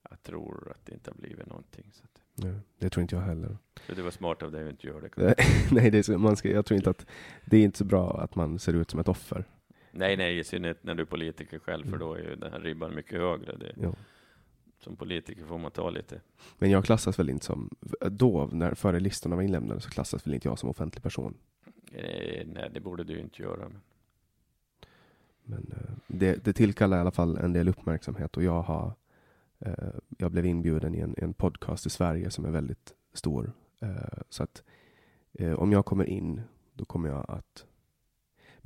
Jag 0.09 0.23
tror 0.23 0.71
att 0.71 0.85
det 0.85 0.93
inte 0.93 1.11
har 1.11 1.15
blivit 1.15 1.47
någonting. 1.47 1.91
Så 1.93 2.03
att... 2.03 2.21
Nej, 2.35 2.59
det 2.77 2.89
tror 2.89 3.01
inte 3.01 3.15
jag 3.15 3.21
heller. 3.21 3.57
Så 3.87 3.93
det 3.93 4.01
var 4.01 4.11
smart 4.11 4.43
av 4.43 4.51
dig 4.51 4.63
att 4.63 4.69
inte 4.69 4.87
göra 4.87 5.01
det. 5.15 5.35
Nej, 5.71 5.91
det 5.91 5.97
är 5.97 6.03
så, 6.03 6.17
man 6.17 6.35
ska, 6.35 6.49
jag 6.49 6.65
tror 6.65 6.75
inte 6.75 6.89
att 6.89 7.05
det 7.45 7.57
är 7.57 7.63
inte 7.63 7.77
så 7.77 7.85
bra 7.85 8.21
att 8.21 8.35
man 8.35 8.59
ser 8.59 8.73
ut 8.73 8.91
som 8.91 8.99
ett 8.99 9.07
offer. 9.07 9.45
Nej, 9.91 10.17
nej, 10.17 10.39
i 10.39 10.43
synnerhet 10.43 10.83
när 10.83 10.95
du 10.95 11.01
är 11.01 11.05
politiker 11.05 11.59
själv, 11.59 11.83
för 11.83 11.95
mm. 11.95 11.99
då 11.99 12.13
är 12.13 12.19
ju 12.19 12.35
den 12.35 12.51
här 12.51 12.59
ribban 12.59 12.95
mycket 12.95 13.19
högre. 13.19 13.57
Det, 13.57 13.73
ja. 13.81 13.93
Som 14.79 14.95
politiker 14.95 15.45
får 15.45 15.57
man 15.57 15.71
ta 15.71 15.89
lite. 15.89 16.21
Men 16.57 16.71
jag 16.71 16.85
klassas 16.85 17.19
väl 17.19 17.29
inte 17.29 17.45
som, 17.45 17.69
då, 17.99 18.49
när 18.51 18.73
före 18.75 18.99
listorna 18.99 19.35
var 19.35 19.43
inlämnade, 19.43 19.81
så 19.81 19.89
klassas 19.89 20.27
väl 20.27 20.33
inte 20.33 20.47
jag 20.47 20.59
som 20.59 20.69
offentlig 20.69 21.03
person? 21.03 21.37
Eh, 21.91 22.47
nej, 22.47 22.69
det 22.73 22.79
borde 22.79 23.03
du 23.03 23.19
inte 23.19 23.41
göra. 23.41 23.69
Men, 23.69 23.81
men 25.43 25.71
eh, 25.71 25.93
det, 26.07 26.45
det 26.45 26.53
tillkallar 26.53 26.97
i 26.97 26.99
alla 26.99 27.11
fall 27.11 27.37
en 27.37 27.53
del 27.53 27.69
uppmärksamhet 27.69 28.37
och 28.37 28.43
jag 28.43 28.61
har 28.61 28.93
eh, 29.59 29.89
jag 30.17 30.31
blev 30.31 30.45
inbjuden 30.45 30.95
i 30.95 30.99
en, 30.99 31.15
en, 31.17 31.33
podcast 31.33 31.85
i 31.85 31.89
Sverige 31.89 32.31
som 32.31 32.45
är 32.45 32.51
väldigt 32.51 32.93
stor. 33.13 33.51
Eh, 33.79 34.19
så 34.29 34.43
att 34.43 34.63
eh, 35.33 35.53
om 35.53 35.71
jag 35.71 35.85
kommer 35.85 36.05
in, 36.05 36.41
då 36.73 36.85
kommer 36.85 37.09
jag 37.09 37.25
att 37.27 37.65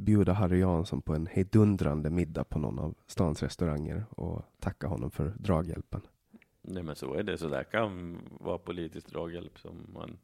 bjuda 0.02 0.34
Harry 0.34 0.60
Jansson 0.60 1.02
på 1.02 1.16
en 1.16 1.28
hejdundrande 1.28 2.10
middag 2.10 2.44
på 2.44 2.60
någon 2.60 2.80
av 2.80 2.96
stans 3.08 3.44
restauranger 3.44 4.06
och 4.10 4.46
tacka 4.60 4.88
honom 4.88 5.12
för 5.12 5.34
draghjälpen. 5.40 6.02
Nej, 6.62 6.84
men 6.84 6.96
så 6.96 7.14
är 7.14 7.24
det. 7.24 7.38
Så 7.38 7.48
där 7.48 7.64
kan 7.64 8.20
vara 8.40 8.58
politisk 8.58 9.08
draghjälp 9.08 9.60
som 9.60 9.86
man 9.94 10.18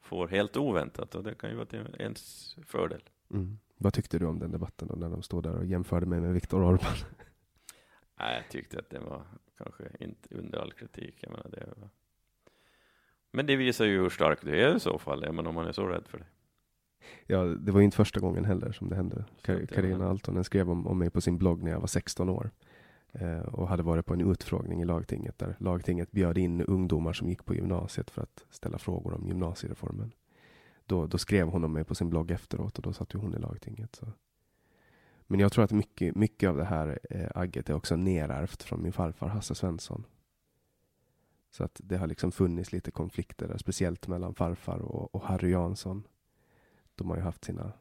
får 0.00 0.28
helt 0.28 0.56
oväntat 0.56 1.14
och 1.14 1.24
det 1.24 1.34
kan 1.34 1.50
ju 1.50 1.56
vara 1.56 1.66
till 1.66 1.96
ens 1.98 2.56
fördel. 2.66 3.02
Mm. 3.30 3.58
Vad 3.76 3.94
tyckte 3.94 4.18
du 4.18 4.26
om 4.26 4.38
den 4.38 4.50
debatten 4.50 4.88
då, 4.88 4.94
när 4.94 5.08
de 5.08 5.22
stod 5.22 5.42
där 5.42 5.56
och 5.56 5.66
jämförde 5.66 6.06
mig 6.06 6.20
med 6.20 6.34
Viktor 6.34 6.60
Orbán? 6.60 7.04
Nej, 8.18 8.36
jag 8.42 8.50
tyckte 8.50 8.78
att 8.78 8.90
det 8.90 8.98
var 8.98 9.22
kanske 9.58 9.84
inte 10.00 10.34
under 10.34 10.58
all 10.58 10.72
kritik. 10.72 11.18
Jag 11.20 11.30
menar, 11.30 11.48
det 11.50 11.72
var... 11.76 11.88
Men 13.30 13.46
det 13.46 13.56
visar 13.56 13.84
ju 13.84 13.98
hur 13.98 14.10
stark 14.10 14.42
du 14.42 14.60
är 14.60 14.76
i 14.76 14.80
så 14.80 14.98
fall, 14.98 15.22
jag 15.22 15.34
menar, 15.34 15.48
om 15.48 15.54
man 15.54 15.66
är 15.66 15.72
så 15.72 15.86
rädd 15.86 16.04
för 16.08 16.18
det. 16.18 16.26
Ja, 17.26 17.44
det 17.44 17.72
var 17.72 17.80
ju 17.80 17.84
inte 17.84 17.96
första 17.96 18.20
gången 18.20 18.44
heller 18.44 18.72
som 18.72 18.88
det 18.88 18.96
hände. 18.96 19.24
Karina 19.42 20.08
Altonen 20.08 20.44
skrev 20.44 20.70
om, 20.70 20.86
om 20.86 20.98
mig 20.98 21.10
på 21.10 21.20
sin 21.20 21.38
blogg 21.38 21.62
när 21.62 21.70
jag 21.70 21.80
var 21.80 21.86
16 21.86 22.28
år 22.28 22.50
eh, 23.12 23.38
och 23.38 23.68
hade 23.68 23.82
varit 23.82 24.06
på 24.06 24.14
en 24.14 24.30
utfrågning 24.30 24.82
i 24.82 24.84
lagtinget 24.84 25.38
där 25.38 25.56
lagtinget 25.58 26.12
bjöd 26.12 26.38
in 26.38 26.60
ungdomar 26.60 27.12
som 27.12 27.28
gick 27.28 27.44
på 27.44 27.54
gymnasiet 27.54 28.10
för 28.10 28.22
att 28.22 28.44
ställa 28.50 28.78
frågor 28.78 29.14
om 29.14 29.26
gymnasiereformen. 29.26 30.12
Då, 30.86 31.06
då 31.06 31.18
skrev 31.18 31.48
hon 31.48 31.64
om 31.64 31.72
mig 31.72 31.84
på 31.84 31.94
sin 31.94 32.10
blogg 32.10 32.30
efteråt 32.30 32.76
och 32.76 32.82
då 32.82 32.92
satt 32.92 33.14
ju 33.14 33.18
hon 33.18 33.34
i 33.34 33.38
lagtinget. 33.38 33.94
Så. 33.94 34.06
Men 35.26 35.40
jag 35.40 35.52
tror 35.52 35.64
att 35.64 35.72
mycket, 35.72 36.16
mycket 36.16 36.48
av 36.48 36.56
det 36.56 36.64
här 36.64 36.98
eh, 37.10 37.28
agget 37.34 37.70
är 37.70 37.74
också 37.74 37.96
nerärvt 37.96 38.62
från 38.62 38.82
min 38.82 38.92
farfar 38.92 39.28
Hasse 39.28 39.54
Svensson. 39.54 40.04
Så 41.50 41.64
att 41.64 41.80
det 41.84 41.96
har 41.96 42.06
liksom 42.06 42.32
funnits 42.32 42.72
lite 42.72 42.90
konflikter 42.90 43.48
där, 43.48 43.58
speciellt 43.58 44.08
mellan 44.08 44.34
farfar 44.34 44.78
och, 44.78 45.14
och 45.14 45.22
Harry 45.22 45.50
Jansson 45.50 46.02
de 46.96 47.10
har 47.10 47.16
ju 47.16 47.22
haft 47.22 47.44
sina 47.44 47.72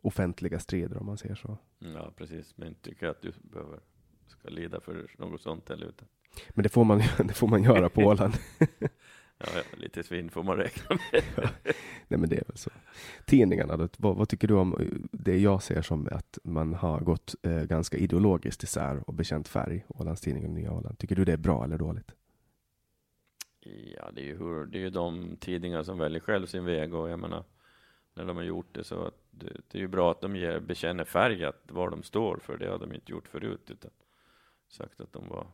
offentliga 0.00 0.58
strider 0.58 0.96
om 0.98 1.06
man 1.06 1.18
säger 1.18 1.34
så. 1.34 1.58
Ja, 1.78 2.12
precis. 2.16 2.56
Men 2.56 2.74
tycker 2.74 3.06
att 3.06 3.22
du 3.22 3.32
behöver, 3.42 3.80
ska 4.26 4.48
lida 4.48 4.80
för 4.80 5.06
något 5.18 5.40
sånt 5.40 5.70
eller 5.70 5.86
utan. 5.86 6.08
Men 6.50 6.62
det 6.62 6.68
får 6.68 6.84
man, 6.84 6.98
det 7.18 7.34
får 7.34 7.48
man 7.48 7.62
göra 7.62 7.88
på 7.88 8.00
Åland. 8.00 8.34
ja, 9.38 9.46
ja, 9.54 9.62
lite 9.76 10.02
svinn 10.02 10.30
får 10.30 10.42
man 10.42 10.56
räkna 10.56 10.98
med. 11.12 11.22
ja. 11.36 11.48
Nej, 12.08 12.20
men 12.20 12.28
det 12.28 12.36
är 12.36 12.44
väl 12.46 12.56
så. 12.56 12.70
Tidningarna, 13.24 13.76
då, 13.76 13.88
vad, 13.98 14.16
vad, 14.16 14.28
tycker 14.28 14.48
du 14.48 14.54
om 14.54 14.76
det 15.12 15.38
jag 15.38 15.62
ser 15.62 15.82
som 15.82 16.08
att 16.10 16.38
man 16.42 16.74
har 16.74 17.00
gått 17.00 17.34
eh, 17.42 17.62
ganska 17.62 17.96
ideologiskt 17.96 18.62
isär 18.62 19.08
och 19.08 19.14
bekänt 19.14 19.48
färg, 19.48 19.84
Ålandstidningen 19.88 20.50
och 20.50 20.56
Nya 20.56 20.72
Åland. 20.72 20.98
Tycker 20.98 21.16
du 21.16 21.24
det 21.24 21.32
är 21.32 21.36
bra 21.36 21.64
eller 21.64 21.78
dåligt? 21.78 22.14
Ja, 23.96 24.10
det 24.14 24.20
är 24.20 24.24
ju, 24.24 24.38
hur, 24.38 24.66
det 24.66 24.78
är 24.78 24.82
ju 24.82 24.90
de 24.90 25.36
tidningar 25.36 25.82
som 25.82 25.98
väljer 25.98 26.20
själv 26.20 26.46
sin 26.46 26.64
väg 26.64 26.94
och 26.94 27.10
jag 27.10 27.18
menar, 27.18 27.44
när 28.14 28.24
de 28.24 28.36
har 28.36 28.44
gjort 28.44 28.74
det. 28.74 28.84
Så 28.84 29.02
att 29.06 29.14
det, 29.30 29.46
det 29.68 29.78
är 29.78 29.82
ju 29.82 29.88
bra 29.88 30.10
att 30.10 30.20
de 30.20 30.36
ger, 30.36 30.60
bekänner 30.60 31.04
färg, 31.04 31.44
att 31.44 31.70
var 31.70 31.90
de 31.90 32.02
står 32.02 32.36
för. 32.36 32.58
Det 32.58 32.66
har 32.70 32.78
de 32.78 32.92
inte 32.92 33.12
gjort 33.12 33.28
förut, 33.28 33.70
utan 33.70 33.90
sagt 34.68 35.00
att 35.00 35.12
de 35.12 35.28
var 35.28 35.46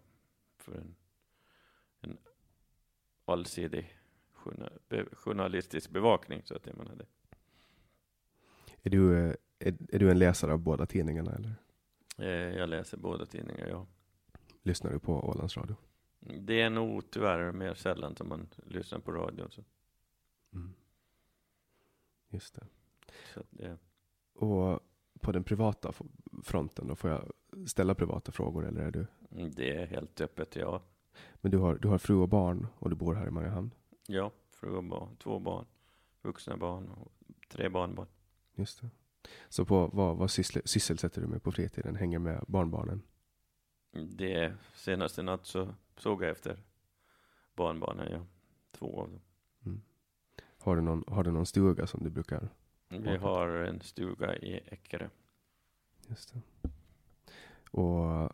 för 0.59 0.75
en, 0.75 0.95
en 2.01 2.19
allsidig 3.25 3.97
journalistisk 5.13 5.91
bevakning. 5.91 6.43
Så 6.45 6.57
att 6.57 6.67
jag 6.67 6.77
menar 6.77 6.95
det. 6.97 7.07
Är 8.83 8.91
du, 8.91 9.19
eh, 9.19 9.35
är, 9.59 9.75
är 9.89 9.99
du 9.99 10.11
en 10.11 10.19
läsare 10.19 10.53
av 10.53 10.59
båda 10.59 10.87
tidningarna 10.87 11.33
eller 11.33 11.55
Eh, 12.19 12.29
Jag 12.59 12.69
läser 12.69 12.97
båda 12.97 13.27
tidningar, 13.27 13.67
ja. 13.69 13.87
lyssnar 14.63 14.93
du 14.93 14.99
på 14.99 15.13
Ålands 15.29 15.57
Radio? 15.57 15.77
Det 16.21 16.61
är 16.61 16.71
nog 16.71 17.11
tyvärr 17.11 17.53
mer 17.53 17.75
sällan 17.75 18.17
som 18.17 18.29
man 18.29 18.49
lyssnar 18.67 18.99
på 18.99 19.13
radion. 19.13 19.51
Så, 19.51 19.65
Mm. 20.53 20.75
Just 22.31 22.55
det. 22.55 22.67
så 23.35 23.41
att 23.41 23.47
det, 23.51 23.79
Och 24.35 24.81
på 25.21 25.33
den 25.33 25.45
privata 25.45 25.93
fronten 26.45 26.87
då, 26.89 26.97
får 26.97 27.11
jag 27.11 27.31
ställa 27.69 27.95
privata 27.95 28.33
frågor 28.33 28.67
eller 28.67 28.81
är 28.81 28.91
du? 28.91 29.07
det 29.57 29.77
är 29.77 29.87
helt 29.87 30.21
öppet, 30.21 30.57
ja. 30.57 30.83
Men 31.41 31.51
du 31.53 31.59
har, 31.59 31.75
du 31.75 31.89
har 31.89 31.99
fru 31.99 32.15
och 32.15 32.29
barn 32.29 32.67
och 32.79 32.91
du 32.91 32.97
bor 32.97 33.15
här 33.15 33.27
i 33.27 33.31
Mariehamn? 33.31 33.71
Ja, 34.07 34.31
fru 34.51 34.71
och 34.77 34.85
barn, 34.85 35.17
två 35.17 35.39
barn, 35.39 35.67
vuxna 36.23 36.57
barn 36.57 36.89
och 36.89 37.13
tre 37.49 37.69
barnbarn. 37.69 38.07
Just 38.55 38.81
det. 38.81 38.91
Så 39.49 39.65
på, 39.65 39.87
vad, 39.93 40.17
vad 40.17 40.31
syssel, 40.31 40.63
sysselsätter 40.65 41.21
du 41.21 41.27
med 41.27 41.43
på 41.43 41.53
fritiden? 41.53 41.97
Hänger 41.97 42.19
med 42.19 42.45
barnbarnen? 42.49 43.03
Det 43.93 44.55
senaste 44.75 45.23
natt 45.23 45.47
så 45.47 45.75
såg 45.97 46.23
jag 46.23 46.31
efter 46.31 46.63
barnbarnen, 47.55 48.13
ja. 48.13 48.27
Två 48.73 49.01
av 49.01 49.11
dem. 49.11 49.21
Har, 50.61 50.77
du 50.77 50.83
någon, 50.83 51.05
har 51.07 51.25
du 51.25 51.31
någon 51.31 51.47
stuga 51.47 51.87
som 51.87 52.05
du 52.05 52.11
brukar? 52.11 52.49
Vi 52.89 53.17
har 53.17 53.49
en 53.49 53.81
stuga 53.81 54.37
i 54.37 54.61
Eckerö. 54.67 55.09
Just 56.09 56.35
det. 56.35 56.41
Och 57.71 58.33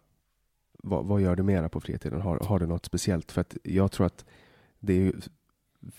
vad, 0.73 1.05
vad 1.05 1.21
gör 1.21 1.37
du 1.37 1.43
mera 1.43 1.69
på 1.69 1.81
fritiden? 1.81 2.21
Har, 2.21 2.39
har 2.39 2.59
du 2.59 2.67
något 2.67 2.87
speciellt? 2.87 3.33
För 3.33 3.41
att 3.41 3.57
jag 3.63 3.93
tror 3.93 4.07
att 4.07 4.25
det 4.79 4.93
är 4.93 4.99
ju, 4.99 5.13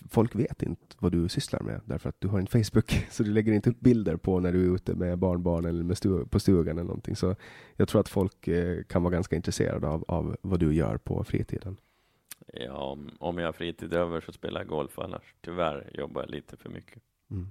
folk 0.09 0.35
vet 0.35 0.63
inte 0.63 0.95
vad 0.99 1.11
du 1.11 1.29
sysslar 1.29 1.59
med 1.59 1.81
därför 1.85 2.09
att 2.09 2.21
du 2.21 2.27
har 2.27 2.39
en 2.39 2.47
Facebook 2.47 3.07
så 3.11 3.23
du 3.23 3.31
lägger 3.31 3.53
inte 3.53 3.69
upp 3.69 3.79
bilder 3.79 4.15
på 4.15 4.39
när 4.39 4.51
du 4.51 4.65
är 4.65 4.75
ute 4.75 4.95
med 4.95 5.17
barnbarn 5.17 5.65
eller 5.65 5.83
med 5.83 5.97
stu, 5.97 6.25
på 6.25 6.39
stugan 6.39 6.77
eller 6.77 6.87
någonting. 6.87 7.15
Så 7.15 7.35
jag 7.75 7.87
tror 7.87 8.01
att 8.01 8.09
folk 8.09 8.47
eh, 8.47 8.83
kan 8.83 9.03
vara 9.03 9.13
ganska 9.13 9.35
intresserade 9.35 9.87
av, 9.87 10.05
av 10.07 10.37
vad 10.41 10.59
du 10.59 10.73
gör 10.73 10.97
på 10.97 11.23
fritiden. 11.23 11.77
Ja, 12.53 12.73
om, 12.77 13.09
om 13.19 13.37
jag 13.37 13.45
har 13.47 13.53
fritid 13.53 13.93
över 13.93 14.21
så 14.21 14.31
spelar 14.31 14.61
jag 14.61 14.67
golf, 14.67 14.99
annars 14.99 15.35
tyvärr 15.41 15.91
jobbar 15.93 16.21
jag 16.21 16.29
lite 16.29 16.57
för 16.57 16.69
mycket. 16.69 17.01
Mm. 17.31 17.47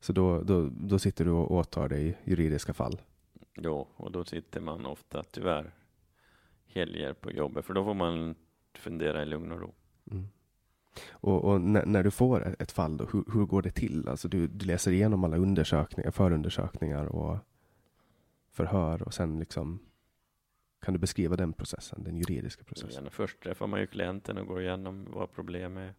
Så 0.00 0.12
då, 0.12 0.42
då, 0.42 0.68
då 0.72 0.98
sitter 0.98 1.24
du 1.24 1.30
och 1.30 1.50
åtar 1.52 1.88
dig 1.88 2.18
juridiska 2.24 2.74
fall? 2.74 3.00
Jo, 3.54 3.88
och 3.96 4.12
då 4.12 4.24
sitter 4.24 4.60
man 4.60 4.86
ofta 4.86 5.22
tyvärr 5.22 5.74
helger 6.66 7.12
på 7.12 7.30
jobbet, 7.30 7.64
för 7.64 7.74
då 7.74 7.84
får 7.84 7.94
man 7.94 8.34
fundera 8.74 9.22
i 9.22 9.26
lugn 9.26 9.52
och 9.52 9.60
ro. 9.60 9.74
Mm. 10.10 10.26
Och, 11.10 11.44
och 11.44 11.60
när, 11.60 11.86
när 11.86 12.02
du 12.02 12.10
får 12.10 12.46
ett- 12.46 12.62
ett 12.62 12.72
fall, 12.72 12.96
då, 12.96 13.04
hur, 13.12 13.24
hur 13.32 13.46
går 13.46 13.62
det 13.62 13.70
till? 13.70 14.08
Alltså 14.08 14.28
du, 14.28 14.46
du 14.46 14.66
läser 14.66 14.92
igenom 14.92 15.24
alla 15.24 15.36
undersökningar, 15.36 16.10
förundersökningar 16.10 17.06
och 17.06 17.38
förhör 18.50 19.02
och 19.02 19.14
sen 19.14 19.38
liksom 19.38 19.78
kan 20.80 20.94
du 20.94 21.00
beskriva 21.00 21.36
den 21.36 21.52
processen, 21.52 22.04
den 22.04 22.16
juridiska 22.16 22.64
processen? 22.64 23.10
Först 23.10 23.40
träffar 23.40 23.66
man 23.66 23.80
ju 23.80 23.86
klienten 23.86 24.38
och 24.38 24.46
går 24.46 24.62
igenom 24.62 25.06
vad 25.10 25.32
problemet 25.32 25.88
är. 25.88 25.94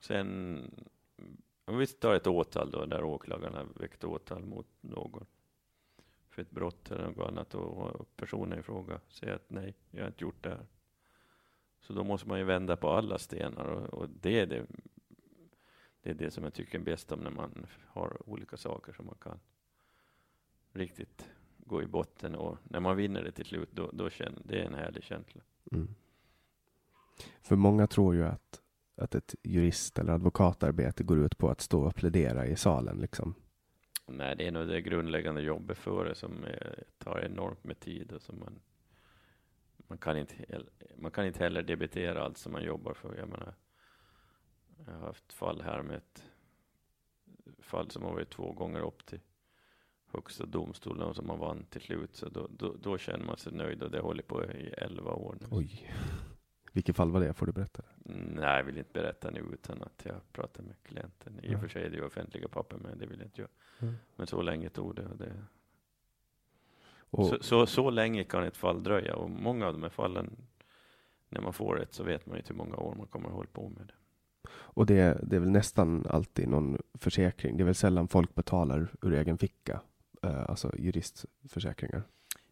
Sen, 0.00 0.60
om 1.64 1.78
vi 1.78 1.86
tar 1.86 2.14
ett 2.14 2.26
åtal 2.26 2.70
då, 2.70 2.84
där 2.86 3.04
åklagaren 3.04 3.54
har 3.54 3.64
väckt 3.80 4.04
åtal 4.04 4.44
mot 4.44 4.66
någon 4.80 5.26
för 6.30 6.42
ett 6.42 6.50
brott 6.50 6.90
eller 6.90 7.06
något 7.06 7.28
annat 7.28 7.54
och 7.54 8.16
personen 8.16 8.58
i 8.58 8.62
fråga 8.62 9.00
säger 9.08 9.34
att 9.34 9.50
nej, 9.50 9.74
jag 9.90 10.02
har 10.02 10.08
inte 10.08 10.24
gjort 10.24 10.42
det 10.44 10.48
här. 10.48 10.66
Så 11.80 11.92
då 11.92 12.04
måste 12.04 12.28
man 12.28 12.38
ju 12.38 12.44
vända 12.44 12.76
på 12.76 12.90
alla 12.90 13.18
stenar 13.18 13.64
och, 13.64 13.94
och 13.94 14.08
det 14.08 14.40
är 14.40 14.46
det, 14.46 14.66
det 16.02 16.10
är 16.10 16.14
det 16.14 16.30
som 16.30 16.44
jag 16.44 16.54
tycker 16.54 16.78
är 16.78 16.82
bäst 16.82 17.12
om 17.12 17.20
när 17.20 17.30
man 17.30 17.66
har 17.86 18.28
olika 18.28 18.56
saker 18.56 18.92
som 18.92 19.06
man 19.06 19.18
kan 19.20 19.40
riktigt 20.72 21.30
gå 21.70 21.82
i 21.82 21.86
botten 21.86 22.34
och 22.34 22.58
när 22.62 22.80
man 22.80 22.96
vinner 22.96 23.22
det 23.22 23.32
till 23.32 23.44
slut, 23.44 23.68
då, 23.72 23.90
då 23.92 24.10
känner 24.10 24.42
det 24.44 24.60
är 24.60 24.64
en 24.64 24.74
härlig 24.74 25.04
känsla. 25.04 25.40
Mm. 25.72 25.94
För 27.42 27.56
många 27.56 27.86
tror 27.86 28.14
ju 28.14 28.24
att, 28.24 28.60
att 28.96 29.14
ett 29.14 29.34
jurist 29.42 29.98
eller 29.98 30.12
advokatarbete 30.12 31.04
går 31.04 31.18
ut 31.18 31.38
på 31.38 31.48
att 31.50 31.60
stå 31.60 31.86
och 31.86 31.94
plädera 31.94 32.46
i 32.46 32.56
salen. 32.56 32.98
Liksom. 32.98 33.34
Nej, 34.06 34.36
det 34.36 34.46
är 34.46 34.52
nog 34.52 34.68
det 34.68 34.80
grundläggande 34.80 35.42
jobbet 35.42 35.78
före 35.78 36.14
som 36.14 36.44
är, 36.44 36.84
tar 36.98 37.20
enormt 37.20 37.64
med 37.64 37.80
tid 37.80 38.12
och 38.12 38.22
som 38.22 38.38
man 38.38 38.60
man 39.88 39.98
kan 39.98 40.18
inte 40.18 40.34
man 40.96 41.10
kan 41.10 41.26
inte 41.26 41.38
heller 41.38 41.62
debitera 41.62 42.22
allt 42.24 42.38
som 42.38 42.52
man 42.52 42.62
jobbar 42.62 42.94
för. 42.94 43.16
Jag 43.18 43.28
menar, 43.28 43.54
jag 44.86 44.92
har 44.92 45.00
haft 45.00 45.32
fall 45.32 45.62
här 45.62 45.82
med 45.82 45.96
ett 45.96 46.24
fall 47.58 47.90
som 47.90 48.02
har 48.02 48.12
varit 48.12 48.30
två 48.30 48.52
gånger 48.52 48.80
upp 48.80 49.06
till 49.06 49.20
högsta 50.12 50.46
domstolen 50.46 51.02
och 51.08 51.16
som 51.16 51.26
man 51.26 51.38
vann 51.38 51.64
till 51.70 51.80
slut. 51.80 52.16
Så 52.16 52.28
då, 52.28 52.48
då, 52.50 52.74
då 52.82 52.98
känner 52.98 53.24
man 53.24 53.36
sig 53.36 53.52
nöjd 53.52 53.82
och 53.82 53.90
det 53.90 54.00
håller 54.00 54.22
på 54.22 54.44
i 54.44 54.66
elva 54.78 55.12
år 55.12 55.36
nu. 55.40 55.46
Oj. 55.50 55.92
Vilket 56.72 56.96
fall 56.96 57.10
var 57.10 57.20
det? 57.20 57.32
Får 57.34 57.46
du 57.46 57.52
berätta? 57.52 57.82
Nej, 58.34 58.56
jag 58.56 58.64
vill 58.64 58.78
inte 58.78 58.90
berätta 58.92 59.30
nu 59.30 59.40
utan 59.52 59.82
att 59.82 60.02
jag 60.04 60.32
pratar 60.32 60.62
med 60.62 60.74
klienten. 60.82 61.40
I 61.42 61.48
och 61.48 61.52
Ja. 61.52 61.58
för 61.58 61.68
sig 61.68 61.84
är 61.84 61.90
det 61.90 61.96
ju 61.96 62.04
offentliga 62.04 62.48
papper, 62.48 62.76
men 62.76 62.98
det 62.98 63.06
vill 63.06 63.18
jag 63.18 63.26
inte 63.26 63.40
göra. 63.40 63.50
Mm. 63.80 63.94
Men 64.16 64.26
så 64.26 64.42
länge 64.42 64.68
tog 64.68 64.94
det. 64.94 65.08
Det 65.18 65.32
Och, 67.10 67.26
så, 67.26 67.36
så, 67.40 67.66
så 67.66 67.90
länge 67.90 68.24
kan 68.24 68.44
ett 68.44 68.56
fall 68.56 68.82
dröja 68.82 69.16
och 69.16 69.30
många 69.30 69.66
av 69.66 69.72
de 69.72 69.82
här 69.82 69.90
fallen, 69.90 70.36
när 71.28 71.40
man 71.40 71.52
får 71.52 71.82
ett 71.82 71.94
så 71.94 72.04
vet 72.04 72.26
man 72.26 72.34
ju 72.36 72.38
inte 72.40 72.52
hur 72.52 72.58
många 72.58 72.76
år 72.76 72.94
man 72.94 73.06
kommer 73.06 73.28
att 73.28 73.34
hålla 73.34 73.48
på 73.52 73.68
med 73.68 73.86
det. 73.86 73.94
och 74.52 74.86
det, 74.86 75.20
det 75.22 75.36
är 75.36 75.40
väl 75.40 75.50
nästan 75.50 76.06
alltid 76.06 76.48
någon 76.48 76.78
försäkring. 76.94 77.56
Det 77.56 77.62
är 77.62 77.64
väl 77.64 77.74
sällan 77.74 78.08
folk 78.08 78.34
betalar 78.34 78.88
ur 79.02 79.12
egen 79.14 79.38
ficka. 79.38 79.80
Eh, 80.22 80.50
alltså 80.50 80.72
juristförsäkringar. 80.78 82.02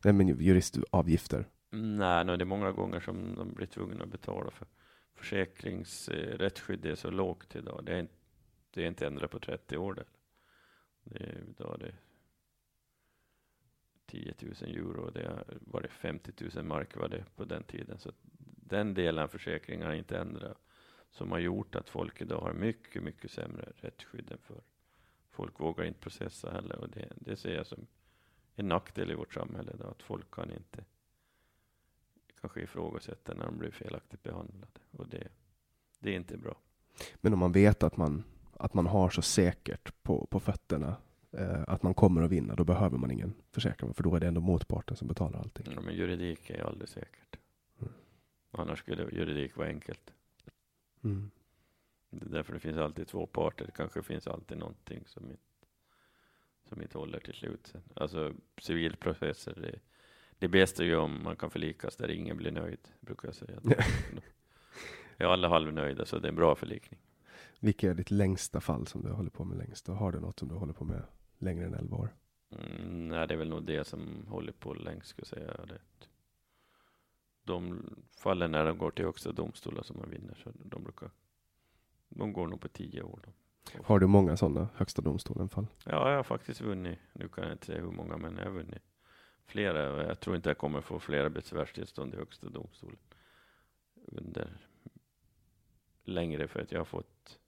Nej, 0.04 0.14
men 0.14 0.28
juristavgifter. 0.28 1.48
Nej, 1.70 2.24
nej, 2.24 2.38
det 2.38 2.44
är 2.44 2.46
många 2.46 2.72
gånger 2.72 3.00
som 3.00 3.34
de 3.34 3.54
blir 3.54 3.66
tvungna 3.66 4.04
att 4.04 4.10
betala 4.10 4.50
för 4.50 4.66
Försäkringsrättsskydd 5.14 6.86
eh, 6.86 6.92
är 6.92 6.96
så 6.96 7.10
lågt 7.10 7.56
idag. 7.56 7.84
Det 7.84 7.92
är 7.92 8.00
inte, 8.00 8.14
det 8.70 8.82
är 8.82 8.86
inte 8.88 9.06
ändrat 9.06 9.30
på 9.30 9.38
30 9.38 9.76
år. 9.76 9.94
Där. 9.94 10.06
Det 11.04 11.24
är, 11.24 11.44
idag 11.48 11.74
är 11.74 11.86
det 11.86 11.94
10 14.06 14.34
000 14.40 14.54
euro 14.70 15.00
och 15.00 15.12
det 15.12 15.44
var 15.60 15.82
det 15.82 15.88
50 15.88 16.32
000 16.54 16.64
mark 16.64 16.96
var 16.96 17.08
det 17.08 17.24
på 17.36 17.44
den 17.44 17.62
tiden. 17.62 17.98
Så 17.98 18.12
den 18.66 18.94
delen 18.94 19.24
av 19.24 19.28
försäkringen 19.28 19.86
har 19.86 19.94
inte 19.94 20.18
ändrat. 20.18 20.58
Som 21.10 21.32
har 21.32 21.38
gjort 21.38 21.74
att 21.74 21.88
folk 21.88 22.20
idag 22.20 22.40
har 22.40 22.52
mycket, 22.52 23.02
mycket 23.02 23.30
sämre 23.30 23.72
rättsskydd 23.76 24.32
än 24.32 24.38
förr. 24.38 24.62
Folk 25.38 25.60
vågar 25.60 25.84
inte 25.84 26.00
processa 26.00 26.50
heller 26.50 26.78
och 26.78 26.88
det, 26.88 27.12
det 27.16 27.36
ser 27.36 27.54
jag 27.54 27.66
som 27.66 27.86
en 28.54 28.68
nackdel 28.68 29.10
i 29.10 29.14
vårt 29.14 29.34
samhälle 29.34 29.72
idag. 29.74 29.90
Att 29.90 30.02
folk 30.02 30.30
kan 30.30 30.52
inte 30.52 30.84
kanske 32.40 32.60
ifrågasätta 32.60 33.34
när 33.34 33.44
de 33.44 33.58
blir 33.58 33.70
felaktigt 33.70 34.22
behandlade. 34.22 34.80
Och 34.90 35.08
det, 35.08 35.28
det 35.98 36.10
är 36.10 36.16
inte 36.16 36.36
bra. 36.36 36.56
Men 37.14 37.32
om 37.32 37.38
man 37.38 37.52
vet 37.52 37.82
att 37.82 37.96
man, 37.96 38.24
att 38.52 38.74
man 38.74 38.86
har 38.86 39.10
så 39.10 39.22
säkert 39.22 40.02
på, 40.02 40.26
på 40.26 40.40
fötterna 40.40 40.96
eh, 41.30 41.64
att 41.68 41.82
man 41.82 41.94
kommer 41.94 42.22
att 42.22 42.30
vinna, 42.30 42.54
då 42.54 42.64
behöver 42.64 42.98
man 42.98 43.10
ingen 43.10 43.34
försäkring. 43.50 43.94
För 43.94 44.02
då 44.02 44.16
är 44.16 44.20
det 44.20 44.26
ändå 44.26 44.40
motparten 44.40 44.96
som 44.96 45.08
betalar 45.08 45.38
allting. 45.38 45.66
Ja, 45.74 45.80
men 45.80 45.94
juridik 45.94 46.50
är 46.50 46.64
aldrig 46.64 46.88
säkert. 46.88 47.38
Mm. 47.80 47.92
Annars 48.50 48.78
skulle 48.78 49.02
juridik 49.02 49.56
vara 49.56 49.68
enkelt. 49.68 50.12
Mm. 51.04 51.30
Det 52.10 52.26
är 52.26 52.30
därför 52.30 52.52
det 52.52 52.60
finns 52.60 52.78
alltid 52.78 53.08
två 53.08 53.26
parter. 53.26 53.66
Det 53.66 53.72
kanske 53.72 54.02
finns 54.02 54.26
alltid 54.26 54.58
någonting 54.58 55.04
som 55.06 55.30
inte, 55.30 55.42
som 56.68 56.82
inte 56.82 56.98
håller 56.98 57.20
till 57.20 57.34
slut. 57.34 57.66
Sen. 57.66 57.82
Alltså 57.94 58.32
civilprocesser, 58.60 59.54
det, 59.54 59.80
det 60.38 60.48
bästa 60.48 60.82
är 60.82 60.86
ju 60.86 60.96
om 60.96 61.22
man 61.22 61.36
kan 61.36 61.50
förlikas 61.50 61.96
där 61.96 62.10
ingen 62.10 62.36
blir 62.36 62.50
nöjd, 62.50 62.88
brukar 63.00 63.28
jag 63.28 63.34
säga. 63.34 63.60
är 65.16 65.26
alla 65.26 65.48
halvnöjda 65.48 66.06
så 66.06 66.18
det 66.18 66.26
är 66.26 66.30
en 66.30 66.36
bra 66.36 66.54
förlikning. 66.54 67.00
Vilket 67.60 67.90
är 67.90 67.94
ditt 67.94 68.10
längsta 68.10 68.60
fall 68.60 68.86
som 68.86 69.02
du 69.02 69.10
håller 69.10 69.30
på 69.30 69.44
med 69.44 69.58
längst? 69.58 69.88
Och 69.88 69.96
har 69.96 70.12
du 70.12 70.20
något 70.20 70.38
som 70.38 70.48
du 70.48 70.54
håller 70.54 70.72
på 70.72 70.84
med 70.84 71.02
längre 71.38 71.66
än 71.66 71.74
11 71.74 71.96
år? 71.96 72.14
Mm, 72.50 73.08
nej, 73.08 73.26
det 73.26 73.34
är 73.34 73.38
väl 73.38 73.48
nog 73.48 73.64
det 73.64 73.84
som 73.84 74.26
håller 74.28 74.52
på 74.52 74.74
längst, 74.74 75.08
ska 75.08 75.20
jag 75.20 75.26
säga. 75.26 75.66
Det. 75.66 75.80
De 77.42 77.84
fallen 78.16 78.50
när 78.50 78.64
de 78.64 78.78
går 78.78 78.90
till 78.90 79.04
högsta 79.04 79.32
domstolar 79.32 79.82
som 79.82 79.96
man 79.96 80.10
vinner, 80.10 80.34
så 80.44 80.52
de 80.54 80.82
brukar, 80.82 81.10
de 82.08 82.32
går 82.32 82.46
nog 82.46 82.60
på 82.60 82.68
tio 82.68 83.02
år. 83.02 83.20
Då. 83.24 83.32
Har 83.84 83.98
du 83.98 84.06
många 84.06 84.36
sådana 84.36 84.68
Högsta 84.74 85.02
domstolen-fall? 85.02 85.66
Ja, 85.84 86.10
jag 86.10 86.16
har 86.16 86.22
faktiskt 86.22 86.60
vunnit. 86.60 86.98
Nu 87.12 87.28
kan 87.28 87.44
jag 87.44 87.52
inte 87.52 87.66
säga 87.66 87.80
hur 87.80 87.90
många, 87.90 88.16
men 88.16 88.36
jag 88.36 88.44
har 88.44 88.52
vunnit 88.52 88.82
flera. 89.46 90.06
Jag 90.06 90.20
tror 90.20 90.36
inte 90.36 90.50
jag 90.50 90.58
kommer 90.58 90.80
få 90.80 90.98
flera 90.98 91.30
besvärstillstånd 91.30 92.14
i 92.14 92.16
högsta 92.16 92.48
domstolen 92.48 92.98
under 93.94 94.58
längre 96.04 96.48
för 96.48 96.60
att 96.60 96.72
jag 96.72 96.80
har 96.80 96.84
fått 96.84 97.38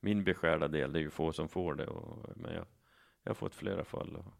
min 0.00 0.24
beskärda 0.24 0.68
del. 0.68 0.92
Det 0.92 0.98
är 0.98 1.02
ju 1.02 1.10
få 1.10 1.32
som 1.32 1.48
får 1.48 1.74
det, 1.74 1.86
och, 1.86 2.36
men 2.36 2.54
jag, 2.54 2.66
jag 3.22 3.30
har 3.30 3.34
fått 3.34 3.54
flera 3.54 3.84
fall 3.84 4.16
och 4.16 4.34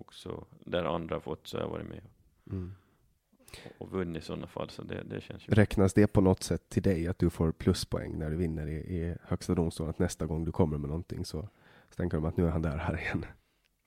också 0.00 0.46
där 0.60 0.84
andra 0.84 1.14
har 1.14 1.20
fått 1.20 1.46
så 1.46 1.56
har 1.56 1.64
jag 1.64 1.70
varit 1.70 1.88
med 1.88 2.02
Mm. 2.50 2.74
Och, 3.78 3.90
vunnit 3.90 4.24
sådana 4.24 4.46
fall. 4.46 4.70
Så 4.70 4.82
det, 4.82 5.02
det 5.02 5.20
känns 5.20 5.48
ju. 5.48 5.52
Räknas 5.52 5.94
det 5.94 6.06
på 6.06 6.20
något 6.20 6.42
sätt 6.42 6.68
till 6.68 6.82
dig 6.82 7.06
att 7.08 7.18
du 7.18 7.30
får 7.30 7.52
pluspoäng 7.52 8.18
när 8.18 8.30
du 8.30 8.36
vinner 8.36 8.66
i, 8.66 8.74
i 8.76 9.16
Högsta 9.22 9.54
domstolen? 9.54 9.90
Att 9.90 9.98
nästa 9.98 10.26
gång 10.26 10.44
du 10.44 10.52
kommer 10.52 10.78
med 10.78 10.88
någonting 10.88 11.24
så, 11.24 11.48
Så 11.90 11.96
tänker 11.96 12.16
de 12.16 12.24
att 12.24 12.36
nu 12.36 12.46
är 12.46 12.50
han 12.50 12.62
där 12.62 12.76
här 12.76 13.00
igen. 13.00 13.24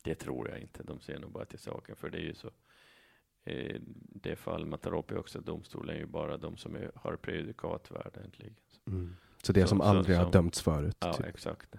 Det 0.03 0.15
tror 0.15 0.49
jag 0.49 0.59
inte. 0.59 0.83
De 0.83 0.99
ser 0.99 1.19
nog 1.19 1.31
bara 1.31 1.45
till 1.45 1.59
saken, 1.59 1.95
för 1.95 2.09
det 2.09 2.17
är 2.17 2.21
ju 2.21 2.33
så. 2.33 2.49
Eh, 3.43 3.75
det 4.21 4.35
fall 4.35 4.65
man 4.65 4.79
tar 4.79 4.97
upp 4.97 5.11
i 5.11 5.15
högsta 5.15 5.39
domstolen 5.41 5.95
är 5.95 5.99
ju 5.99 6.05
bara 6.05 6.37
de 6.37 6.57
som 6.57 6.75
är, 6.75 6.91
har 6.95 7.15
prejudikatvärde 7.15 8.19
egentligen. 8.19 8.55
Mm. 8.87 9.15
Så 9.43 9.53
det 9.53 9.67
som, 9.67 9.67
Som- 9.67 9.81
aldrig 9.87 10.15
som- 10.15 10.25
har 10.25 10.31
dömts 10.31 10.61
förut? 10.61 10.97
Ja, 10.99 11.13
typ. 11.13 11.25
exakt. 11.25 11.75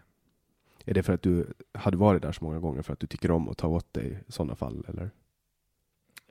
Är 0.84 0.94
det 0.94 1.02
för 1.02 1.12
att 1.12 1.22
du 1.22 1.46
hade 1.72 1.96
varit 1.96 2.22
där 2.22 2.32
så 2.32 2.44
många 2.44 2.58
gånger 2.58 2.82
för 2.82 2.92
att 2.92 3.00
du 3.00 3.06
tycker 3.06 3.30
om 3.30 3.48
att 3.48 3.58
ta 3.58 3.68
åt 3.68 3.92
dig 3.92 4.24
sådana 4.28 4.56
fall? 4.56 4.84
Eller? 4.88 5.10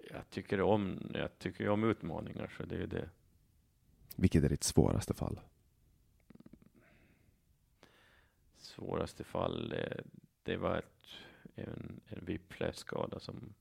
Jag 0.09 0.29
tycker 0.29 0.61
om, 0.61 1.11
jag 1.13 1.39
tycker 1.39 1.69
om 1.69 1.83
utmaningar, 1.83 2.53
så 2.57 2.63
det 2.63 2.75
är 2.75 2.87
det. 2.87 3.09
Vilket 4.15 4.43
är 4.43 4.49
ditt 4.49 4.63
svåraste 4.63 5.13
fall? 5.13 5.39
svåraste 8.65 9.23
fall, 9.23 9.69
det, 9.69 10.03
det 10.43 10.57
var 10.57 10.77
ett, 10.77 11.07
en, 11.55 12.01
en 12.07 12.25
whiplash-skada 12.25 13.19
som, 13.19 13.53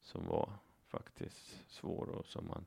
som 0.00 0.26
var 0.26 0.52
faktiskt 0.86 1.70
svår 1.70 2.08
och 2.08 2.26
som, 2.26 2.46
man, 2.46 2.66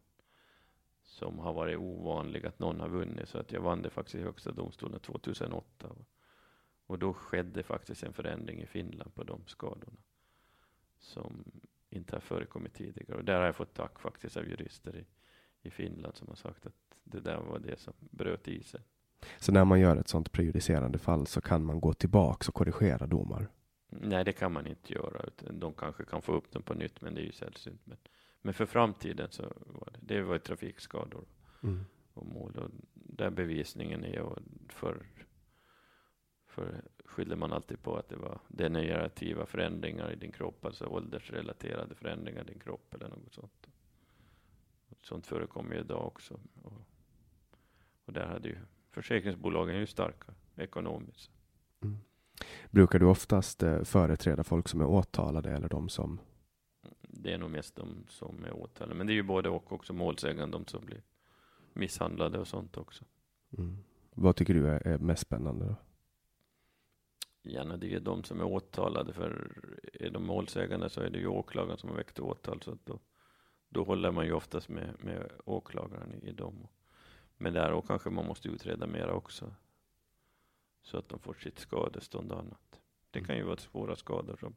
som 1.04 1.40
har 1.40 1.54
varit 1.54 1.78
ovanlig 1.78 2.46
att 2.46 2.60
någon 2.60 2.80
har 2.80 2.90
vunnit. 2.90 3.30
Så 3.30 3.38
att 3.38 3.52
jag 3.52 3.62
vann 3.62 3.82
det 3.82 3.90
faktiskt 3.90 4.16
i 4.16 4.22
Högsta 4.22 4.52
domstolen 4.52 5.00
2008. 5.00 5.96
Och 6.88 7.00
då 7.00 7.14
skedde 7.14 7.64
faktiskt 7.64 8.04
en 8.04 8.14
förändring 8.14 8.62
i 8.62 8.66
Finland 8.66 9.16
på 9.16 9.24
de 9.24 9.42
skadorna 9.48 10.02
som 11.00 11.44
inte 11.96 12.16
har 12.16 12.22
förekommit 12.22 12.74
tidigare. 12.74 13.18
Och 13.18 13.26
där 13.26 13.40
har 13.40 13.46
jag 13.46 13.56
fått 13.56 13.74
tack 13.74 14.00
faktiskt 14.00 14.38
av 14.38 14.48
jurister 14.50 14.96
i, 14.96 15.06
i 15.62 15.72
Finland 15.72 16.16
som 16.16 16.28
har 16.28 16.36
sagt 16.36 16.66
att 16.66 16.74
det 17.04 17.20
där 17.20 17.38
var 17.38 17.60
det 17.60 17.80
som 17.80 17.94
bröt 18.00 18.48
isen. 18.48 18.82
Så 19.40 19.52
när 19.52 19.66
man 19.66 19.80
gör 19.80 19.98
ett 19.98 20.08
sånt 20.08 20.32
prejudicerande 20.32 20.98
fall 20.98 21.28
så 21.28 21.42
kan 21.42 21.66
man 21.66 21.80
gå 21.80 21.94
tillbaks 21.94 22.48
och 22.50 22.56
korrigera 22.56 23.08
domar? 23.08 23.48
Nej, 23.90 24.24
det 24.26 24.34
kan 24.34 24.52
man 24.52 24.68
inte 24.68 24.94
göra. 24.94 25.24
Utan 25.28 25.60
de 25.60 25.74
kanske 25.74 26.06
kan 26.06 26.22
få 26.22 26.34
upp 26.34 26.52
dem 26.52 26.64
på 26.64 26.74
nytt, 26.74 27.02
men 27.02 27.16
det 27.16 27.22
är 27.22 27.26
ju 27.26 27.32
sällsynt. 27.32 27.82
Men, 27.84 27.98
men 28.42 28.54
för 28.54 28.66
framtiden 28.66 29.28
så 29.32 29.44
var 29.66 29.90
det, 29.94 30.16
det 30.16 30.22
var 30.22 30.38
trafikskador 30.38 31.26
Mm. 31.64 31.86
och 32.14 32.26
mål. 32.26 32.58
Och 32.58 32.70
där 32.94 33.30
bevisningen 33.30 34.04
är 34.04 34.30
för, 34.70 35.06
för 36.48 36.82
skyller 37.06 37.36
man 37.36 37.54
alltid 37.54 37.84
på 37.84 37.98
att 37.98 38.10
det 38.10 38.16
var 38.16 38.40
degenerativa 38.48 39.46
förändringar 39.46 40.12
i 40.12 40.16
din 40.16 40.32
kropp, 40.32 40.66
alltså 40.66 40.86
åldersrelaterade 40.86 41.96
förändringar 41.96 42.42
i 42.42 42.46
din 42.46 42.60
kropp 42.60 42.94
eller 42.94 43.10
något 43.10 43.34
sånt. 43.34 43.68
Sånt 45.02 45.28
förekommer 45.28 45.76
ju 45.76 45.82
idag 45.82 46.08
också. 46.08 46.40
Och, 46.64 46.82
och 48.06 48.14
där 48.14 48.26
hade 48.26 48.50
ju 48.50 48.58
försäkringsbolagen 48.92 49.80
ju 49.80 49.88
starka 49.88 50.34
ekonomiskt. 50.56 51.32
Mm. 51.82 51.98
Brukar 52.72 53.00
du 53.00 53.06
oftast 53.06 53.64
eh, 53.64 53.84
företräda 53.84 54.44
folk 54.44 54.68
som 54.68 54.82
är 54.82 54.86
åtalade 54.86 55.52
eller 55.52 55.70
de 55.70 55.90
som... 55.90 56.20
Det 57.02 57.34
är 57.34 57.38
nog 57.38 57.52
mest 57.52 57.76
de 57.76 58.06
som 58.10 58.44
är 58.46 58.54
åtalade. 58.54 58.96
Men 58.96 59.08
det 59.08 59.14
är 59.14 59.16
ju 59.16 59.24
både 59.24 59.50
och 59.50 59.74
också 59.74 59.94
målsägande, 59.94 60.58
de 60.58 60.68
som 60.68 60.86
blir 60.86 61.02
misshandlade 61.74 62.40
och 62.40 62.48
sånt 62.48 62.78
också. 62.78 63.06
Mm. 63.58 63.78
Vad 64.14 64.36
tycker 64.36 64.54
du 64.54 64.68
är, 64.68 64.88
är 64.88 64.98
mest 64.98 65.22
spännande? 65.22 65.66
Då? 65.66 65.76
Gärna 67.46 67.78
det 67.78 67.94
är 67.94 68.00
de 68.00 68.24
som 68.24 68.40
är 68.40 68.46
åtalade, 68.46 69.14
för 69.14 69.58
är 69.94 70.10
de 70.10 70.26
målsägande 70.26 70.90
så 70.90 71.02
är 71.02 71.10
det 71.10 71.20
ju 71.20 71.28
åklagaren 71.28 71.78
som 71.78 71.90
har 71.90 71.98
väckt 71.98 72.20
åtal. 72.20 72.62
Så 72.62 72.72
att 72.72 72.86
då, 72.86 73.00
då 73.70 73.84
håller 73.84 74.12
man 74.12 74.26
ju 74.26 74.34
oftast 74.34 74.70
med, 74.70 74.96
med 75.00 75.32
åklagaren 75.46 76.14
i, 76.14 76.30
i 76.30 76.32
dem. 76.32 76.68
Men 77.38 77.54
där 77.54 77.72
och 77.72 77.88
kanske 77.88 78.10
man 78.10 78.26
måste 78.26 78.48
utreda 78.48 78.88
mera 78.88 79.14
också. 79.14 79.54
Så 80.82 80.98
att 80.98 81.10
de 81.10 81.20
får 81.20 81.34
sitt 81.34 81.60
skadestånd 81.60 82.32
och 82.32 82.40
annat. 82.40 82.82
Det 83.12 83.22
kan 83.22 83.38
ju 83.38 83.44
vara 83.44 83.58
svåra 83.58 83.96
skador 83.96 84.38
som 84.40 84.56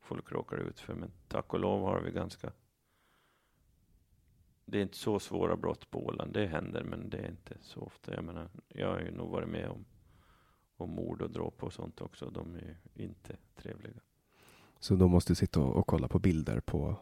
folk 0.00 0.32
råkar 0.32 0.56
ut 0.56 0.80
för. 0.80 0.94
Men 0.94 1.10
tack 1.28 1.54
och 1.54 1.60
lov 1.60 1.82
har 1.82 2.00
vi 2.00 2.10
ganska 2.10 2.52
det 4.70 4.78
är 4.78 4.82
inte 4.82 4.96
så 4.96 5.18
svåra 5.18 5.56
brott 5.56 5.90
på 5.90 6.06
Åland. 6.06 6.32
Det 6.32 6.46
händer, 6.46 6.84
men 6.84 7.10
det 7.10 7.18
är 7.18 7.28
inte 7.28 7.56
så 7.60 7.80
ofta. 7.80 8.14
Jag 8.14 8.24
menar, 8.24 8.48
jag 8.68 8.88
har 8.88 9.00
ju 9.00 9.10
nog 9.10 9.30
varit 9.30 9.48
med 9.48 9.68
om, 9.68 9.84
om 10.80 10.90
mord 10.90 11.22
och 11.22 11.30
dråp 11.30 11.62
och 11.62 11.72
sånt 11.72 12.00
också. 12.00 12.30
De 12.30 12.54
är 12.54 12.60
ju 12.94 13.04
inte 13.04 13.36
trevliga. 13.56 14.00
Så 14.80 14.96
då 14.96 15.08
måste 15.08 15.30
du 15.30 15.34
sitta 15.34 15.60
och, 15.60 15.76
och 15.76 15.86
kolla 15.86 16.08
på 16.08 16.18
bilder 16.18 16.60
på 16.60 16.96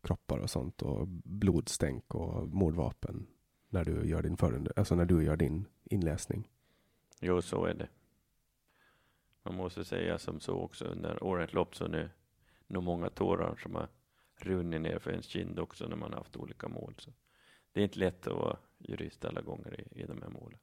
kroppar 0.00 0.38
och 0.38 0.50
sånt 0.50 0.82
och 0.82 1.08
blodstänk 1.08 2.14
och 2.14 2.48
mordvapen 2.48 3.26
när 3.68 3.84
du 3.84 4.08
gör 4.08 4.22
din, 4.22 4.36
förund- 4.36 4.72
alltså 4.76 4.94
när 4.94 5.04
du 5.04 5.24
gör 5.24 5.36
din 5.36 5.64
inläsning. 5.84 6.48
Jo, 7.20 7.42
så 7.42 7.64
är 7.64 7.74
det. 7.74 7.88
Man 9.42 9.54
måste 9.54 9.84
säga 9.84 10.18
som 10.18 10.40
så 10.40 10.54
också 10.54 10.84
under 10.84 11.22
årens 11.24 11.52
lopp 11.52 11.76
så 11.76 11.84
är 11.84 12.10
nog 12.66 12.82
många 12.82 13.10
tårar 13.10 13.56
som 13.62 13.74
har 13.74 13.88
runnit 14.36 14.80
ner 14.80 14.98
för 14.98 15.10
ens 15.10 15.26
kind 15.26 15.58
också 15.58 15.86
när 15.86 15.96
man 15.96 16.10
har 16.10 16.18
haft 16.18 16.36
olika 16.36 16.68
mål. 16.68 16.94
Så 16.98 17.10
det 17.72 17.80
är 17.80 17.84
inte 17.84 17.98
lätt 17.98 18.26
att 18.26 18.36
vara 18.36 18.56
jurist 18.78 19.24
alla 19.24 19.40
gånger 19.40 19.80
i, 19.80 20.00
i 20.02 20.06
de 20.06 20.22
här 20.22 20.28
målen. 20.28 20.58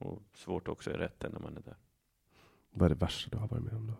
Och 0.00 0.22
svårt 0.34 0.68
också 0.68 0.90
i 0.90 0.94
rätten 0.94 1.32
när 1.32 1.40
man 1.40 1.56
är 1.56 1.60
där. 1.60 1.76
Vad 2.70 2.90
är 2.90 2.94
det 2.94 3.00
värsta 3.00 3.30
du 3.30 3.36
har 3.36 3.48
varit 3.48 3.64
med 3.64 3.74
om 3.74 3.86
då? 3.86 3.94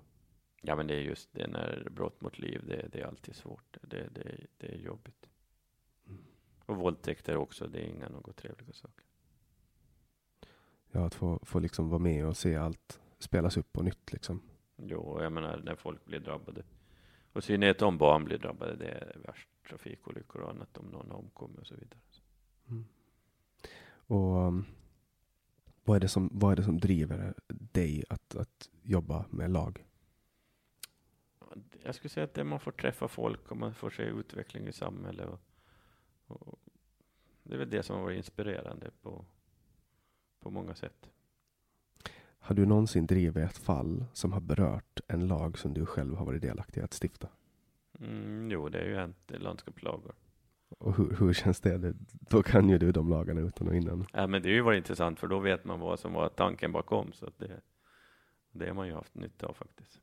Ja, 0.62 0.76
men 0.76 0.86
det 0.86 0.94
är 0.94 1.00
just 1.00 1.32
det 1.32 1.46
när 1.46 1.88
brott 1.90 2.20
mot 2.20 2.38
liv, 2.38 2.64
det, 2.66 2.88
det 2.92 3.00
är 3.00 3.06
alltid 3.06 3.36
svårt. 3.36 3.76
Det, 3.82 4.08
det, 4.14 4.46
det 4.56 4.74
är 4.74 4.78
jobbigt. 4.78 5.28
Och 6.66 6.76
våldtäkter 6.76 7.36
också, 7.36 7.66
det 7.66 7.78
är 7.78 7.84
inga 7.84 8.08
något 8.08 8.36
trevliga 8.36 8.72
saker. 8.72 9.04
Ja, 10.90 11.06
att 11.06 11.14
få, 11.14 11.40
få 11.42 11.58
liksom 11.58 11.88
vara 11.88 11.98
med 11.98 12.26
och 12.26 12.36
se 12.36 12.56
allt 12.56 13.00
spelas 13.18 13.56
upp 13.56 13.72
på 13.72 13.82
nytt 13.82 14.12
liksom. 14.12 14.42
Jo, 14.76 15.22
jag 15.22 15.32
menar 15.32 15.60
när 15.64 15.74
folk 15.74 16.04
blir 16.04 16.20
drabbade. 16.20 16.62
Och 17.32 17.38
i 17.38 17.42
synnerhet 17.42 17.82
om 17.82 17.98
barn 17.98 18.24
blir 18.24 18.38
drabbade, 18.38 18.76
det 18.76 18.88
är 18.88 19.18
värst. 19.26 19.48
Trafikolyckor 19.68 20.42
och 20.42 20.50
annat, 20.50 20.78
om 20.78 20.86
någon 20.86 21.12
omkommer 21.12 21.60
och 21.60 21.66
så 21.66 21.74
vidare. 21.74 22.00
Och 24.06 24.36
um, 24.36 24.66
vad, 25.90 25.96
är 25.96 26.00
det 26.00 26.08
som, 26.08 26.30
vad 26.32 26.52
är 26.52 26.56
det 26.56 26.62
som 26.62 26.78
driver 26.78 27.34
dig 27.48 28.04
att, 28.08 28.34
att 28.34 28.68
jobba 28.82 29.24
med 29.30 29.50
lag? 29.50 29.84
Jag 31.82 31.94
skulle 31.94 32.08
säga 32.08 32.24
att 32.24 32.34
det 32.34 32.44
man 32.44 32.60
får 32.60 32.72
träffa 32.72 33.08
folk 33.08 33.50
och 33.50 33.56
man 33.56 33.74
får 33.74 33.90
se 33.90 34.02
utveckling 34.02 34.68
i 34.68 34.72
samhället. 34.72 35.28
Och, 35.28 35.40
och 36.26 36.58
det 37.42 37.54
är 37.54 37.58
väl 37.58 37.70
det 37.70 37.82
som 37.82 37.96
har 37.96 38.02
varit 38.02 38.16
inspirerande 38.16 38.90
på, 39.02 39.24
på 40.40 40.50
många 40.50 40.74
sätt. 40.74 41.10
Har 42.38 42.54
du 42.54 42.66
någonsin 42.66 43.06
drivit 43.06 43.50
ett 43.50 43.58
fall 43.58 44.04
som 44.12 44.32
har 44.32 44.40
berört 44.40 45.00
en 45.06 45.26
lag 45.26 45.58
som 45.58 45.74
du 45.74 45.86
själv 45.86 46.16
har 46.16 46.26
varit 46.26 46.42
delaktig 46.42 46.80
i 46.80 46.84
att 46.84 47.02
stifta? 47.02 47.28
Mm, 48.00 48.50
jo, 48.50 48.68
det 48.68 48.78
är 48.78 48.86
ju 48.86 48.96
hänt 48.96 49.30
i 49.30 49.38
landskapslagar. 49.38 50.14
Och 50.78 50.96
hur, 50.96 51.16
hur 51.16 51.32
känns 51.32 51.60
det? 51.60 51.94
Då 52.30 52.42
kan 52.42 52.68
ju 52.68 52.78
du 52.78 52.92
de 52.92 53.08
lagarna 53.08 53.40
utan 53.40 53.68
och 53.68 53.74
innan. 53.74 54.06
Ja, 54.12 54.26
men 54.26 54.42
det 54.42 54.48
har 54.48 54.54
ju 54.54 54.60
varit 54.60 54.76
intressant 54.78 55.20
för 55.20 55.26
då 55.26 55.38
vet 55.38 55.64
man 55.64 55.80
vad 55.80 55.98
som 55.98 56.12
var 56.12 56.28
tanken 56.28 56.72
bakom. 56.72 57.12
Så 57.12 57.26
att 57.26 57.38
det, 57.38 57.60
det 58.52 58.66
har 58.66 58.74
man 58.74 58.86
ju 58.86 58.94
haft 58.94 59.14
nytta 59.14 59.46
av 59.46 59.54
faktiskt. 59.54 60.00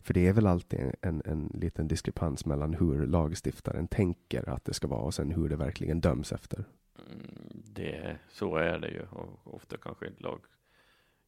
För 0.00 0.14
det 0.14 0.26
är 0.26 0.32
väl 0.32 0.46
alltid 0.46 0.80
en, 0.80 0.92
en, 1.02 1.22
en 1.24 1.50
liten 1.54 1.88
diskrepans 1.88 2.46
mellan 2.46 2.74
hur 2.74 3.06
lagstiftaren 3.06 3.88
tänker 3.88 4.48
att 4.48 4.64
det 4.64 4.74
ska 4.74 4.86
vara 4.86 5.00
och 5.00 5.14
sen 5.14 5.30
hur 5.30 5.48
det 5.48 5.56
verkligen 5.56 6.00
döms 6.00 6.32
efter. 6.32 6.64
Mm, 6.98 7.62
det, 7.74 8.18
så 8.28 8.56
är 8.56 8.78
det 8.78 8.88
ju. 8.88 9.02
Och 9.02 9.54
ofta 9.54 9.76
kanske 9.76 10.06
inte 10.06 10.22
lag... 10.22 10.40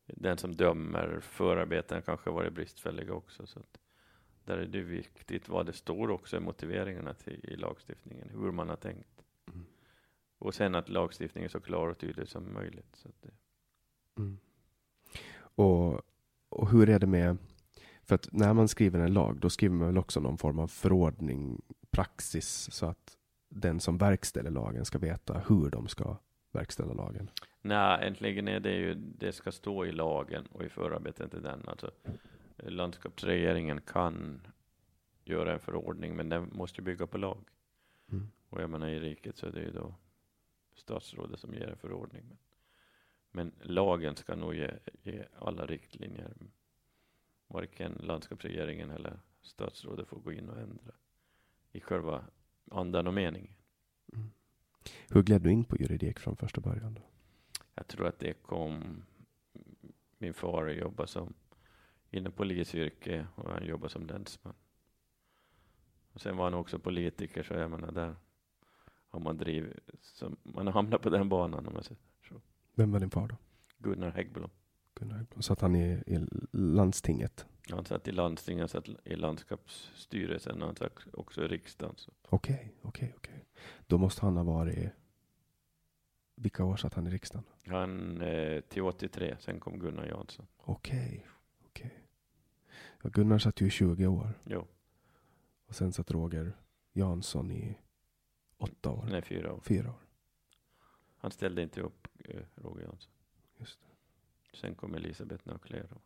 Den 0.06 0.38
som 0.38 0.54
dömer 0.54 1.20
förarbetena 1.20 2.00
kanske 2.00 2.30
varit 2.30 2.52
bristfälliga 2.52 3.12
också. 3.12 3.46
Så 3.46 3.58
att 3.58 3.78
där 4.44 4.58
är 4.58 4.66
det 4.66 4.80
viktigt 4.80 5.48
vad 5.48 5.66
det 5.66 5.72
står 5.72 6.10
också 6.10 6.36
i 6.36 6.40
motiveringarna 6.40 7.14
till, 7.14 7.44
i 7.44 7.56
lagstiftningen, 7.56 8.30
hur 8.30 8.50
man 8.50 8.68
har 8.68 8.76
tänkt. 8.76 9.22
Mm. 9.48 9.66
Och 10.38 10.54
sen 10.54 10.74
att 10.74 10.88
lagstiftningen 10.88 11.44
är 11.44 11.50
så 11.50 11.60
klar 11.60 11.88
och 11.88 11.98
tydlig 11.98 12.28
som 12.28 12.52
möjligt. 12.54 12.96
Så 12.96 13.08
det, 13.20 13.30
Mm. 14.18 14.38
Och, 15.40 16.02
och 16.48 16.70
hur 16.70 16.88
är 16.88 16.98
det 16.98 17.06
med, 17.06 17.36
för 18.04 18.14
att 18.14 18.32
när 18.32 18.54
man 18.54 18.68
skriver 18.68 19.00
en 19.00 19.12
lag, 19.12 19.36
då 19.40 19.50
skriver 19.50 19.74
man 19.74 19.86
väl 19.86 19.98
också 19.98 20.20
någon 20.20 20.38
form 20.38 20.58
av 20.58 20.68
förordning, 20.68 21.62
praxis, 21.90 22.68
så 22.72 22.86
att 22.86 23.16
den 23.48 23.80
som 23.80 23.98
verkställer 23.98 24.50
lagen 24.50 24.84
ska 24.84 24.98
veta 24.98 25.42
hur 25.48 25.70
de 25.70 25.88
ska 25.88 26.16
verkställa 26.52 26.92
lagen. 26.92 27.30
Nej, 27.62 28.06
äntligen 28.06 28.48
är 28.48 28.60
det 28.60 28.74
ju, 28.74 28.94
det 28.94 29.32
ska 29.32 29.52
stå 29.52 29.86
i 29.86 29.92
lagen 29.92 30.46
och 30.52 30.62
i 30.62 30.68
förarbetet 30.68 31.30
till 31.30 31.42
den. 31.42 31.62
Alltså, 31.66 31.90
landskapsregeringen 32.62 33.80
kan 33.80 34.46
göra 35.24 35.52
en 35.52 35.60
förordning, 35.60 36.16
men 36.16 36.28
den 36.28 36.50
måste 36.52 36.82
bygga 36.82 37.06
på 37.06 37.18
lag. 37.18 37.44
Mm. 38.12 38.30
Och 38.48 38.62
jag 38.62 38.70
menar 38.70 38.88
i 38.88 39.00
riket 39.00 39.36
så 39.36 39.46
är 39.46 39.52
det 39.52 39.60
ju 39.60 39.70
då 39.70 39.94
statsrådet 40.74 41.40
som 41.40 41.54
ger 41.54 41.68
en 41.68 41.76
förordning. 41.76 42.24
Men, 42.28 42.38
men 43.30 43.52
lagen 43.62 44.16
ska 44.16 44.36
nog 44.36 44.54
ge, 44.54 44.70
ge 45.02 45.24
alla 45.38 45.66
riktlinjer. 45.66 46.32
Varken 47.46 47.92
landskapsregeringen 47.92 48.90
eller 48.90 49.20
statsrådet 49.42 50.08
får 50.08 50.20
gå 50.20 50.32
in 50.32 50.48
och 50.48 50.58
ändra 50.60 50.92
i 51.72 51.80
själva 51.80 52.24
andan 52.70 53.06
och 53.06 53.14
meningen. 53.14 53.54
Hur 55.08 55.22
gled 55.22 55.42
du 55.42 55.50
in 55.50 55.64
på 55.64 55.76
juridik 55.76 56.18
från 56.18 56.36
första 56.36 56.60
början? 56.60 56.94
Då? 56.94 57.02
Jag 57.74 57.86
tror 57.86 58.06
att 58.06 58.18
det 58.18 58.32
kom, 58.32 59.02
min 60.18 60.34
far 60.34 60.68
jobbade 60.68 61.08
som 61.08 61.34
inom 62.10 62.32
polisyrket 62.32 63.26
och 63.34 63.50
han 63.50 63.66
jobbade 63.66 63.92
som 63.92 64.06
länsman. 64.06 64.54
Och 66.12 66.20
sen 66.20 66.36
var 66.36 66.44
han 66.44 66.54
också 66.54 66.78
politiker, 66.78 67.42
så 67.42 67.54
jag 67.54 67.70
menar 67.70 67.92
där 67.92 68.16
har 69.08 69.20
man 69.20 69.36
drivit, 69.36 69.76
så 70.02 70.36
man 70.42 70.66
har 70.66 70.74
hamnat 70.74 71.02
på 71.02 71.10
den 71.10 71.28
banan 71.28 71.66
om 71.66 71.74
man 71.74 71.82
säger 71.82 72.00
så. 72.28 72.40
Vem 72.74 72.92
var 72.92 73.00
din 73.00 73.10
far 73.10 73.28
då? 73.28 73.36
Gunnar 73.78 74.10
Häggblom. 74.10 74.50
Gunnar 74.94 75.16
Hägglund. 75.16 75.44
Satt 75.44 75.60
han 75.60 75.76
i, 75.76 76.02
i 76.06 76.26
landstinget? 76.52 77.46
Han 77.70 77.84
satt 77.84 78.08
i 78.08 78.12
landstinget, 78.12 78.60
han 78.60 78.68
satt 78.68 78.88
i 79.04 79.16
landskapsstyrelsen 79.16 80.62
och 80.62 80.66
han 80.66 80.76
satt 80.76 80.92
också 81.12 81.44
i 81.44 81.48
riksdagen. 81.48 81.94
Okej, 82.28 82.74
okej, 82.82 83.14
okej. 83.16 83.44
Då 83.86 83.98
måste 83.98 84.26
han 84.26 84.36
ha 84.36 84.44
varit... 84.44 84.90
Vilka 86.34 86.64
år 86.64 86.76
satt 86.76 86.94
han 86.94 87.06
i 87.06 87.10
riksdagen? 87.10 87.44
Han 87.66 88.20
eh, 88.20 88.60
till 88.60 88.82
83, 88.82 89.36
sen 89.40 89.60
kom 89.60 89.78
Gunnar 89.78 90.06
Jansson. 90.06 90.46
Okej, 90.56 91.26
okej. 91.70 91.98
Ja, 93.02 93.10
Gunnar 93.12 93.38
satt 93.38 93.60
ju 93.60 93.66
i 93.66 93.70
20 93.70 94.06
år. 94.06 94.38
Jo, 94.44 94.66
Och 95.66 95.74
sen 95.74 95.92
satt 95.92 96.10
Roger 96.10 96.56
Jansson 96.92 97.50
i 97.50 97.78
åtta 98.56 98.90
år. 98.90 99.06
nej 99.10 99.22
fyra 99.22 99.52
år. 99.52 99.60
Fyra 99.60 99.88
år. 99.90 100.00
Han 101.16 101.30
ställde 101.30 101.62
inte 101.62 101.80
upp, 101.80 102.08
eh, 102.24 102.42
Roger 102.54 102.84
Jansson. 102.84 103.12
Just 103.56 103.80
det. 103.80 104.56
Sen 104.56 104.74
kom 104.74 104.94
Elisabeth 104.94 105.48
och- 105.48 106.02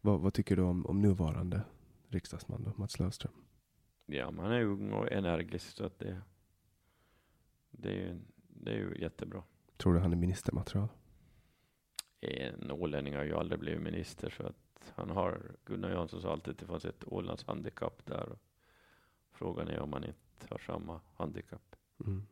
Vad, 0.00 0.20
vad 0.20 0.34
tycker 0.34 0.56
du 0.56 0.62
om, 0.62 0.86
om 0.86 1.00
nuvarande 1.00 1.62
riksdagsman 2.08 2.62
då, 2.64 2.72
Mats 2.76 2.98
Löfström? 2.98 3.32
Ja, 4.06 4.30
man 4.30 4.52
är 4.52 4.62
ung 4.62 4.92
och 4.92 5.12
energisk 5.12 5.76
så 5.76 5.84
att 5.84 5.98
det, 5.98 6.20
det, 7.70 7.88
är, 7.88 7.94
ju, 7.96 8.20
det 8.48 8.70
är 8.72 8.76
ju 8.76 8.98
jättebra. 9.00 9.42
Tror 9.76 9.94
du 9.94 10.00
han 10.00 10.12
är 10.12 10.16
ministermaterial? 10.16 10.88
En 12.24 12.70
ålänning 12.70 13.14
har 13.16 13.24
ju 13.24 13.34
aldrig 13.34 13.60
blivit 13.60 13.82
minister 13.82 14.30
så 14.30 14.42
att 14.46 14.92
han 14.94 15.10
har, 15.10 15.40
Gunnar 15.64 15.90
Jansson 15.90 16.22
sa 16.22 16.32
alltid 16.32 16.50
att 16.52 16.58
det 16.58 16.66
fanns 16.66 16.84
ett 16.84 17.04
Ålands 17.06 17.44
handikapp 17.44 18.06
där. 18.06 18.28
Och 18.28 18.38
frågan 19.32 19.68
är 19.68 19.80
om 19.80 19.92
han 19.92 20.04
inte 20.04 20.46
har 20.50 20.58
samma 20.58 21.00
handikapp. 21.14 21.76
Mm. 22.06 22.22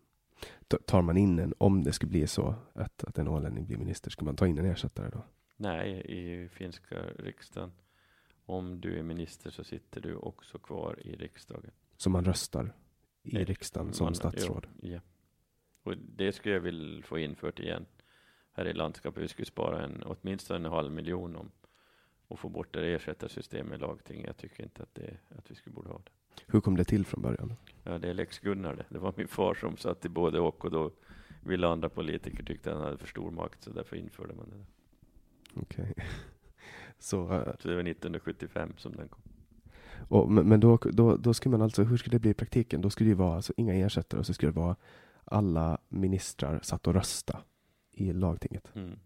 Ta- 0.68 0.78
Tar 0.86 1.02
man 1.02 1.16
in 1.16 1.38
en, 1.38 1.54
om 1.58 1.84
det 1.84 1.92
skulle 1.92 2.10
bli 2.10 2.26
så 2.26 2.54
att, 2.72 3.04
att 3.04 3.18
en 3.18 3.28
ålänning 3.28 3.66
blir 3.66 3.76
minister, 3.76 4.10
ska 4.10 4.24
man 4.24 4.36
ta 4.36 4.46
in 4.46 4.58
en 4.58 4.64
ersättare 4.64 5.10
då? 5.10 5.22
Nej, 5.56 6.02
i 6.04 6.48
finska 6.48 7.02
riksdagen, 7.18 7.72
om 8.46 8.80
du 8.80 8.98
är 8.98 9.02
minister 9.02 9.50
så 9.50 9.64
sitter 9.64 10.00
du 10.00 10.14
också 10.16 10.58
kvar 10.58 10.98
i 11.06 11.16
riksdagen. 11.16 11.70
Så 11.96 12.10
man 12.10 12.24
röstar 12.24 12.72
i 13.22 13.34
Nej, 13.34 13.44
riksdagen 13.44 13.92
som 13.92 14.04
Man- 14.04 14.14
statsråd? 14.14 14.66
Ja, 14.80 14.88
ja. 14.88 15.00
Och 15.82 15.96
det 15.98 16.32
skulle 16.32 16.54
jag 16.54 16.60
vilja 16.60 17.02
få 17.02 17.18
infört 17.18 17.58
igen 17.60 17.86
här 18.52 18.66
i 18.66 18.72
landskapet. 18.72 19.22
Vi 19.22 19.28
skulle 19.28 19.46
spara 19.46 19.84
en, 19.84 20.02
åtminstone 20.06 20.66
en 20.66 20.72
halv 20.72 20.92
miljon 20.92 21.36
om 21.36 21.50
och 22.28 22.38
få 22.38 22.48
bort 22.48 22.72
det 22.74 22.94
ersättarsystem 22.94 23.72
i 23.72 23.78
lagting. 23.78 24.24
Jag 24.26 24.36
tycker 24.36 24.62
inte 24.62 24.82
att, 24.82 24.94
det, 24.94 25.16
att 25.38 25.50
vi 25.50 25.54
skulle 25.54 25.74
borde 25.74 25.88
ha 25.88 25.98
det. 25.98 26.10
Hur 26.46 26.60
kom 26.60 26.76
det 26.76 26.84
till 26.84 27.06
från 27.06 27.22
början? 27.22 27.54
Ja, 27.82 27.98
det 27.98 28.08
är 28.10 28.14
lex 28.14 28.38
Gunnar 28.38 28.74
det. 28.74 28.84
Det 28.88 28.98
var 28.98 29.14
min 29.16 29.28
far 29.28 29.54
som 29.54 29.76
satt 29.76 30.04
i 30.04 30.08
både 30.08 30.40
och 30.40 30.64
och 30.64 30.70
då 30.70 30.90
ville 31.40 31.68
andra 31.68 31.88
politiker 31.88 32.42
tyckte 32.42 32.72
han 32.72 32.82
hade 32.82 32.98
för 32.98 33.06
stor 33.06 33.30
makt 33.30 33.62
så 33.62 33.70
därför 33.70 33.96
införde 33.96 34.34
man 34.34 34.50
det. 34.50 34.64
Okej. 35.60 35.94
Så, 36.98 37.32
eh, 37.32 37.44
Så 37.58 37.68
det 37.68 37.74
var 37.74 37.82
1975 37.82 38.72
som 38.76 38.96
den 38.96 39.08
kom. 39.08 39.22
och, 40.08 40.30
men 40.32 40.48
men 40.48 40.60
då, 40.60 40.76
då, 40.76 41.16
då 41.16 41.34
skulle 41.34 41.50
man 41.50 41.62
alltså, 41.62 41.82
hur 41.82 41.96
skulle 41.96 42.14
det 42.14 42.20
bli 42.20 42.30
i 42.30 42.34
praktiken? 42.34 42.80
Då 42.80 42.90
skulle 42.90 43.10
det 43.10 43.14
vara 43.14 43.36
alltså 43.36 43.52
inga 43.56 43.74
ersättare 43.74 44.18
och 44.18 44.26
så 44.26 44.34
skulle 44.34 44.52
det 44.52 44.60
vara 44.60 44.76
alla 45.24 45.78
ministrar 45.88 46.60
satt 46.62 46.86
och 46.86 46.94
rösta 46.94 47.38
i 47.92 48.12
lagtinget. 48.12 48.72
Mm. 48.74 48.98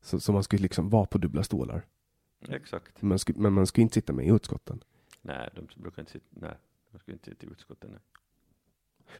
Så, 0.00 0.20
så 0.20 0.32
man 0.32 0.42
skulle 0.42 0.62
liksom 0.62 0.88
vara 0.90 1.06
på 1.06 1.18
dubbla 1.18 1.42
stolar. 1.42 1.86
Exakt. 2.48 3.02
Man 3.02 3.18
skulle, 3.18 3.38
men 3.38 3.52
man 3.52 3.66
skulle 3.66 3.82
inte 3.82 3.94
sitta 3.94 4.12
med 4.12 4.26
i 4.26 4.28
utskotten. 4.28 4.84
Nej, 5.22 5.50
de 5.54 5.68
brukar 5.82 6.02
inte 6.02 6.12
sitta, 6.12 6.26
nej, 6.30 6.54
de 6.92 6.98
skulle 6.98 7.14
inte 7.14 7.30
sitta 7.30 7.46
i 7.46 7.50
utskottet. 7.50 7.90
Nej. 7.90 8.00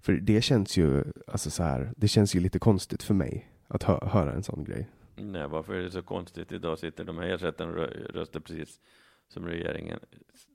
För 0.01 0.13
det 0.13 0.43
känns 0.43 0.77
ju, 0.77 1.05
alltså 1.27 1.51
så 1.51 1.63
här, 1.63 1.93
det 1.97 2.09
känns 2.09 2.35
ju 2.35 2.41
lite 2.41 2.59
konstigt 2.59 3.03
för 3.03 3.15
mig 3.15 3.51
att 3.69 3.83
hö, 3.83 3.99
höra 4.07 4.33
en 4.33 4.43
sån 4.43 4.65
grej. 4.65 4.89
Nej, 5.17 5.49
varför 5.49 5.75
är 5.75 5.83
det 5.83 5.91
så 5.91 6.03
konstigt? 6.03 6.53
Idag 6.53 6.79
sitter 6.79 7.05
de 7.05 7.19
här 7.19 7.27
ersättarna 7.29 7.71
och 7.71 7.79
rö- 7.79 8.13
röstar 8.13 8.41
precis 8.41 8.81
som 9.29 9.47
regeringen 9.47 10.01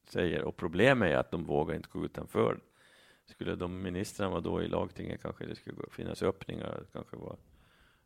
säger. 0.10 0.44
Och 0.44 0.58
problemet 0.58 1.12
är 1.12 1.18
att 1.18 1.32
de 1.32 1.44
vågar 1.44 1.76
inte 1.76 1.90
gå 1.92 2.06
utanför. 2.06 2.60
Skulle 3.26 3.56
de 3.56 3.82
ministrarna 3.82 4.32
vara 4.32 4.42
då 4.42 4.64
i 4.64 4.68
lagtinget 4.68 5.22
kanske 5.22 5.46
det 5.46 5.56
skulle 5.56 5.78
finnas 5.92 6.24
öppningar, 6.24 6.86
kanske 6.94 7.18
var 7.18 7.38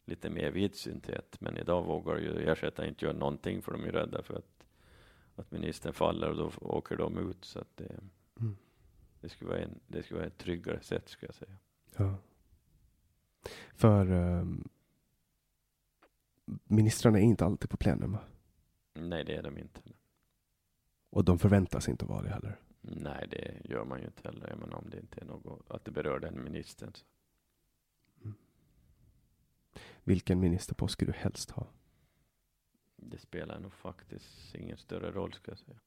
lite 0.09 0.29
mer 0.29 0.51
vidsynthet. 0.51 1.41
Men 1.41 1.57
idag 1.57 1.83
vågar 1.83 2.17
ju 2.17 2.49
ersättare 2.49 2.87
inte 2.87 3.05
göra 3.05 3.17
någonting 3.17 3.61
för 3.61 3.71
de 3.71 3.83
är 3.83 3.91
rädda 3.91 4.23
för 4.23 4.33
att, 4.33 4.65
att 5.35 5.51
ministern 5.51 5.93
faller 5.93 6.29
och 6.29 6.35
då 6.37 6.51
åker 6.61 6.97
de 6.97 7.29
ut. 7.29 7.45
Så 7.45 7.59
att 7.59 7.77
det, 7.77 7.99
Mm. 8.39 8.57
det, 9.21 9.29
skulle 9.29 9.49
vara 9.49 9.59
en, 9.61 9.79
det 9.87 10.03
skulle 10.03 10.17
vara 10.19 10.27
ett 10.27 10.37
tryggare 10.37 10.81
sätt, 10.81 11.09
skulle 11.09 11.27
jag 11.27 11.35
säga. 11.35 11.57
Ja. 11.97 12.15
För 13.73 14.11
ehm, 14.11 14.67
ministrarna 16.63 17.19
är 17.19 17.23
inte 17.23 17.45
alltid 17.45 17.69
på 17.69 17.77
plenum. 17.77 18.17
Nej, 18.93 19.23
det 19.25 19.35
är 19.35 19.43
de 19.43 19.57
inte. 19.57 19.81
Och 21.09 21.25
de 21.25 21.39
förväntas 21.39 21.89
inte 21.89 22.05
vara 22.05 22.21
det 22.21 22.29
heller. 22.29 22.59
Nej, 22.81 23.27
det 23.31 23.61
gör 23.69 23.85
man 23.85 23.99
ju 23.99 24.05
inte 24.05 24.21
heller. 24.29 24.55
Menar, 24.55 24.77
om 24.77 24.89
det 24.89 24.99
inte 24.99 25.21
är 25.21 25.25
något, 25.25 25.71
att 25.71 25.85
det 25.85 25.91
berör 25.91 26.19
den 26.19 26.43
ministern. 26.43 26.91
Så. 26.93 27.05
Vilken 30.03 30.39
ministerpost 30.39 30.93
skulle 30.93 31.11
du 31.11 31.17
helst 31.17 31.51
ha? 31.51 31.67
Det 32.95 33.17
spelar 33.17 33.59
nog 33.59 33.73
faktiskt 33.73 34.55
ingen 34.55 34.77
större 34.77 35.11
roll, 35.11 35.33
ska 35.33 35.51
jag 35.51 35.59
säga. 35.59 35.79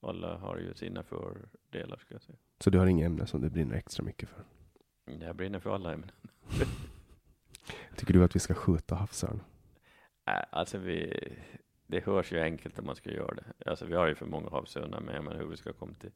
Alla 0.00 0.38
har 0.38 0.58
ju 0.58 0.74
sina 0.74 1.02
fördelar, 1.02 1.96
ska 1.96 2.14
jag 2.14 2.22
säga. 2.22 2.38
Så 2.60 2.70
du 2.70 2.78
har 2.78 2.86
inga 2.86 3.06
ämnen 3.06 3.26
som 3.26 3.40
du 3.40 3.50
brinner 3.50 3.76
extra 3.76 4.04
mycket 4.04 4.28
för? 4.28 4.44
Jag 5.04 5.36
brinner 5.36 5.60
för 5.60 5.74
alla 5.74 5.92
ämnen. 5.92 6.10
Tycker 7.96 8.14
du 8.14 8.24
att 8.24 8.36
vi 8.36 8.40
ska 8.40 8.54
skjuta 8.54 8.94
havsörn? 8.94 9.42
Äh, 10.26 10.34
alltså, 10.50 10.78
vi, 10.78 11.28
det 11.86 12.04
hörs 12.04 12.32
ju 12.32 12.40
enkelt 12.40 12.78
om 12.78 12.86
man 12.86 12.96
ska 12.96 13.10
göra 13.10 13.34
det. 13.34 13.70
Alltså, 13.70 13.86
vi 13.86 13.94
har 13.94 14.06
ju 14.08 14.14
för 14.14 14.26
många 14.26 14.50
havsörnar, 14.50 15.00
men 15.00 15.14
jag 15.14 15.24
menar 15.24 15.38
hur 15.38 15.46
vi 15.46 15.56
ska 15.56 15.72
komma 15.72 15.94
till 15.94 16.12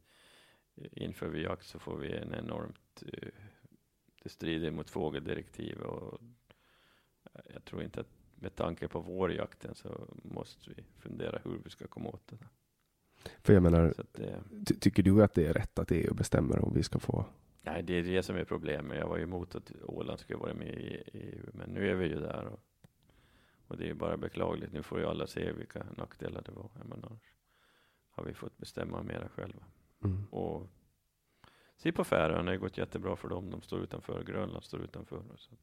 inför 0.77 1.29
vi 1.29 1.43
jakt 1.43 1.67
så 1.67 1.79
får 1.79 1.97
vi 1.97 2.17
en 2.17 2.35
enormt 2.35 3.03
eh, 3.13 3.29
det 4.23 4.29
strider 4.29 4.71
mot 4.71 4.91
fågeldirektiv 4.91 5.81
och 5.81 6.21
jag 7.55 7.65
tror 7.65 7.83
inte 7.83 8.01
att 8.01 8.11
med 8.35 8.55
tanke 8.55 8.89
på 8.89 9.01
vårjakten 9.01 9.75
så 9.75 10.09
måste 10.23 10.71
vi 10.71 10.85
fundera 10.99 11.39
hur 11.45 11.59
vi 11.65 11.71
ska 11.71 11.87
komma 11.87 12.09
åt 12.09 12.27
det. 12.29 12.39
För 13.43 13.53
jag 13.53 13.63
menar, 13.63 13.95
det, 14.13 14.43
ty- 14.67 14.75
tycker 14.75 15.03
du 15.03 15.23
att 15.25 15.35
det 15.35 15.47
är 15.47 15.53
rätt 15.53 15.79
att 15.79 15.91
EU 15.91 16.15
bestämmer 16.15 16.65
om 16.65 16.75
vi 16.75 16.83
ska 16.83 16.99
få? 16.99 17.25
nej, 17.63 17.83
det 17.83 17.95
är 17.95 18.03
det 18.03 18.23
som 18.23 18.37
är 18.37 18.45
problemet. 18.45 18.99
Jag 18.99 19.09
var 19.09 19.17
ju 19.17 19.23
emot 19.23 19.55
att 19.55 19.73
Åland 19.83 20.21
skulle 20.21 20.39
vara 20.39 20.55
med 20.55 20.69
i 20.75 21.03
EU, 21.13 21.51
men 21.53 21.71
nu 21.71 21.91
är 21.91 21.95
vi 21.95 22.07
ju 22.07 22.21
där 22.21 22.45
och, 22.45 22.61
och 23.67 23.77
det 23.77 23.91
är 23.91 23.95
bara 23.95 24.17
beklagligt. 24.17 24.73
Nu 24.73 24.83
får 24.83 24.99
ju 24.99 25.07
alla 25.07 25.27
se 25.27 25.53
vilka 25.53 25.87
nackdelar 25.97 26.43
det 26.43 26.53
var. 26.53 26.71
Jag 26.79 26.89
menar, 26.89 27.19
har 28.11 28.25
vi 28.25 28.35
fått 28.35 28.57
bestämma 28.59 29.03
mera 29.03 29.29
själva. 29.29 29.63
Mm. 30.05 30.25
Och 30.31 30.69
se 31.77 31.93
på 31.93 32.05
Färöarna, 32.05 32.43
det 32.43 32.51
har 32.51 32.57
gått 32.57 32.79
jättebra 32.79 33.17
för 33.17 33.29
dem. 33.29 33.51
De 33.51 33.63
står 33.63 33.81
utanför, 33.81 34.25
Grönland 34.25 34.65
står 34.65 34.81
utanför. 34.81 35.23
Så 35.37 35.55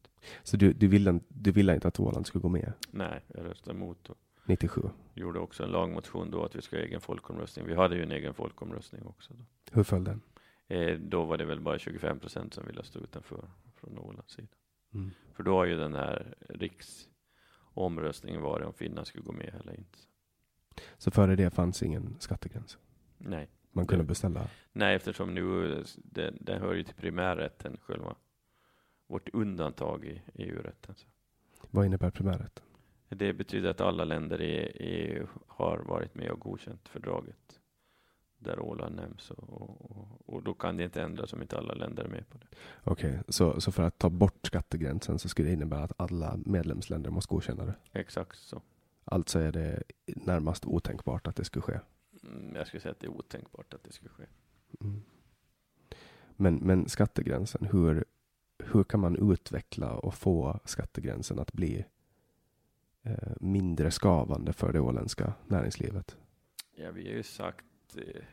Så 0.44 0.58
du, 0.58 0.74
du, 0.74 0.88
ville, 0.88 1.20
du 1.28 1.52
ville 1.52 1.74
inte 1.76 1.88
att 1.88 2.00
Åland 2.00 2.28
skulle 2.28 2.42
gå 2.42 2.50
med 2.50 2.74
nej, 2.92 3.22
jag 3.28 3.46
röstade 3.46 3.78
emot 3.78 4.10
och 4.10 4.18
97? 4.46 4.82
gjorde 5.14 5.40
också 5.40 5.64
en 5.64 5.70
lagmotion 5.72 6.32
då 6.32 6.44
att 6.46 6.56
vi 6.56 6.62
ska 6.62 6.76
ha 6.76 6.84
egen 6.84 7.02
folkomröstning. 7.02 7.66
Vi 7.68 7.76
hade 7.76 7.96
ju 7.96 8.04
en 8.04 8.12
egen 8.12 8.34
folkomröstning 8.34 9.06
också. 9.06 9.34
Då, 9.34 9.46
Hur 9.72 9.84
föll 9.84 10.04
den? 10.04 10.22
eh, 10.68 10.98
då 11.00 11.24
var 11.24 11.38
det 11.38 11.46
väl 11.46 11.60
bara 11.62 11.80
25 11.80 12.20
procent 12.20 12.54
som 12.54 12.66
ville 12.66 12.84
stå 12.84 13.00
utanför 13.00 13.50
från 13.76 13.98
Ålands 14.00 14.34
sida. 14.34 14.48
Mm. 14.94 15.12
För 15.34 15.44
då 15.44 15.56
har 15.58 15.66
ju 15.66 15.78
den 15.78 15.94
här 15.96 16.36
riksomröstningen 16.50 18.42
varit 18.42 18.66
om 18.68 18.74
Finland 18.74 19.08
skulle 19.08 19.24
gå 19.24 19.32
med 19.32 19.56
eller 19.62 19.74
inte. 19.78 19.98
Så 20.98 21.12
före 21.12 21.36
det 21.36 21.50
fanns 21.50 21.84
ingen 21.84 22.16
skattegräns? 22.20 22.78
Nej, 23.18 23.48
Man 23.74 23.88
kunde 23.88 24.04
beställa? 24.04 24.48
nej 24.74 24.96
eftersom 24.96 25.34
nu 25.34 25.84
den, 25.96 26.38
den 26.42 26.62
hör 26.62 26.74
ju 26.74 26.84
till 26.84 26.96
primärrätten 26.96 27.78
själva. 27.82 28.16
Vårt 29.08 29.30
undantag 29.30 30.06
i 30.06 30.22
EU-rätten. 30.34 30.96
Vad 31.72 31.86
innebär 31.86 32.12
primärrätten? 32.12 32.64
Det 33.10 33.34
betyder 33.34 33.70
att 33.70 33.82
alla 33.82 34.04
länder 34.04 34.42
i 34.42 34.72
EU 34.80 35.28
har 35.48 35.78
varit 35.78 36.16
med 36.16 36.32
och 36.32 36.40
godkänt 36.40 36.90
fördraget 36.90 37.60
där 38.44 38.60
Åland 38.60 38.96
nämns 38.96 39.32
och, 39.32 39.62
och, 39.62 40.08
och, 40.26 40.44
då 40.44 40.54
kan 40.54 40.78
det 40.78 40.84
inte 40.84 41.02
ändras 41.02 41.34
om 41.34 41.42
inte 41.42 41.58
alla 41.58 41.74
länder 41.74 42.04
är 42.04 42.08
med 42.08 42.30
på 42.30 42.38
det. 42.38 42.48
Okej, 42.84 43.20
så, 43.28 43.62
så 43.62 43.72
för 43.72 43.84
att 43.84 43.98
ta 43.98 44.10
bort 44.10 44.40
skattegränsen 44.44 45.20
så 45.20 45.30
skulle 45.30 45.48
det 45.48 45.54
innebära 45.54 45.84
att 45.84 45.94
alla 45.98 46.40
medlemsländer 46.46 47.10
måste 47.10 47.34
godkänna 47.34 47.66
det? 47.66 47.76
Exakt 47.92 48.38
så. 48.38 48.62
Alltså 49.06 49.40
är 49.40 49.52
det 49.52 49.84
närmast 50.08 50.66
otänkbart 50.66 51.28
att 51.28 51.36
det 51.36 51.46
skulle 51.46 51.64
ske? 51.64 51.80
Mm, 52.24 52.56
Jag 52.56 52.68
skulle 52.68 52.82
säga 52.82 52.92
att 52.92 53.00
det 53.00 53.08
är 53.08 53.12
otänkbart 53.18 53.74
att 53.74 53.84
det 53.84 53.92
skulle 53.92 54.10
ske. 54.10 54.24
Mm. 54.82 55.02
Men, 56.36 56.56
men 56.56 56.90
skattegränsen, 56.90 57.66
hur, 57.66 58.06
hur 58.60 58.84
kan 58.84 59.00
man 59.00 59.32
utveckla 59.32 59.94
och 59.94 60.16
få 60.16 60.60
skattegränsen 60.66 61.40
att 61.40 61.54
bli 61.54 61.86
eh, 63.04 63.34
mindre 63.40 63.92
skavande 63.92 64.54
för 64.54 64.74
det 64.74 64.80
åländska 64.80 65.34
näringslivet? 65.48 66.18
Ja, 66.76 66.92
vi 66.92 67.08
har 67.08 67.16
ju 67.16 67.24
sagt, 67.24 67.98
eh, 67.98 68.24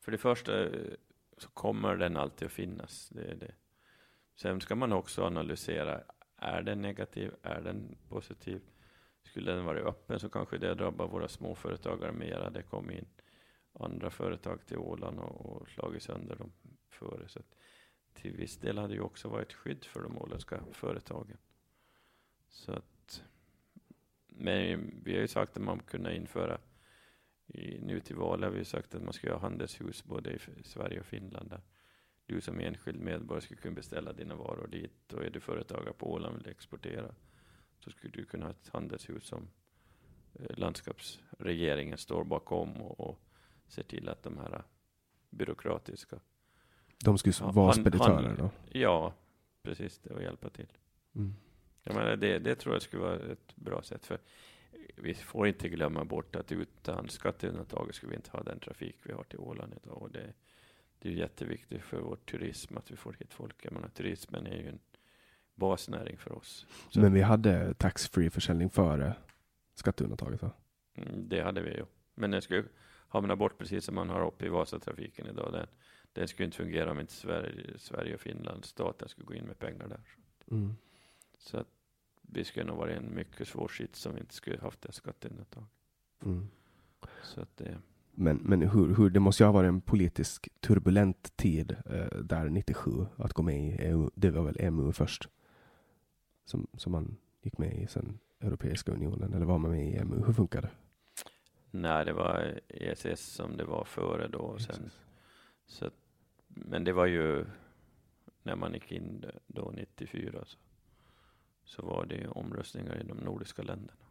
för 0.00 0.12
det 0.12 0.18
första 0.18 0.64
eh, 0.64 0.94
så 1.36 1.48
kommer 1.48 1.96
den 1.96 2.16
alltid 2.16 2.46
att 2.46 2.52
finnas. 2.52 3.08
Det 3.08 3.30
är 3.30 3.34
det. 3.34 3.54
Sen 4.36 4.60
ska 4.60 4.74
man 4.74 4.92
också 4.92 5.24
analysera, 5.24 6.00
är 6.36 6.62
den 6.62 6.82
negativ, 6.82 7.32
är 7.42 7.60
den 7.60 7.96
positiv? 8.08 8.60
Skulle 9.30 9.52
den 9.52 9.64
vara 9.64 9.78
öppen 9.78 10.20
så 10.20 10.28
kanske 10.28 10.58
det 10.58 10.74
drabbar 10.74 11.08
våra 11.08 11.28
småföretagare 11.28 12.12
mera. 12.12 12.50
Det 12.50 12.62
kom 12.62 12.90
in 12.90 13.06
andra 13.72 14.10
företag 14.10 14.66
till 14.66 14.78
Åland 14.78 15.18
och, 15.18 15.46
och 15.46 15.68
slagit 15.68 16.02
sönder 16.02 16.36
dem 16.36 16.52
före. 16.88 17.28
Så 17.28 17.40
till 18.14 18.36
viss 18.36 18.56
del 18.56 18.78
hade 18.78 18.88
det 18.88 18.94
ju 18.94 19.00
också 19.00 19.28
varit 19.28 19.52
skydd 19.52 19.84
för 19.84 20.02
de 20.02 20.18
åländska 20.18 20.60
företagen. 20.72 21.36
Så 22.48 22.72
att, 22.72 23.22
men 24.26 25.00
vi 25.04 25.14
har 25.14 25.20
ju 25.20 25.28
sagt 25.28 25.56
att 25.56 25.62
man 25.62 25.80
kunde 25.80 26.16
införa 26.16 26.58
i, 27.46 27.80
nu 27.80 28.00
till 28.00 28.16
val 28.16 28.42
har 28.42 28.50
vi 28.50 28.64
sagt 28.64 28.94
att 28.94 29.02
man 29.02 29.12
ska 29.12 29.32
ha 29.32 29.40
handelshus 29.40 30.04
både 30.04 30.32
i 30.32 30.38
Sverige 30.64 31.00
och 31.00 31.06
Finland. 31.06 31.50
Där 31.50 31.60
du 32.26 32.40
som 32.40 32.60
enskild 32.60 33.00
medborgare 33.00 33.44
skulle 33.44 33.60
kunna 33.60 33.74
beställa 33.74 34.12
dina 34.12 34.34
varor 34.34 34.66
dit. 34.66 35.12
Och 35.12 35.24
är 35.24 35.30
du 35.30 35.40
företagare 35.40 35.92
på 35.92 36.12
Åland 36.12 36.34
och 36.34 36.40
vill 36.40 36.50
exportera 36.50 37.14
så 37.80 37.90
skulle 37.90 38.12
du 38.12 38.24
kunna 38.24 38.46
ha 38.46 38.50
ett 38.50 38.68
handelshus 38.68 39.24
som 39.24 39.48
eh, 40.34 40.58
landskapsregeringen 40.58 41.98
står 41.98 42.24
bakom 42.24 42.82
och, 42.82 43.00
och 43.00 43.20
ser 43.66 43.82
till 43.82 44.08
att 44.08 44.22
de 44.22 44.38
här 44.38 44.62
byråkratiska... 45.30 46.20
De 47.04 47.18
skulle 47.18 47.34
ja, 47.40 47.50
vara 47.50 47.72
speditörer 47.72 48.36
då? 48.36 48.50
Ja, 48.70 49.14
precis 49.62 49.98
det 49.98 50.14
och 50.14 50.22
hjälpa 50.22 50.50
till. 50.50 50.72
Mm. 51.14 51.34
Jag 51.82 51.94
menar, 51.94 52.16
det, 52.16 52.38
det 52.38 52.54
tror 52.54 52.74
jag 52.74 52.82
skulle 52.82 53.02
vara 53.02 53.16
ett 53.16 53.56
bra 53.56 53.82
sätt. 53.82 54.06
för 54.06 54.18
vi 54.96 55.14
får 55.14 55.48
inte 55.48 55.68
glömma 55.68 56.04
bort 56.04 56.36
att 56.36 56.52
utan 56.52 57.08
skatteundantaget 57.08 57.94
skulle 57.94 58.10
vi 58.10 58.16
inte 58.16 58.30
ha 58.30 58.42
den 58.42 58.60
trafik 58.60 58.96
vi 59.02 59.12
har 59.12 59.22
till 59.22 59.38
Åland 59.38 59.74
idag. 59.82 60.02
Och 60.02 60.10
det, 60.10 60.32
det 60.98 61.08
är 61.08 61.12
jätteviktigt 61.12 61.82
för 61.82 62.00
vår 62.00 62.16
turism 62.16 62.76
att 62.76 62.90
vi 62.90 62.96
får 62.96 63.12
hit 63.12 63.34
folk. 63.34 63.64
Jag 63.64 63.72
menar, 63.72 63.88
turismen 63.88 64.46
är 64.46 64.56
ju 64.56 64.68
en 64.68 64.78
basnäring 65.58 66.16
för 66.18 66.32
oss. 66.32 66.66
Så 66.90 67.00
Men 67.00 67.12
vi 67.12 67.22
hade 67.22 67.74
taxfree 67.74 68.30
försäljning 68.30 68.70
före 68.70 69.16
skatteundantaget 69.74 70.42
va? 70.42 70.50
Mm, 70.94 71.28
det 71.28 71.42
hade 71.42 71.62
vi 71.62 71.70
ju. 71.70 71.84
Men 72.14 72.30
den 72.30 72.42
skulle 72.42 72.64
hamna 73.08 73.36
bort 73.36 73.58
precis 73.58 73.84
som 73.84 73.94
man 73.94 74.08
har 74.08 74.26
uppe 74.26 74.46
i 74.46 74.48
Vasatrafiken 74.48 75.26
idag. 75.26 75.52
Den, 75.52 75.66
den 76.12 76.28
skulle 76.28 76.44
inte 76.44 76.56
fungera 76.56 76.90
om 76.90 77.00
inte 77.00 77.12
Sverige, 77.12 77.78
Sverige 77.78 78.14
och 78.14 78.20
Finland, 78.20 78.64
staten 78.64 79.08
skulle 79.08 79.26
gå 79.26 79.34
in 79.34 79.44
med 79.44 79.58
pengar 79.58 79.88
där. 79.88 80.00
Mm. 80.50 80.76
Så 81.38 81.56
att 81.56 81.68
vi 82.22 82.44
skulle 82.44 82.66
nog 82.66 82.76
vara 82.76 82.92
en 82.92 83.14
mycket 83.14 83.48
svår 83.48 83.68
sits 83.68 84.06
om 84.06 84.14
vi 84.14 84.20
inte 84.20 84.34
skulle 84.34 84.60
haft 84.60 84.82
det 84.82 84.92
skatteundantaget. 84.92 85.68
Mm. 86.24 86.48
Så 87.22 87.40
att 87.40 87.56
det... 87.56 87.78
Men, 88.20 88.36
men 88.36 88.62
hur, 88.62 88.94
hur, 88.94 89.10
det 89.10 89.20
måste 89.20 89.42
ju 89.42 89.46
ha 89.46 89.52
varit 89.52 89.68
en 89.68 89.80
politisk 89.80 90.48
turbulent 90.60 91.36
tid 91.36 91.76
eh, 91.86 92.18
där 92.18 92.48
97 92.48 92.90
att 93.16 93.32
gå 93.32 93.42
med 93.42 93.68
i 93.68 93.76
EU. 93.78 94.10
Det 94.14 94.30
var 94.30 94.42
väl 94.42 94.56
EMU 94.60 94.92
först 94.92 95.28
som, 96.48 96.66
som 96.76 96.92
man 96.92 97.16
gick 97.42 97.58
med 97.58 97.82
i 97.82 97.86
sen 97.86 98.18
Europeiska 98.40 98.92
unionen 98.92 99.34
eller 99.34 99.46
var 99.46 99.58
man 99.58 99.70
med 99.70 99.88
i 99.88 99.96
EMU? 99.96 100.24
Hur 100.26 100.32
funkar 100.32 100.62
det? 100.62 100.70
Nej, 101.70 102.04
det 102.04 102.12
var 102.12 102.60
ESS 102.68 103.20
som 103.20 103.56
det 103.56 103.64
var 103.64 103.84
före 103.84 104.28
då. 104.28 104.38
Och 104.38 104.60
sen, 104.60 104.90
så, 105.66 105.90
men 106.48 106.84
det 106.84 106.92
var 106.92 107.06
ju 107.06 107.44
när 108.42 108.56
man 108.56 108.74
gick 108.74 108.92
in 108.92 109.24
då 109.46 109.70
94 109.74 110.44
så, 110.44 110.58
så 111.64 111.82
var 111.82 112.06
det 112.06 112.28
omröstningar 112.28 113.00
i 113.00 113.02
de 113.02 113.16
nordiska 113.18 113.62
länderna. 113.62 114.04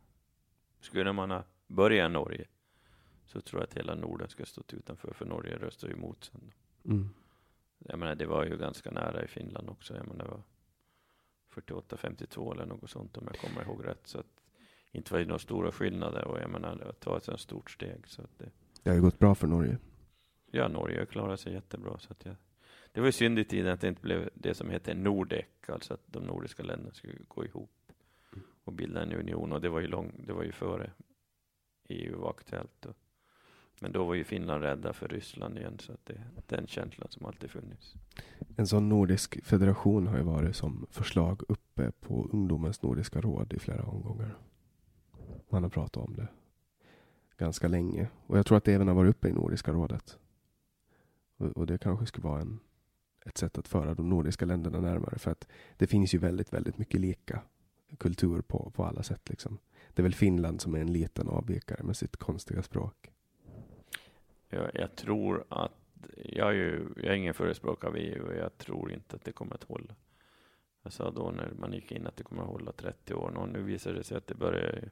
Skulle 0.80 1.14
man 1.14 1.31
ha 1.31 1.43
börjat 1.68 2.09
i 2.09 2.14
Norge 2.14 2.45
så 3.26 3.41
tror 3.41 3.61
jag 3.61 3.68
att 3.68 3.77
hela 3.77 3.95
Norden 3.95 4.30
skulle 4.30 4.45
stått 4.45 4.73
utanför, 4.73 5.14
för 5.14 5.26
Norge 5.26 5.57
röstade 5.57 5.93
ju 5.93 5.97
emot 5.97 6.23
sen. 6.23 6.53
Mm. 6.85 7.09
Jag 7.77 7.99
menar, 7.99 8.15
det 8.15 8.26
var 8.26 8.45
ju 8.45 8.57
ganska 8.57 8.91
nära 8.91 9.23
i 9.23 9.27
Finland 9.27 9.69
också. 9.69 9.95
Jag 9.95 10.07
menar, 10.07 10.26
det 10.26 10.31
var 10.31 10.43
48-52 11.62 12.54
eller 12.54 12.66
något 12.66 12.90
sånt 12.90 13.18
om 13.18 13.24
jag 13.28 13.40
kommer 13.40 13.64
ihåg 13.64 13.86
rätt. 13.86 14.08
Så 14.08 14.20
att 14.20 14.42
inte 14.92 15.14
var 15.14 15.20
det 15.20 15.26
några 15.26 15.40
stora 15.40 15.72
skillnader 15.72 16.26
och 16.26 16.40
jag 16.40 16.50
menar, 16.50 16.88
att 16.90 17.00
ta 17.00 17.18
ett 17.18 17.24
sådant 17.24 17.42
stort 17.42 17.72
steg. 17.72 18.08
Så 18.08 18.22
att 18.22 18.40
det, 18.40 18.50
det 18.84 18.90
har 18.90 18.96
ju 18.96 19.02
gått 19.02 19.20
bra 19.20 19.36
för 19.36 19.48
Norge. 19.48 19.78
Ja, 20.52 20.68
Norge 20.68 21.00
har 21.00 21.06
klarat 21.06 21.40
sig 21.40 21.54
jättebra. 21.54 22.00
Så 22.00 22.12
att 22.12 22.26
jag, 22.26 22.36
det 22.92 23.00
var 23.00 23.08
ju 23.08 23.12
synd 23.12 23.40
i 23.40 23.44
tiden 23.44 23.74
att 23.74 23.82
det 23.82 23.88
inte 23.88 24.02
blev 24.02 24.30
det 24.34 24.54
som 24.54 24.70
heter 24.70 24.96
Nordek, 24.96 25.70
alltså 25.70 25.94
att 25.94 26.02
de 26.06 26.24
nordiska 26.24 26.64
länderna 26.64 26.94
skulle 26.94 27.14
gå 27.28 27.46
ihop 27.46 27.92
och 28.64 28.74
bilda 28.74 29.02
en 29.02 29.14
union. 29.14 29.52
Och 29.52 29.62
det 29.62 29.70
var 29.70 29.80
ju, 29.80 29.88
lång, 29.88 30.12
det 30.28 30.34
var 30.34 30.44
ju 30.44 30.52
före 30.52 30.92
EU 31.90 32.20
var 32.20 32.30
aktuellt. 32.30 32.86
Och, 32.86 32.96
men 33.80 33.91
då 33.91 34.06
var 34.06 34.14
ju 34.14 34.24
Finland 34.24 34.64
rädda 34.64 34.94
för 34.94 35.08
Ryssland 35.08 35.58
igen, 35.58 35.78
så 35.80 35.94
att 35.94 36.06
det 36.06 36.14
är 36.14 36.41
den 36.48 36.68
känslan 36.68 37.08
som 37.10 37.26
alltid 37.26 37.49
funnits. 37.49 37.94
En 38.56 38.68
sån 38.68 38.90
nordisk 38.90 39.45
federation 39.45 40.08
har 40.08 40.18
ju 40.18 40.24
varit 40.24 40.56
som 40.56 40.88
förslag 40.91 41.41
uppe 41.48 41.91
på 41.91 42.30
ungdomens 42.32 42.82
nordiska 42.82 43.22
råd 43.22 43.54
i 43.54 43.60
flera 43.60 43.84
omgångar. 43.84 44.38
Man 45.49 45.64
har 45.64 45.70
pratat 45.70 46.04
om 46.04 46.16
det 46.16 46.28
ganska 47.38 47.68
länge 47.68 48.08
och 48.28 48.38
jag 48.38 48.45
tror 48.45 48.58
att 48.58 48.64
det 48.64 48.74
även 48.74 48.88
har 48.88 48.95
varit 48.95 49.10
uppe 49.10 49.30
i 49.30 49.34
Nordiska 49.34 49.72
rådet. 49.72 50.18
Och, 51.38 51.48
och 51.48 51.66
det 51.66 51.78
kanske 51.78 52.06
skulle 52.06 52.28
vara 52.28 52.41
en, 52.41 52.60
ett 53.26 53.38
sätt 53.38 53.58
att 53.58 53.68
föra 53.68 53.94
de 53.94 54.10
nordiska 54.10 54.45
länderna 54.45 54.80
närmare 54.80 55.20
för 55.20 55.32
att 55.32 55.48
det 55.78 55.88
finns 55.88 56.14
ju 56.14 56.18
väldigt, 56.18 56.54
väldigt 56.54 56.78
mycket 56.78 56.99
lika 56.99 57.41
kultur 57.98 58.41
på, 58.41 58.72
på 58.76 58.86
alla 58.86 59.04
sätt. 59.04 59.30
Liksom. 59.30 59.58
Det 59.94 60.02
är 60.02 60.04
väl 60.04 60.14
Finland 60.14 60.62
som 60.62 60.76
är 60.76 60.80
en 60.80 60.94
liten 60.94 61.28
avvikare 61.28 61.84
med 61.84 61.98
sitt 61.98 62.18
konstiga 62.18 62.64
språk. 62.64 63.12
Jag, 64.49 64.72
jag 64.74 64.95
tror 64.95 65.45
att 65.49 65.72
jag 66.15 66.48
är, 66.48 66.53
ju, 66.53 66.90
jag 66.95 67.06
är 67.06 67.14
ingen 67.14 67.34
förespråkare 67.34 67.90
av 67.90 67.98
EU 67.98 68.26
och 68.28 68.36
jag 68.36 68.57
tror 68.57 68.91
inte 68.91 69.15
att 69.15 69.24
det 69.24 69.32
kommer 69.32 69.56
att 69.56 69.64
hålla. 69.64 69.95
Jag 70.84 70.94
sa 70.94 71.11
då 71.11 71.32
när 71.32 71.52
man 71.60 71.74
gick 71.74 71.91
in 71.91 72.07
att 72.07 72.15
det 72.15 72.24
kommer 72.24 72.41
att 72.41 72.49
hålla 72.49 72.72
30 72.72 73.14
år 73.14 73.38
och 73.38 73.49
nu 73.49 73.61
visar 73.61 73.94
det 73.94 74.03
sig 74.03 74.18
att 74.18 74.28
det 74.28 74.36
börjar 74.36 74.90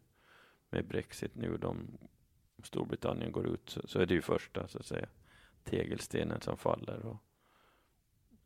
med 0.70 0.88
Brexit 0.88 1.36
nu. 1.36 1.58
De, 1.58 1.98
Storbritannien 2.64 3.32
går 3.32 3.48
ut 3.48 3.70
så, 3.70 3.88
så 3.88 4.00
är 4.00 4.06
det 4.06 4.14
ju 4.14 4.22
första 4.22 4.68
så 4.68 4.80
att 4.80 4.86
säga 4.86 5.08
tegelstenen 5.64 6.42
som 6.42 6.58
faller. 6.58 7.06
Och 7.06 7.18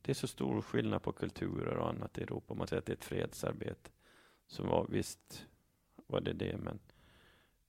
det 0.01 0.11
är 0.11 0.13
så 0.13 0.27
stor 0.27 0.61
skillnad 0.61 1.03
på 1.03 1.11
kulturer 1.11 1.77
och 1.77 1.89
annat 1.89 2.17
i 2.17 2.21
Europa. 2.21 2.53
Man 2.53 2.67
säger 2.67 2.79
att 2.79 2.85
det 2.85 2.91
är 2.91 2.97
ett 2.97 3.05
fredsarbete. 3.05 3.91
Som 4.47 4.67
var, 4.67 4.87
visst 4.89 5.47
var 6.07 6.21
det 6.21 6.33
det, 6.33 6.57
men 6.57 6.79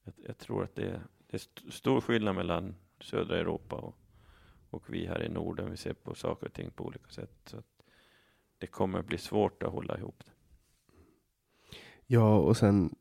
jag, 0.03 0.15
jag 0.27 0.39
tror 0.39 0.65
att 0.65 0.75
det, 0.75 1.03
det 1.27 1.37
är 1.37 1.71
stor 1.71 2.01
skillnad 2.01 2.35
mellan 2.35 2.75
södra 3.03 3.39
Europa 3.39 3.77
och, 3.77 3.97
och 4.71 4.95
vi 4.95 5.07
här 5.07 5.23
i 5.23 5.29
Norden. 5.29 5.71
Vi 5.71 5.77
ser 5.77 5.93
på 5.93 6.15
saker 6.15 6.47
och 6.47 6.53
ting 6.53 6.71
på 6.71 6.85
olika 6.85 7.09
sätt. 7.09 7.41
Så 7.45 7.63
det 8.59 8.67
kommer 8.67 9.03
bli 9.03 9.19
svårt 9.19 9.63
att 9.63 9.73
hålla 9.73 9.99
ihop 9.99 10.23
det. 10.25 10.33
Ja, 12.07 12.39
och 12.39 12.57
sen 12.57 12.95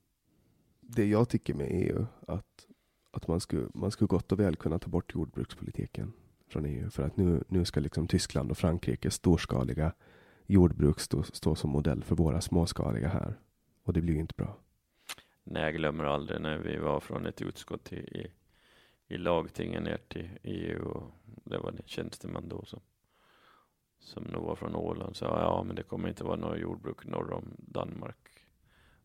det 0.82 1.06
jag 1.06 1.30
tycker 1.30 1.54
med 1.54 1.68
EU, 1.72 2.06
att, 2.28 2.68
att 3.12 3.28
man, 3.28 3.40
skulle, 3.40 3.68
man 3.74 3.92
skulle 3.92 4.08
gott 4.08 4.32
och 4.32 4.40
väl 4.40 4.56
kunna 4.56 4.80
ta 4.80 4.90
bort 4.90 5.14
jordbrukspolitiken 5.14 6.14
från 6.48 6.66
EU. 6.66 6.90
För 6.90 7.04
att 7.04 7.18
nu, 7.18 7.44
nu 7.48 7.66
ska 7.66 7.80
liksom 7.80 8.08
Tyskland 8.08 8.52
och 8.52 8.58
Frankrikes 8.58 9.14
storskaliga 9.14 9.94
jordbruk 10.46 11.00
stå, 11.00 11.24
stå 11.24 11.56
som 11.56 11.70
modell 11.70 12.04
för 12.04 12.16
våra 12.16 12.42
småskaliga 12.42 13.08
här. 13.08 13.40
Och 13.84 13.94
det 13.94 14.02
blir 14.02 14.14
ju 14.14 14.20
inte 14.20 14.36
bra. 14.38 14.58
Nej, 15.44 15.64
jag 15.64 15.76
glömmer 15.76 16.04
aldrig 16.04 16.42
när 16.42 16.58
vi 16.58 16.78
var 16.78 17.00
från 17.00 17.26
ett 17.26 17.42
utskott 17.42 17.94
i, 17.94 17.96
i 17.96 18.32
i 19.10 19.18
lagtingen 19.18 19.84
ner 19.84 19.98
till 20.08 20.30
EU 20.44 20.88
och 20.90 21.12
det 21.24 21.58
var 21.58 21.70
en 21.70 21.82
tjänsteman 21.86 22.50
då 22.50 22.66
som, 22.66 22.82
som 24.00 24.24
nog 24.24 24.44
var 24.44 24.56
från 24.56 24.76
Åland 24.76 25.16
sa 25.16 25.26
ja, 25.26 25.64
men 25.64 25.76
det 25.76 25.84
kommer 25.84 26.10
inte 26.10 26.24
vara 26.24 26.36
några 26.36 26.58
jordbruk 26.58 27.06
norr 27.06 27.34
om 27.34 27.56
Danmark. 27.58 28.48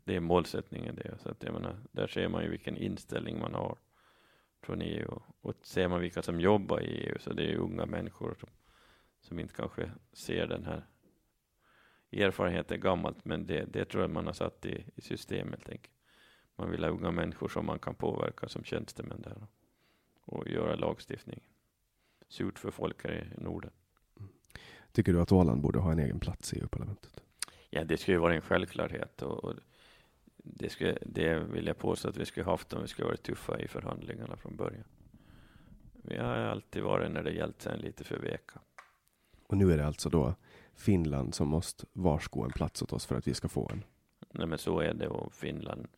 Det 0.05 0.17
är 0.17 0.21
målsättningen 0.21 0.97
det. 0.97 1.19
Så 1.19 1.31
att 1.31 1.43
jag 1.43 1.53
menar, 1.53 1.81
där 1.93 2.07
ser 2.07 2.29
man 2.29 2.43
ju 2.43 2.51
vilken 2.51 2.77
inställning 2.77 3.41
man 3.41 3.55
har 3.55 3.79
från 4.63 4.83
EU 4.83 5.21
och 5.41 5.55
ser 5.63 5.89
man 5.89 6.01
vilka 6.01 6.23
som 6.23 6.41
jobbar 6.41 6.81
i 6.81 6.87
EU 6.87 7.19
så 7.21 7.33
det 7.33 7.53
är 7.53 7.57
unga 7.57 7.87
människor 7.87 8.35
som, 8.41 8.49
som 9.21 9.39
inte 9.39 9.55
kanske 9.55 9.91
ser 10.13 10.47
den 10.47 10.65
här 10.65 10.87
erfarenheten 12.13 12.81
gammalt 12.81 13.25
men 13.25 13.47
det, 13.47 13.65
det 13.65 13.85
tror 13.85 14.03
jag 14.03 14.11
man 14.11 14.27
har 14.27 14.33
satt 14.33 14.67
i, 14.67 14.85
i 14.95 15.01
system 15.01 15.49
helt 15.49 15.69
enkelt. 15.69 15.95
Man 16.57 16.71
vill 16.71 16.85
ha 16.85 16.91
unga 16.91 17.11
människor 17.11 17.49
som 17.49 17.67
man 17.67 17.79
kan 17.79 17.95
påverka 17.95 18.49
som 18.49 18.65
tjänstemän 18.65 19.23
där 19.23 19.47
och 20.25 20.49
göra 20.49 20.77
lagstiftning. 20.77 21.41
Surt 22.29 22.59
för 22.59 22.71
folk 22.71 23.05
här 23.05 23.33
i 23.39 23.43
Norden. 23.43 23.71
Tycker 24.93 25.13
du 25.13 25.21
att 25.21 25.33
Åland 25.33 25.61
borde 25.61 25.79
ha 25.79 25.93
en 25.93 25.99
egen 25.99 26.21
plats 26.21 26.53
i 26.53 26.61
EU-parlamentet? 26.61 27.25
Ja, 27.71 27.85
det 27.85 27.97
skulle 27.97 28.19
vara 28.19 28.35
en 28.35 28.41
självklarhet. 28.41 29.23
Och, 29.23 29.45
och 29.45 29.55
det, 30.37 30.69
skulle, 30.69 30.99
det 31.03 31.39
vill 31.39 31.67
jag 31.67 31.79
påstå 31.79 32.09
att 32.09 32.17
vi 32.17 32.25
skulle 32.25 32.47
haft 32.47 32.73
om 32.73 32.83
vi 32.83 32.89
skulle 32.89 33.09
varit 33.09 33.23
tuffa 33.23 33.61
i 33.61 33.69
förhandlingarna 33.69 34.37
från 34.37 34.57
början. 34.57 34.85
Vi 35.93 36.17
har 36.17 36.27
alltid 36.27 36.83
varit 36.83 37.11
när 37.11 37.23
det 37.23 37.33
gällt 37.33 37.63
sen 37.63 37.79
lite 37.79 38.05
för 38.05 38.19
veka. 38.19 38.61
Och 39.47 39.57
nu 39.57 39.73
är 39.73 39.77
det 39.77 39.87
alltså 39.87 40.09
då 40.09 40.35
Finland 40.75 41.35
som 41.35 41.49
måste 41.49 41.87
varsko 41.93 42.43
en 42.43 42.51
plats 42.51 42.83
åt 42.83 42.93
oss 42.93 43.07
för 43.07 43.17
att 43.17 43.29
vi 43.29 43.35
ska 43.35 43.49
få 43.49 43.71
en? 43.73 43.85
Nej, 44.31 44.47
men 44.47 44.59
så 44.59 44.81
är 44.81 44.95
det 44.95 45.09
och 45.09 45.35
Finland 45.35 45.89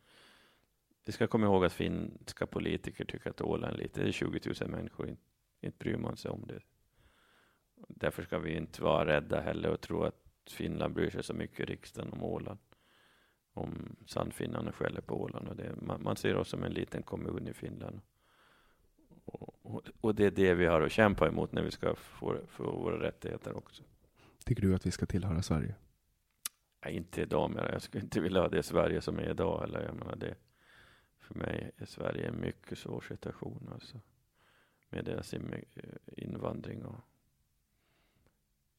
vi 1.07 1.11
ska 1.11 1.27
komma 1.27 1.45
ihåg 1.45 1.65
att 1.65 1.73
finska 1.73 2.47
politiker 2.47 3.05
tycker 3.05 3.29
att 3.29 3.41
Åland 3.41 3.77
lite, 3.77 4.01
det 4.01 4.07
är 4.07 4.11
20 4.11 4.39
000 4.61 4.69
människor, 4.69 5.09
inte, 5.09 5.21
inte 5.61 5.77
bryr 5.77 5.97
man 5.97 6.17
sig 6.17 6.31
om 6.31 6.47
det. 6.47 6.59
Därför 7.87 8.23
ska 8.23 8.39
vi 8.39 8.57
inte 8.57 8.83
vara 8.83 9.05
rädda 9.05 9.41
heller 9.41 9.69
och 9.69 9.81
tro 9.81 10.03
att 10.03 10.23
Finland 10.49 10.93
bryr 10.93 11.09
sig 11.09 11.23
så 11.23 11.33
mycket 11.33 11.59
i 11.59 11.65
riksdagen 11.65 12.13
om 12.13 12.23
Åland. 12.23 12.59
Om 13.53 13.95
Sannfinnarna 14.05 14.71
skäller 14.71 15.01
på 15.01 15.21
Åland. 15.21 15.47
Och 15.47 15.55
det, 15.55 15.75
man, 15.81 16.03
man, 16.03 16.15
ser 16.15 16.35
oss 16.35 16.49
som 16.49 16.63
en 16.63 16.73
liten 16.73 17.03
kommun 17.03 17.47
i 17.47 17.53
Finland. 17.53 18.01
Och, 19.25 19.65
och, 19.65 19.83
och, 20.01 20.15
det 20.15 20.25
är 20.25 20.31
det 20.31 20.53
vi 20.53 20.65
har 20.65 20.81
att 20.81 20.91
kämpa 20.91 21.27
emot 21.27 21.51
när 21.51 21.63
vi 21.63 21.71
ska 21.71 21.95
få, 21.95 22.37
få 22.47 22.63
våra 22.63 22.99
rättigheter 22.99 23.57
också. 23.57 23.83
Tycker 24.45 24.61
du 24.61 24.75
att 24.75 24.85
vi 24.85 24.91
ska 24.91 25.05
tillhöra 25.05 25.41
Sverige? 25.41 25.75
Ja, 26.81 26.89
inte 26.89 27.21
idag, 27.21 27.51
men 27.51 27.65
jag 27.71 27.81
skulle 27.81 28.03
inte 28.03 28.21
vilja 28.21 28.41
ha 28.41 28.47
det 28.47 28.63
Sverige 28.63 29.01
som 29.01 29.19
är 29.19 29.29
idag. 29.29 29.63
Eller 29.63 29.83
jag 29.83 29.95
menar 29.95 30.15
det, 30.15 30.35
för 31.27 31.35
mig 31.35 31.71
är 31.77 31.85
Sverige 31.85 32.27
en 32.27 32.41
mycket 32.41 32.77
svår 32.77 33.01
situation. 33.01 33.69
Alltså, 33.73 33.99
med 34.89 35.05
deras 35.05 35.33
invandring 36.05 36.85
och 36.85 36.99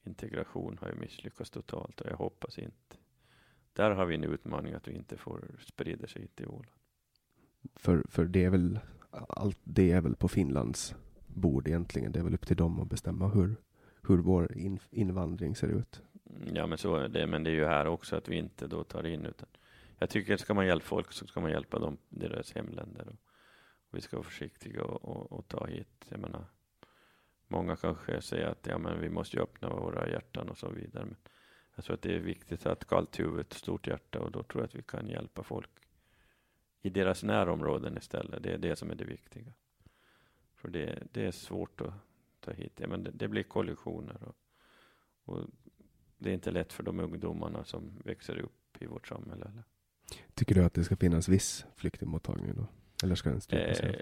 integration 0.04 0.78
har 0.80 0.88
ju 0.88 0.94
misslyckats 0.94 1.50
totalt 1.50 2.00
och 2.00 2.10
jag 2.10 2.16
hoppas 2.16 2.58
inte. 2.58 2.96
Där 3.72 3.90
har 3.90 4.06
vi 4.06 4.14
en 4.14 4.24
utmaning 4.24 4.74
att 4.74 4.88
vi 4.88 4.92
inte 4.92 5.16
får 5.16 5.44
sprida 5.60 6.06
sig 6.06 6.28
till 6.28 6.46
Åland. 6.46 6.78
För, 7.74 8.04
för 8.08 8.24
det 8.24 8.44
är 8.44 8.50
väl 8.50 8.78
allt 9.10 9.58
det 9.64 9.92
är 9.92 10.00
väl 10.00 10.16
på 10.16 10.28
Finlands 10.28 10.94
bord 11.26 11.68
egentligen. 11.68 12.12
Det 12.12 12.18
är 12.18 12.24
väl 12.24 12.34
upp 12.34 12.46
till 12.46 12.56
dem 12.56 12.80
att 12.80 12.88
bestämma 12.88 13.28
hur, 13.28 13.56
hur 14.08 14.18
vår 14.18 14.58
in, 14.58 14.78
invandring 14.90 15.56
ser 15.56 15.68
ut. 15.68 16.02
Ja, 16.54 16.66
men 16.66 16.78
så 16.78 16.96
är 16.96 17.08
det. 17.08 17.26
Men 17.26 17.44
det 17.44 17.50
är 17.50 17.54
ju 17.54 17.64
här 17.64 17.86
också 17.86 18.16
att 18.16 18.28
vi 18.28 18.36
inte 18.36 18.66
då 18.66 18.84
tar 18.84 19.06
in 19.06 19.26
utan 19.26 19.48
jag 19.98 20.10
tycker 20.10 20.34
att 20.34 20.40
ska 20.40 20.54
man 20.54 20.66
hjälpa 20.66 20.86
folk 20.86 21.12
så 21.12 21.26
ska 21.26 21.40
man 21.40 21.50
hjälpa 21.50 21.78
dem 21.78 21.98
deras 22.08 22.52
hemländer. 22.52 23.08
Och, 23.08 23.18
vi 23.90 24.00
ska 24.00 24.16
vara 24.16 24.24
försiktiga 24.24 24.84
och, 24.84 25.04
och, 25.04 25.32
och, 25.32 25.48
ta 25.48 25.66
hit. 25.66 26.06
Jag 26.08 26.20
menar, 26.20 26.44
många 27.46 27.76
kanske 27.76 28.22
säger 28.22 28.46
att 28.46 28.66
ja, 28.66 28.78
men 28.78 29.00
vi 29.00 29.08
måste 29.08 29.36
ju 29.36 29.42
öppna 29.42 29.68
våra 29.68 30.10
hjärtan 30.10 30.48
och 30.48 30.58
så 30.58 30.68
vidare. 30.68 31.04
Men 31.04 31.16
jag 31.74 31.84
tror 31.84 31.94
att 31.94 32.02
det 32.02 32.14
är 32.14 32.20
viktigt 32.20 32.66
att 32.66 32.86
kallt 32.86 33.20
huvud, 33.20 33.46
och 33.50 33.54
stort 33.54 33.86
hjärta 33.86 34.20
och 34.20 34.30
då 34.30 34.42
tror 34.42 34.62
jag 34.62 34.68
att 34.68 34.74
vi 34.74 34.82
kan 34.82 35.08
hjälpa 35.08 35.42
folk 35.42 35.70
i 36.82 36.90
deras 36.90 37.22
närområden 37.22 37.96
istället. 37.98 38.42
Det 38.42 38.52
är 38.52 38.58
det 38.58 38.76
som 38.76 38.90
är 38.90 38.94
det 38.94 39.04
viktiga. 39.04 39.52
För 40.54 40.68
det, 40.68 41.02
det 41.12 41.26
är 41.26 41.30
svårt 41.30 41.80
att 41.80 41.94
ta 42.40 42.52
hit. 42.52 42.72
Ja, 42.76 42.88
men 42.88 43.04
det, 43.04 43.10
det 43.10 43.28
blir 43.28 43.42
kollisioner 43.42 44.22
och, 44.22 44.36
och, 45.24 45.46
det 46.18 46.30
är 46.30 46.34
inte 46.34 46.50
lätt 46.50 46.72
för 46.72 46.82
de 46.82 47.00
ungdomarna 47.00 47.64
som 47.64 48.02
växer 48.04 48.38
upp 48.38 48.82
i 48.82 48.86
vårt 48.86 49.08
samhälle. 49.08 49.44
Eller? 49.44 49.64
Tycker 50.34 50.54
du 50.54 50.64
att 50.64 50.74
det 50.74 50.84
ska 50.84 50.96
finnas 50.96 51.28
viss 51.28 51.66
flyktingmottagning 51.76 52.54
då? 52.54 52.66
Eller 53.02 53.14
ska 53.14 53.30
den 53.30 53.40
strypas 53.40 53.80
eh, 53.80 53.94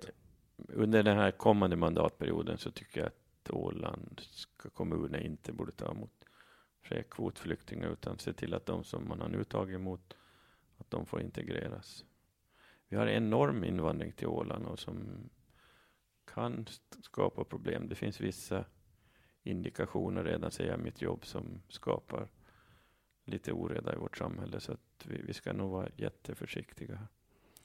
Under 0.56 1.02
den 1.02 1.16
här 1.16 1.30
kommande 1.30 1.76
mandatperioden 1.76 2.58
så 2.58 2.70
tycker 2.70 3.00
jag 3.00 3.06
att 3.06 3.50
Ålandska 3.50 4.70
kommuner 4.70 5.20
inte 5.20 5.52
borde 5.52 5.72
ta 5.72 5.90
emot 5.90 6.24
fler 6.82 7.02
kvotflyktingar 7.02 7.88
utan 7.88 8.18
se 8.18 8.32
till 8.32 8.54
att 8.54 8.66
de 8.66 8.84
som 8.84 9.08
man 9.08 9.20
har 9.20 9.28
nu 9.28 9.44
tagit 9.44 9.74
emot 9.74 10.14
att 10.76 10.90
de 10.90 11.06
får 11.06 11.20
integreras. 11.20 12.04
Vi 12.88 12.96
har 12.96 13.06
enorm 13.06 13.64
invandring 13.64 14.12
till 14.12 14.26
Åland 14.26 14.66
och 14.66 14.78
som 14.78 15.28
kan 16.24 16.66
skapa 17.02 17.44
problem. 17.44 17.88
Det 17.88 17.94
finns 17.94 18.20
vissa 18.20 18.64
indikationer 19.42 20.24
redan, 20.24 20.50
säger 20.50 20.70
jag, 20.70 20.80
mitt 20.80 21.02
jobb 21.02 21.26
som 21.26 21.62
skapar 21.68 22.28
lite 23.24 23.52
oreda 23.52 23.94
i 23.94 23.98
vårt 23.98 24.16
samhälle. 24.16 24.60
Så 24.60 24.76
vi, 25.06 25.22
vi 25.22 25.32
ska 25.32 25.52
nog 25.52 25.70
vara 25.70 25.88
jätteförsiktiga. 25.96 26.98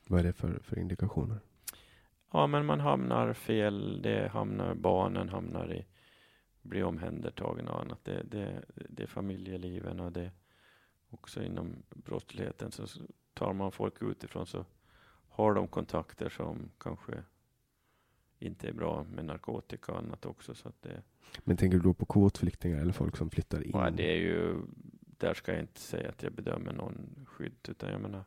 Vad 0.07 0.19
är 0.19 0.23
det 0.23 0.33
för, 0.33 0.59
för 0.63 0.79
indikationer? 0.79 1.39
Ja, 2.31 2.47
men 2.47 2.65
man 2.65 2.79
hamnar 2.79 3.33
fel. 3.33 4.01
Det 4.01 4.27
hamnar, 4.27 4.75
barnen 4.75 5.29
hamnar 5.29 5.73
i, 5.73 5.85
blir 6.61 6.83
omhändertagna 6.83 7.71
och 7.71 7.81
annat. 7.81 7.99
Det, 8.03 8.23
det, 8.23 8.65
det 8.89 9.03
är 9.03 9.07
familjeliven 9.07 9.99
och 9.99 10.11
det 10.11 10.31
också 11.09 11.43
inom 11.43 11.83
brottsligheten. 11.89 12.71
Så 12.71 12.87
tar 13.33 13.53
man 13.53 13.71
folk 13.71 14.01
utifrån 14.01 14.45
så 14.45 14.65
har 15.29 15.53
de 15.53 15.67
kontakter 15.67 16.29
som 16.29 16.69
kanske 16.77 17.23
inte 18.39 18.67
är 18.67 18.73
bra 18.73 19.05
med 19.11 19.25
narkotika 19.25 19.91
och 19.91 19.97
annat 19.97 20.25
också. 20.25 20.55
Så 20.55 20.67
att 20.67 20.81
det, 20.81 21.01
Men 21.43 21.57
tänker 21.57 21.77
du 21.77 21.83
då 21.83 21.93
på 21.93 22.05
kvotflyktingar 22.05 22.81
eller 22.81 22.93
folk 22.93 23.17
som 23.17 23.29
flyttar 23.29 23.63
in? 23.63 23.71
Ja, 23.73 23.89
det 23.89 24.11
är 24.11 24.17
ju, 24.17 24.55
där 25.21 25.33
ska 25.33 25.51
jag 25.51 25.61
inte 25.61 25.79
säga 25.79 26.09
att 26.09 26.23
jag 26.23 26.33
bedömer 26.33 26.73
någon 26.73 27.25
skydd, 27.27 27.69
utan 27.69 27.91
jag 27.91 28.01
menar, 28.01 28.23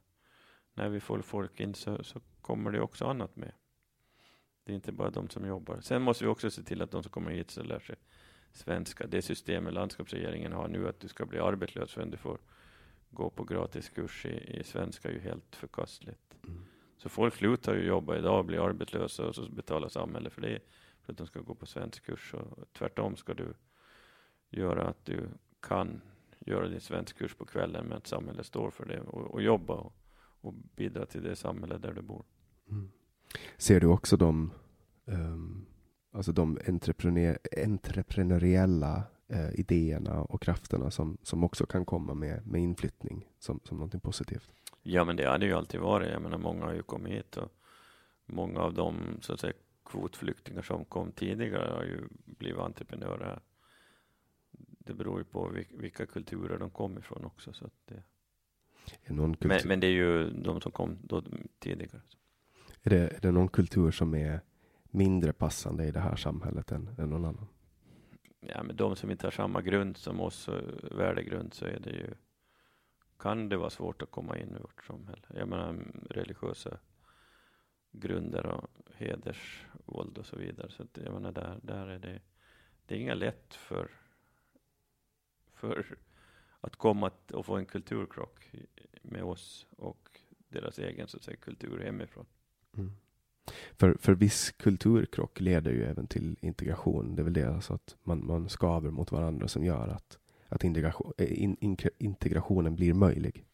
när 0.74 0.88
vi 0.88 1.00
får 1.00 1.22
folk 1.22 1.60
in 1.60 1.74
så, 1.74 2.04
så 2.04 2.20
kommer 2.40 2.70
det 2.70 2.80
också 2.80 3.04
annat 3.04 3.36
med. 3.36 3.52
Det 4.64 4.72
är 4.72 4.74
inte 4.74 4.92
bara 4.92 5.10
de 5.10 5.28
som 5.28 5.46
jobbar. 5.46 5.80
Sen 5.80 6.02
måste 6.02 6.24
vi 6.24 6.30
också 6.30 6.50
se 6.50 6.62
till 6.62 6.82
att 6.82 6.90
de 6.90 7.02
som 7.02 7.12
kommer 7.12 7.30
hit 7.30 7.50
så 7.50 7.62
lär 7.62 7.80
sig 7.80 7.96
svenska. 8.52 9.06
Det 9.06 9.22
systemet 9.22 9.74
landskapsregeringen 9.74 10.52
har 10.52 10.68
nu, 10.68 10.88
att 10.88 11.00
du 11.00 11.08
ska 11.08 11.26
bli 11.26 11.38
arbetslös 11.38 11.92
förrän 11.92 12.10
du 12.10 12.16
får 12.16 12.38
gå 13.10 13.30
på 13.30 13.44
gratis 13.44 13.88
kurs 13.88 14.26
i, 14.26 14.60
i 14.60 14.64
svenska, 14.64 15.08
är 15.08 15.12
ju 15.12 15.20
helt 15.20 15.56
förkastligt. 15.56 16.34
Mm. 16.44 16.64
Så 16.96 17.08
folk 17.08 17.34
slutar 17.34 17.74
ju 17.74 17.86
jobba 17.86 18.16
idag 18.16 18.38
och 18.38 18.44
blir 18.44 18.66
arbetslösa 18.66 19.26
och 19.26 19.34
så 19.34 19.48
betalar 19.48 19.88
samhället 19.88 20.32
för 20.32 20.40
det, 20.40 20.58
för 21.02 21.12
att 21.12 21.18
de 21.18 21.26
ska 21.26 21.40
gå 21.40 21.54
på 21.54 21.66
svensk 21.66 22.04
kurs. 22.04 22.34
Och 22.34 22.72
tvärtom 22.72 23.16
ska 23.16 23.34
du 23.34 23.54
göra 24.50 24.88
att 24.88 25.04
du 25.04 25.28
kan 25.60 26.00
göra 26.44 26.68
din 26.68 26.80
svensk 26.80 27.18
kurs 27.18 27.34
på 27.34 27.44
kvällen, 27.44 27.86
men 27.86 27.98
att 27.98 28.06
samhället 28.06 28.46
står 28.46 28.70
för 28.70 28.86
det 28.86 29.00
och, 29.00 29.34
och 29.34 29.42
jobba 29.42 29.74
och, 29.74 29.96
och 30.40 30.54
bidra 30.54 31.06
till 31.06 31.22
det 31.22 31.36
samhälle 31.36 31.78
där 31.78 31.92
du 31.92 32.02
bor. 32.02 32.24
Mm. 32.70 32.90
Ser 33.56 33.80
du 33.80 33.86
också 33.86 34.16
de, 34.16 34.50
um, 35.04 35.66
alltså 36.12 36.32
de 36.32 36.58
entreprenör, 36.68 37.38
entreprenöriella 37.64 39.02
uh, 39.32 39.60
idéerna 39.60 40.22
och 40.22 40.42
krafterna 40.42 40.90
som, 40.90 41.18
som 41.22 41.44
också 41.44 41.66
kan 41.66 41.84
komma 41.84 42.14
med, 42.14 42.46
med 42.46 42.60
inflyttning 42.60 43.28
som, 43.38 43.60
som 43.64 43.76
någonting 43.76 44.00
positivt? 44.00 44.50
Ja, 44.82 45.04
men 45.04 45.16
det 45.16 45.28
hade 45.28 45.46
ju 45.46 45.52
alltid 45.52 45.80
varit. 45.80 46.12
Jag 46.12 46.22
menar, 46.22 46.38
många 46.38 46.64
har 46.64 46.72
ju 46.72 46.82
kommit 46.82 47.12
hit 47.12 47.36
och 47.36 47.52
många 48.26 48.60
av 48.60 48.74
de 48.74 48.96
så 49.20 49.32
att 49.32 49.40
säga, 49.40 49.52
kvotflyktingar 49.84 50.62
som 50.62 50.84
kom 50.84 51.12
tidigare 51.12 51.74
har 51.74 51.82
ju 51.82 52.08
blivit 52.10 52.60
entreprenörer. 52.60 53.40
Det 54.84 54.94
beror 54.94 55.18
ju 55.18 55.24
på 55.24 55.52
vilka 55.70 56.06
kulturer 56.06 56.58
de 56.58 56.70
kom 56.70 56.98
ifrån 56.98 57.24
också. 57.24 57.52
Så 57.52 57.64
att 57.64 57.86
det... 57.86 58.02
Men, 59.08 59.36
men, 59.64 59.80
det 59.80 59.86
är 59.86 59.90
ju 59.90 60.30
de 60.30 60.60
som 60.60 60.72
kom 60.72 60.98
då 61.02 61.22
tidigare. 61.58 62.00
Är 62.82 62.90
det, 62.90 63.16
är 63.16 63.20
det 63.20 63.30
någon 63.30 63.48
kultur 63.48 63.90
som 63.90 64.14
är 64.14 64.40
mindre 64.84 65.32
passande 65.32 65.84
i 65.84 65.90
det 65.90 66.00
här 66.00 66.16
samhället 66.16 66.72
än, 66.72 66.88
än 66.98 67.10
någon 67.10 67.24
annan? 67.24 67.46
Ja, 68.40 68.62
men 68.62 68.76
de 68.76 68.96
som 68.96 69.10
inte 69.10 69.26
har 69.26 69.30
samma 69.30 69.62
grund 69.62 69.96
som 69.96 70.20
oss, 70.20 70.48
värdegrund, 70.90 71.54
så 71.54 71.64
är 71.64 71.80
det 71.80 71.90
ju 71.90 72.14
kan 73.18 73.48
det 73.48 73.56
vara 73.56 73.70
svårt 73.70 74.02
att 74.02 74.10
komma 74.10 74.38
in 74.38 74.56
i 74.56 74.62
vårt 74.62 74.84
samhälle. 74.84 75.26
Jag 75.34 75.48
menar 75.48 75.76
religiösa 76.10 76.78
grunder 77.92 78.46
och 78.46 78.68
hedersvåld 78.96 80.18
och 80.18 80.26
så 80.26 80.36
vidare. 80.36 80.70
Så 80.70 80.82
att, 80.82 80.98
jag 81.04 81.12
menar 81.12 81.32
där, 81.32 81.60
där 81.62 81.86
är 81.86 81.98
det, 81.98 82.20
det 82.86 82.94
är 82.94 82.98
inga 82.98 83.14
lätt 83.14 83.54
för, 83.54 83.90
för 85.64 85.96
att 86.60 86.76
komma 86.76 87.10
och 87.32 87.46
få 87.46 87.56
en 87.56 87.66
kulturkrock 87.66 88.50
med 89.02 89.24
oss 89.24 89.66
och 89.76 90.20
deras 90.48 90.78
egen 90.78 91.08
så 91.08 91.16
att 91.16 91.24
säga, 91.24 91.36
kultur 91.36 91.78
hemifrån. 91.78 92.26
Mm. 92.76 92.92
För, 93.72 93.96
för 94.00 94.14
viss 94.14 94.50
kulturkrock 94.50 95.40
leder 95.40 95.70
ju 95.70 95.84
även 95.84 96.06
till 96.06 96.36
integration. 96.40 97.16
Det 97.16 97.22
är 97.22 97.24
väl 97.24 97.32
det, 97.32 97.54
alltså 97.54 97.74
att 97.74 97.96
man, 98.02 98.26
man 98.26 98.48
skaver 98.48 98.90
mot 98.90 99.12
varandra 99.12 99.48
som 99.48 99.64
gör 99.64 99.88
att 99.88 100.18
att 100.54 100.64
integration, 100.64 101.12
eh, 101.18 101.42
in, 101.42 101.56
in, 101.60 101.76
integrationen 101.98 102.76
blir 102.76 102.94
möjlig. 102.94 103.46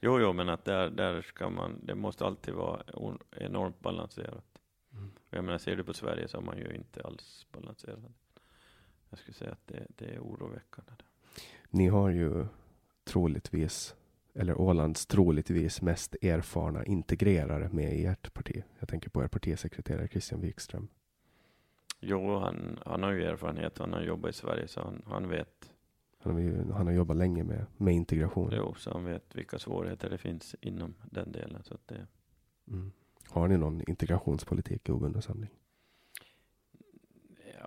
Jo, 0.00 0.20
jo, 0.20 0.32
men 0.32 0.48
att 0.48 0.64
där, 0.64 0.90
där 0.90 1.22
ska 1.22 1.50
man, 1.50 1.80
det 1.82 1.94
måste 1.94 2.26
alltid 2.26 2.54
vara 2.54 2.82
enormt 3.30 3.80
balanserat. 3.80 4.58
Mm. 4.92 5.10
Jag 5.30 5.44
menar, 5.44 5.58
ser 5.58 5.76
du 5.76 5.84
på 5.84 5.94
Sverige 5.94 6.28
så 6.28 6.36
är 6.36 6.42
man 6.42 6.58
ju 6.58 6.74
inte 6.74 7.02
alls 7.02 7.46
balanserad. 7.52 8.14
Jag 9.10 9.18
skulle 9.18 9.34
säga 9.34 9.52
att 9.52 9.66
det, 9.66 9.86
det 9.88 10.14
är 10.14 10.20
oroväckande. 10.20 10.92
Ni 11.70 11.88
har 11.88 12.10
ju 12.10 12.46
troligtvis, 13.04 13.96
eller 14.34 14.60
Ålands 14.60 15.06
troligtvis 15.06 15.82
mest 15.82 16.16
erfarna 16.22 16.84
integrerare 16.84 17.68
med 17.72 17.92
i 17.92 18.04
ert 18.06 18.34
parti. 18.34 18.62
Jag 18.78 18.88
tänker 18.88 19.10
på 19.10 19.22
er 19.22 19.28
partisekreterare 19.28 20.08
Christian 20.08 20.40
Wikström. 20.40 20.88
Jo, 22.00 22.38
han, 22.38 22.78
han 22.86 23.02
har 23.02 23.12
ju 23.12 23.24
erfarenhet. 23.24 23.78
Han 23.78 23.92
har 23.92 24.02
jobbat 24.02 24.30
i 24.30 24.32
Sverige, 24.32 24.68
så 24.68 24.80
han, 24.80 25.02
han 25.06 25.28
vet 25.28 25.72
han 26.18 26.32
har, 26.32 26.40
ju, 26.40 26.72
han 26.72 26.86
har 26.86 26.94
jobbat 26.94 27.16
länge 27.16 27.44
med, 27.44 27.66
med 27.76 27.94
integration. 27.94 28.50
Jo, 28.52 28.74
så 28.74 28.90
han 28.92 29.04
vet 29.04 29.36
vilka 29.36 29.58
svårigheter 29.58 30.10
det 30.10 30.18
finns 30.18 30.56
inom 30.60 30.94
den 31.10 31.32
delen. 31.32 31.62
Så 31.62 31.76
det... 31.86 32.06
Mm. 32.68 32.92
Har 33.28 33.48
ni 33.48 33.56
någon 33.56 33.82
integrationspolitik 33.88 34.88
i 34.88 34.92
Obundna 34.92 35.22
samling? 35.22 35.50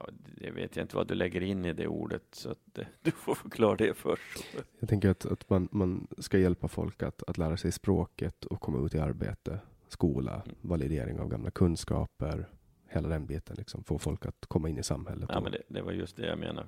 Ja, 0.07 0.13
det 0.37 0.51
vet 0.51 0.75
jag 0.75 0.83
inte 0.83 0.95
vad 0.95 1.07
du 1.07 1.15
lägger 1.15 1.41
in 1.41 1.65
i 1.65 1.73
det 1.73 1.87
ordet, 1.87 2.23
så 2.31 2.51
att, 2.51 2.79
du 3.01 3.11
får 3.11 3.35
förklara 3.35 3.75
det 3.75 3.93
först. 3.93 4.45
Jag 4.79 4.89
tänker 4.89 5.09
att, 5.09 5.25
att 5.25 5.49
man, 5.49 5.67
man 5.71 6.07
ska 6.17 6.37
hjälpa 6.37 6.67
folk 6.67 7.03
att, 7.03 7.23
att 7.23 7.37
lära 7.37 7.57
sig 7.57 7.71
språket 7.71 8.45
och 8.45 8.61
komma 8.61 8.85
ut 8.85 8.95
i 8.95 8.99
arbete 8.99 9.59
skola, 9.91 10.43
validering 10.61 11.19
av 11.19 11.29
gamla 11.29 11.51
kunskaper, 11.51 12.49
hela 12.87 13.09
den 13.09 13.25
biten, 13.25 13.55
liksom, 13.55 13.83
få 13.83 13.99
folk 13.99 14.25
att 14.25 14.45
komma 14.45 14.69
in 14.69 14.77
i 14.77 14.83
samhället. 14.83 15.29
Ja, 15.33 15.41
men 15.41 15.51
det, 15.51 15.61
det 15.67 15.81
var 15.81 15.91
just 15.91 16.15
det 16.15 16.27
jag 16.27 16.39
menar, 16.39 16.67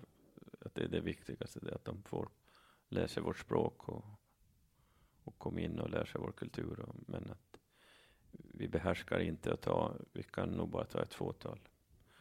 att 0.59 0.75
det 0.75 0.83
är 0.83 0.87
det 0.87 0.99
viktigaste, 0.99 1.59
det 1.59 1.75
att 1.75 1.85
de 1.85 2.03
får 2.03 2.29
lära 2.89 3.07
sig 3.07 3.23
vårt 3.23 3.39
språk 3.39 3.89
och, 3.89 4.05
och 5.23 5.37
komma 5.37 5.59
in 5.59 5.79
och 5.79 5.89
lära 5.89 6.05
sig 6.05 6.21
vår 6.21 6.31
kultur. 6.31 6.79
Och, 6.79 6.95
men 7.07 7.31
att 7.31 7.59
vi 8.31 8.67
behärskar 8.67 9.19
inte 9.19 9.53
att 9.53 9.61
ta, 9.61 9.95
vi 10.13 10.23
kan 10.23 10.49
nog 10.49 10.69
bara 10.69 10.85
ta 10.85 11.01
ett 11.01 11.13
fåtal. 11.13 11.59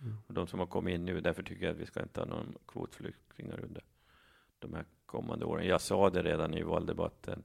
Mm. 0.03 0.17
Och 0.27 0.35
de 0.35 0.47
som 0.47 0.59
har 0.59 0.67
kommit 0.67 0.95
in 0.95 1.05
nu, 1.05 1.21
därför 1.21 1.43
tycker 1.43 1.65
jag 1.65 1.73
att 1.73 1.81
vi 1.81 1.87
ska 1.87 2.03
inte 2.03 2.21
ha 2.21 2.27
någon 2.27 2.55
kvotflyktingar 2.67 3.61
under 3.65 3.85
de 4.59 4.75
här 4.75 4.85
kommande 5.07 5.45
åren. 5.45 5.67
Jag 5.67 5.81
sa 5.81 6.11
det 6.11 6.23
redan 6.23 6.55
i 6.55 6.63
valdebatten 6.63 7.45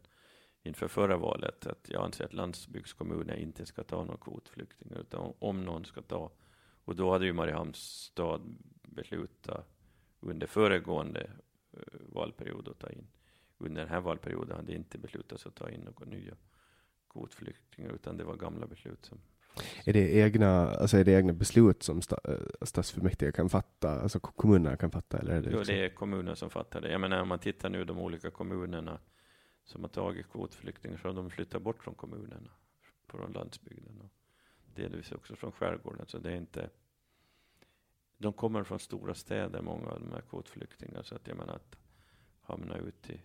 inför 0.63 0.87
förra 0.87 1.17
valet, 1.17 1.67
att 1.67 1.89
jag 1.89 2.03
anser 2.03 2.25
att 2.25 2.33
landsbygdskommuner 2.33 3.35
inte 3.35 3.65
ska 3.65 3.83
ta 3.83 4.03
någon 4.03 4.17
kvotflyktingar, 4.17 4.97
utan 4.97 5.33
om 5.39 5.65
någon 5.65 5.85
ska 5.85 6.01
ta. 6.01 6.31
Och 6.85 6.95
då 6.95 7.11
hade 7.11 7.25
ju 7.25 7.33
Mariehamns 7.33 7.77
stad 7.77 8.57
beslutat 8.81 9.67
under 10.19 10.47
föregående 10.47 11.31
eh, 11.73 11.79
valperiod 12.13 12.67
att 12.67 12.79
ta 12.79 12.89
in. 12.89 13.07
Under 13.57 13.81
den 13.81 13.89
här 13.89 14.01
valperioden 14.01 14.55
hade 14.55 14.73
inte 14.73 14.97
beslutats 14.97 15.45
att 15.45 15.55
ta 15.55 15.69
in 15.69 15.81
några 15.81 16.05
nya 16.05 16.35
kvotflyktingar, 17.09 17.91
utan 17.91 18.17
det 18.17 18.23
var 18.23 18.35
gamla 18.35 18.67
beslut 18.67 19.05
som 19.05 19.17
är 19.85 19.93
det 19.93 20.13
egna, 20.15 20.71
alltså 20.71 20.97
är 20.97 21.03
det 21.03 21.11
egna 21.11 21.33
beslut 21.33 21.83
som 21.83 22.01
sta, 22.01 22.19
eh, 22.23 22.37
stadsfullmäktige 22.61 23.31
kan 23.31 23.49
fatta, 23.49 24.01
alltså 24.01 24.19
ko- 24.19 24.31
kommunerna 24.31 24.77
kan 24.77 24.91
fatta? 24.91 25.17
Eller 25.17 25.33
är 25.35 25.41
det 25.41 25.49
Jo, 25.51 25.57
liksom- 25.57 25.75
det 25.75 25.85
är 25.85 25.89
kommunen 25.89 26.35
som 26.35 26.49
fattar 26.49 26.81
det. 26.81 26.91
Jag 26.91 27.01
menar, 27.01 27.21
om 27.21 27.27
man 27.27 27.39
tittar 27.39 27.69
nu 27.69 27.83
de 27.85 27.99
olika 27.99 28.31
kommunerna 28.31 28.99
som 29.65 29.81
har 29.81 29.89
tagit 29.89 30.29
kvotflyktingar, 30.31 30.97
så 30.97 31.07
har 31.07 31.15
de 31.15 31.29
flyttat 31.29 31.61
bort 31.61 31.83
från 31.83 31.95
kommunerna, 31.95 32.49
från 33.07 33.31
landsbygden 33.31 34.01
och 34.01 34.11
delvis 34.75 35.11
också 35.11 35.35
från 35.35 35.51
skärgården. 35.51 36.05
Så 36.07 36.17
det 36.17 36.31
är 36.31 36.35
inte... 36.35 36.69
De 38.17 38.33
kommer 38.33 38.63
från 38.63 38.79
stora 38.79 39.13
städer, 39.13 39.61
många 39.61 39.87
av 39.89 39.99
de 39.99 40.11
här 40.11 40.21
kvotflyktingarna, 40.21 41.03
så 41.03 41.15
att 41.15 41.27
jag 41.27 41.37
menar 41.37 41.55
att 41.55 41.75
hamna 42.41 42.77
ute 42.77 43.13
i, 43.13 43.21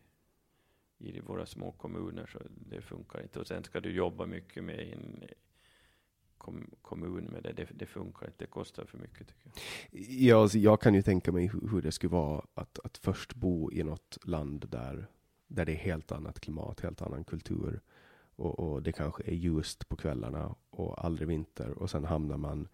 i 0.98 1.20
våra 1.20 1.46
små 1.46 1.72
kommuner, 1.72 2.26
så 2.26 2.38
det 2.70 2.80
funkar 2.82 3.22
inte. 3.22 3.40
Och 3.40 3.46
sen 3.46 3.64
ska 3.64 3.80
du 3.80 3.90
jobba 3.92 4.26
mycket 4.26 4.64
med 4.64 4.98
kom, 6.42 6.70
kommun 6.82 7.24
med 7.24 7.42
det. 7.42 7.52
det. 7.52 7.68
Det 7.74 7.86
funkar 7.86 8.26
inte, 8.26 8.38
det 8.38 8.46
kostar 8.46 8.84
för 8.84 8.98
mycket 8.98 9.28
tycker 9.28 9.50
jag. 9.90 10.02
Ja, 10.10 10.42
alltså 10.42 10.58
jag 10.58 10.80
kan 10.80 10.94
ju 10.94 11.02
tänka 11.02 11.32
mig 11.32 11.46
hur, 11.46 11.68
hur 11.68 11.82
det 11.82 11.92
skulle 11.92 12.10
vara 12.10 12.44
att, 12.54 12.78
att 12.84 12.98
först 12.98 13.34
bo 13.34 13.72
i 13.72 13.82
något 13.82 14.18
land 14.24 14.68
där, 14.68 15.06
där 15.46 15.64
det 15.66 15.72
är 15.72 15.76
helt 15.76 16.12
annat 16.12 16.40
klimat, 16.40 16.80
helt 16.80 17.02
annan 17.02 17.24
kultur. 17.24 17.80
Och, 18.36 18.58
och 18.58 18.82
det 18.82 18.92
kanske 18.92 19.22
är 19.22 19.34
ljust 19.34 19.88
på 19.88 19.96
kvällarna 19.96 20.54
och 20.70 21.04
aldrig 21.04 21.28
vinter. 21.28 21.70
Och 21.70 21.90
sen 21.90 22.04
hamnar 22.04 22.36
man 22.36 22.68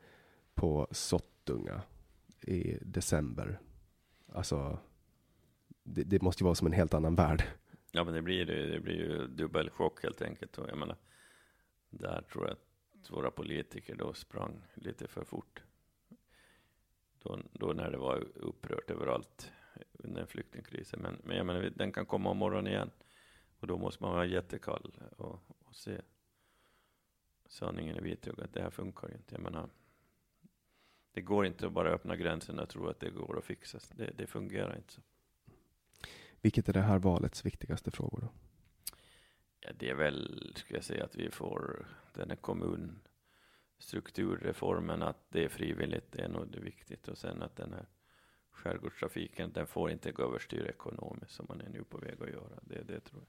på 0.54 0.88
Sottunga 0.90 1.82
i 2.40 2.78
december. 2.80 3.60
Alltså, 4.32 4.78
det, 5.82 6.04
det 6.04 6.22
måste 6.22 6.42
ju 6.42 6.44
vara 6.44 6.54
som 6.54 6.66
en 6.66 6.72
helt 6.72 6.94
annan 6.94 7.14
värld. 7.14 7.42
Ja, 7.92 8.04
men 8.04 8.14
det 8.14 8.22
blir, 8.22 8.46
det, 8.46 8.80
blir 8.80 8.94
ju 8.94 9.26
dubbel 9.26 9.70
chock 9.70 10.02
helt 10.02 10.22
enkelt. 10.22 10.58
Och 10.58 10.68
jag 10.68 10.78
menar, 10.78 10.96
där 11.90 12.22
tror 12.32 12.44
jag 12.44 12.52
att 12.52 12.67
våra 13.10 13.30
politiker 13.30 13.94
då 13.94 14.14
sprang 14.14 14.64
lite 14.74 15.08
för 15.08 15.24
fort. 15.24 15.62
Då, 17.18 17.40
då 17.52 17.72
när 17.72 17.90
det 17.90 17.98
var 17.98 18.26
upprört 18.34 18.90
överallt 18.90 19.52
under 19.92 20.26
flyktingkrisen. 20.26 21.00
Men, 21.00 21.20
men 21.24 21.36
jag 21.36 21.46
menar, 21.46 21.72
den 21.76 21.92
kan 21.92 22.06
komma 22.06 22.30
om 22.30 22.36
morgonen 22.36 22.72
igen. 22.72 22.90
Och 23.60 23.66
då 23.66 23.78
måste 23.78 24.02
man 24.02 24.12
vara 24.12 24.26
jättekall 24.26 24.98
och, 25.16 25.40
och 25.58 25.76
se 25.76 26.00
sanningen 27.46 27.96
i 27.96 28.00
vitögat. 28.00 28.52
Det 28.52 28.62
här 28.62 28.70
funkar 28.70 29.08
ju 29.08 29.14
inte. 29.14 29.34
Jag 29.34 29.42
menar, 29.42 29.68
det 31.12 31.20
går 31.20 31.46
inte 31.46 31.66
att 31.66 31.72
bara 31.72 31.90
öppna 31.90 32.16
gränserna 32.16 32.62
och 32.62 32.68
tro 32.68 32.88
att 32.88 33.00
det 33.00 33.10
går 33.10 33.38
att 33.38 33.44
fixa. 33.44 33.78
Det, 33.96 34.10
det 34.16 34.26
fungerar 34.26 34.76
inte 34.76 34.92
så. 34.92 35.00
Vilket 36.40 36.68
är 36.68 36.72
det 36.72 36.80
här 36.80 36.98
valets 36.98 37.46
viktigaste 37.46 37.90
frågor 37.90 38.20
då? 38.20 38.47
Eh, 39.68 39.74
det 39.78 39.90
är 39.90 39.94
väl, 39.94 40.52
ska 40.56 40.74
jag 40.74 40.84
säga, 40.84 41.04
att 41.04 41.16
vi 41.16 41.30
får 41.30 41.86
den 42.14 42.30
här 42.30 42.36
kommunstrukturreformen, 42.36 45.02
att 45.02 45.24
det 45.28 45.44
är 45.44 45.48
frivilligt, 45.48 46.12
det 46.12 46.22
är 46.22 46.28
nog 46.28 46.48
det 46.48 46.60
viktigt. 46.60 47.08
Och 47.08 47.18
sen 47.18 47.42
att 47.42 47.56
den 47.56 47.72
här 47.72 47.86
skärgårdstrafiken, 48.50 49.52
den 49.52 49.66
får 49.66 49.90
inte 49.90 50.12
gå 50.12 50.22
överstyr 50.22 50.66
ekonomiskt 50.66 51.32
som 51.32 51.46
man 51.48 51.60
är 51.60 51.68
nu 51.68 51.84
på 51.84 51.98
väg 51.98 52.22
att 52.22 52.30
göra. 52.30 52.60
Det, 52.62 52.82
det 52.82 53.00
tror 53.00 53.20
jag. 53.20 53.28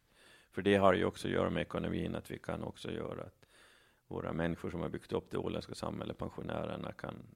För 0.52 0.62
det 0.62 0.76
har 0.76 0.94
ju 0.94 1.06
också 1.06 1.28
att 1.28 1.34
göra 1.34 1.50
med 1.50 1.62
ekonomin, 1.62 2.16
att 2.16 2.32
vi 2.32 2.40
kan 2.40 2.64
också 2.64 2.92
göra 2.92 3.24
att 3.24 3.46
våra 4.08 4.34
människor 4.34 4.72
som 4.72 4.82
har 4.82 4.90
byggt 4.90 5.12
upp 5.12 5.32
det 5.32 5.38
åländska 5.38 5.76
samhället, 5.76 6.18
pensionärerna, 6.18 6.92
kan, 6.92 7.36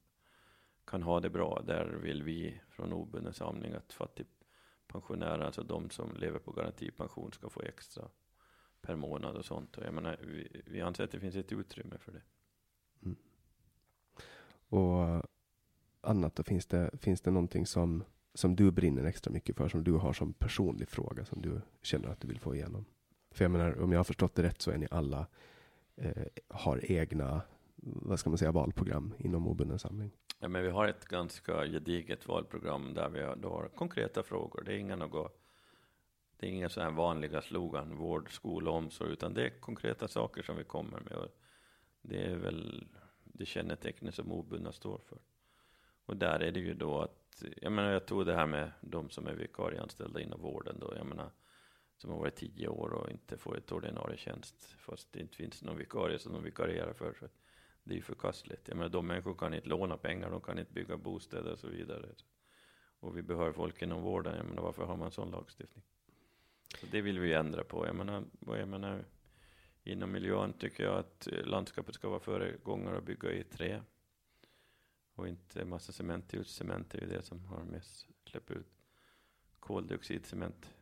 kan 0.86 1.04
ha 1.04 1.20
det 1.20 1.30
bra. 1.30 1.62
Där 1.66 1.86
vill 1.86 2.24
vi 2.24 2.62
från 2.70 2.94
obunden 2.94 3.34
samling 3.34 3.74
att 3.74 3.94
fattigpensionärer, 3.94 5.46
alltså 5.46 5.64
de 5.64 5.90
som 5.90 6.16
lever 6.16 6.40
på 6.40 6.52
garantipension, 6.52 7.34
ska 7.34 7.50
få 7.50 7.62
extra 7.62 8.10
per 8.84 8.96
månad 8.96 9.36
och 9.36 9.46
sånt. 9.46 9.78
Och 9.78 9.84
jag 9.84 9.94
menar, 9.94 10.18
vi, 10.22 10.62
vi 10.66 10.82
anser 10.82 11.04
att 11.04 11.12
det 11.12 11.20
finns 11.20 11.36
ett 11.36 11.52
utrymme 11.52 11.98
för 11.98 12.12
det. 12.12 12.22
Och 14.76 15.26
annat 16.02 16.36
då, 16.36 16.44
finns 16.44 16.66
det, 16.66 16.92
finns 16.98 17.22
det 17.22 17.32
någonting 17.32 17.66
som, 17.66 18.04
som 18.34 18.56
du 18.56 18.72
brinner 18.72 19.04
extra 19.04 19.32
mycket 19.32 19.56
för, 19.58 19.68
som 19.68 19.84
du 19.84 19.94
har 19.94 20.14
som 20.14 20.34
personlig 20.34 20.90
fråga, 20.90 21.26
som 21.26 21.42
du 21.42 21.62
känner 21.82 22.10
att 22.10 22.22
du 22.22 22.28
vill 22.28 22.40
få 22.40 22.56
igenom? 22.56 22.86
För 23.32 23.46
jag 23.46 23.52
menar, 23.52 23.82
om 23.82 23.92
jag 23.92 24.00
har 24.00 24.04
förstått 24.04 24.36
det 24.36 24.44
rätt 24.44 24.62
så 24.62 24.72
är 24.72 24.78
ni 24.78 24.88
alla, 24.92 25.28
eh, 25.96 26.24
har 26.48 26.92
egna, 26.92 27.42
vad 27.76 28.20
ska 28.20 28.30
man 28.30 28.38
säga, 28.38 28.52
valprogram 28.52 29.14
inom 29.18 29.48
obunden 29.48 29.80
samling. 29.80 30.12
Ja, 30.40 30.48
men 30.48 30.64
vi 30.64 30.70
har 30.70 30.88
ett 30.88 31.06
ganska 31.06 31.66
gediget 31.66 32.28
valprogram 32.28 32.94
där 32.94 33.10
vi 33.10 33.24
har, 33.24 33.36
då 33.36 33.50
har 33.50 33.68
konkreta 33.68 34.24
frågor. 34.24 34.64
Det 34.66 34.74
är 34.74 34.78
inga 34.78 34.96
något, 34.96 35.43
det 36.44 36.50
är 36.50 36.52
inga 36.52 36.70
så 36.70 36.82
här 36.82 36.92
vanliga 36.92 37.42
slogan, 37.42 37.96
vård, 37.96 38.34
skola, 38.34 38.72
omsorg, 38.72 39.12
utan 39.12 39.34
det 39.34 39.46
är 39.46 39.60
konkreta 39.60 40.08
saker 40.08 40.44
som 40.44 40.58
vi 40.58 40.64
kommer 40.64 41.00
med. 41.00 41.14
Och 41.14 41.28
det 42.02 42.24
är 42.24 42.36
väl 42.36 42.88
det 43.24 43.46
kännetecknet 43.46 44.16
som 44.16 44.32
obundna 44.32 44.72
står 44.72 44.98
för. 44.98 45.18
Och 46.06 46.18
där 46.18 46.40
är 46.40 46.52
det 46.52 46.60
ju 46.60 46.74
då 46.74 47.02
att, 47.02 47.44
jag 47.62 47.72
menar 47.72 47.92
jag 47.92 48.06
tog 48.06 48.26
det 48.26 48.36
här 48.36 48.46
med 48.46 48.72
de 48.82 49.10
som 49.10 49.28
är 49.28 49.34
vikarieanställda 49.34 50.22
inom 50.22 50.42
vården 50.42 50.80
då, 50.80 50.94
jag 50.98 51.06
menar 51.06 51.32
som 51.98 52.12
har 52.12 52.20
varit 52.20 52.36
tio 52.36 52.68
år 52.68 52.94
och 52.94 53.12
inte 53.12 53.38
får 53.38 53.58
ett 53.58 53.72
ordinarie 53.72 54.18
tjänst, 54.18 54.76
fast 54.78 55.14
det 55.14 55.20
inte 55.20 55.36
finns 55.36 55.64
någon 55.64 55.78
vikarie 55.78 56.20
som 56.20 56.34
de 56.34 56.44
vikarierar 56.44 56.94
för. 56.94 57.14
Så 57.20 57.28
det 57.84 57.94
är 57.94 57.96
ju 57.96 58.02
förkastligt. 58.02 58.68
Jag 58.68 58.78
menar, 58.78 58.90
de 58.90 59.08
människor 59.08 59.34
kan 59.34 59.54
inte 59.54 59.70
låna 59.70 59.98
pengar, 59.98 60.30
de 60.32 60.42
kan 60.42 60.60
inte 60.60 60.74
bygga 60.74 60.98
bostäder 60.98 61.52
och 61.52 61.60
så 61.60 61.68
vidare. 61.68 62.10
Och 63.00 63.18
vi 63.18 63.22
behöver 63.22 63.54
folk 63.54 63.82
inom 63.82 64.02
vården, 64.02 64.38
jag 64.38 64.46
menar 64.46 64.62
varför 64.62 64.86
har 64.86 64.98
man 64.98 65.12
sån 65.12 65.32
lagstiftning? 65.32 65.84
Så 66.80 66.86
det 66.92 67.02
vill 67.02 67.20
vi 67.20 67.34
ändra 67.34 67.64
på. 67.64 67.88
Jag 67.88 67.96
menar, 67.96 68.24
jag 68.48 68.68
menar, 68.68 69.06
inom 69.84 70.12
miljön 70.12 70.54
tycker 70.54 70.84
jag 70.84 71.00
att 71.00 71.28
landskapet 71.44 71.96
ska 71.96 72.10
vara 72.10 72.20
föregångare 72.20 72.98
och 72.98 73.04
bygga 73.04 73.32
i 73.32 73.44
trä. 73.44 73.82
Och 75.16 75.28
inte 75.28 75.66
massa 75.66 75.92
cement 75.92 76.34
ut. 76.34 76.48
Cement 76.48 76.96
är 76.96 77.02
ju 77.02 77.08
det 77.08 77.22
som 77.22 77.46
har 77.46 77.64
mest 77.64 78.08
släppt 78.26 78.52
ut 78.52 78.68
koldioxid, 79.60 80.26
cement 80.26 80.74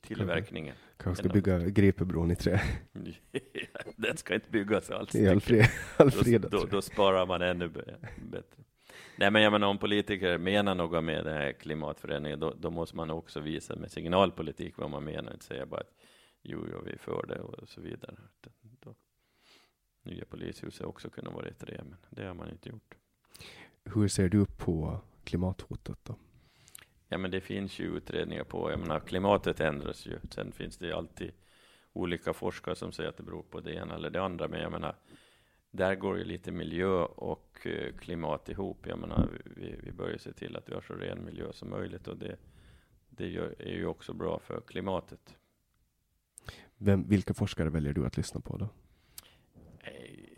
tillverkningen. 0.00 0.76
Kanske 0.96 1.22
ska 1.22 1.32
bygga 1.32 1.58
Gripebron 1.58 2.30
i 2.30 2.36
trä, 2.36 2.60
Den 3.96 4.16
ska 4.16 4.34
inte 4.34 4.50
byggas 4.50 4.90
alls. 4.90 5.14
i 5.14 5.28
all 5.28 5.40
fred, 5.40 5.66
all 5.96 6.10
fred 6.10 6.40
då, 6.40 6.48
då, 6.48 6.64
då 6.64 6.82
sparar 6.82 7.26
man 7.26 7.42
ännu 7.42 7.68
bättre. 8.30 8.62
Nej, 9.16 9.30
men 9.30 9.42
jag 9.42 9.52
menar 9.52 9.68
om 9.68 9.78
politiker 9.78 10.38
menar 10.38 10.74
något 10.74 11.04
med 11.04 11.24
den 11.24 11.34
här 11.34 11.52
klimatförändringen, 11.52 12.40
då, 12.40 12.54
då 12.58 12.70
måste 12.70 12.96
man 12.96 13.10
också 13.10 13.40
visa 13.40 13.76
med 13.76 13.90
signalpolitik 13.90 14.78
vad 14.78 14.90
man 14.90 15.04
menar, 15.04 15.32
inte 15.32 15.44
säga 15.44 15.66
bara 15.66 15.80
att 15.80 15.94
jo, 16.42 16.66
jo, 16.72 16.82
vi 16.84 16.92
är 16.92 16.98
för 16.98 17.26
det 17.26 17.40
och 17.40 17.68
så 17.68 17.80
vidare. 17.80 18.16
Då, 18.80 18.94
nya 20.02 20.24
polishuset 20.24 20.86
också 20.86 21.10
kunna 21.10 21.30
vara 21.30 21.46
ett 21.46 21.66
det, 21.66 21.84
men 21.84 21.96
det 22.10 22.26
har 22.26 22.34
man 22.34 22.50
inte 22.50 22.68
gjort. 22.68 22.94
Hur 23.84 24.08
ser 24.08 24.28
du 24.28 24.46
på 24.46 25.00
klimathotet 25.24 25.98
då? 26.02 26.14
Ja, 27.08 27.18
men 27.18 27.30
det 27.30 27.40
finns 27.40 27.78
ju 27.78 27.96
utredningar 27.96 28.44
på, 28.44 28.70
jag 28.70 28.80
menar 28.80 29.00
klimatet 29.00 29.60
ändras 29.60 30.06
ju. 30.06 30.18
Sen 30.30 30.52
finns 30.52 30.76
det 30.76 30.92
alltid 30.92 31.32
olika 31.92 32.32
forskare 32.32 32.74
som 32.74 32.92
säger 32.92 33.08
att 33.08 33.16
det 33.16 33.22
beror 33.22 33.42
på 33.42 33.60
det 33.60 33.74
ena 33.74 33.94
eller 33.94 34.10
det 34.10 34.22
andra, 34.22 34.48
men 34.48 34.60
jag 34.60 34.72
menar, 34.72 34.94
där 35.70 35.94
går 35.94 36.18
ju 36.18 36.24
lite 36.24 36.52
miljö 36.52 37.02
och 37.04 37.66
eh, 37.66 37.96
klimat 37.96 38.48
ihop. 38.48 38.86
Jag 38.86 38.98
menar, 38.98 39.28
vi, 39.44 39.76
vi 39.82 39.92
börjar 39.92 40.18
se 40.18 40.32
till 40.32 40.56
att 40.56 40.68
vi 40.68 40.74
har 40.74 40.80
så 40.80 40.94
ren 40.94 41.24
miljö 41.24 41.52
som 41.52 41.70
möjligt 41.70 42.08
och 42.08 42.16
det, 42.16 42.36
det 43.08 43.28
gör, 43.28 43.54
är 43.58 43.74
ju 43.74 43.86
också 43.86 44.12
bra 44.12 44.38
för 44.38 44.60
klimatet. 44.60 45.36
Vem, 46.76 47.08
vilka 47.08 47.34
forskare 47.34 47.70
väljer 47.70 47.92
du 47.92 48.06
att 48.06 48.16
lyssna 48.16 48.40
på 48.40 48.56
då? 48.56 48.68
Eh, 49.78 50.28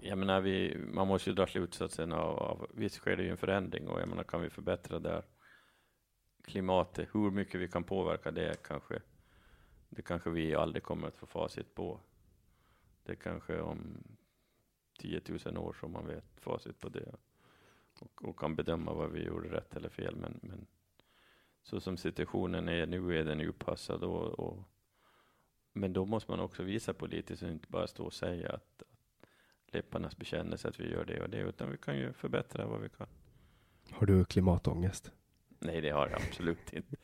Jag 0.00 0.18
menar, 0.18 0.40
vi, 0.40 0.76
man 0.92 1.08
måste 1.08 1.30
ju 1.30 1.36
dra 1.36 1.46
slutsatsen 1.46 2.12
av, 2.12 2.38
av, 2.38 2.66
visst 2.74 2.96
sker 2.96 3.16
det 3.16 3.22
ju 3.22 3.30
en 3.30 3.36
förändring 3.36 3.88
och 3.88 4.00
jag 4.00 4.08
menar, 4.08 4.24
kan 4.24 4.40
vi 4.42 4.50
förbättra 4.50 4.98
där 4.98 5.22
klimatet, 6.44 7.08
hur 7.12 7.30
mycket 7.30 7.60
vi 7.60 7.68
kan 7.68 7.84
påverka 7.84 8.30
det 8.30 8.62
kanske, 8.62 9.02
det 9.88 10.02
kanske 10.02 10.30
vi 10.30 10.54
aldrig 10.54 10.82
kommer 10.82 11.08
att 11.08 11.16
få 11.16 11.26
facit 11.26 11.74
på. 11.74 12.00
Det 13.04 13.16
kanske 13.16 13.60
om 13.60 14.02
10 15.02 15.20
000 15.44 15.58
år 15.58 15.76
som 15.80 15.92
man 15.92 16.06
vet 16.06 16.24
facit 16.40 16.80
på 16.80 16.88
det. 16.88 17.14
Och, 17.98 18.24
och 18.24 18.38
kan 18.38 18.56
bedöma 18.56 18.92
vad 18.92 19.10
vi 19.10 19.24
gjorde 19.24 19.48
rätt 19.48 19.76
eller 19.76 19.88
fel. 19.88 20.16
Men, 20.16 20.40
men 20.42 20.66
så 21.62 21.80
som 21.80 21.96
situationen 21.96 22.68
är 22.68 22.86
nu 22.86 23.18
är 23.18 23.24
den 23.24 23.40
upassad. 23.40 24.04
Och, 24.04 24.40
och, 24.40 24.64
men 25.72 25.92
då 25.92 26.06
måste 26.06 26.30
man 26.30 26.40
också 26.40 26.62
visa 26.62 26.94
politiskt 26.94 27.42
och 27.42 27.48
inte 27.48 27.68
bara 27.68 27.86
stå 27.86 28.04
och 28.04 28.12
säga 28.12 28.52
att, 28.52 28.82
att 28.82 29.74
läpparnas 29.74 30.16
bekännelse 30.16 30.68
att 30.68 30.80
vi 30.80 30.90
gör 30.90 31.04
det 31.04 31.20
och 31.20 31.30
det. 31.30 31.40
Utan 31.40 31.70
vi 31.70 31.78
kan 31.78 31.98
ju 31.98 32.12
förbättra 32.12 32.66
vad 32.66 32.80
vi 32.80 32.88
kan. 32.88 33.06
Har 33.90 34.06
du 34.06 34.24
klimatångest? 34.24 35.12
Nej, 35.58 35.80
det 35.80 35.90
har 35.90 36.08
jag 36.08 36.22
absolut 36.22 36.72
inte. 36.72 36.96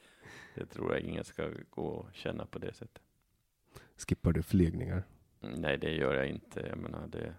Det 0.55 0.67
tror 0.67 0.93
jag 0.93 1.01
ingen 1.01 1.25
ska 1.25 1.51
gå 1.71 1.87
och 1.87 2.15
känna 2.15 2.47
på 2.47 2.59
det 2.59 2.73
sättet. 2.73 3.03
Skippar 3.97 4.33
du 4.33 4.43
flygningar? 4.43 5.03
Nej, 5.41 5.79
det 5.79 5.91
gör 5.91 6.15
jag 6.15 6.29
inte. 6.29 6.61
Jag 6.61 6.79
menar, 6.79 7.07
det, 7.07 7.35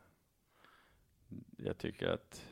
jag 1.57 1.77
tycker 1.77 2.07
att 2.07 2.45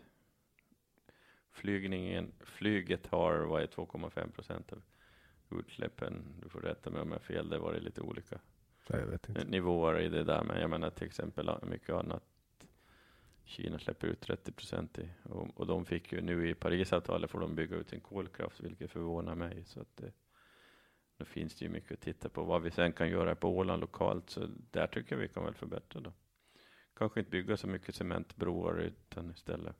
flygningen, 1.51 2.31
flyget 2.39 3.07
har 3.07 3.39
vad 3.39 3.61
är 3.61 3.67
2,5 3.67 4.31
procent 4.31 4.73
av 4.73 4.81
utsläppen. 5.59 6.35
Du 6.41 6.49
får 6.49 6.61
rätta 6.61 6.89
mig 6.89 7.01
om 7.01 7.07
jag 7.07 7.15
har 7.15 7.19
fel. 7.19 7.49
Det 7.49 7.59
var 7.59 7.73
det 7.73 7.79
lite 7.79 8.01
olika 8.01 8.39
nivåer 9.45 9.99
i 9.99 10.09
det 10.09 10.23
där. 10.23 10.43
Men 10.43 10.61
jag 10.61 10.69
menar 10.69 10.89
till 10.89 11.07
exempel 11.07 11.49
mycket 11.63 11.95
annat. 11.95 12.23
Kina 13.43 13.79
släpper 13.79 14.07
ut 14.07 14.21
30 14.21 14.51
procent 14.51 14.99
och, 15.23 15.59
och 15.59 15.67
de 15.67 15.85
fick 15.85 16.11
ju 16.13 16.21
nu 16.21 16.49
i 16.49 16.53
Parisavtalet 16.53 17.31
får 17.31 17.39
de 17.39 17.55
bygga 17.55 17.75
ut 17.75 17.89
sin 17.89 17.99
kolkraft, 17.99 18.59
vilket 18.59 18.91
förvånar 18.91 19.35
mig. 19.35 19.63
Så 19.65 19.81
att 19.81 19.97
det, 19.97 20.11
då 21.17 21.25
finns 21.25 21.55
det 21.55 21.65
ju 21.65 21.71
mycket 21.71 21.91
att 21.91 22.01
titta 22.01 22.29
på. 22.29 22.43
Vad 22.43 22.61
vi 22.61 22.71
sen 22.71 22.93
kan 22.93 23.09
göra 23.09 23.35
på 23.35 23.57
Åland 23.57 23.81
lokalt, 23.81 24.29
så 24.29 24.47
där 24.71 24.87
tycker 24.87 25.15
jag 25.15 25.21
vi 25.21 25.27
kan 25.27 25.43
väl 25.43 25.53
förbättra 25.53 26.01
då. 26.01 26.13
Kanske 26.97 27.19
inte 27.19 27.31
bygga 27.31 27.57
så 27.57 27.67
mycket 27.67 27.95
cementbroar, 27.95 28.79
utan 28.79 29.31
istället 29.31 29.75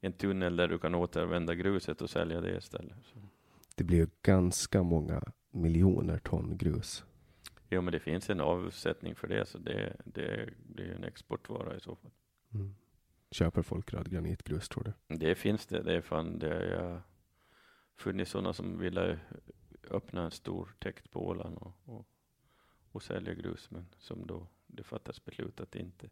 en 0.00 0.12
tunnel 0.12 0.56
där 0.56 0.68
du 0.68 0.78
kan 0.78 0.94
återanvända 0.94 1.54
gruset 1.54 2.02
och 2.02 2.10
sälja 2.10 2.40
det 2.40 2.56
istället. 2.56 2.96
Så. 3.02 3.18
Det 3.74 3.84
blir 3.84 3.98
ju 3.98 4.06
ganska 4.22 4.82
många 4.82 5.22
miljoner 5.50 6.18
ton 6.18 6.56
grus. 6.56 7.04
Jo, 7.68 7.80
men 7.80 7.92
det 7.92 8.00
finns 8.00 8.30
en 8.30 8.40
avsättning 8.40 9.14
för 9.14 9.28
det, 9.28 9.46
så 9.46 9.58
det, 9.58 9.96
det 10.04 10.50
blir 10.58 10.90
en 10.90 11.04
exportvara 11.04 11.76
i 11.76 11.80
så 11.80 11.96
fall. 11.96 12.10
Mm. 12.54 12.74
Köper 13.30 13.62
folk 13.62 13.92
röd 13.92 14.10
granitgrus, 14.10 14.68
tror 14.68 14.84
du? 14.84 15.16
Det 15.16 15.34
finns 15.34 15.66
det. 15.66 15.82
Det 15.82 15.94
är 15.94 16.00
fan, 16.00 16.38
det 16.38 16.78
har 16.80 17.02
funnits 17.96 18.30
sådana 18.30 18.52
som 18.52 18.78
ville 18.78 19.18
öppna 19.90 20.24
en 20.24 20.30
stor 20.30 20.74
täkt 20.78 21.10
på 21.10 21.26
Åland 21.26 21.58
och, 21.58 21.72
och, 21.84 22.06
och 22.92 23.02
sälja 23.02 23.34
grus, 23.34 23.70
men 23.70 23.86
som 23.98 24.26
då 24.26 24.46
det 24.66 24.82
fattas 24.82 25.24
beslut 25.24 25.60
att 25.60 25.72
det 25.72 25.78
inte 25.78 26.08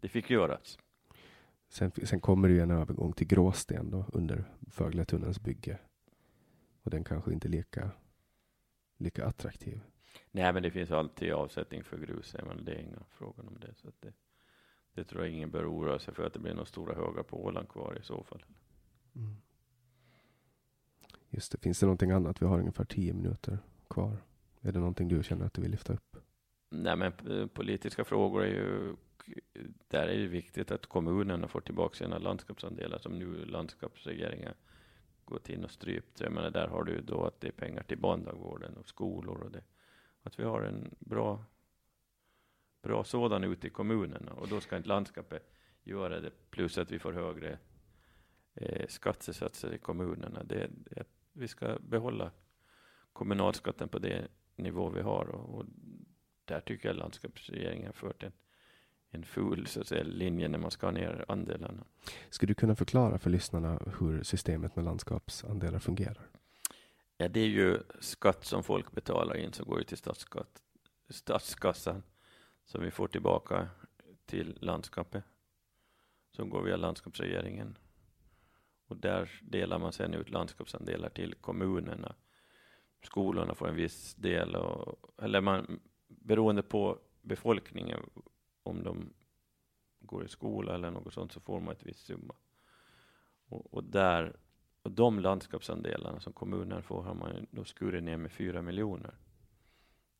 det 0.00 0.08
fick 0.08 0.30
göras. 0.30 0.78
Sen, 1.68 1.90
sen 1.90 2.20
kommer 2.20 2.48
det 2.48 2.54
ju 2.54 2.60
en 2.60 2.70
övergång 2.70 3.12
till 3.12 3.26
gråsten 3.26 3.90
då 3.90 4.04
under 4.12 4.44
Fögletunnelns 4.70 5.40
bygge. 5.40 5.78
Och 6.82 6.90
den 6.90 7.04
kanske 7.04 7.32
inte 7.32 7.48
lika, 7.48 7.90
lika 8.96 9.26
attraktiv. 9.26 9.80
Nej, 10.30 10.52
men 10.52 10.62
det 10.62 10.70
finns 10.70 10.90
alltid 10.90 11.32
avsättning 11.32 11.84
för 11.84 11.98
grus. 11.98 12.36
Men 12.46 12.64
det 12.64 12.72
är 12.72 12.78
inga 12.78 13.02
frågor 13.10 13.46
om 13.46 13.58
det. 13.60 13.74
Så 13.74 13.88
det, 14.00 14.12
det 14.94 15.04
tror 15.04 15.24
jag 15.24 15.34
ingen 15.34 15.50
bör 15.50 15.72
oroa 15.72 15.98
sig 15.98 16.14
för 16.14 16.26
att 16.26 16.32
det 16.32 16.38
blir 16.38 16.52
några 16.52 16.66
stora 16.66 16.94
högar 16.94 17.22
på 17.22 17.44
Åland 17.44 17.68
kvar 17.68 17.98
i 18.00 18.04
så 18.04 18.22
fall. 18.22 18.44
Mm. 19.14 19.36
Just 21.30 21.52
det. 21.52 21.58
Finns 21.58 21.80
det 21.80 21.86
någonting 21.86 22.10
annat? 22.10 22.42
Vi 22.42 22.46
har 22.46 22.58
ungefär 22.58 22.84
tio 22.84 23.12
minuter 23.12 23.58
kvar. 23.90 24.16
Är 24.60 24.72
det 24.72 24.78
någonting 24.78 25.08
du 25.08 25.22
känner 25.22 25.46
att 25.46 25.54
du 25.54 25.62
vill 25.62 25.70
lyfta 25.70 25.92
upp? 25.92 26.07
Nej, 26.68 26.96
men 26.96 27.12
eh, 27.30 27.46
politiska 27.46 28.04
frågor 28.04 28.42
är 28.42 28.48
ju 28.48 28.96
där 29.88 30.08
är 30.08 30.18
det 30.18 30.26
viktigt 30.26 30.70
att 30.70 30.86
kommunerna 30.86 31.48
får 31.48 31.60
tillbaka 31.60 31.94
sina 31.94 32.18
landskapsandelar 32.18 32.98
som 32.98 33.18
nu 33.18 33.44
landskapsregeringen 33.44 34.54
gått 35.24 35.48
in 35.48 35.64
och 35.64 35.70
strypt. 35.70 36.20
Jag 36.20 36.32
menar, 36.32 36.50
där 36.50 36.68
har 36.68 36.84
du 36.84 37.00
då 37.00 37.24
att 37.24 37.40
det 37.40 37.48
är 37.48 37.52
pengar 37.52 37.82
till 37.82 37.98
barndagvården 37.98 38.76
och 38.76 38.88
skolor 38.88 39.42
och 39.42 39.50
det. 39.50 39.62
Att 40.22 40.38
vi 40.38 40.44
har 40.44 40.62
en 40.62 40.94
bra, 40.98 41.44
bra 42.82 43.04
sådan 43.04 43.44
ute 43.44 43.66
i 43.66 43.70
kommunerna 43.70 44.32
och 44.32 44.48
då 44.48 44.60
ska 44.60 44.76
inte 44.76 44.88
landskapet 44.88 45.50
göra 45.82 46.20
det. 46.20 46.30
Plus 46.50 46.78
att 46.78 46.90
vi 46.90 46.98
får 46.98 47.12
högre 47.12 47.58
eh, 48.54 48.86
skattesatser 48.88 49.74
i 49.74 49.78
kommunerna. 49.78 50.44
Det, 50.44 50.70
det, 50.70 51.04
vi 51.32 51.48
ska 51.48 51.78
behålla 51.78 52.30
kommunalskatten 53.12 53.88
på 53.88 53.98
det 53.98 54.28
nivå 54.56 54.88
vi 54.88 55.00
har 55.00 55.28
och, 55.28 55.58
och 55.58 55.64
där 56.48 56.60
tycker 56.60 56.88
jag 56.88 56.96
landskapsregeringen 56.96 57.92
fört 57.92 58.22
en 58.22 58.32
en 59.10 59.24
ful 59.24 59.66
så 59.66 59.80
att 59.80 59.86
säga, 59.86 60.02
linje 60.02 60.48
när 60.48 60.58
man 60.58 60.70
ska 60.70 60.90
ner 60.90 61.24
andelarna. 61.28 61.84
Skulle 62.30 62.50
du 62.50 62.54
kunna 62.54 62.76
förklara 62.76 63.18
för 63.18 63.30
lyssnarna 63.30 63.80
hur 63.98 64.22
systemet 64.22 64.76
med 64.76 64.84
landskapsandelar 64.84 65.78
fungerar? 65.78 66.30
Ja, 67.16 67.28
det 67.28 67.40
är 67.40 67.46
ju 67.46 67.78
skatt 68.00 68.44
som 68.44 68.64
folk 68.64 68.92
betalar 68.92 69.36
in 69.36 69.52
som 69.52 69.66
går 69.66 69.82
till 69.82 69.96
statsskatt, 69.96 70.62
statskassan 71.08 72.02
som 72.64 72.82
vi 72.82 72.90
får 72.90 73.08
tillbaka 73.08 73.68
till 74.26 74.58
landskapet 74.60 75.24
som 76.36 76.50
går 76.50 76.62
via 76.62 76.76
landskapsregeringen. 76.76 77.78
Och 78.86 78.96
där 78.96 79.40
delar 79.42 79.78
man 79.78 79.92
sen 79.92 80.14
ut 80.14 80.30
landskapsandelar 80.30 81.08
till 81.08 81.34
kommunerna. 81.34 82.14
Skolorna 83.02 83.54
får 83.54 83.68
en 83.68 83.74
viss 83.74 84.14
del, 84.14 84.56
och, 84.56 85.22
eller 85.22 85.40
man, 85.40 85.80
beroende 86.28 86.62
på 86.62 86.98
befolkningen 87.22 88.10
om 88.62 88.82
de 88.82 89.12
går 90.00 90.24
i 90.24 90.28
skola 90.28 90.74
eller 90.74 90.90
något 90.90 91.12
sånt 91.14 91.32
så 91.32 91.40
får 91.40 91.60
man 91.60 91.74
ett 91.74 91.86
visst 91.86 92.06
summa. 92.06 92.34
Och, 93.48 93.74
och 93.74 93.84
där, 93.84 94.36
och 94.82 94.90
de 94.92 95.20
landskapsandelarna 95.20 96.20
som 96.20 96.32
kommunen 96.32 96.82
får 96.82 97.02
har 97.02 97.14
man 97.14 97.46
då 97.50 97.64
skurit 97.64 98.04
ner 98.04 98.16
med 98.16 98.32
fyra 98.32 98.62
miljoner 98.62 99.14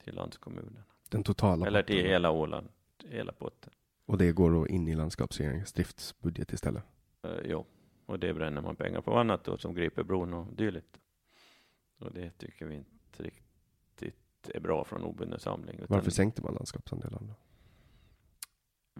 till 0.04 0.14
landskommunerna. 0.14 0.84
Den 1.08 1.22
totala 1.22 1.66
Eller 1.66 1.82
till 1.82 1.96
potten. 1.96 2.10
hela 2.10 2.30
Åland, 2.30 2.68
hela 3.04 3.32
potten. 3.32 3.72
Och 4.06 4.18
det 4.18 4.32
går 4.32 4.50
då 4.50 4.68
in 4.68 4.88
i 4.88 4.94
landskapsregeringens 4.94 5.72
driftsbudget 5.72 6.52
istället? 6.52 6.84
Uh, 7.26 7.40
jo, 7.44 7.66
och 8.06 8.18
det 8.18 8.34
bränner 8.34 8.60
man 8.60 8.76
pengar 8.76 9.00
på 9.00 9.18
annat 9.18 9.44
då 9.44 9.56
som 9.56 9.74
griper 9.74 10.02
bron 10.02 10.34
och 10.34 10.54
dylikt. 10.54 11.00
Och 11.98 12.12
det 12.12 12.30
tycker 12.30 12.66
vi 12.66 12.74
inte 12.74 13.22
riktigt 13.22 13.47
är 14.54 14.60
bra 14.60 14.84
från 14.84 15.02
obunden 15.02 15.40
samling. 15.40 15.80
Varför 15.88 16.10
sänkte 16.10 16.42
man 16.42 16.54
landskapsandelen 16.54 17.26
då? 17.26 17.34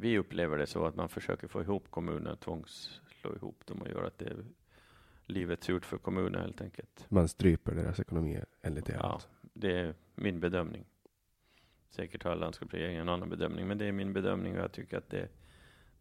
vi 0.01 0.19
upplever 0.19 0.59
det 0.59 0.66
så 0.66 0.86
att 0.86 0.97
man 0.97 1.09
försöker 1.09 1.48
få 1.48 1.62
ihop 1.62 1.90
kommuner, 1.90 2.36
tvångsslå 2.36 3.35
ihop 3.36 3.66
dem 3.66 3.82
och 3.82 3.89
göra 3.89 4.06
att 4.06 4.19
det 4.19 4.36
livet 5.27 5.65
surt 5.65 5.85
för 5.85 5.98
kommuner 5.98 6.40
helt 6.40 6.60
enkelt. 6.60 7.06
Man 7.09 7.28
stryper 7.28 7.74
deras 7.74 8.01
ekonomi 8.01 8.40
enligt 8.62 8.89
er? 8.89 8.94
Ja, 8.94 9.20
det 9.40 9.73
är 9.73 9.94
min 10.15 10.40
bedömning. 10.40 10.85
Säkert 11.90 12.24
har 12.24 12.36
landskapsregeringen 12.36 13.01
en 13.01 13.09
annan 13.09 13.31
bedömning, 13.31 13.69
men 13.69 13.78
det 13.78 13.85
är 13.85 13.93
min 13.93 14.12
bedömning 14.12 14.56
och 14.56 14.62
jag 14.62 14.73
tycker 14.73 14.98
att 14.98 15.10
det, 15.10 15.28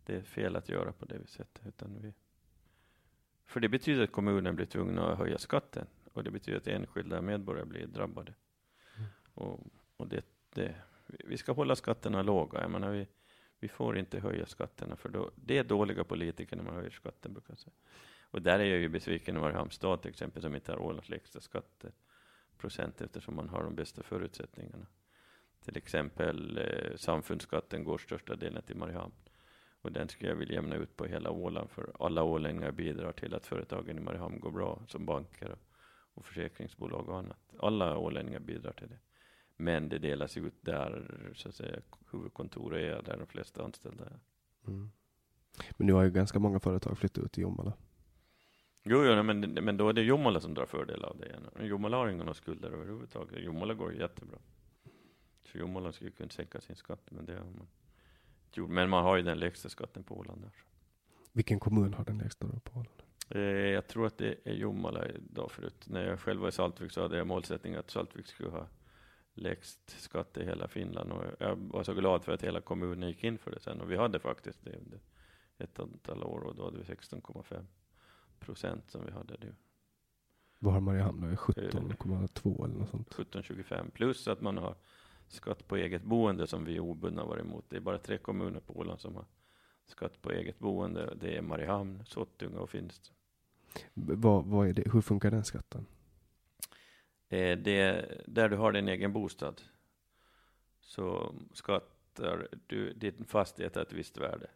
det 0.05 0.15
är 0.15 0.21
fel 0.21 0.55
att 0.55 0.69
göra 0.69 0.91
på 0.91 1.05
det 1.05 1.27
sättet. 1.27 1.67
Utan 1.67 2.01
vi, 2.01 2.13
för 3.45 3.59
det 3.59 3.69
betyder 3.69 4.03
att 4.03 4.11
kommunen 4.11 4.55
blir 4.55 4.65
tvungna 4.65 5.11
att 5.11 5.17
höja 5.17 5.37
skatten 5.37 5.87
och 6.13 6.23
det 6.23 6.31
betyder 6.31 6.57
att 6.57 6.67
enskilda 6.67 7.21
medborgare 7.21 7.65
blir 7.65 7.87
drabbade. 7.87 8.33
Och, 9.37 9.59
och 9.97 10.07
det, 10.07 10.25
det, 10.53 10.75
vi 11.07 11.37
ska 11.37 11.51
hålla 11.51 11.75
skatterna 11.75 12.21
låga. 12.21 12.61
Jag 12.61 12.71
menar, 12.71 12.91
vi, 12.91 13.07
vi 13.59 13.67
får 13.67 13.97
inte 13.97 14.19
höja 14.19 14.45
skatterna 14.45 14.95
för 14.95 15.09
då, 15.09 15.31
det 15.35 15.57
är 15.57 15.63
dåliga 15.63 16.03
politiker 16.03 16.55
när 16.55 16.63
man 16.63 16.75
höjer 16.75 16.89
skatten 16.89 17.33
brukar 17.33 17.51
jag 17.51 17.59
säga. 17.59 17.73
Och 18.31 18.41
där 18.41 18.59
är 18.59 18.65
jag 18.65 18.79
ju 18.79 18.89
besviken 18.89 19.37
i 19.37 19.39
Mariehamns 19.39 19.73
stad 19.73 20.01
till 20.01 20.09
exempel 20.09 20.41
som 20.41 20.55
inte 20.55 20.71
har 20.71 20.79
Ålands 20.79 21.09
lägsta 21.09 21.41
skatteprocent 21.41 23.01
eftersom 23.01 23.35
man 23.35 23.49
har 23.49 23.63
de 23.63 23.75
bästa 23.75 24.03
förutsättningarna. 24.03 24.85
Till 25.65 25.77
exempel 25.77 26.57
eh, 26.57 26.95
samfundsskatten 26.95 27.83
går 27.83 27.97
största 27.97 28.35
delen 28.35 28.63
till 28.63 28.75
Mariehamn. 28.75 29.13
Och 29.81 29.91
den 29.91 30.09
skulle 30.09 30.29
jag 30.29 30.35
vilja 30.35 30.55
jämna 30.55 30.75
ut 30.75 30.97
på 30.97 31.05
hela 31.05 31.29
Åland 31.29 31.69
för 31.69 31.91
alla 31.99 32.23
ålänningar 32.23 32.71
bidrar 32.71 33.11
till 33.11 33.33
att 33.33 33.45
företagen 33.45 33.97
i 33.97 34.01
Mariehamn 34.01 34.39
går 34.39 34.51
bra 34.51 34.81
som 34.87 35.05
banker 35.05 35.51
och, 35.51 35.59
och 36.13 36.25
försäkringsbolag 36.25 37.09
och 37.09 37.17
annat. 37.17 37.53
Alla 37.59 37.97
ålänningar 37.97 38.39
bidrar 38.39 38.71
till 38.71 38.89
det. 38.89 38.99
Men 39.57 39.89
det 39.89 39.97
delas 39.97 40.37
ut 40.37 40.53
där 40.61 41.11
så 41.35 41.49
att 41.49 41.55
säga 41.55 41.79
huvudkontoret 42.11 42.79
är, 42.79 43.01
där 43.01 43.17
de 43.17 43.27
flesta 43.27 43.63
anställda 43.63 44.05
är. 44.05 44.19
Mm. 44.67 44.91
Men 45.77 45.87
nu 45.87 45.93
har 45.93 46.03
ju 46.03 46.11
ganska 46.11 46.39
många 46.39 46.59
företag 46.59 46.97
flyttat 46.97 47.23
ut 47.23 47.31
till 47.31 47.43
Jomala. 47.43 47.73
Jo, 48.83 49.05
jo 49.05 49.23
men, 49.23 49.39
men 49.39 49.77
då 49.77 49.89
är 49.89 49.93
det 49.93 50.01
Jomala 50.01 50.39
som 50.39 50.53
drar 50.53 50.65
fördel 50.65 51.03
av 51.03 51.17
det. 51.17 51.65
Jomala 51.65 51.97
har 51.97 52.07
inga 52.07 52.33
skulder 52.33 52.71
överhuvudtaget. 52.71 53.43
Jomala 53.43 53.73
går 53.73 53.93
jättebra. 53.93 54.37
Så 55.43 55.57
Jomala 55.57 55.91
skulle 55.91 56.11
kunna 56.11 56.29
sänka 56.29 56.61
sin 56.61 56.75
skatt, 56.75 57.11
men 57.11 57.25
det 57.25 57.33
har 57.33 57.43
man 57.43 57.67
gjort. 58.53 58.69
Men 58.69 58.89
man 58.89 59.03
har 59.03 59.17
ju 59.17 59.23
den 59.23 59.39
lägsta 59.39 59.69
skatten 59.69 60.03
på 60.03 60.17
Åland 60.17 60.41
där. 60.41 60.51
Vilken 61.31 61.59
kommun 61.59 61.93
har 61.93 62.05
den 62.05 62.17
lägsta 62.17 62.47
på 62.47 62.79
Åland? 62.79 63.01
Eh, 63.29 63.41
jag 63.41 63.87
tror 63.87 64.07
att 64.07 64.17
det 64.17 64.35
är 64.43 64.53
Jomala 64.53 65.07
idag 65.07 65.51
förut. 65.51 65.85
När 65.87 66.05
jag 66.05 66.19
själv 66.19 66.41
var 66.41 66.47
i 66.47 66.51
Saltvik 66.51 66.91
så 66.91 67.01
hade 67.01 67.17
jag 67.17 67.27
målsättningen 67.27 67.79
att 67.79 67.91
Saltvik 67.91 68.27
skulle 68.27 68.49
ha 68.49 68.67
lägst 69.37 69.89
skatt 69.89 70.37
i 70.37 70.45
hela 70.45 70.67
Finland 70.67 71.11
och 71.11 71.23
jag 71.39 71.55
var 71.55 71.83
så 71.83 71.93
glad 71.93 72.23
för 72.23 72.31
att 72.31 72.43
hela 72.43 72.61
kommunen 72.61 73.09
gick 73.09 73.23
in 73.23 73.37
för 73.37 73.51
det 73.51 73.59
sen 73.59 73.81
och 73.81 73.91
vi 73.91 73.97
hade 73.97 74.19
faktiskt 74.19 74.63
det 74.63 74.77
under 74.77 74.99
ett 75.57 75.79
antal 75.79 76.23
år 76.23 76.39
och 76.39 76.55
då 76.55 76.65
hade 76.65 76.77
vi 76.77 76.83
16,5 76.83 77.65
procent 78.39 78.91
som 78.91 79.05
vi 79.05 79.11
hade 79.11 79.37
nu. 79.39 79.55
Vad 80.59 80.73
har 80.73 80.81
Mariehamn 80.81 81.21
då? 81.21 81.27
17,2 81.27 82.65
eller 82.65 82.75
något 82.75 82.89
sånt? 82.89 83.15
17,25 83.15 83.91
plus 83.91 84.27
att 84.27 84.41
man 84.41 84.57
har 84.57 84.75
skatt 85.27 85.67
på 85.67 85.75
eget 85.75 86.03
boende 86.03 86.47
som 86.47 86.65
vi 86.65 86.79
obundna 86.79 87.25
var 87.25 87.37
emot. 87.37 87.65
Det 87.69 87.75
är 87.75 87.81
bara 87.81 87.97
tre 87.97 88.17
kommuner 88.17 88.59
på 88.59 88.77
Åland 88.77 88.99
som 88.99 89.15
har 89.15 89.25
skatt 89.85 90.21
på 90.21 90.31
eget 90.31 90.59
boende. 90.59 91.15
Det 91.21 91.37
är 91.37 91.41
Mariehamn, 91.41 92.05
Sottunga 92.05 92.59
och 92.59 92.69
Finst. 92.69 93.13
Vad, 93.93 94.45
vad 94.45 94.67
är 94.67 94.73
det? 94.73 94.91
Hur 94.91 95.01
funkar 95.01 95.31
den 95.31 95.43
skatten? 95.43 95.85
Eh, 97.29 97.57
det, 97.57 98.11
där 98.27 98.49
du 98.49 98.55
har 98.55 98.71
din 98.71 98.87
egen 98.87 99.13
bostad 99.13 99.61
så 100.81 101.35
skattar 101.53 102.47
du, 102.67 102.93
din 102.93 103.25
fastighet 103.25 103.77
ett 103.77 103.93
visst 103.93 104.17
värde. 104.17 104.49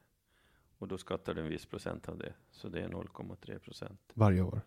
Och 0.77 0.87
då 0.87 0.97
skattar 0.97 1.33
du 1.33 1.41
en 1.41 1.49
viss 1.49 1.65
procent 1.65 2.09
av 2.09 2.17
det. 2.17 2.33
Så 2.51 2.69
det 2.69 2.81
är 2.81 2.87
0,3 2.89 3.59
procent. 3.59 4.01
Varje 4.13 4.41
år? 4.41 4.61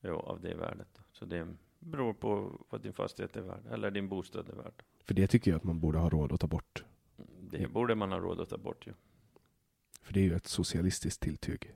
Ja, 0.00 0.10
av 0.10 0.40
det 0.40 0.54
värdet. 0.54 1.00
Så 1.12 1.24
det 1.24 1.48
beror 1.78 2.14
på 2.14 2.60
vad 2.68 2.80
din 2.80 2.92
fastighet 2.92 3.36
är 3.36 3.42
värd, 3.42 3.66
eller 3.70 3.90
din 3.90 4.08
bostad 4.08 4.48
är 4.48 4.54
värd. 4.54 4.82
För 5.04 5.14
det 5.14 5.26
tycker 5.26 5.50
jag 5.50 5.58
att 5.58 5.64
man 5.64 5.80
borde 5.80 5.98
ha 5.98 6.08
råd 6.08 6.32
att 6.32 6.40
ta 6.40 6.46
bort. 6.46 6.84
Det 7.40 7.68
borde 7.68 7.94
man 7.94 8.12
ha 8.12 8.18
råd 8.18 8.40
att 8.40 8.48
ta 8.48 8.58
bort 8.58 8.86
ju. 8.86 8.92
För 10.02 10.14
det 10.14 10.20
är 10.20 10.24
ju 10.24 10.34
ett 10.34 10.46
socialistiskt 10.46 11.22
tilltyg. 11.22 11.74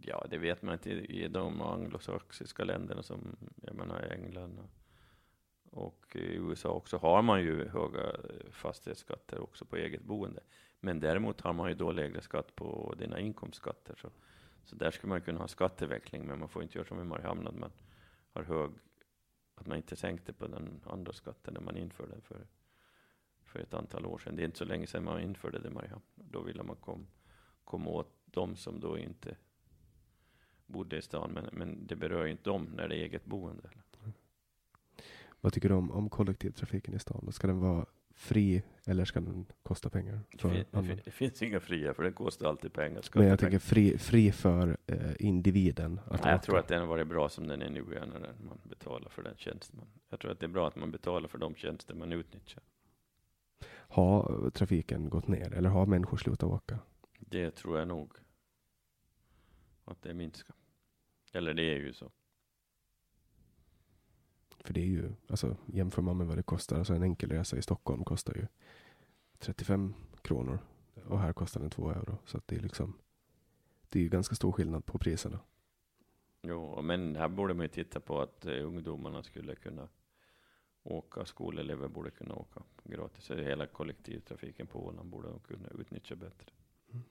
Ja, 0.00 0.26
det 0.30 0.38
vet 0.38 0.62
man 0.62 0.72
inte 0.72 0.90
i 0.90 1.28
de 1.28 1.62
anglosaxiska 1.62 2.64
länderna 2.64 3.02
som, 3.02 3.36
jag 3.62 3.74
menar 3.74 4.00
England 4.00 4.58
och, 4.58 4.70
och 5.84 6.16
i 6.16 6.34
USA 6.34 6.68
också 6.68 6.96
har 6.96 7.22
man 7.22 7.42
ju 7.42 7.68
höga 7.68 8.16
fastighetsskatter 8.50 9.40
också 9.40 9.64
på 9.64 9.76
eget 9.76 10.02
boende. 10.02 10.40
Men 10.80 11.00
däremot 11.00 11.40
har 11.40 11.52
man 11.52 11.68
ju 11.68 11.74
då 11.74 11.92
lägre 11.92 12.20
skatt 12.20 12.56
på 12.56 12.94
dina 12.98 13.20
inkomstskatter. 13.20 13.94
Så, 13.96 14.10
så 14.64 14.76
där 14.76 14.90
skulle 14.90 15.08
man 15.08 15.20
kunna 15.20 15.38
ha 15.38 15.48
skatteväxling, 15.48 16.26
men 16.26 16.38
man 16.38 16.48
får 16.48 16.62
inte 16.62 16.78
göra 16.78 16.88
som 16.88 17.00
i 17.00 17.04
Mariehamn, 17.04 17.46
att 17.46 17.58
man 17.58 17.72
har 18.32 18.42
hög, 18.42 18.70
att 19.54 19.66
man 19.66 19.76
inte 19.76 19.96
sänkte 19.96 20.32
på 20.32 20.46
den 20.46 20.80
andra 20.86 21.12
skatten 21.12 21.54
när 21.54 21.60
man 21.60 21.76
införde 21.76 22.10
den 22.10 22.22
för, 22.22 22.46
för 23.44 23.58
ett 23.58 23.74
antal 23.74 24.06
år 24.06 24.18
sedan. 24.18 24.36
Det 24.36 24.42
är 24.42 24.44
inte 24.44 24.58
så 24.58 24.64
länge 24.64 24.86
sedan 24.86 25.04
man 25.04 25.20
införde 25.20 25.58
det 25.58 25.68
i 25.68 25.72
Mariehamn. 25.72 26.02
Då 26.14 26.40
ville 26.40 26.62
man 26.62 26.76
komma 26.76 27.06
kom 27.64 27.88
åt 27.88 28.14
de 28.24 28.56
som 28.56 28.80
då 28.80 28.98
inte 28.98 29.36
bodde 30.66 30.96
i 30.96 31.02
stan, 31.02 31.30
men, 31.32 31.48
men 31.52 31.86
det 31.86 31.96
berör 31.96 32.24
ju 32.24 32.30
inte 32.30 32.50
dem 32.50 32.68
när 32.76 32.88
det 32.88 32.94
är 32.94 33.04
eget 33.04 33.24
boende. 33.24 33.62
Vad 35.40 35.52
tycker 35.52 35.68
du 35.68 35.74
om, 35.74 35.90
om 35.90 36.10
kollektivtrafiken 36.10 36.94
i 36.94 36.98
stan? 36.98 37.32
Ska 37.32 37.46
den 37.46 37.60
vara 37.60 37.86
fri 38.14 38.62
eller 38.84 39.04
ska 39.04 39.20
den 39.20 39.46
kosta 39.62 39.90
pengar? 39.90 40.20
Det, 40.30 40.38
fin, 40.38 40.64
det, 40.70 41.04
det, 41.04 41.10
finns 41.10 41.42
inga 41.42 41.60
fria, 41.60 41.94
för 41.94 42.02
den 42.02 42.12
kostar 42.12 42.48
alltid 42.48 42.72
pengar. 42.72 43.02
Men 43.14 43.26
jag 43.26 43.38
tänker 43.38 43.58
fri, 43.58 43.98
fri 43.98 44.32
för 44.32 44.76
eh, 44.86 45.12
individen. 45.18 46.00
Nej, 46.10 46.20
jag 46.24 46.42
tror 46.42 46.58
att 46.58 46.68
den 46.68 46.80
har 46.80 46.86
varit 46.86 47.06
bra 47.06 47.28
som 47.28 47.46
den 47.46 47.62
är 47.62 47.70
nu, 47.70 47.84
när 47.84 48.34
man 48.48 48.58
betalar 48.62 49.08
för 49.08 49.22
den 49.22 49.36
tjänst 49.36 49.72
man... 49.72 49.86
Jag 50.10 50.20
tror 50.20 50.32
att 50.32 50.40
det 50.40 50.46
är 50.46 50.48
bra 50.48 50.68
att 50.68 50.76
man 50.76 50.90
betalar 50.90 51.28
för 51.28 51.38
de 51.38 51.54
tjänster 51.54 51.94
man 51.94 52.12
utnyttjar. 52.12 52.62
Har 53.72 54.50
trafiken 54.50 55.10
gått 55.10 55.28
ner 55.28 55.52
eller 55.52 55.68
har 55.68 55.86
människor 55.86 56.16
slutat 56.16 56.42
åka? 56.42 56.78
Det 57.18 57.50
tror 57.50 57.78
jag 57.78 57.88
nog. 57.88 58.12
Att 59.92 60.02
det 60.02 60.14
minskar. 60.14 60.56
Eller 61.32 61.54
det 61.54 61.62
är 61.62 61.78
ju 61.78 61.92
så. 61.92 62.10
För 64.64 64.74
det 64.74 64.80
är 64.80 64.86
ju, 64.86 65.12
alltså 65.28 65.56
jämför 65.66 66.02
man 66.02 66.16
med 66.16 66.26
vad 66.26 66.36
det 66.36 66.42
kostar, 66.42 66.78
alltså 66.78 66.94
en 66.94 67.02
enkel 67.02 67.30
resa 67.30 67.56
i 67.56 67.62
Stockholm 67.62 68.04
kostar 68.04 68.34
ju 68.34 68.46
35 69.38 69.94
kronor 70.22 70.58
och 71.08 71.20
här 71.20 71.32
kostar 71.32 71.60
den 71.60 71.70
2 71.70 71.90
euro. 71.90 72.18
Så 72.24 72.38
att 72.38 72.48
det 72.48 72.56
är 72.56 72.60
liksom, 72.60 72.98
det 73.88 73.98
är 73.98 74.02
ju 74.02 74.08
ganska 74.08 74.34
stor 74.34 74.52
skillnad 74.52 74.86
på 74.86 74.98
priserna. 74.98 75.38
Jo, 76.42 76.82
men 76.82 77.16
här 77.16 77.28
borde 77.28 77.54
man 77.54 77.64
ju 77.64 77.68
titta 77.68 78.00
på 78.00 78.20
att 78.20 78.46
uh, 78.46 78.66
ungdomarna 78.66 79.22
skulle 79.22 79.54
kunna 79.54 79.88
åka, 80.82 81.24
skolelever 81.24 81.88
borde 81.88 82.10
kunna 82.10 82.34
åka 82.34 82.62
gratis. 82.84 83.30
Hela 83.30 83.66
kollektivtrafiken 83.66 84.66
på 84.66 84.86
Åland 84.86 85.10
borde 85.10 85.28
de 85.28 85.40
kunna 85.40 85.68
utnyttja 85.68 86.16
bättre. 86.16 86.50
Mm. 86.92 87.02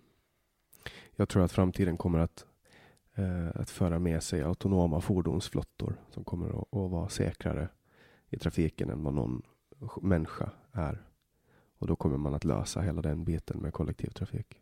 Jag 1.15 1.29
tror 1.29 1.43
att 1.43 1.51
framtiden 1.51 1.97
kommer 1.97 2.19
att 2.19 2.45
Eh, 2.45 2.50
att 3.53 3.69
föra 3.69 3.99
med 3.99 4.23
sig 4.23 4.43
autonoma 4.43 5.01
fordonsflottor 5.01 5.95
som 6.09 6.23
kommer 6.23 6.49
att, 6.49 6.55
att 6.55 6.91
vara 6.91 7.09
säkrare 7.09 7.69
i 8.29 8.37
trafiken 8.37 8.89
än 8.89 9.03
vad 9.03 9.13
någon 9.13 9.41
människa 10.01 10.51
är. 10.71 11.03
Och 11.77 11.87
då 11.87 11.95
kommer 11.95 12.17
man 12.17 12.33
att 12.33 12.45
lösa 12.45 12.81
hela 12.81 13.01
den 13.01 13.23
biten 13.23 13.59
med 13.59 13.73
kollektivtrafik. 13.73 14.61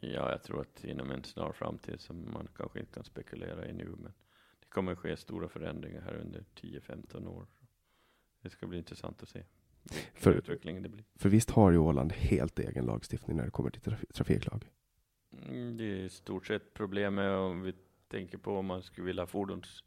Ja, 0.00 0.30
jag 0.30 0.42
tror 0.42 0.60
att 0.60 0.84
inom 0.84 1.10
en 1.10 1.24
snar 1.24 1.52
framtid 1.52 2.00
som 2.00 2.32
man 2.32 2.48
kanske 2.56 2.80
inte 2.80 2.92
kan 2.92 3.04
spekulera 3.04 3.68
i 3.68 3.72
nu, 3.72 3.84
men 3.84 4.12
det 4.60 4.66
kommer 4.68 4.92
att 4.92 4.98
ske 4.98 5.16
stora 5.16 5.48
förändringar 5.48 6.00
här 6.00 6.14
under 6.14 6.44
10-15 6.54 7.26
år. 7.26 7.46
Det 8.42 8.50
ska 8.50 8.66
bli 8.66 8.78
intressant 8.78 9.22
att 9.22 9.28
se 9.28 9.42
för, 10.14 10.32
utvecklingen 10.32 10.82
det 10.82 10.88
blir. 10.88 11.04
För 11.14 11.28
visst 11.28 11.50
har 11.50 11.70
ju 11.70 11.78
Åland 11.78 12.12
helt 12.12 12.58
egen 12.58 12.84
lagstiftning 12.84 13.36
när 13.36 13.44
det 13.44 13.50
kommer 13.50 13.70
till 13.70 13.82
traf 13.82 14.04
trafiklag? 14.14 14.70
Mm, 15.32 15.76
det 15.76 15.84
är 15.84 15.96
i 15.96 16.08
stort 16.08 16.46
sett 16.46 16.74
problemet 16.74 17.38
om 17.38 17.62
vi 17.62 17.74
tänker 18.08 18.38
på 18.38 18.58
om 18.58 18.66
man 18.66 18.82
skulle 18.82 19.06
vilja 19.06 19.26
fordons, 19.26 19.84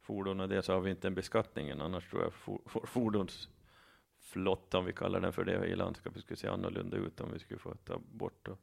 fordon 0.00 0.40
och 0.40 0.48
det 0.48 0.62
så 0.62 0.72
har 0.72 0.80
vi 0.80 0.90
inte 0.90 1.06
en 1.06 1.14
beskattningen. 1.14 1.80
Annars 1.80 2.10
tror 2.10 2.22
jag 2.22 2.32
for, 2.32 2.60
for, 2.66 2.86
fordonsflotta, 2.86 4.78
om 4.78 4.84
vi 4.84 4.92
kallar 4.92 5.20
den 5.20 5.32
för 5.32 5.44
det 5.44 5.66
i 5.66 5.76
landskapet, 5.76 6.22
skulle 6.22 6.36
se 6.36 6.48
annorlunda 6.48 6.96
ut 6.96 7.20
om 7.20 7.32
vi 7.32 7.38
skulle 7.38 7.60
få 7.60 7.74
ta 7.74 8.00
bort 8.12 8.38
då, 8.42 8.56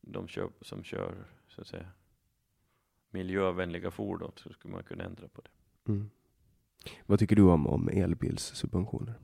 de 0.00 0.28
köp, 0.28 0.52
som 0.60 0.84
kör 0.84 1.14
så 1.48 1.60
att 1.60 1.66
säga 1.66 1.86
miljövänliga 3.10 3.90
fordon 3.90 4.32
så 4.36 4.52
skulle 4.52 4.74
man 4.74 4.82
kunna 4.82 5.04
ändra 5.04 5.28
på 5.28 5.42
det. 5.42 5.50
Mm. 5.92 6.10
Vad 7.06 7.18
tycker 7.18 7.36
du 7.36 7.42
om, 7.42 7.66
om 7.66 7.88
elbilssubventioner? 7.88 9.14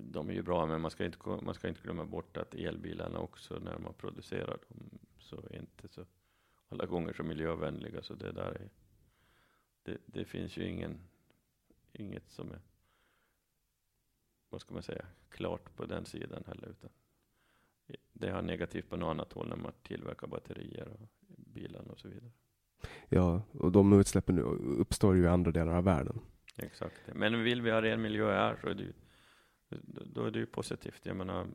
De 0.00 0.28
är 0.28 0.32
ju 0.32 0.42
bra, 0.42 0.66
men 0.66 0.80
man 0.80 0.90
ska, 0.90 1.04
inte, 1.04 1.18
man 1.42 1.54
ska 1.54 1.68
inte 1.68 1.82
glömma 1.82 2.04
bort 2.04 2.36
att 2.36 2.54
elbilarna 2.54 3.18
också, 3.18 3.58
när 3.58 3.78
man 3.78 3.94
producerar 3.94 4.58
dem, 4.68 4.98
så 5.18 5.36
är 5.36 5.56
inte 5.56 5.88
så 5.88 6.04
alla 6.68 6.86
gånger 6.86 7.12
så 7.12 7.22
miljövänliga. 7.22 8.02
Så 8.02 8.14
det 8.14 8.32
där 8.32 8.50
är, 8.50 8.70
det, 9.82 9.98
det 10.06 10.24
finns 10.24 10.56
ju 10.56 10.68
ingen, 10.68 10.98
inget 11.92 12.30
som 12.30 12.50
är, 12.50 12.60
vad 14.48 14.60
ska 14.60 14.74
man 14.74 14.82
säga, 14.82 15.06
klart 15.28 15.76
på 15.76 15.84
den 15.84 16.04
sidan 16.04 16.44
heller. 16.46 16.68
Utan 16.68 16.90
det 18.12 18.30
har 18.30 18.42
negativt 18.42 18.90
på 18.90 18.96
något 18.96 19.10
annat 19.10 19.32
håll 19.32 19.48
när 19.48 19.56
man 19.56 19.72
tillverkar 19.82 20.26
batterier 20.26 20.88
och 20.88 21.08
bilar 21.26 21.90
och 21.90 21.98
så 21.98 22.08
vidare. 22.08 22.30
Ja, 23.08 23.42
och 23.52 23.72
de 23.72 24.00
utsläppen 24.00 24.38
uppstår 24.78 25.16
ju 25.16 25.22
i 25.22 25.28
andra 25.28 25.50
delar 25.50 25.74
av 25.74 25.84
världen. 25.84 26.20
Exakt. 26.56 27.00
Men 27.14 27.44
vill 27.44 27.62
vi 27.62 27.70
ha 27.70 27.82
ren 27.82 28.02
miljö 28.02 28.32
här 28.32 28.56
så 28.60 28.68
är 28.68 28.74
det 28.74 28.82
ju 28.82 28.92
då 29.82 30.24
är 30.24 30.30
det 30.30 30.38
ju 30.38 30.46
positivt. 30.46 31.06
Jag 31.06 31.16
menar, 31.16 31.46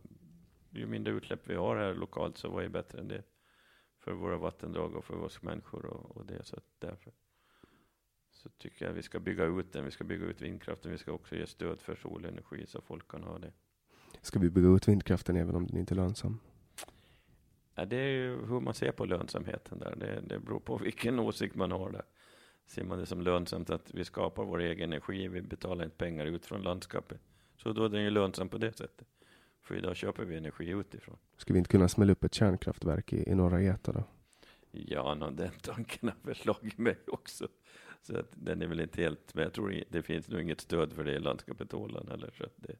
ju 0.70 0.86
mindre 0.86 1.14
utsläpp 1.14 1.50
vi 1.50 1.56
har 1.56 1.76
här 1.76 1.94
lokalt 1.94 2.38
så 2.38 2.50
vad 2.50 2.64
är 2.64 2.70
bättre 2.70 3.00
än 3.00 3.08
det 3.08 3.24
för 4.00 4.12
våra 4.12 4.38
vattendrag 4.38 4.96
och 4.96 5.06
för 5.06 5.24
oss 5.24 5.42
människor 5.42 5.86
och, 5.86 6.18
och 6.18 6.26
det. 6.26 6.44
Så 6.44 6.58
därför 6.80 7.14
så 8.32 8.50
tycker 8.50 8.86
jag 8.86 8.94
vi 8.94 9.02
ska 9.02 9.20
bygga 9.20 9.46
ut 9.46 9.74
den. 9.74 9.86
Vi 9.86 9.92
ska 9.92 10.04
bygga 10.04 10.26
ut 10.26 10.42
vindkraften. 10.42 10.92
Vi 10.92 10.98
ska 10.98 11.12
också 11.12 11.36
ge 11.36 11.48
stöd 11.48 11.82
för 11.82 11.96
solenergi 11.96 12.66
så 12.68 12.82
folk 12.82 13.08
kan 13.08 13.24
ha 13.24 13.40
det. 13.40 13.52
Ska 14.22 14.40
vi 14.40 14.50
bygga 14.50 14.68
ut 14.68 14.88
vindkraften 14.88 15.36
även 15.36 15.56
om 15.56 15.68
den 15.68 15.78
inte 15.78 15.94
är 15.94 15.96
lönsam? 15.96 16.40
Ja, 17.76 17.86
det 17.86 17.98
är 17.98 18.10
ju 18.10 18.46
hur 18.46 18.60
man 18.60 18.74
ser 18.74 18.92
på 18.92 19.06
lönsamheten 19.06 19.80
där. 19.80 19.96
Det, 19.96 20.22
det 20.22 20.40
beror 20.40 20.60
på 20.60 20.78
vilken 20.78 21.20
åsikt 21.28 21.56
man 21.56 21.72
har 21.72 21.92
där. 21.92 22.06
Ser 22.66 22.84
man 22.84 23.00
det 23.00 23.06
som 23.06 23.22
lönsamt 23.22 23.70
att 23.70 23.94
vi 23.94 24.06
skapar 24.06 24.44
vår 24.44 24.60
egen 24.60 24.94
energi, 24.94 25.28
vi 25.28 25.42
betalar 25.42 25.86
inte 25.86 25.98
pengar 25.98 26.26
ut 26.26 26.46
från 26.46 26.62
landskapet 26.62 27.22
så 27.58 27.74
då 27.74 27.86
är 27.86 27.90
den 27.90 28.04
ju 28.04 28.10
lönsam 28.10 28.50
på 28.50 28.58
det 28.58 28.78
sättet. 28.78 29.08
För 29.62 29.76
idag 29.76 29.96
köper 29.96 30.26
vi 30.26 30.38
energi 30.38 30.70
utifrån. 30.70 31.18
Ska 31.38 31.54
vi 31.54 31.60
inte 31.60 31.72
kunna 31.72 31.88
smälla 31.88 32.12
upp 32.12 32.24
ett 32.24 32.34
kärnkraftverk 32.34 33.14
i, 33.14 33.30
i 33.30 33.36
norra 33.36 33.62
Geta 33.62 33.92
då? 33.92 34.04
Ja, 34.72 35.16
no, 35.16 35.32
den 35.32 35.52
tanken 35.62 36.10
har 36.10 36.16
väl 36.22 36.36
slagit 36.36 36.78
mig 36.78 36.98
också. 37.08 37.48
Så 38.02 38.18
att 38.18 38.32
den 38.32 38.62
är 38.62 38.68
väl 38.68 38.80
inte 38.80 39.02
helt, 39.02 39.34
men 39.34 39.44
jag 39.44 39.54
tror 39.54 39.84
det 39.90 40.02
finns 40.02 40.30
nog 40.30 40.42
inget 40.42 40.62
stöd 40.62 40.94
för 40.94 41.04
det 41.04 41.12
i 41.12 41.20
landskapet 41.20 41.74
Åland 41.74 42.10
heller. 42.10 42.32
Så 42.38 42.44
att 42.44 42.54
det, 42.56 42.76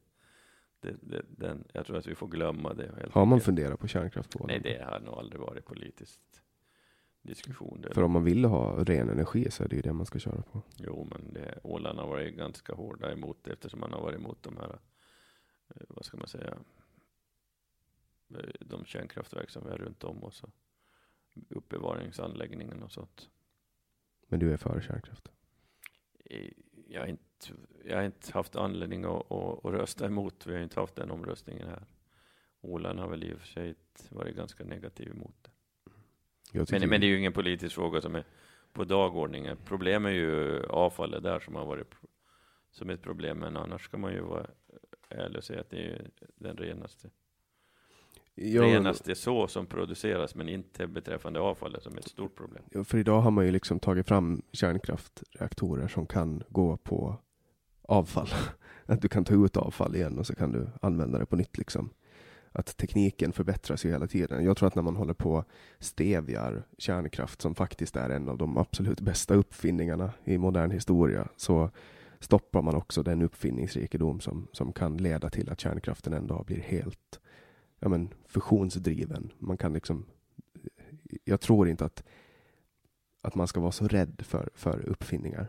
det, 0.80 0.96
det, 1.00 1.22
den, 1.28 1.64
jag 1.72 1.86
tror 1.86 1.96
att 1.96 2.06
vi 2.06 2.14
får 2.14 2.28
glömma 2.28 2.74
det. 2.74 3.08
har 3.10 3.26
man 3.26 3.40
funderat 3.40 3.80
på 3.80 3.88
kärnkraft 3.88 4.30
på 4.30 4.44
Åland? 4.44 4.62
Nej, 4.64 4.78
det 4.78 4.84
har 4.84 5.00
nog 5.00 5.14
aldrig 5.14 5.40
varit 5.40 5.64
politiskt 5.64 6.42
diskussion. 7.22 7.84
För 7.92 8.02
om 8.02 8.12
man 8.12 8.24
vill 8.24 8.44
ha 8.44 8.84
ren 8.84 9.10
energi 9.10 9.50
så 9.50 9.64
är 9.64 9.68
det 9.68 9.76
ju 9.76 9.82
det 9.82 9.92
man 9.92 10.06
ska 10.06 10.18
köra 10.18 10.42
på. 10.42 10.62
Jo, 10.76 11.08
men 11.10 11.32
det, 11.32 11.58
Åland 11.62 11.98
har 11.98 12.08
varit 12.08 12.36
ganska 12.36 12.74
hårda 12.74 13.12
emot 13.12 13.38
det 13.42 13.52
eftersom 13.52 13.80
man 13.80 13.92
har 13.92 14.00
varit 14.00 14.18
emot 14.18 14.42
de 14.42 14.56
här, 14.56 14.78
eh, 15.68 15.82
vad 15.88 16.04
ska 16.04 16.16
man 16.16 16.28
säga, 16.28 16.58
eh, 18.30 18.50
de 18.60 18.84
kärnkraftverk 18.84 19.50
som 19.50 19.64
vi 19.64 19.70
har 19.70 19.78
runt 19.78 20.04
om 20.04 20.24
oss. 20.24 20.42
Uppbevaringsanläggningen 21.48 22.82
och 22.82 22.92
sånt. 22.92 23.28
Men 24.28 24.40
du 24.40 24.52
är 24.52 24.56
för 24.56 24.80
kärnkraft? 24.80 25.28
Eh, 26.24 26.50
jag 26.88 27.00
har 27.00 27.06
inte, 27.06 27.26
jag 27.84 27.96
har 27.96 28.04
inte 28.04 28.32
haft 28.32 28.56
anledning 28.56 29.04
att, 29.04 29.32
att, 29.32 29.64
att 29.64 29.72
rösta 29.72 30.06
emot. 30.06 30.46
Vi 30.46 30.54
har 30.54 30.60
inte 30.60 30.80
haft 30.80 30.96
den 30.96 31.10
omröstningen 31.10 31.68
här. 31.68 31.86
Åland 32.60 32.98
har 32.98 33.08
väl 33.08 33.24
i 33.24 33.34
och 33.34 33.38
för 33.38 33.46
sig 33.46 33.74
varit 34.10 34.36
ganska 34.36 34.64
negativ 34.64 35.10
emot 35.10 35.34
det. 35.42 35.50
Men, 36.52 36.88
men 36.88 37.00
det 37.00 37.06
är 37.06 37.08
ju 37.08 37.18
ingen 37.18 37.32
politisk 37.32 37.74
fråga 37.74 38.00
som 38.00 38.14
är 38.14 38.24
på 38.72 38.84
dagordningen. 38.84 39.56
Problemet 39.64 40.10
är 40.10 40.14
ju 40.14 40.66
avfallet 40.66 41.22
där 41.22 41.40
som 41.40 41.54
har 41.54 41.66
varit 41.66 41.94
som 42.70 42.90
ett 42.90 43.02
problem. 43.02 43.38
Men 43.38 43.56
annars 43.56 43.84
ska 43.84 43.98
man 43.98 44.12
ju 44.12 44.20
vara 44.20 44.46
ärlig 45.08 45.38
och 45.38 45.44
säga 45.44 45.60
att 45.60 45.70
det 45.70 45.86
är 45.86 46.10
den 46.34 46.56
renaste, 46.56 47.10
Ja, 48.34 48.62
renaste 48.62 49.14
så 49.14 49.48
som 49.48 49.66
produceras, 49.66 50.34
men 50.34 50.48
inte 50.48 50.86
beträffande 50.86 51.40
avfallet 51.40 51.82
som 51.82 51.94
är 51.94 51.98
ett 51.98 52.08
stort 52.08 52.34
problem. 52.34 52.62
Ja, 52.70 52.84
för 52.84 52.98
idag 52.98 53.20
har 53.20 53.30
man 53.30 53.46
ju 53.46 53.50
liksom 53.50 53.80
tagit 53.80 54.08
fram 54.08 54.42
kärnkraftreaktorer 54.52 55.88
som 55.88 56.06
kan 56.06 56.42
gå 56.48 56.76
på 56.76 57.16
avfall. 57.82 58.28
Att 58.86 59.02
du 59.02 59.08
kan 59.08 59.24
ta 59.24 59.34
ut 59.44 59.56
avfall 59.56 59.96
igen 59.96 60.18
och 60.18 60.26
så 60.26 60.34
kan 60.34 60.52
du 60.52 60.68
använda 60.82 61.18
det 61.18 61.26
på 61.26 61.36
nytt. 61.36 61.58
Liksom. 61.58 61.90
Att 62.52 62.76
tekniken 62.76 63.32
förbättras 63.32 63.84
ju 63.84 63.90
hela 63.90 64.06
tiden. 64.06 64.44
Jag 64.44 64.56
tror 64.56 64.66
att 64.66 64.74
när 64.74 64.82
man 64.82 64.96
håller 64.96 65.14
på 65.14 65.44
stävjar 65.78 66.62
kärnkraft 66.78 67.42
som 67.42 67.54
faktiskt 67.54 67.96
är 67.96 68.10
en 68.10 68.28
av 68.28 68.38
de 68.38 68.58
absolut 68.58 69.00
bästa 69.00 69.34
uppfinningarna 69.34 70.12
i 70.24 70.38
modern 70.38 70.70
historia 70.70 71.28
så 71.36 71.70
stoppar 72.20 72.62
man 72.62 72.74
också 72.74 73.02
den 73.02 73.22
uppfinningsrikedom 73.22 74.20
som, 74.20 74.48
som 74.52 74.72
kan 74.72 74.96
leda 74.96 75.30
till 75.30 75.50
att 75.50 75.60
kärnkraften 75.60 76.12
en 76.12 76.26
dag 76.26 76.44
blir 76.46 76.60
helt 76.60 77.20
ja, 77.78 77.88
men, 77.88 78.14
fusionsdriven. 78.26 79.32
Man 79.38 79.56
kan 79.56 79.72
liksom 79.72 80.06
jag 81.24 81.40
tror 81.40 81.68
inte 81.68 81.84
att 81.84 82.04
att 83.20 83.34
man 83.34 83.48
ska 83.48 83.60
vara 83.60 83.72
så 83.72 83.88
rädd 83.88 84.22
för, 84.24 84.50
för 84.54 84.88
uppfinningar 84.88 85.46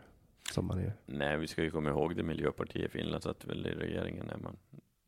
som 0.52 0.66
man 0.66 0.80
är. 0.80 0.94
Nej, 1.06 1.38
vi 1.38 1.48
ska 1.48 1.64
ju 1.64 1.72
komma 1.72 1.90
ihåg 1.90 2.16
det 2.16 2.24
Miljöpartiet 2.24 2.86
i 2.86 2.90
Finland 2.90 3.24
satt 3.24 3.46
väl 3.46 3.68
i 3.68 3.70
regeringen 3.70 4.26
när 4.26 4.38
man 4.38 4.58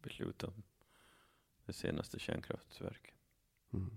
beslutade 0.03 0.53
det 1.65 1.73
senaste 1.73 2.19
kärnkraftverket. 2.19 3.15
Mm. 3.73 3.91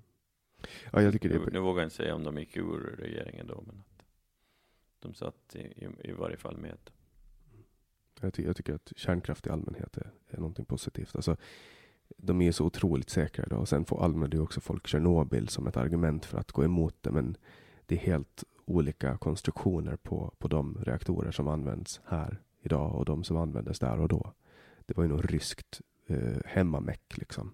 Ja, 0.93 1.03
jag 1.03 1.13
tycker 1.13 1.29
det 1.29 1.39
Nu, 1.39 1.45
är, 1.45 1.51
nu 1.51 1.59
vågar 1.59 1.83
jag 1.83 1.87
inte 1.87 1.97
säga 1.97 2.15
om 2.15 2.25
de 2.25 2.39
gick 2.39 2.57
ur 2.57 2.97
regeringen 2.99 3.47
då, 3.47 3.65
men 3.67 3.85
att 3.89 5.01
de 5.01 5.15
satt 5.15 5.57
i, 5.57 5.59
i, 5.59 5.89
i 6.05 6.13
varje 6.13 6.37
fall 6.37 6.57
med. 6.57 6.79
jag, 8.21 8.35
tycker, 8.35 8.49
jag 8.49 8.57
tycker 8.57 8.75
att 8.75 8.93
kärnkraft 8.97 9.47
i 9.47 9.51
allmänhet 9.51 9.97
är, 9.97 10.11
är 10.29 10.37
någonting 10.37 10.65
positivt. 10.65 11.17
Alltså, 11.17 11.37
de 12.17 12.43
är 12.43 12.53
så 12.53 12.65
otroligt 12.65 13.11
säkra 13.11 13.45
idag 13.45 13.61
och 13.61 13.69
sen 13.69 13.85
får 13.85 14.05
använder 14.05 14.37
ju 14.37 14.43
också 14.43 14.61
folk 14.61 14.87
Tjernobyl 14.87 15.49
som 15.49 15.67
ett 15.67 15.77
argument 15.77 16.25
för 16.25 16.39
att 16.39 16.53
gå 16.53 16.65
emot 16.65 16.97
det, 17.01 17.11
men 17.11 17.37
det 17.87 17.95
är 17.95 17.99
helt 17.99 18.45
olika 18.65 19.19
konstruktioner 19.19 19.97
på, 19.97 20.35
på 20.39 20.49
de 20.49 20.85
reaktorer 20.85 21.31
som 21.31 21.49
används 21.49 22.01
här 22.05 22.43
idag 22.63 22.95
och 22.95 23.05
de 23.05 23.25
som 23.25 23.37
användes 23.37 23.79
där 23.79 24.01
och 24.01 24.09
då. 24.09 24.33
Det 24.87 24.97
var 24.97 25.05
ju 25.05 25.11
något 25.11 25.25
ryskt 25.25 25.81
eh, 26.07 26.41
hemmameck 26.45 27.19
liksom. 27.19 27.53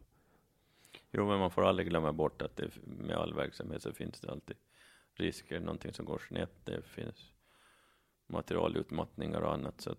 Jo, 1.10 1.28
men 1.28 1.38
man 1.38 1.50
får 1.50 1.64
aldrig 1.64 1.88
glömma 1.88 2.12
bort 2.12 2.42
att 2.42 2.56
det, 2.56 2.70
med 2.84 3.16
all 3.16 3.34
verksamhet 3.34 3.82
så 3.82 3.92
finns 3.92 4.20
det 4.20 4.30
alltid 4.30 4.56
risker, 5.14 5.60
någonting 5.60 5.92
som 5.92 6.04
går 6.04 6.22
snett. 6.28 6.64
Det 6.64 6.82
finns 6.82 7.32
materialutmattningar 8.26 9.40
och 9.40 9.52
annat. 9.52 9.80
Så 9.80 9.96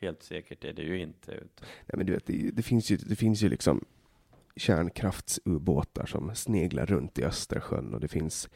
helt 0.00 0.22
säkert 0.22 0.64
är 0.64 0.72
det 0.72 0.82
ju 0.82 0.98
inte. 0.98 1.32
Utan, 1.32 1.66
Nej, 1.86 1.96
men 1.96 2.06
du 2.06 2.12
vet, 2.12 2.26
det, 2.26 2.50
det, 2.50 2.62
finns 2.62 2.90
ju, 2.90 2.96
det 2.96 3.16
finns 3.16 3.42
ju 3.42 3.48
liksom 3.48 3.84
kärnkraftsubåtar 4.56 6.06
som 6.06 6.34
sneglar 6.34 6.86
runt 6.86 7.18
i 7.18 7.24
Östersjön 7.24 7.94
och 7.94 8.00
det 8.00 8.08
finns 8.08 8.48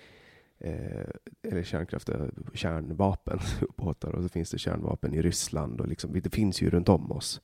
eh, 0.59 1.09
eller 1.43 1.63
kärnkraft, 1.63 2.11
kärnvapenubåtar 2.55 4.13
och 4.15 4.23
så 4.23 4.29
finns 4.29 4.51
det 4.51 4.59
kärnvapen 4.59 5.15
i 5.15 5.23
Ryssland 5.23 5.81
och 5.81 5.89
liksom, 5.89 6.21
det 6.21 6.35
finns 6.35 6.63
ju 6.63 6.71
runt 6.71 6.89
om 6.89 7.13
oss. 7.13 7.41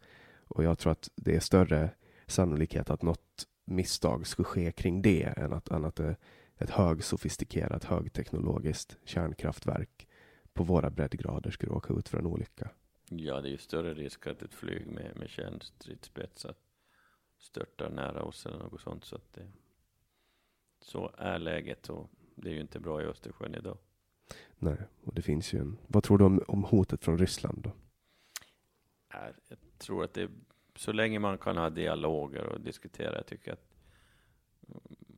Och 0.52 0.64
jag 0.64 0.78
tror 0.78 0.92
att 0.92 1.10
det 1.14 1.36
är 1.36 1.40
större 1.40 1.90
sannolikhet 2.26 2.90
att 2.90 3.02
något 3.02 3.46
misstag 3.64 4.26
skulle 4.26 4.46
ske 4.46 4.72
kring 4.72 5.02
det 5.02 5.22
än 5.22 5.52
att, 5.52 5.68
än 5.68 5.84
att 5.84 6.00
eh, 6.00 6.14
ett 6.58 6.70
högsofistikerat, 6.70 7.84
högteknologiskt 7.84 8.96
kärnkraftverk 9.04 10.08
på 10.52 10.64
våra 10.64 10.90
breddgrader 10.90 11.50
skulle 11.50 11.72
åka 11.72 11.94
ut 11.94 12.08
för 12.08 12.18
en 12.18 12.26
olycka. 12.26 12.70
ja, 13.08 13.40
det 13.40 13.48
är 13.48 13.50
ju 13.50 13.58
större 13.58 13.94
risk 13.94 14.26
att 14.26 14.42
ett 14.42 14.54
flyg 14.54 14.86
med, 14.86 15.16
med 15.16 15.28
kärnstridsspetsar 15.28 16.54
störtar 17.38 17.90
nära 17.90 18.22
oss 18.22 18.46
eller 18.46 18.58
något 18.58 18.80
sånt. 18.80 19.04
Så, 19.04 19.16
att 19.16 19.32
det, 19.32 19.48
så 20.80 21.10
är 21.18 21.38
läget 21.38 21.88
och 21.88 22.10
det 22.34 22.50
är 22.50 22.54
ju 22.54 22.60
inte 22.60 22.80
bra 22.80 23.02
i 23.02 23.04
Östersjön 23.04 23.54
idag. 23.54 23.78
Nej, 24.58 24.76
och 25.04 25.14
det 25.14 25.22
finns 25.22 25.52
ju 25.52 25.58
en... 25.58 25.78
Vad 25.86 26.02
tror 26.02 26.18
du 26.18 26.24
om, 26.24 26.42
om 26.48 26.64
hotet 26.64 27.04
från 27.04 27.18
Ryssland 27.18 27.62
då? 27.62 27.72
jag 29.48 29.58
tror 29.82 30.04
att 30.04 30.14
det, 30.14 30.30
så 30.76 30.92
länge 30.92 31.18
man 31.18 31.38
kan 31.38 31.56
ha 31.56 31.70
dialoger 31.70 32.46
och 32.46 32.60
diskutera, 32.60 33.16
jag 33.16 33.26
tycker 33.26 33.52
att 33.52 33.72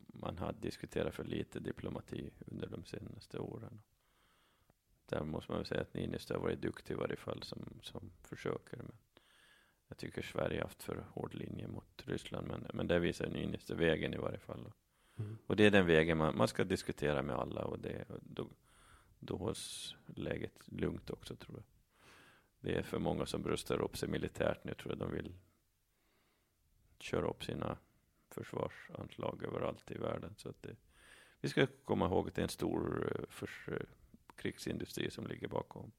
man 0.06 0.38
har 0.38 0.52
diskuterat 0.52 1.14
för 1.14 1.24
lite 1.24 1.60
diplomati 1.60 2.30
under 2.46 2.68
de 2.68 2.84
senaste 2.84 3.38
åren. 3.38 3.82
Där 5.06 5.24
måste 5.24 5.52
man 5.52 5.58
väl 5.58 5.66
säga 5.66 5.80
att 5.80 5.94
Niinistö 5.94 6.34
har 6.34 6.40
varit 6.40 6.62
duktig 6.62 6.94
i 6.94 6.96
varje 6.96 7.16
fall 7.16 7.42
som, 7.42 7.80
som 7.82 8.10
försöker. 8.22 8.76
Men 8.76 8.92
jag 9.88 9.98
tycker 9.98 10.22
Sverige 10.22 10.56
har 10.56 10.62
haft 10.62 10.82
för 10.82 11.04
hård 11.12 11.34
linje 11.34 11.68
mot 11.68 12.02
Ryssland, 12.06 12.46
men, 12.46 12.66
men 12.74 12.86
där 12.86 12.98
visar 12.98 13.28
Niinistö 13.28 13.74
vägen 13.74 14.14
i 14.14 14.16
varje 14.16 14.38
fall. 14.38 14.72
Och 15.46 15.56
det 15.56 15.64
är 15.66 15.70
den 15.70 15.86
vägen 15.86 16.18
man, 16.18 16.36
man 16.36 16.48
ska 16.48 16.64
diskutera 16.64 17.22
med 17.22 17.36
alla 17.36 17.64
och 17.64 17.78
det, 17.78 18.04
och 18.08 18.18
då, 18.22 18.48
då 19.18 19.36
hålls 19.36 19.96
läget 20.06 20.52
lugnt 20.66 21.10
också 21.10 21.36
tror 21.36 21.56
jag. 21.56 21.73
Det 22.64 22.74
är 22.74 22.82
för 22.82 22.98
många 22.98 23.26
som 23.26 23.42
bröstar 23.42 23.80
upp 23.80 23.96
sig 23.96 24.08
militärt 24.08 24.64
nu 24.64 24.74
tror 24.74 24.92
jag. 24.92 24.98
De 24.98 25.12
vill 25.12 25.32
köra 26.98 27.26
upp 27.26 27.44
sina 27.44 27.78
försvarsanslag 28.30 29.44
överallt 29.44 29.90
i 29.90 29.98
världen. 29.98 30.34
Så 30.36 30.48
att 30.48 30.62
det, 30.62 30.76
vi 31.40 31.48
ska 31.48 31.66
komma 31.84 32.06
ihåg 32.06 32.28
att 32.28 32.34
det 32.34 32.40
är 32.40 32.42
en 32.42 32.48
stor 32.48 33.12
eh, 33.12 33.24
förs, 33.28 33.68
eh, 33.68 33.86
krigsindustri 34.36 35.10
som 35.10 35.26
ligger 35.26 35.48
bakom. 35.48 35.92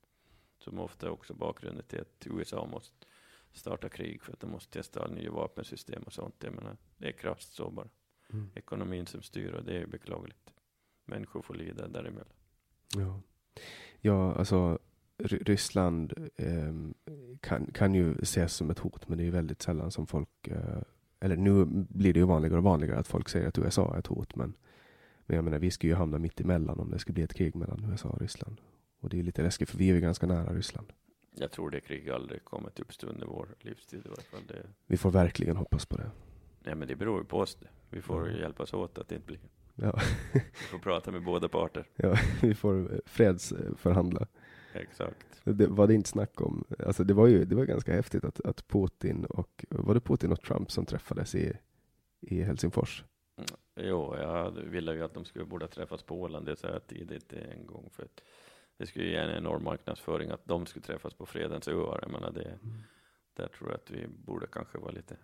Som 0.60 0.80
ofta 0.80 1.12
också 1.12 1.34
bakgrunden 1.34 1.86
till 1.86 2.02
att 2.02 2.28
USA 2.28 2.66
måste 2.66 3.06
starta 3.52 3.90
krig 3.90 4.22
för 4.22 4.34
att 4.34 4.40
de 4.40 4.52
måste 4.52 4.74
testa 4.74 5.08
nya 5.08 5.32
vapensystem 5.32 6.04
och 6.04 6.14
sånt. 6.14 6.36
Jag 6.44 6.54
menar, 6.54 6.78
det 6.98 7.08
är 7.08 7.12
krasst 7.12 7.54
så 7.54 7.70
bara. 7.70 7.90
Mm. 8.34 8.52
Ekonomin 8.56 9.08
som 9.08 9.22
styr 9.22 9.52
och 9.52 9.64
det 9.64 9.78
är 9.78 9.86
beklagligt. 9.86 10.54
Människor 11.04 11.42
får 11.42 11.54
lida 11.54 11.88
däremellan. 11.88 12.34
Ja, 12.96 13.22
ja 14.02 14.36
alltså 14.36 14.80
Ryssland 15.24 16.14
ehm, 16.38 16.94
kan, 17.42 17.66
kan 17.74 17.94
ju 17.96 18.16
ses 18.22 18.54
som 18.54 18.70
ett 18.70 18.80
hot, 18.80 19.08
men 19.10 19.18
det 19.18 19.28
är 19.28 19.32
väldigt 19.32 19.62
sällan 19.62 19.92
som 19.92 20.08
folk, 20.08 20.48
eh, 20.48 20.82
eller 21.20 21.36
nu 21.36 21.66
blir 21.90 22.14
det 22.14 22.20
ju 22.20 22.26
vanligare 22.26 22.58
och 22.58 22.64
vanligare 22.64 23.00
att 23.00 23.08
folk 23.08 23.30
säger 23.30 23.48
att 23.48 23.58
USA 23.60 23.96
är 23.96 24.00
ett 24.00 24.08
hot, 24.08 24.36
men, 24.36 24.54
men 25.26 25.36
jag 25.36 25.44
menar, 25.46 25.60
vi 25.60 25.72
skulle 25.72 25.92
ju 25.92 25.98
hamna 25.98 26.18
mitt 26.20 26.42
emellan 26.42 26.80
om 26.80 26.92
det 26.92 27.00
skulle 27.00 27.14
bli 27.14 27.24
ett 27.24 27.34
krig 27.34 27.56
mellan 27.56 27.88
USA 27.92 28.10
och 28.10 28.22
Ryssland. 28.22 28.62
Och 29.00 29.10
det 29.10 29.20
är 29.20 29.24
lite 29.24 29.42
läskigt, 29.44 29.70
för 29.70 29.78
vi 29.78 29.90
är 29.90 29.94
ju 29.94 30.02
ganska 30.02 30.26
nära 30.28 30.54
Ryssland. 30.54 30.94
Jag 31.38 31.52
tror 31.52 31.70
det 31.70 31.80
kriget 31.80 32.14
aldrig 32.14 32.44
kommer 32.44 32.68
att 32.68 32.80
uppstå 32.80 33.08
under 33.08 33.26
vår 33.28 33.48
livstid 33.60 34.00
i 34.06 34.10
varje 34.10 34.24
fall. 34.24 34.42
Det, 34.48 34.68
Vi 34.88 34.98
får 34.98 35.12
verkligen 35.12 35.58
hoppas 35.58 35.86
på 35.86 35.98
det. 35.98 36.12
nej, 36.64 36.76
men 36.76 36.88
det 36.88 36.96
beror 36.96 37.20
ju 37.20 37.26
på 37.26 37.38
oss. 37.40 37.56
Det. 37.56 37.68
Vi 37.90 38.02
får 38.02 38.28
Mm. 38.28 38.40
hjälpas 38.42 38.74
åt 38.74 38.98
att 38.98 39.08
det 39.08 39.16
inte 39.16 39.28
blir. 39.28 39.40
Ja, 39.76 40.00
Vi 40.34 40.40
får 40.72 40.80
prata 40.80 41.12
med 41.12 41.24
båda 41.24 41.50
parter. 41.50 41.86
ja 41.96 42.16
vi 42.42 42.54
får 42.56 42.94
eh, 42.94 43.00
fredsförhandla. 43.06 44.28
Exakt. 44.82 45.42
Det 45.44 45.68
var 45.68 45.88
det 45.88 45.94
inte 45.94 46.10
snack 46.10 46.42
om. 46.42 46.64
Alltså 46.86 47.04
det 47.04 47.14
var 47.14 47.28
ju 47.28 47.46
det 47.46 47.56
var 47.56 47.66
ganska 47.66 47.94
häftigt 47.94 48.24
att, 48.24 48.46
att 48.46 48.68
Putin 48.68 49.26
och, 49.26 49.66
var 49.70 49.94
det 49.94 50.00
Putin 50.00 50.32
och 50.32 50.42
Trump 50.42 50.72
som 50.72 50.86
träffades 50.86 51.36
i, 51.36 51.58
i 52.22 52.42
Helsingfors? 52.42 53.04
Jo, 53.76 54.16
jag 54.16 54.52
ville 54.52 54.94
ju 54.94 55.04
att 55.04 55.14
de 55.14 55.26
skulle 55.26 55.46
borde 55.46 55.68
träffas 55.68 56.04
på 56.04 56.22
Åland. 56.22 56.46
Det 56.46 56.56
sa 56.56 56.68
jag 56.68 56.88
tidigt 56.88 57.34
en 57.34 57.66
gång. 57.66 57.90
För 57.92 58.04
att 58.04 58.22
det 58.78 58.86
skulle 58.86 59.06
ge 59.06 59.16
en 59.16 59.38
enorm 59.38 59.64
marknadsföring 59.64 60.30
att 60.30 60.46
de 60.46 60.66
skulle 60.66 60.86
träffas 60.86 61.14
på 61.14 61.26
Fredens 61.26 61.68
öar. 61.68 62.00
Jag 62.02 62.12
menar 62.12 62.32
det, 62.32 62.60
där 63.34 63.48
tror 63.48 63.70
jag 63.70 63.76
att 63.76 63.92
vi 63.92 64.08
borde 64.08 64.48
kanske 64.48 64.78
vara 64.78 64.92
lite, 64.92 65.18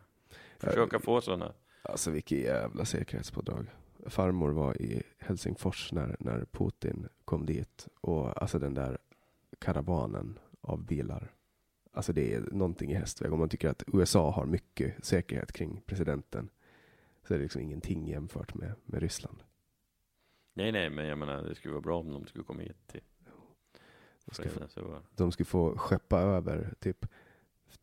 försöka 0.58 1.00
få 1.00 1.22
sådana. 1.22 1.54
Alltså 1.82 2.12
vilket 2.12 2.38
jävla 2.38 2.86
säkerhetspådrag. 2.86 3.66
Farmor 4.08 4.52
var 4.52 4.82
i 4.82 5.04
Helsingfors 5.20 5.92
när, 5.92 6.16
när 6.20 6.46
Putin 6.52 7.08
kom 7.26 7.46
dit 7.46 7.88
och 8.02 8.42
alltså 8.42 8.60
den 8.60 8.74
där 8.74 8.98
karavanen 9.62 10.40
av 10.62 10.86
bilar. 10.86 11.34
Alltså 11.94 12.14
det 12.14 12.34
är 12.34 12.42
någonting 12.42 12.92
i 12.92 12.96
hästväg. 12.96 13.34
Om 13.34 13.40
man 13.40 13.50
tycker 13.50 13.70
att 13.70 13.84
USA 13.94 14.32
har 14.32 14.46
mycket 14.46 15.06
säkerhet 15.06 15.52
kring 15.52 15.82
presidenten 15.86 16.50
så 17.28 17.34
är 17.34 17.38
det 17.38 17.44
liksom 17.44 17.62
ingenting 17.62 18.08
jämfört 18.08 18.54
med, 18.54 18.74
med 18.86 19.02
Ryssland. 19.02 19.44
Nej, 20.54 20.72
nej, 20.72 20.90
men 20.90 21.06
jag 21.06 21.18
menar 21.18 21.44
det 21.44 21.56
skulle 21.56 21.72
vara 21.74 21.82
bra 21.82 22.00
om 22.00 22.12
de 22.12 22.26
skulle 22.26 22.44
komma 22.44 22.62
hit 22.62 22.88
till 22.88 23.02
De 24.26 24.36
ska, 24.36 24.50
få, 24.50 25.02
de 25.16 25.32
ska 25.32 25.46
få 25.46 25.78
skeppa 25.78 26.20
över 26.20 26.74
typ 26.80 27.06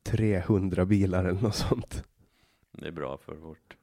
300 0.02 0.86
bilar 0.86 1.24
eller 1.24 1.40
något 1.40 1.54
sånt. 1.54 2.04
Det 2.72 2.86
är 2.86 2.92
bra 2.92 3.18
för 3.18 3.34
vårt 3.34 3.77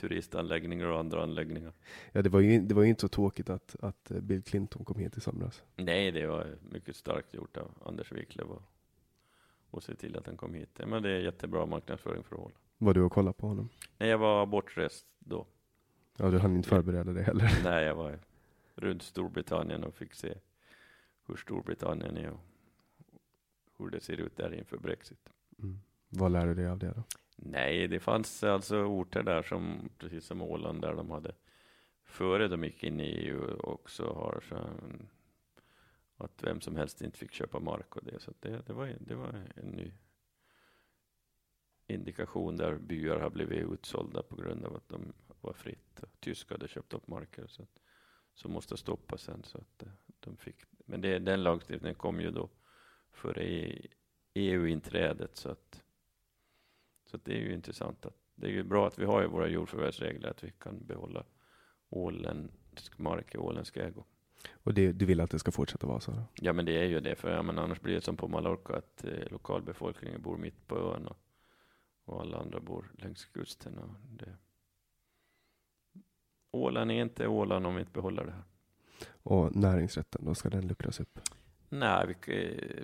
turistanläggningar 0.00 0.86
och 0.86 0.98
andra 0.98 1.22
anläggningar. 1.22 1.72
Ja, 2.12 2.22
det 2.22 2.28
var 2.28 2.40
ju, 2.40 2.60
det 2.60 2.74
var 2.74 2.82
ju 2.82 2.88
inte 2.88 3.00
så 3.00 3.08
tråkigt 3.08 3.50
att, 3.50 3.76
att 3.80 4.08
Bill 4.08 4.42
Clinton 4.42 4.84
kom 4.84 4.98
hit 4.98 5.16
i 5.16 5.20
somras. 5.20 5.62
Nej, 5.76 6.10
det 6.10 6.26
var 6.26 6.56
mycket 6.70 6.96
starkt 6.96 7.34
gjort 7.34 7.56
av 7.56 7.70
Anders 7.84 8.12
Wiklöf 8.12 8.48
och, 8.48 8.62
och 9.70 9.82
se 9.82 9.94
till 9.94 10.16
att 10.16 10.24
den 10.24 10.36
kom 10.36 10.54
hit. 10.54 10.80
Men 10.86 11.02
det 11.02 11.10
är 11.10 11.20
jättebra 11.20 11.66
marknadsföring 11.66 12.24
för 12.24 12.36
Åland. 12.36 12.54
Var 12.78 12.94
du 12.94 13.02
och 13.02 13.12
kollade 13.12 13.38
på 13.38 13.46
honom? 13.46 13.68
Nej, 13.98 14.08
jag 14.08 14.18
var 14.18 14.46
bortrest 14.46 15.06
då. 15.18 15.46
Ja, 16.16 16.30
du 16.30 16.38
hann 16.38 16.56
inte 16.56 16.68
förbereda 16.68 17.12
dig 17.12 17.24
heller. 17.24 17.50
Nej, 17.64 17.84
jag 17.84 17.94
var 17.94 18.18
runt 18.74 19.02
Storbritannien 19.02 19.84
och 19.84 19.94
fick 19.94 20.14
se 20.14 20.34
hur 21.26 21.36
Storbritannien 21.36 22.16
är 22.16 22.30
och 22.30 22.40
hur 23.78 23.90
det 23.90 24.00
ser 24.00 24.20
ut 24.20 24.36
där 24.36 24.54
inför 24.54 24.78
Brexit. 24.78 25.28
Mm. 25.58 25.80
Vad 26.08 26.32
lär 26.32 26.46
du 26.46 26.54
dig 26.54 26.68
av 26.68 26.78
det 26.78 26.92
då? 26.96 27.02
Nej, 27.42 27.88
det 27.88 28.00
fanns 28.00 28.44
alltså 28.44 28.76
orter 28.76 29.22
där 29.22 29.42
som, 29.42 29.90
precis 29.98 30.24
som 30.24 30.42
Åland, 30.42 30.82
där 30.82 30.94
de 30.94 31.10
hade 31.10 31.34
före 32.04 32.48
de 32.48 32.64
gick 32.64 32.84
in 32.84 33.00
i 33.00 33.04
EU 33.04 33.56
också 33.60 34.12
har 34.12 34.42
så, 34.48 34.56
att 36.16 36.42
vem 36.42 36.60
som 36.60 36.76
helst 36.76 37.02
inte 37.02 37.18
fick 37.18 37.32
köpa 37.32 37.60
mark 37.60 37.96
och 37.96 38.04
det. 38.04 38.20
Så 38.20 38.32
det, 38.40 38.66
det, 38.66 38.72
var, 38.72 38.96
det 39.00 39.14
var 39.14 39.42
en 39.56 39.68
ny 39.68 39.92
indikation 41.86 42.56
där 42.56 42.74
byar 42.74 43.20
har 43.20 43.30
blivit 43.30 43.72
utsålda 43.72 44.22
på 44.22 44.36
grund 44.36 44.64
av 44.64 44.76
att 44.76 44.88
de 44.88 45.12
var 45.40 45.52
fritt. 45.52 46.00
Tyskar 46.20 46.54
hade 46.54 46.68
köpt 46.68 46.94
upp 46.94 47.08
marker 47.08 47.46
så 47.46 47.62
att, 47.62 47.78
som 48.34 48.52
måste 48.52 48.76
stoppas 48.76 49.22
sen. 49.22 49.42
Så 49.42 49.58
att 49.58 49.82
eh, 49.82 49.92
de 50.20 50.36
fick, 50.36 50.56
men 50.86 51.00
det, 51.00 51.18
den 51.18 51.42
lagstiftningen 51.42 51.94
kom 51.94 52.20
ju 52.20 52.30
då 52.30 52.48
före 53.10 53.72
EU-inträdet 54.34 55.36
så 55.36 55.50
att, 55.50 55.82
så 57.10 57.18
det 57.24 57.32
är 57.32 57.40
ju 57.40 57.54
intressant. 57.54 58.06
Att, 58.06 58.14
det 58.34 58.46
är 58.46 58.50
ju 58.50 58.62
bra 58.62 58.86
att 58.86 58.98
vi 58.98 59.04
har 59.04 59.24
våra 59.24 59.48
jordförvärvsregler, 59.48 60.28
att 60.30 60.44
vi 60.44 60.52
kan 60.58 60.86
behålla 60.86 61.24
åländsk 61.88 62.98
mark 62.98 63.34
i 63.34 63.38
åländsk 63.38 63.76
ägo. 63.76 64.04
Och 64.52 64.74
det, 64.74 64.92
du 64.92 65.04
vill 65.04 65.20
att 65.20 65.30
det 65.30 65.38
ska 65.38 65.50
fortsätta 65.50 65.86
vara 65.86 66.00
så? 66.00 66.22
Ja, 66.34 66.52
men 66.52 66.64
det 66.64 66.78
är 66.78 66.84
ju 66.84 67.00
det, 67.00 67.16
för 67.16 67.30
ja, 67.30 67.42
men 67.42 67.58
annars 67.58 67.80
blir 67.80 67.94
det 67.94 68.00
som 68.00 68.16
på 68.16 68.28
Mallorca, 68.28 68.76
att 68.76 69.04
eh, 69.04 69.30
lokalbefolkningen 69.30 70.22
bor 70.22 70.36
mitt 70.36 70.66
på 70.66 70.78
ön 70.78 71.06
och, 71.06 71.18
och 72.04 72.20
alla 72.20 72.38
andra 72.38 72.60
bor 72.60 72.92
längs 72.98 73.24
kusten. 73.24 73.78
Och 73.78 73.90
det. 74.02 74.36
Åland 76.50 76.90
är 76.90 76.94
inte 76.94 77.26
Åland 77.26 77.66
om 77.66 77.74
vi 77.74 77.80
inte 77.80 77.92
behåller 77.92 78.24
det 78.24 78.32
här. 78.32 78.44
Och 79.22 79.56
näringsrätten, 79.56 80.24
då 80.24 80.34
ska 80.34 80.50
den 80.50 80.66
luckras 80.66 81.00
upp? 81.00 81.18
Nej, 81.68 82.06
vi, 82.06 82.14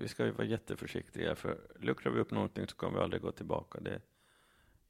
vi 0.01 0.09
ska 0.09 0.25
ju 0.25 0.31
vara 0.31 0.47
jätteförsiktiga, 0.47 1.35
för 1.35 1.59
luckrar 1.81 2.13
vi 2.13 2.21
upp 2.21 2.31
någonting 2.31 2.67
så 2.67 2.77
kommer 2.77 2.99
vi 2.99 3.05
aldrig 3.05 3.23
gå 3.23 3.33
tillbaka. 3.33 3.81
Det, 3.81 4.01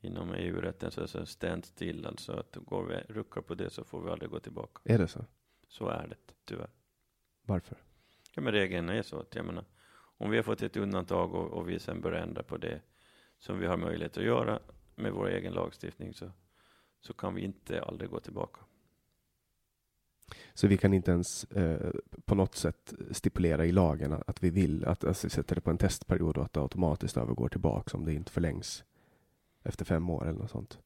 inom 0.06 0.34
EU-rätten 0.34 0.90
så 0.90 1.00
är 1.00 1.20
det 1.20 1.26
stand 1.26 1.64
still, 1.64 2.06
alltså 2.06 2.32
att 2.32 2.56
går 2.56 2.84
vi 2.84 3.14
ruckar 3.14 3.40
på 3.40 3.54
det 3.54 3.70
så 3.70 3.84
får 3.84 4.02
vi 4.02 4.10
aldrig 4.10 4.30
gå 4.30 4.40
tillbaka. 4.40 4.80
Är 4.84 4.98
det 4.98 5.08
så? 5.08 5.24
Så 5.68 5.88
är 5.88 6.06
det, 6.08 6.34
tyvärr. 6.44 6.70
Varför? 7.42 7.78
Ja, 8.34 8.42
men 8.42 8.52
regeln 8.52 8.88
är 8.88 9.02
så 9.02 9.20
att 9.20 9.34
jag 9.34 9.44
menar, 9.44 9.64
om 9.96 10.30
vi 10.30 10.36
har 10.36 10.44
fått 10.44 10.62
ett 10.62 10.76
undantag 10.76 11.34
och, 11.34 11.50
och 11.50 11.68
vi 11.68 11.78
sen 11.78 12.00
börjar 12.00 12.22
ändra 12.22 12.42
på 12.42 12.56
det 12.56 12.80
som 13.38 13.58
vi 13.58 13.66
har 13.66 13.76
möjlighet 13.76 14.16
att 14.16 14.24
göra 14.24 14.60
med 14.94 15.12
vår 15.12 15.28
egen 15.28 15.52
lagstiftning 15.52 16.14
så, 16.14 16.30
så 17.00 17.12
kan 17.12 17.34
vi 17.34 17.42
inte 17.42 17.82
aldrig 17.82 18.10
gå 18.10 18.20
tillbaka. 18.20 18.60
Så 20.54 20.66
vi 20.66 20.76
kan 20.76 20.94
inte 20.94 21.10
ens 21.10 21.44
eh, 21.44 21.90
på 22.24 22.34
något 22.34 22.54
sätt 22.54 22.94
stipulera 23.10 23.66
i 23.66 23.72
lagen 23.72 24.22
att 24.26 24.42
vi 24.42 24.50
vill 24.50 24.84
att 24.84 25.04
alltså, 25.04 25.28
sätta 25.30 25.54
det 25.54 25.60
på 25.60 25.70
en 25.70 25.78
testperiod 25.78 26.36
och 26.36 26.44
att 26.44 26.52
det 26.52 26.60
automatiskt 26.60 27.16
övergår 27.16 27.48
tillbaka 27.48 27.96
om 27.96 28.04
det 28.04 28.12
inte 28.12 28.32
förlängs 28.32 28.84
efter 29.66 29.84
fem 29.84 30.10
år 30.10 30.28
eller 30.28 30.38
något 30.38 30.50
sånt? 30.50 30.78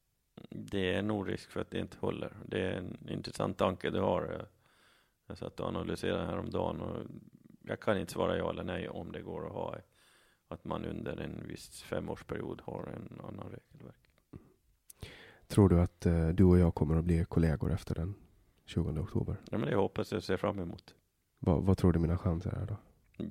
Det 0.50 0.94
är 0.94 1.02
nog 1.02 1.28
risk 1.28 1.50
för 1.50 1.60
att 1.60 1.70
det 1.70 1.78
inte 1.78 1.96
håller. 2.00 2.36
Det 2.46 2.60
är 2.60 2.72
en 2.72 3.08
intressant 3.08 3.58
tanke 3.58 3.90
du 3.90 4.00
har. 4.00 4.46
Jag 5.26 5.38
satt 5.38 5.60
och 5.60 5.66
analyserade 5.66 6.26
häromdagen 6.26 6.80
och 6.80 7.06
jag 7.62 7.80
kan 7.80 7.98
inte 7.98 8.12
svara 8.12 8.36
ja 8.36 8.50
eller 8.50 8.64
nej 8.64 8.88
om 8.88 9.12
det 9.12 9.20
går 9.20 9.46
att 9.46 9.52
ha 9.52 9.76
att 10.48 10.64
man 10.64 10.84
under 10.84 11.20
en 11.20 11.46
viss 11.48 11.82
femårsperiod 11.82 12.60
har 12.64 12.86
en 12.86 13.20
annan 13.20 13.46
regelverk. 13.50 14.10
Tror 15.46 15.68
du 15.68 15.80
att 15.80 16.06
eh, 16.06 16.28
du 16.28 16.44
och 16.44 16.58
jag 16.58 16.74
kommer 16.74 16.96
att 16.96 17.04
bli 17.04 17.24
kollegor 17.24 17.72
efter 17.72 17.94
den 17.94 18.14
20 18.66 19.00
oktober? 19.00 19.36
Ja, 19.50 19.58
men 19.58 19.68
det 19.68 19.76
hoppas 19.76 20.12
jag 20.12 20.22
ser 20.22 20.36
fram 20.36 20.58
emot. 20.58 20.94
Va, 21.38 21.60
vad 21.60 21.78
tror 21.78 21.92
du 21.92 21.98
mina 21.98 22.18
chanser 22.18 22.50
är 22.50 22.66
då? 22.66 22.76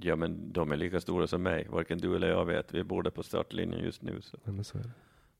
Ja, 0.01 0.15
men 0.15 0.53
de 0.53 0.71
är 0.71 0.77
lika 0.77 1.01
stora 1.01 1.27
som 1.27 1.43
mig. 1.43 1.67
Varken 1.69 1.97
du 1.97 2.15
eller 2.15 2.29
jag 2.29 2.45
vet. 2.45 2.73
Vi 2.73 2.79
är 2.79 2.83
båda 2.83 3.11
på 3.11 3.23
startlinjen 3.23 3.83
just 3.83 4.01
nu. 4.01 4.21
Så, 4.21 4.37
ja, 4.43 4.63
så, 4.63 4.77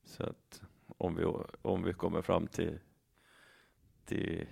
så 0.09 0.23
att 0.23 0.61
om 0.97 1.15
vi, 1.15 1.23
om 1.61 1.83
vi 1.83 1.93
kommer 1.93 2.21
fram 2.21 2.47
till, 2.47 2.79
till 4.05 4.45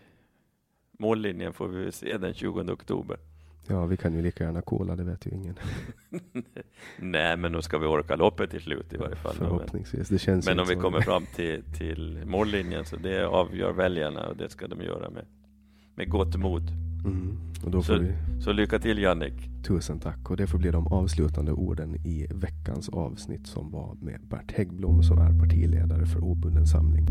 mållinjen 0.92 1.54
får 1.54 1.68
vi 1.68 1.92
se 1.92 2.18
den 2.18 2.34
20 2.34 2.72
oktober. 2.72 3.18
Ja, 3.70 3.86
vi 3.86 3.98
kan 3.98 4.14
ju 4.14 4.22
lika 4.22 4.44
gärna 4.44 4.62
kola, 4.62 4.96
det 4.96 5.04
vet 5.04 5.26
ju 5.26 5.32
ingen. 5.32 5.56
Nej, 6.98 7.38
men 7.38 7.52
då 7.52 7.62
ska 7.62 7.78
vi 7.78 7.86
orka 7.86 8.16
loppet 8.16 8.52
till 8.52 8.62
slut 8.62 8.94
i 8.94 8.98
varje 8.98 9.16
fall. 9.16 9.36
Förhoppningsvis. 9.36 10.10
Det 10.10 10.20
känns 10.20 10.46
men 10.46 10.60
om 10.60 10.68
vi 10.68 10.76
kommer 10.76 11.02
fram 11.02 11.26
till, 11.36 11.64
till 11.78 12.24
mållinjen 12.26 12.86
så 12.86 12.96
det 12.96 13.28
avgör 13.28 13.72
väljarna 13.72 14.28
och 14.28 14.38
det 14.38 14.50
ska 14.50 14.68
de 14.68 14.82
göra 14.82 15.10
med, 15.10 15.26
med 15.96 16.10
gott 16.10 16.36
mod. 16.36 16.64
Mm. 17.08 17.38
Och 17.64 17.72
då 17.72 17.82
får 17.82 17.94
så, 17.94 18.00
vi... 18.00 18.14
så 18.40 18.52
lycka 18.52 18.80
till 18.80 18.98
Jannik. 18.98 19.50
Tusen 19.68 20.00
tack. 20.00 20.32
Och 20.32 20.38
det 20.38 20.48
får 20.48 20.58
bli 20.58 20.72
de 20.72 20.88
avslutande 20.88 21.52
orden 21.52 21.96
i 21.96 22.28
veckans 22.30 22.90
avsnitt 22.90 23.48
som 23.48 23.72
var 23.72 23.96
med 24.02 24.20
Bert 24.30 24.52
Häggblom 24.52 25.04
som 25.04 25.18
är 25.18 25.40
partiledare 25.40 26.06
för 26.06 26.24
Obunden 26.24 26.68
Samling. 26.68 27.08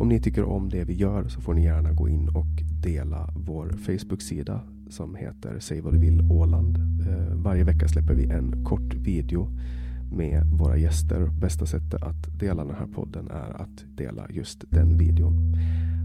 Om 0.00 0.08
ni 0.08 0.20
tycker 0.20 0.44
om 0.44 0.68
det 0.68 0.84
vi 0.84 0.94
gör 0.94 1.28
så 1.28 1.40
får 1.40 1.54
ni 1.54 1.64
gärna 1.64 1.92
gå 1.92 2.08
in 2.08 2.28
och 2.28 2.62
dela 2.82 3.30
vår 3.36 3.68
Facebook-sida 3.68 4.60
som 4.90 5.14
heter 5.14 5.58
Säg 5.58 5.80
vad 5.80 5.92
du 5.92 5.98
vill 5.98 6.30
Åland. 6.30 6.76
Eh, 7.08 7.34
varje 7.34 7.64
vecka 7.64 7.88
släpper 7.88 8.14
vi 8.14 8.24
en 8.24 8.64
kort 8.64 8.94
video 8.94 9.48
med 10.10 10.46
våra 10.52 10.76
gäster. 10.76 11.30
Bästa 11.40 11.66
sättet 11.66 12.02
att 12.02 12.38
dela 12.38 12.64
den 12.64 12.74
här 12.74 12.86
podden 12.86 13.30
är 13.30 13.62
att 13.62 13.84
dela 13.96 14.26
just 14.30 14.64
den 14.70 14.98
videon. 14.98 15.56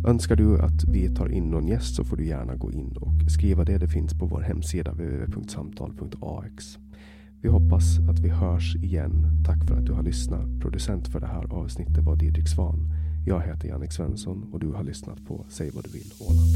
Önskar 0.07 0.35
du 0.35 0.59
att 0.59 0.83
vi 0.87 1.15
tar 1.15 1.29
in 1.29 1.43
någon 1.43 1.67
gäst 1.67 1.95
så 1.95 2.03
får 2.03 2.17
du 2.17 2.25
gärna 2.25 2.55
gå 2.55 2.71
in 2.71 2.97
och 3.01 3.31
skriva 3.31 3.65
det. 3.65 3.77
Det 3.77 3.87
finns 3.87 4.13
på 4.13 4.25
vår 4.25 4.41
hemsida 4.41 4.91
www.samtal.ax. 4.91 6.77
Vi 7.41 7.49
hoppas 7.49 7.99
att 8.09 8.19
vi 8.19 8.29
hörs 8.29 8.75
igen. 8.75 9.43
Tack 9.45 9.67
för 9.67 9.75
att 9.75 9.85
du 9.85 9.93
har 9.93 10.03
lyssnat. 10.03 10.61
Producent 10.61 11.07
för 11.07 11.19
det 11.19 11.27
här 11.27 11.53
avsnittet 11.53 12.03
var 12.03 12.15
Didrik 12.15 12.47
Svan. 12.47 12.89
Jag 13.27 13.41
heter 13.41 13.67
Jannik 13.67 13.91
Svensson 13.91 14.49
och 14.53 14.59
du 14.59 14.67
har 14.67 14.83
lyssnat 14.83 15.25
på 15.25 15.45
Säg 15.49 15.71
vad 15.71 15.83
du 15.83 15.89
vill 15.89 16.11
Åland. 16.19 16.55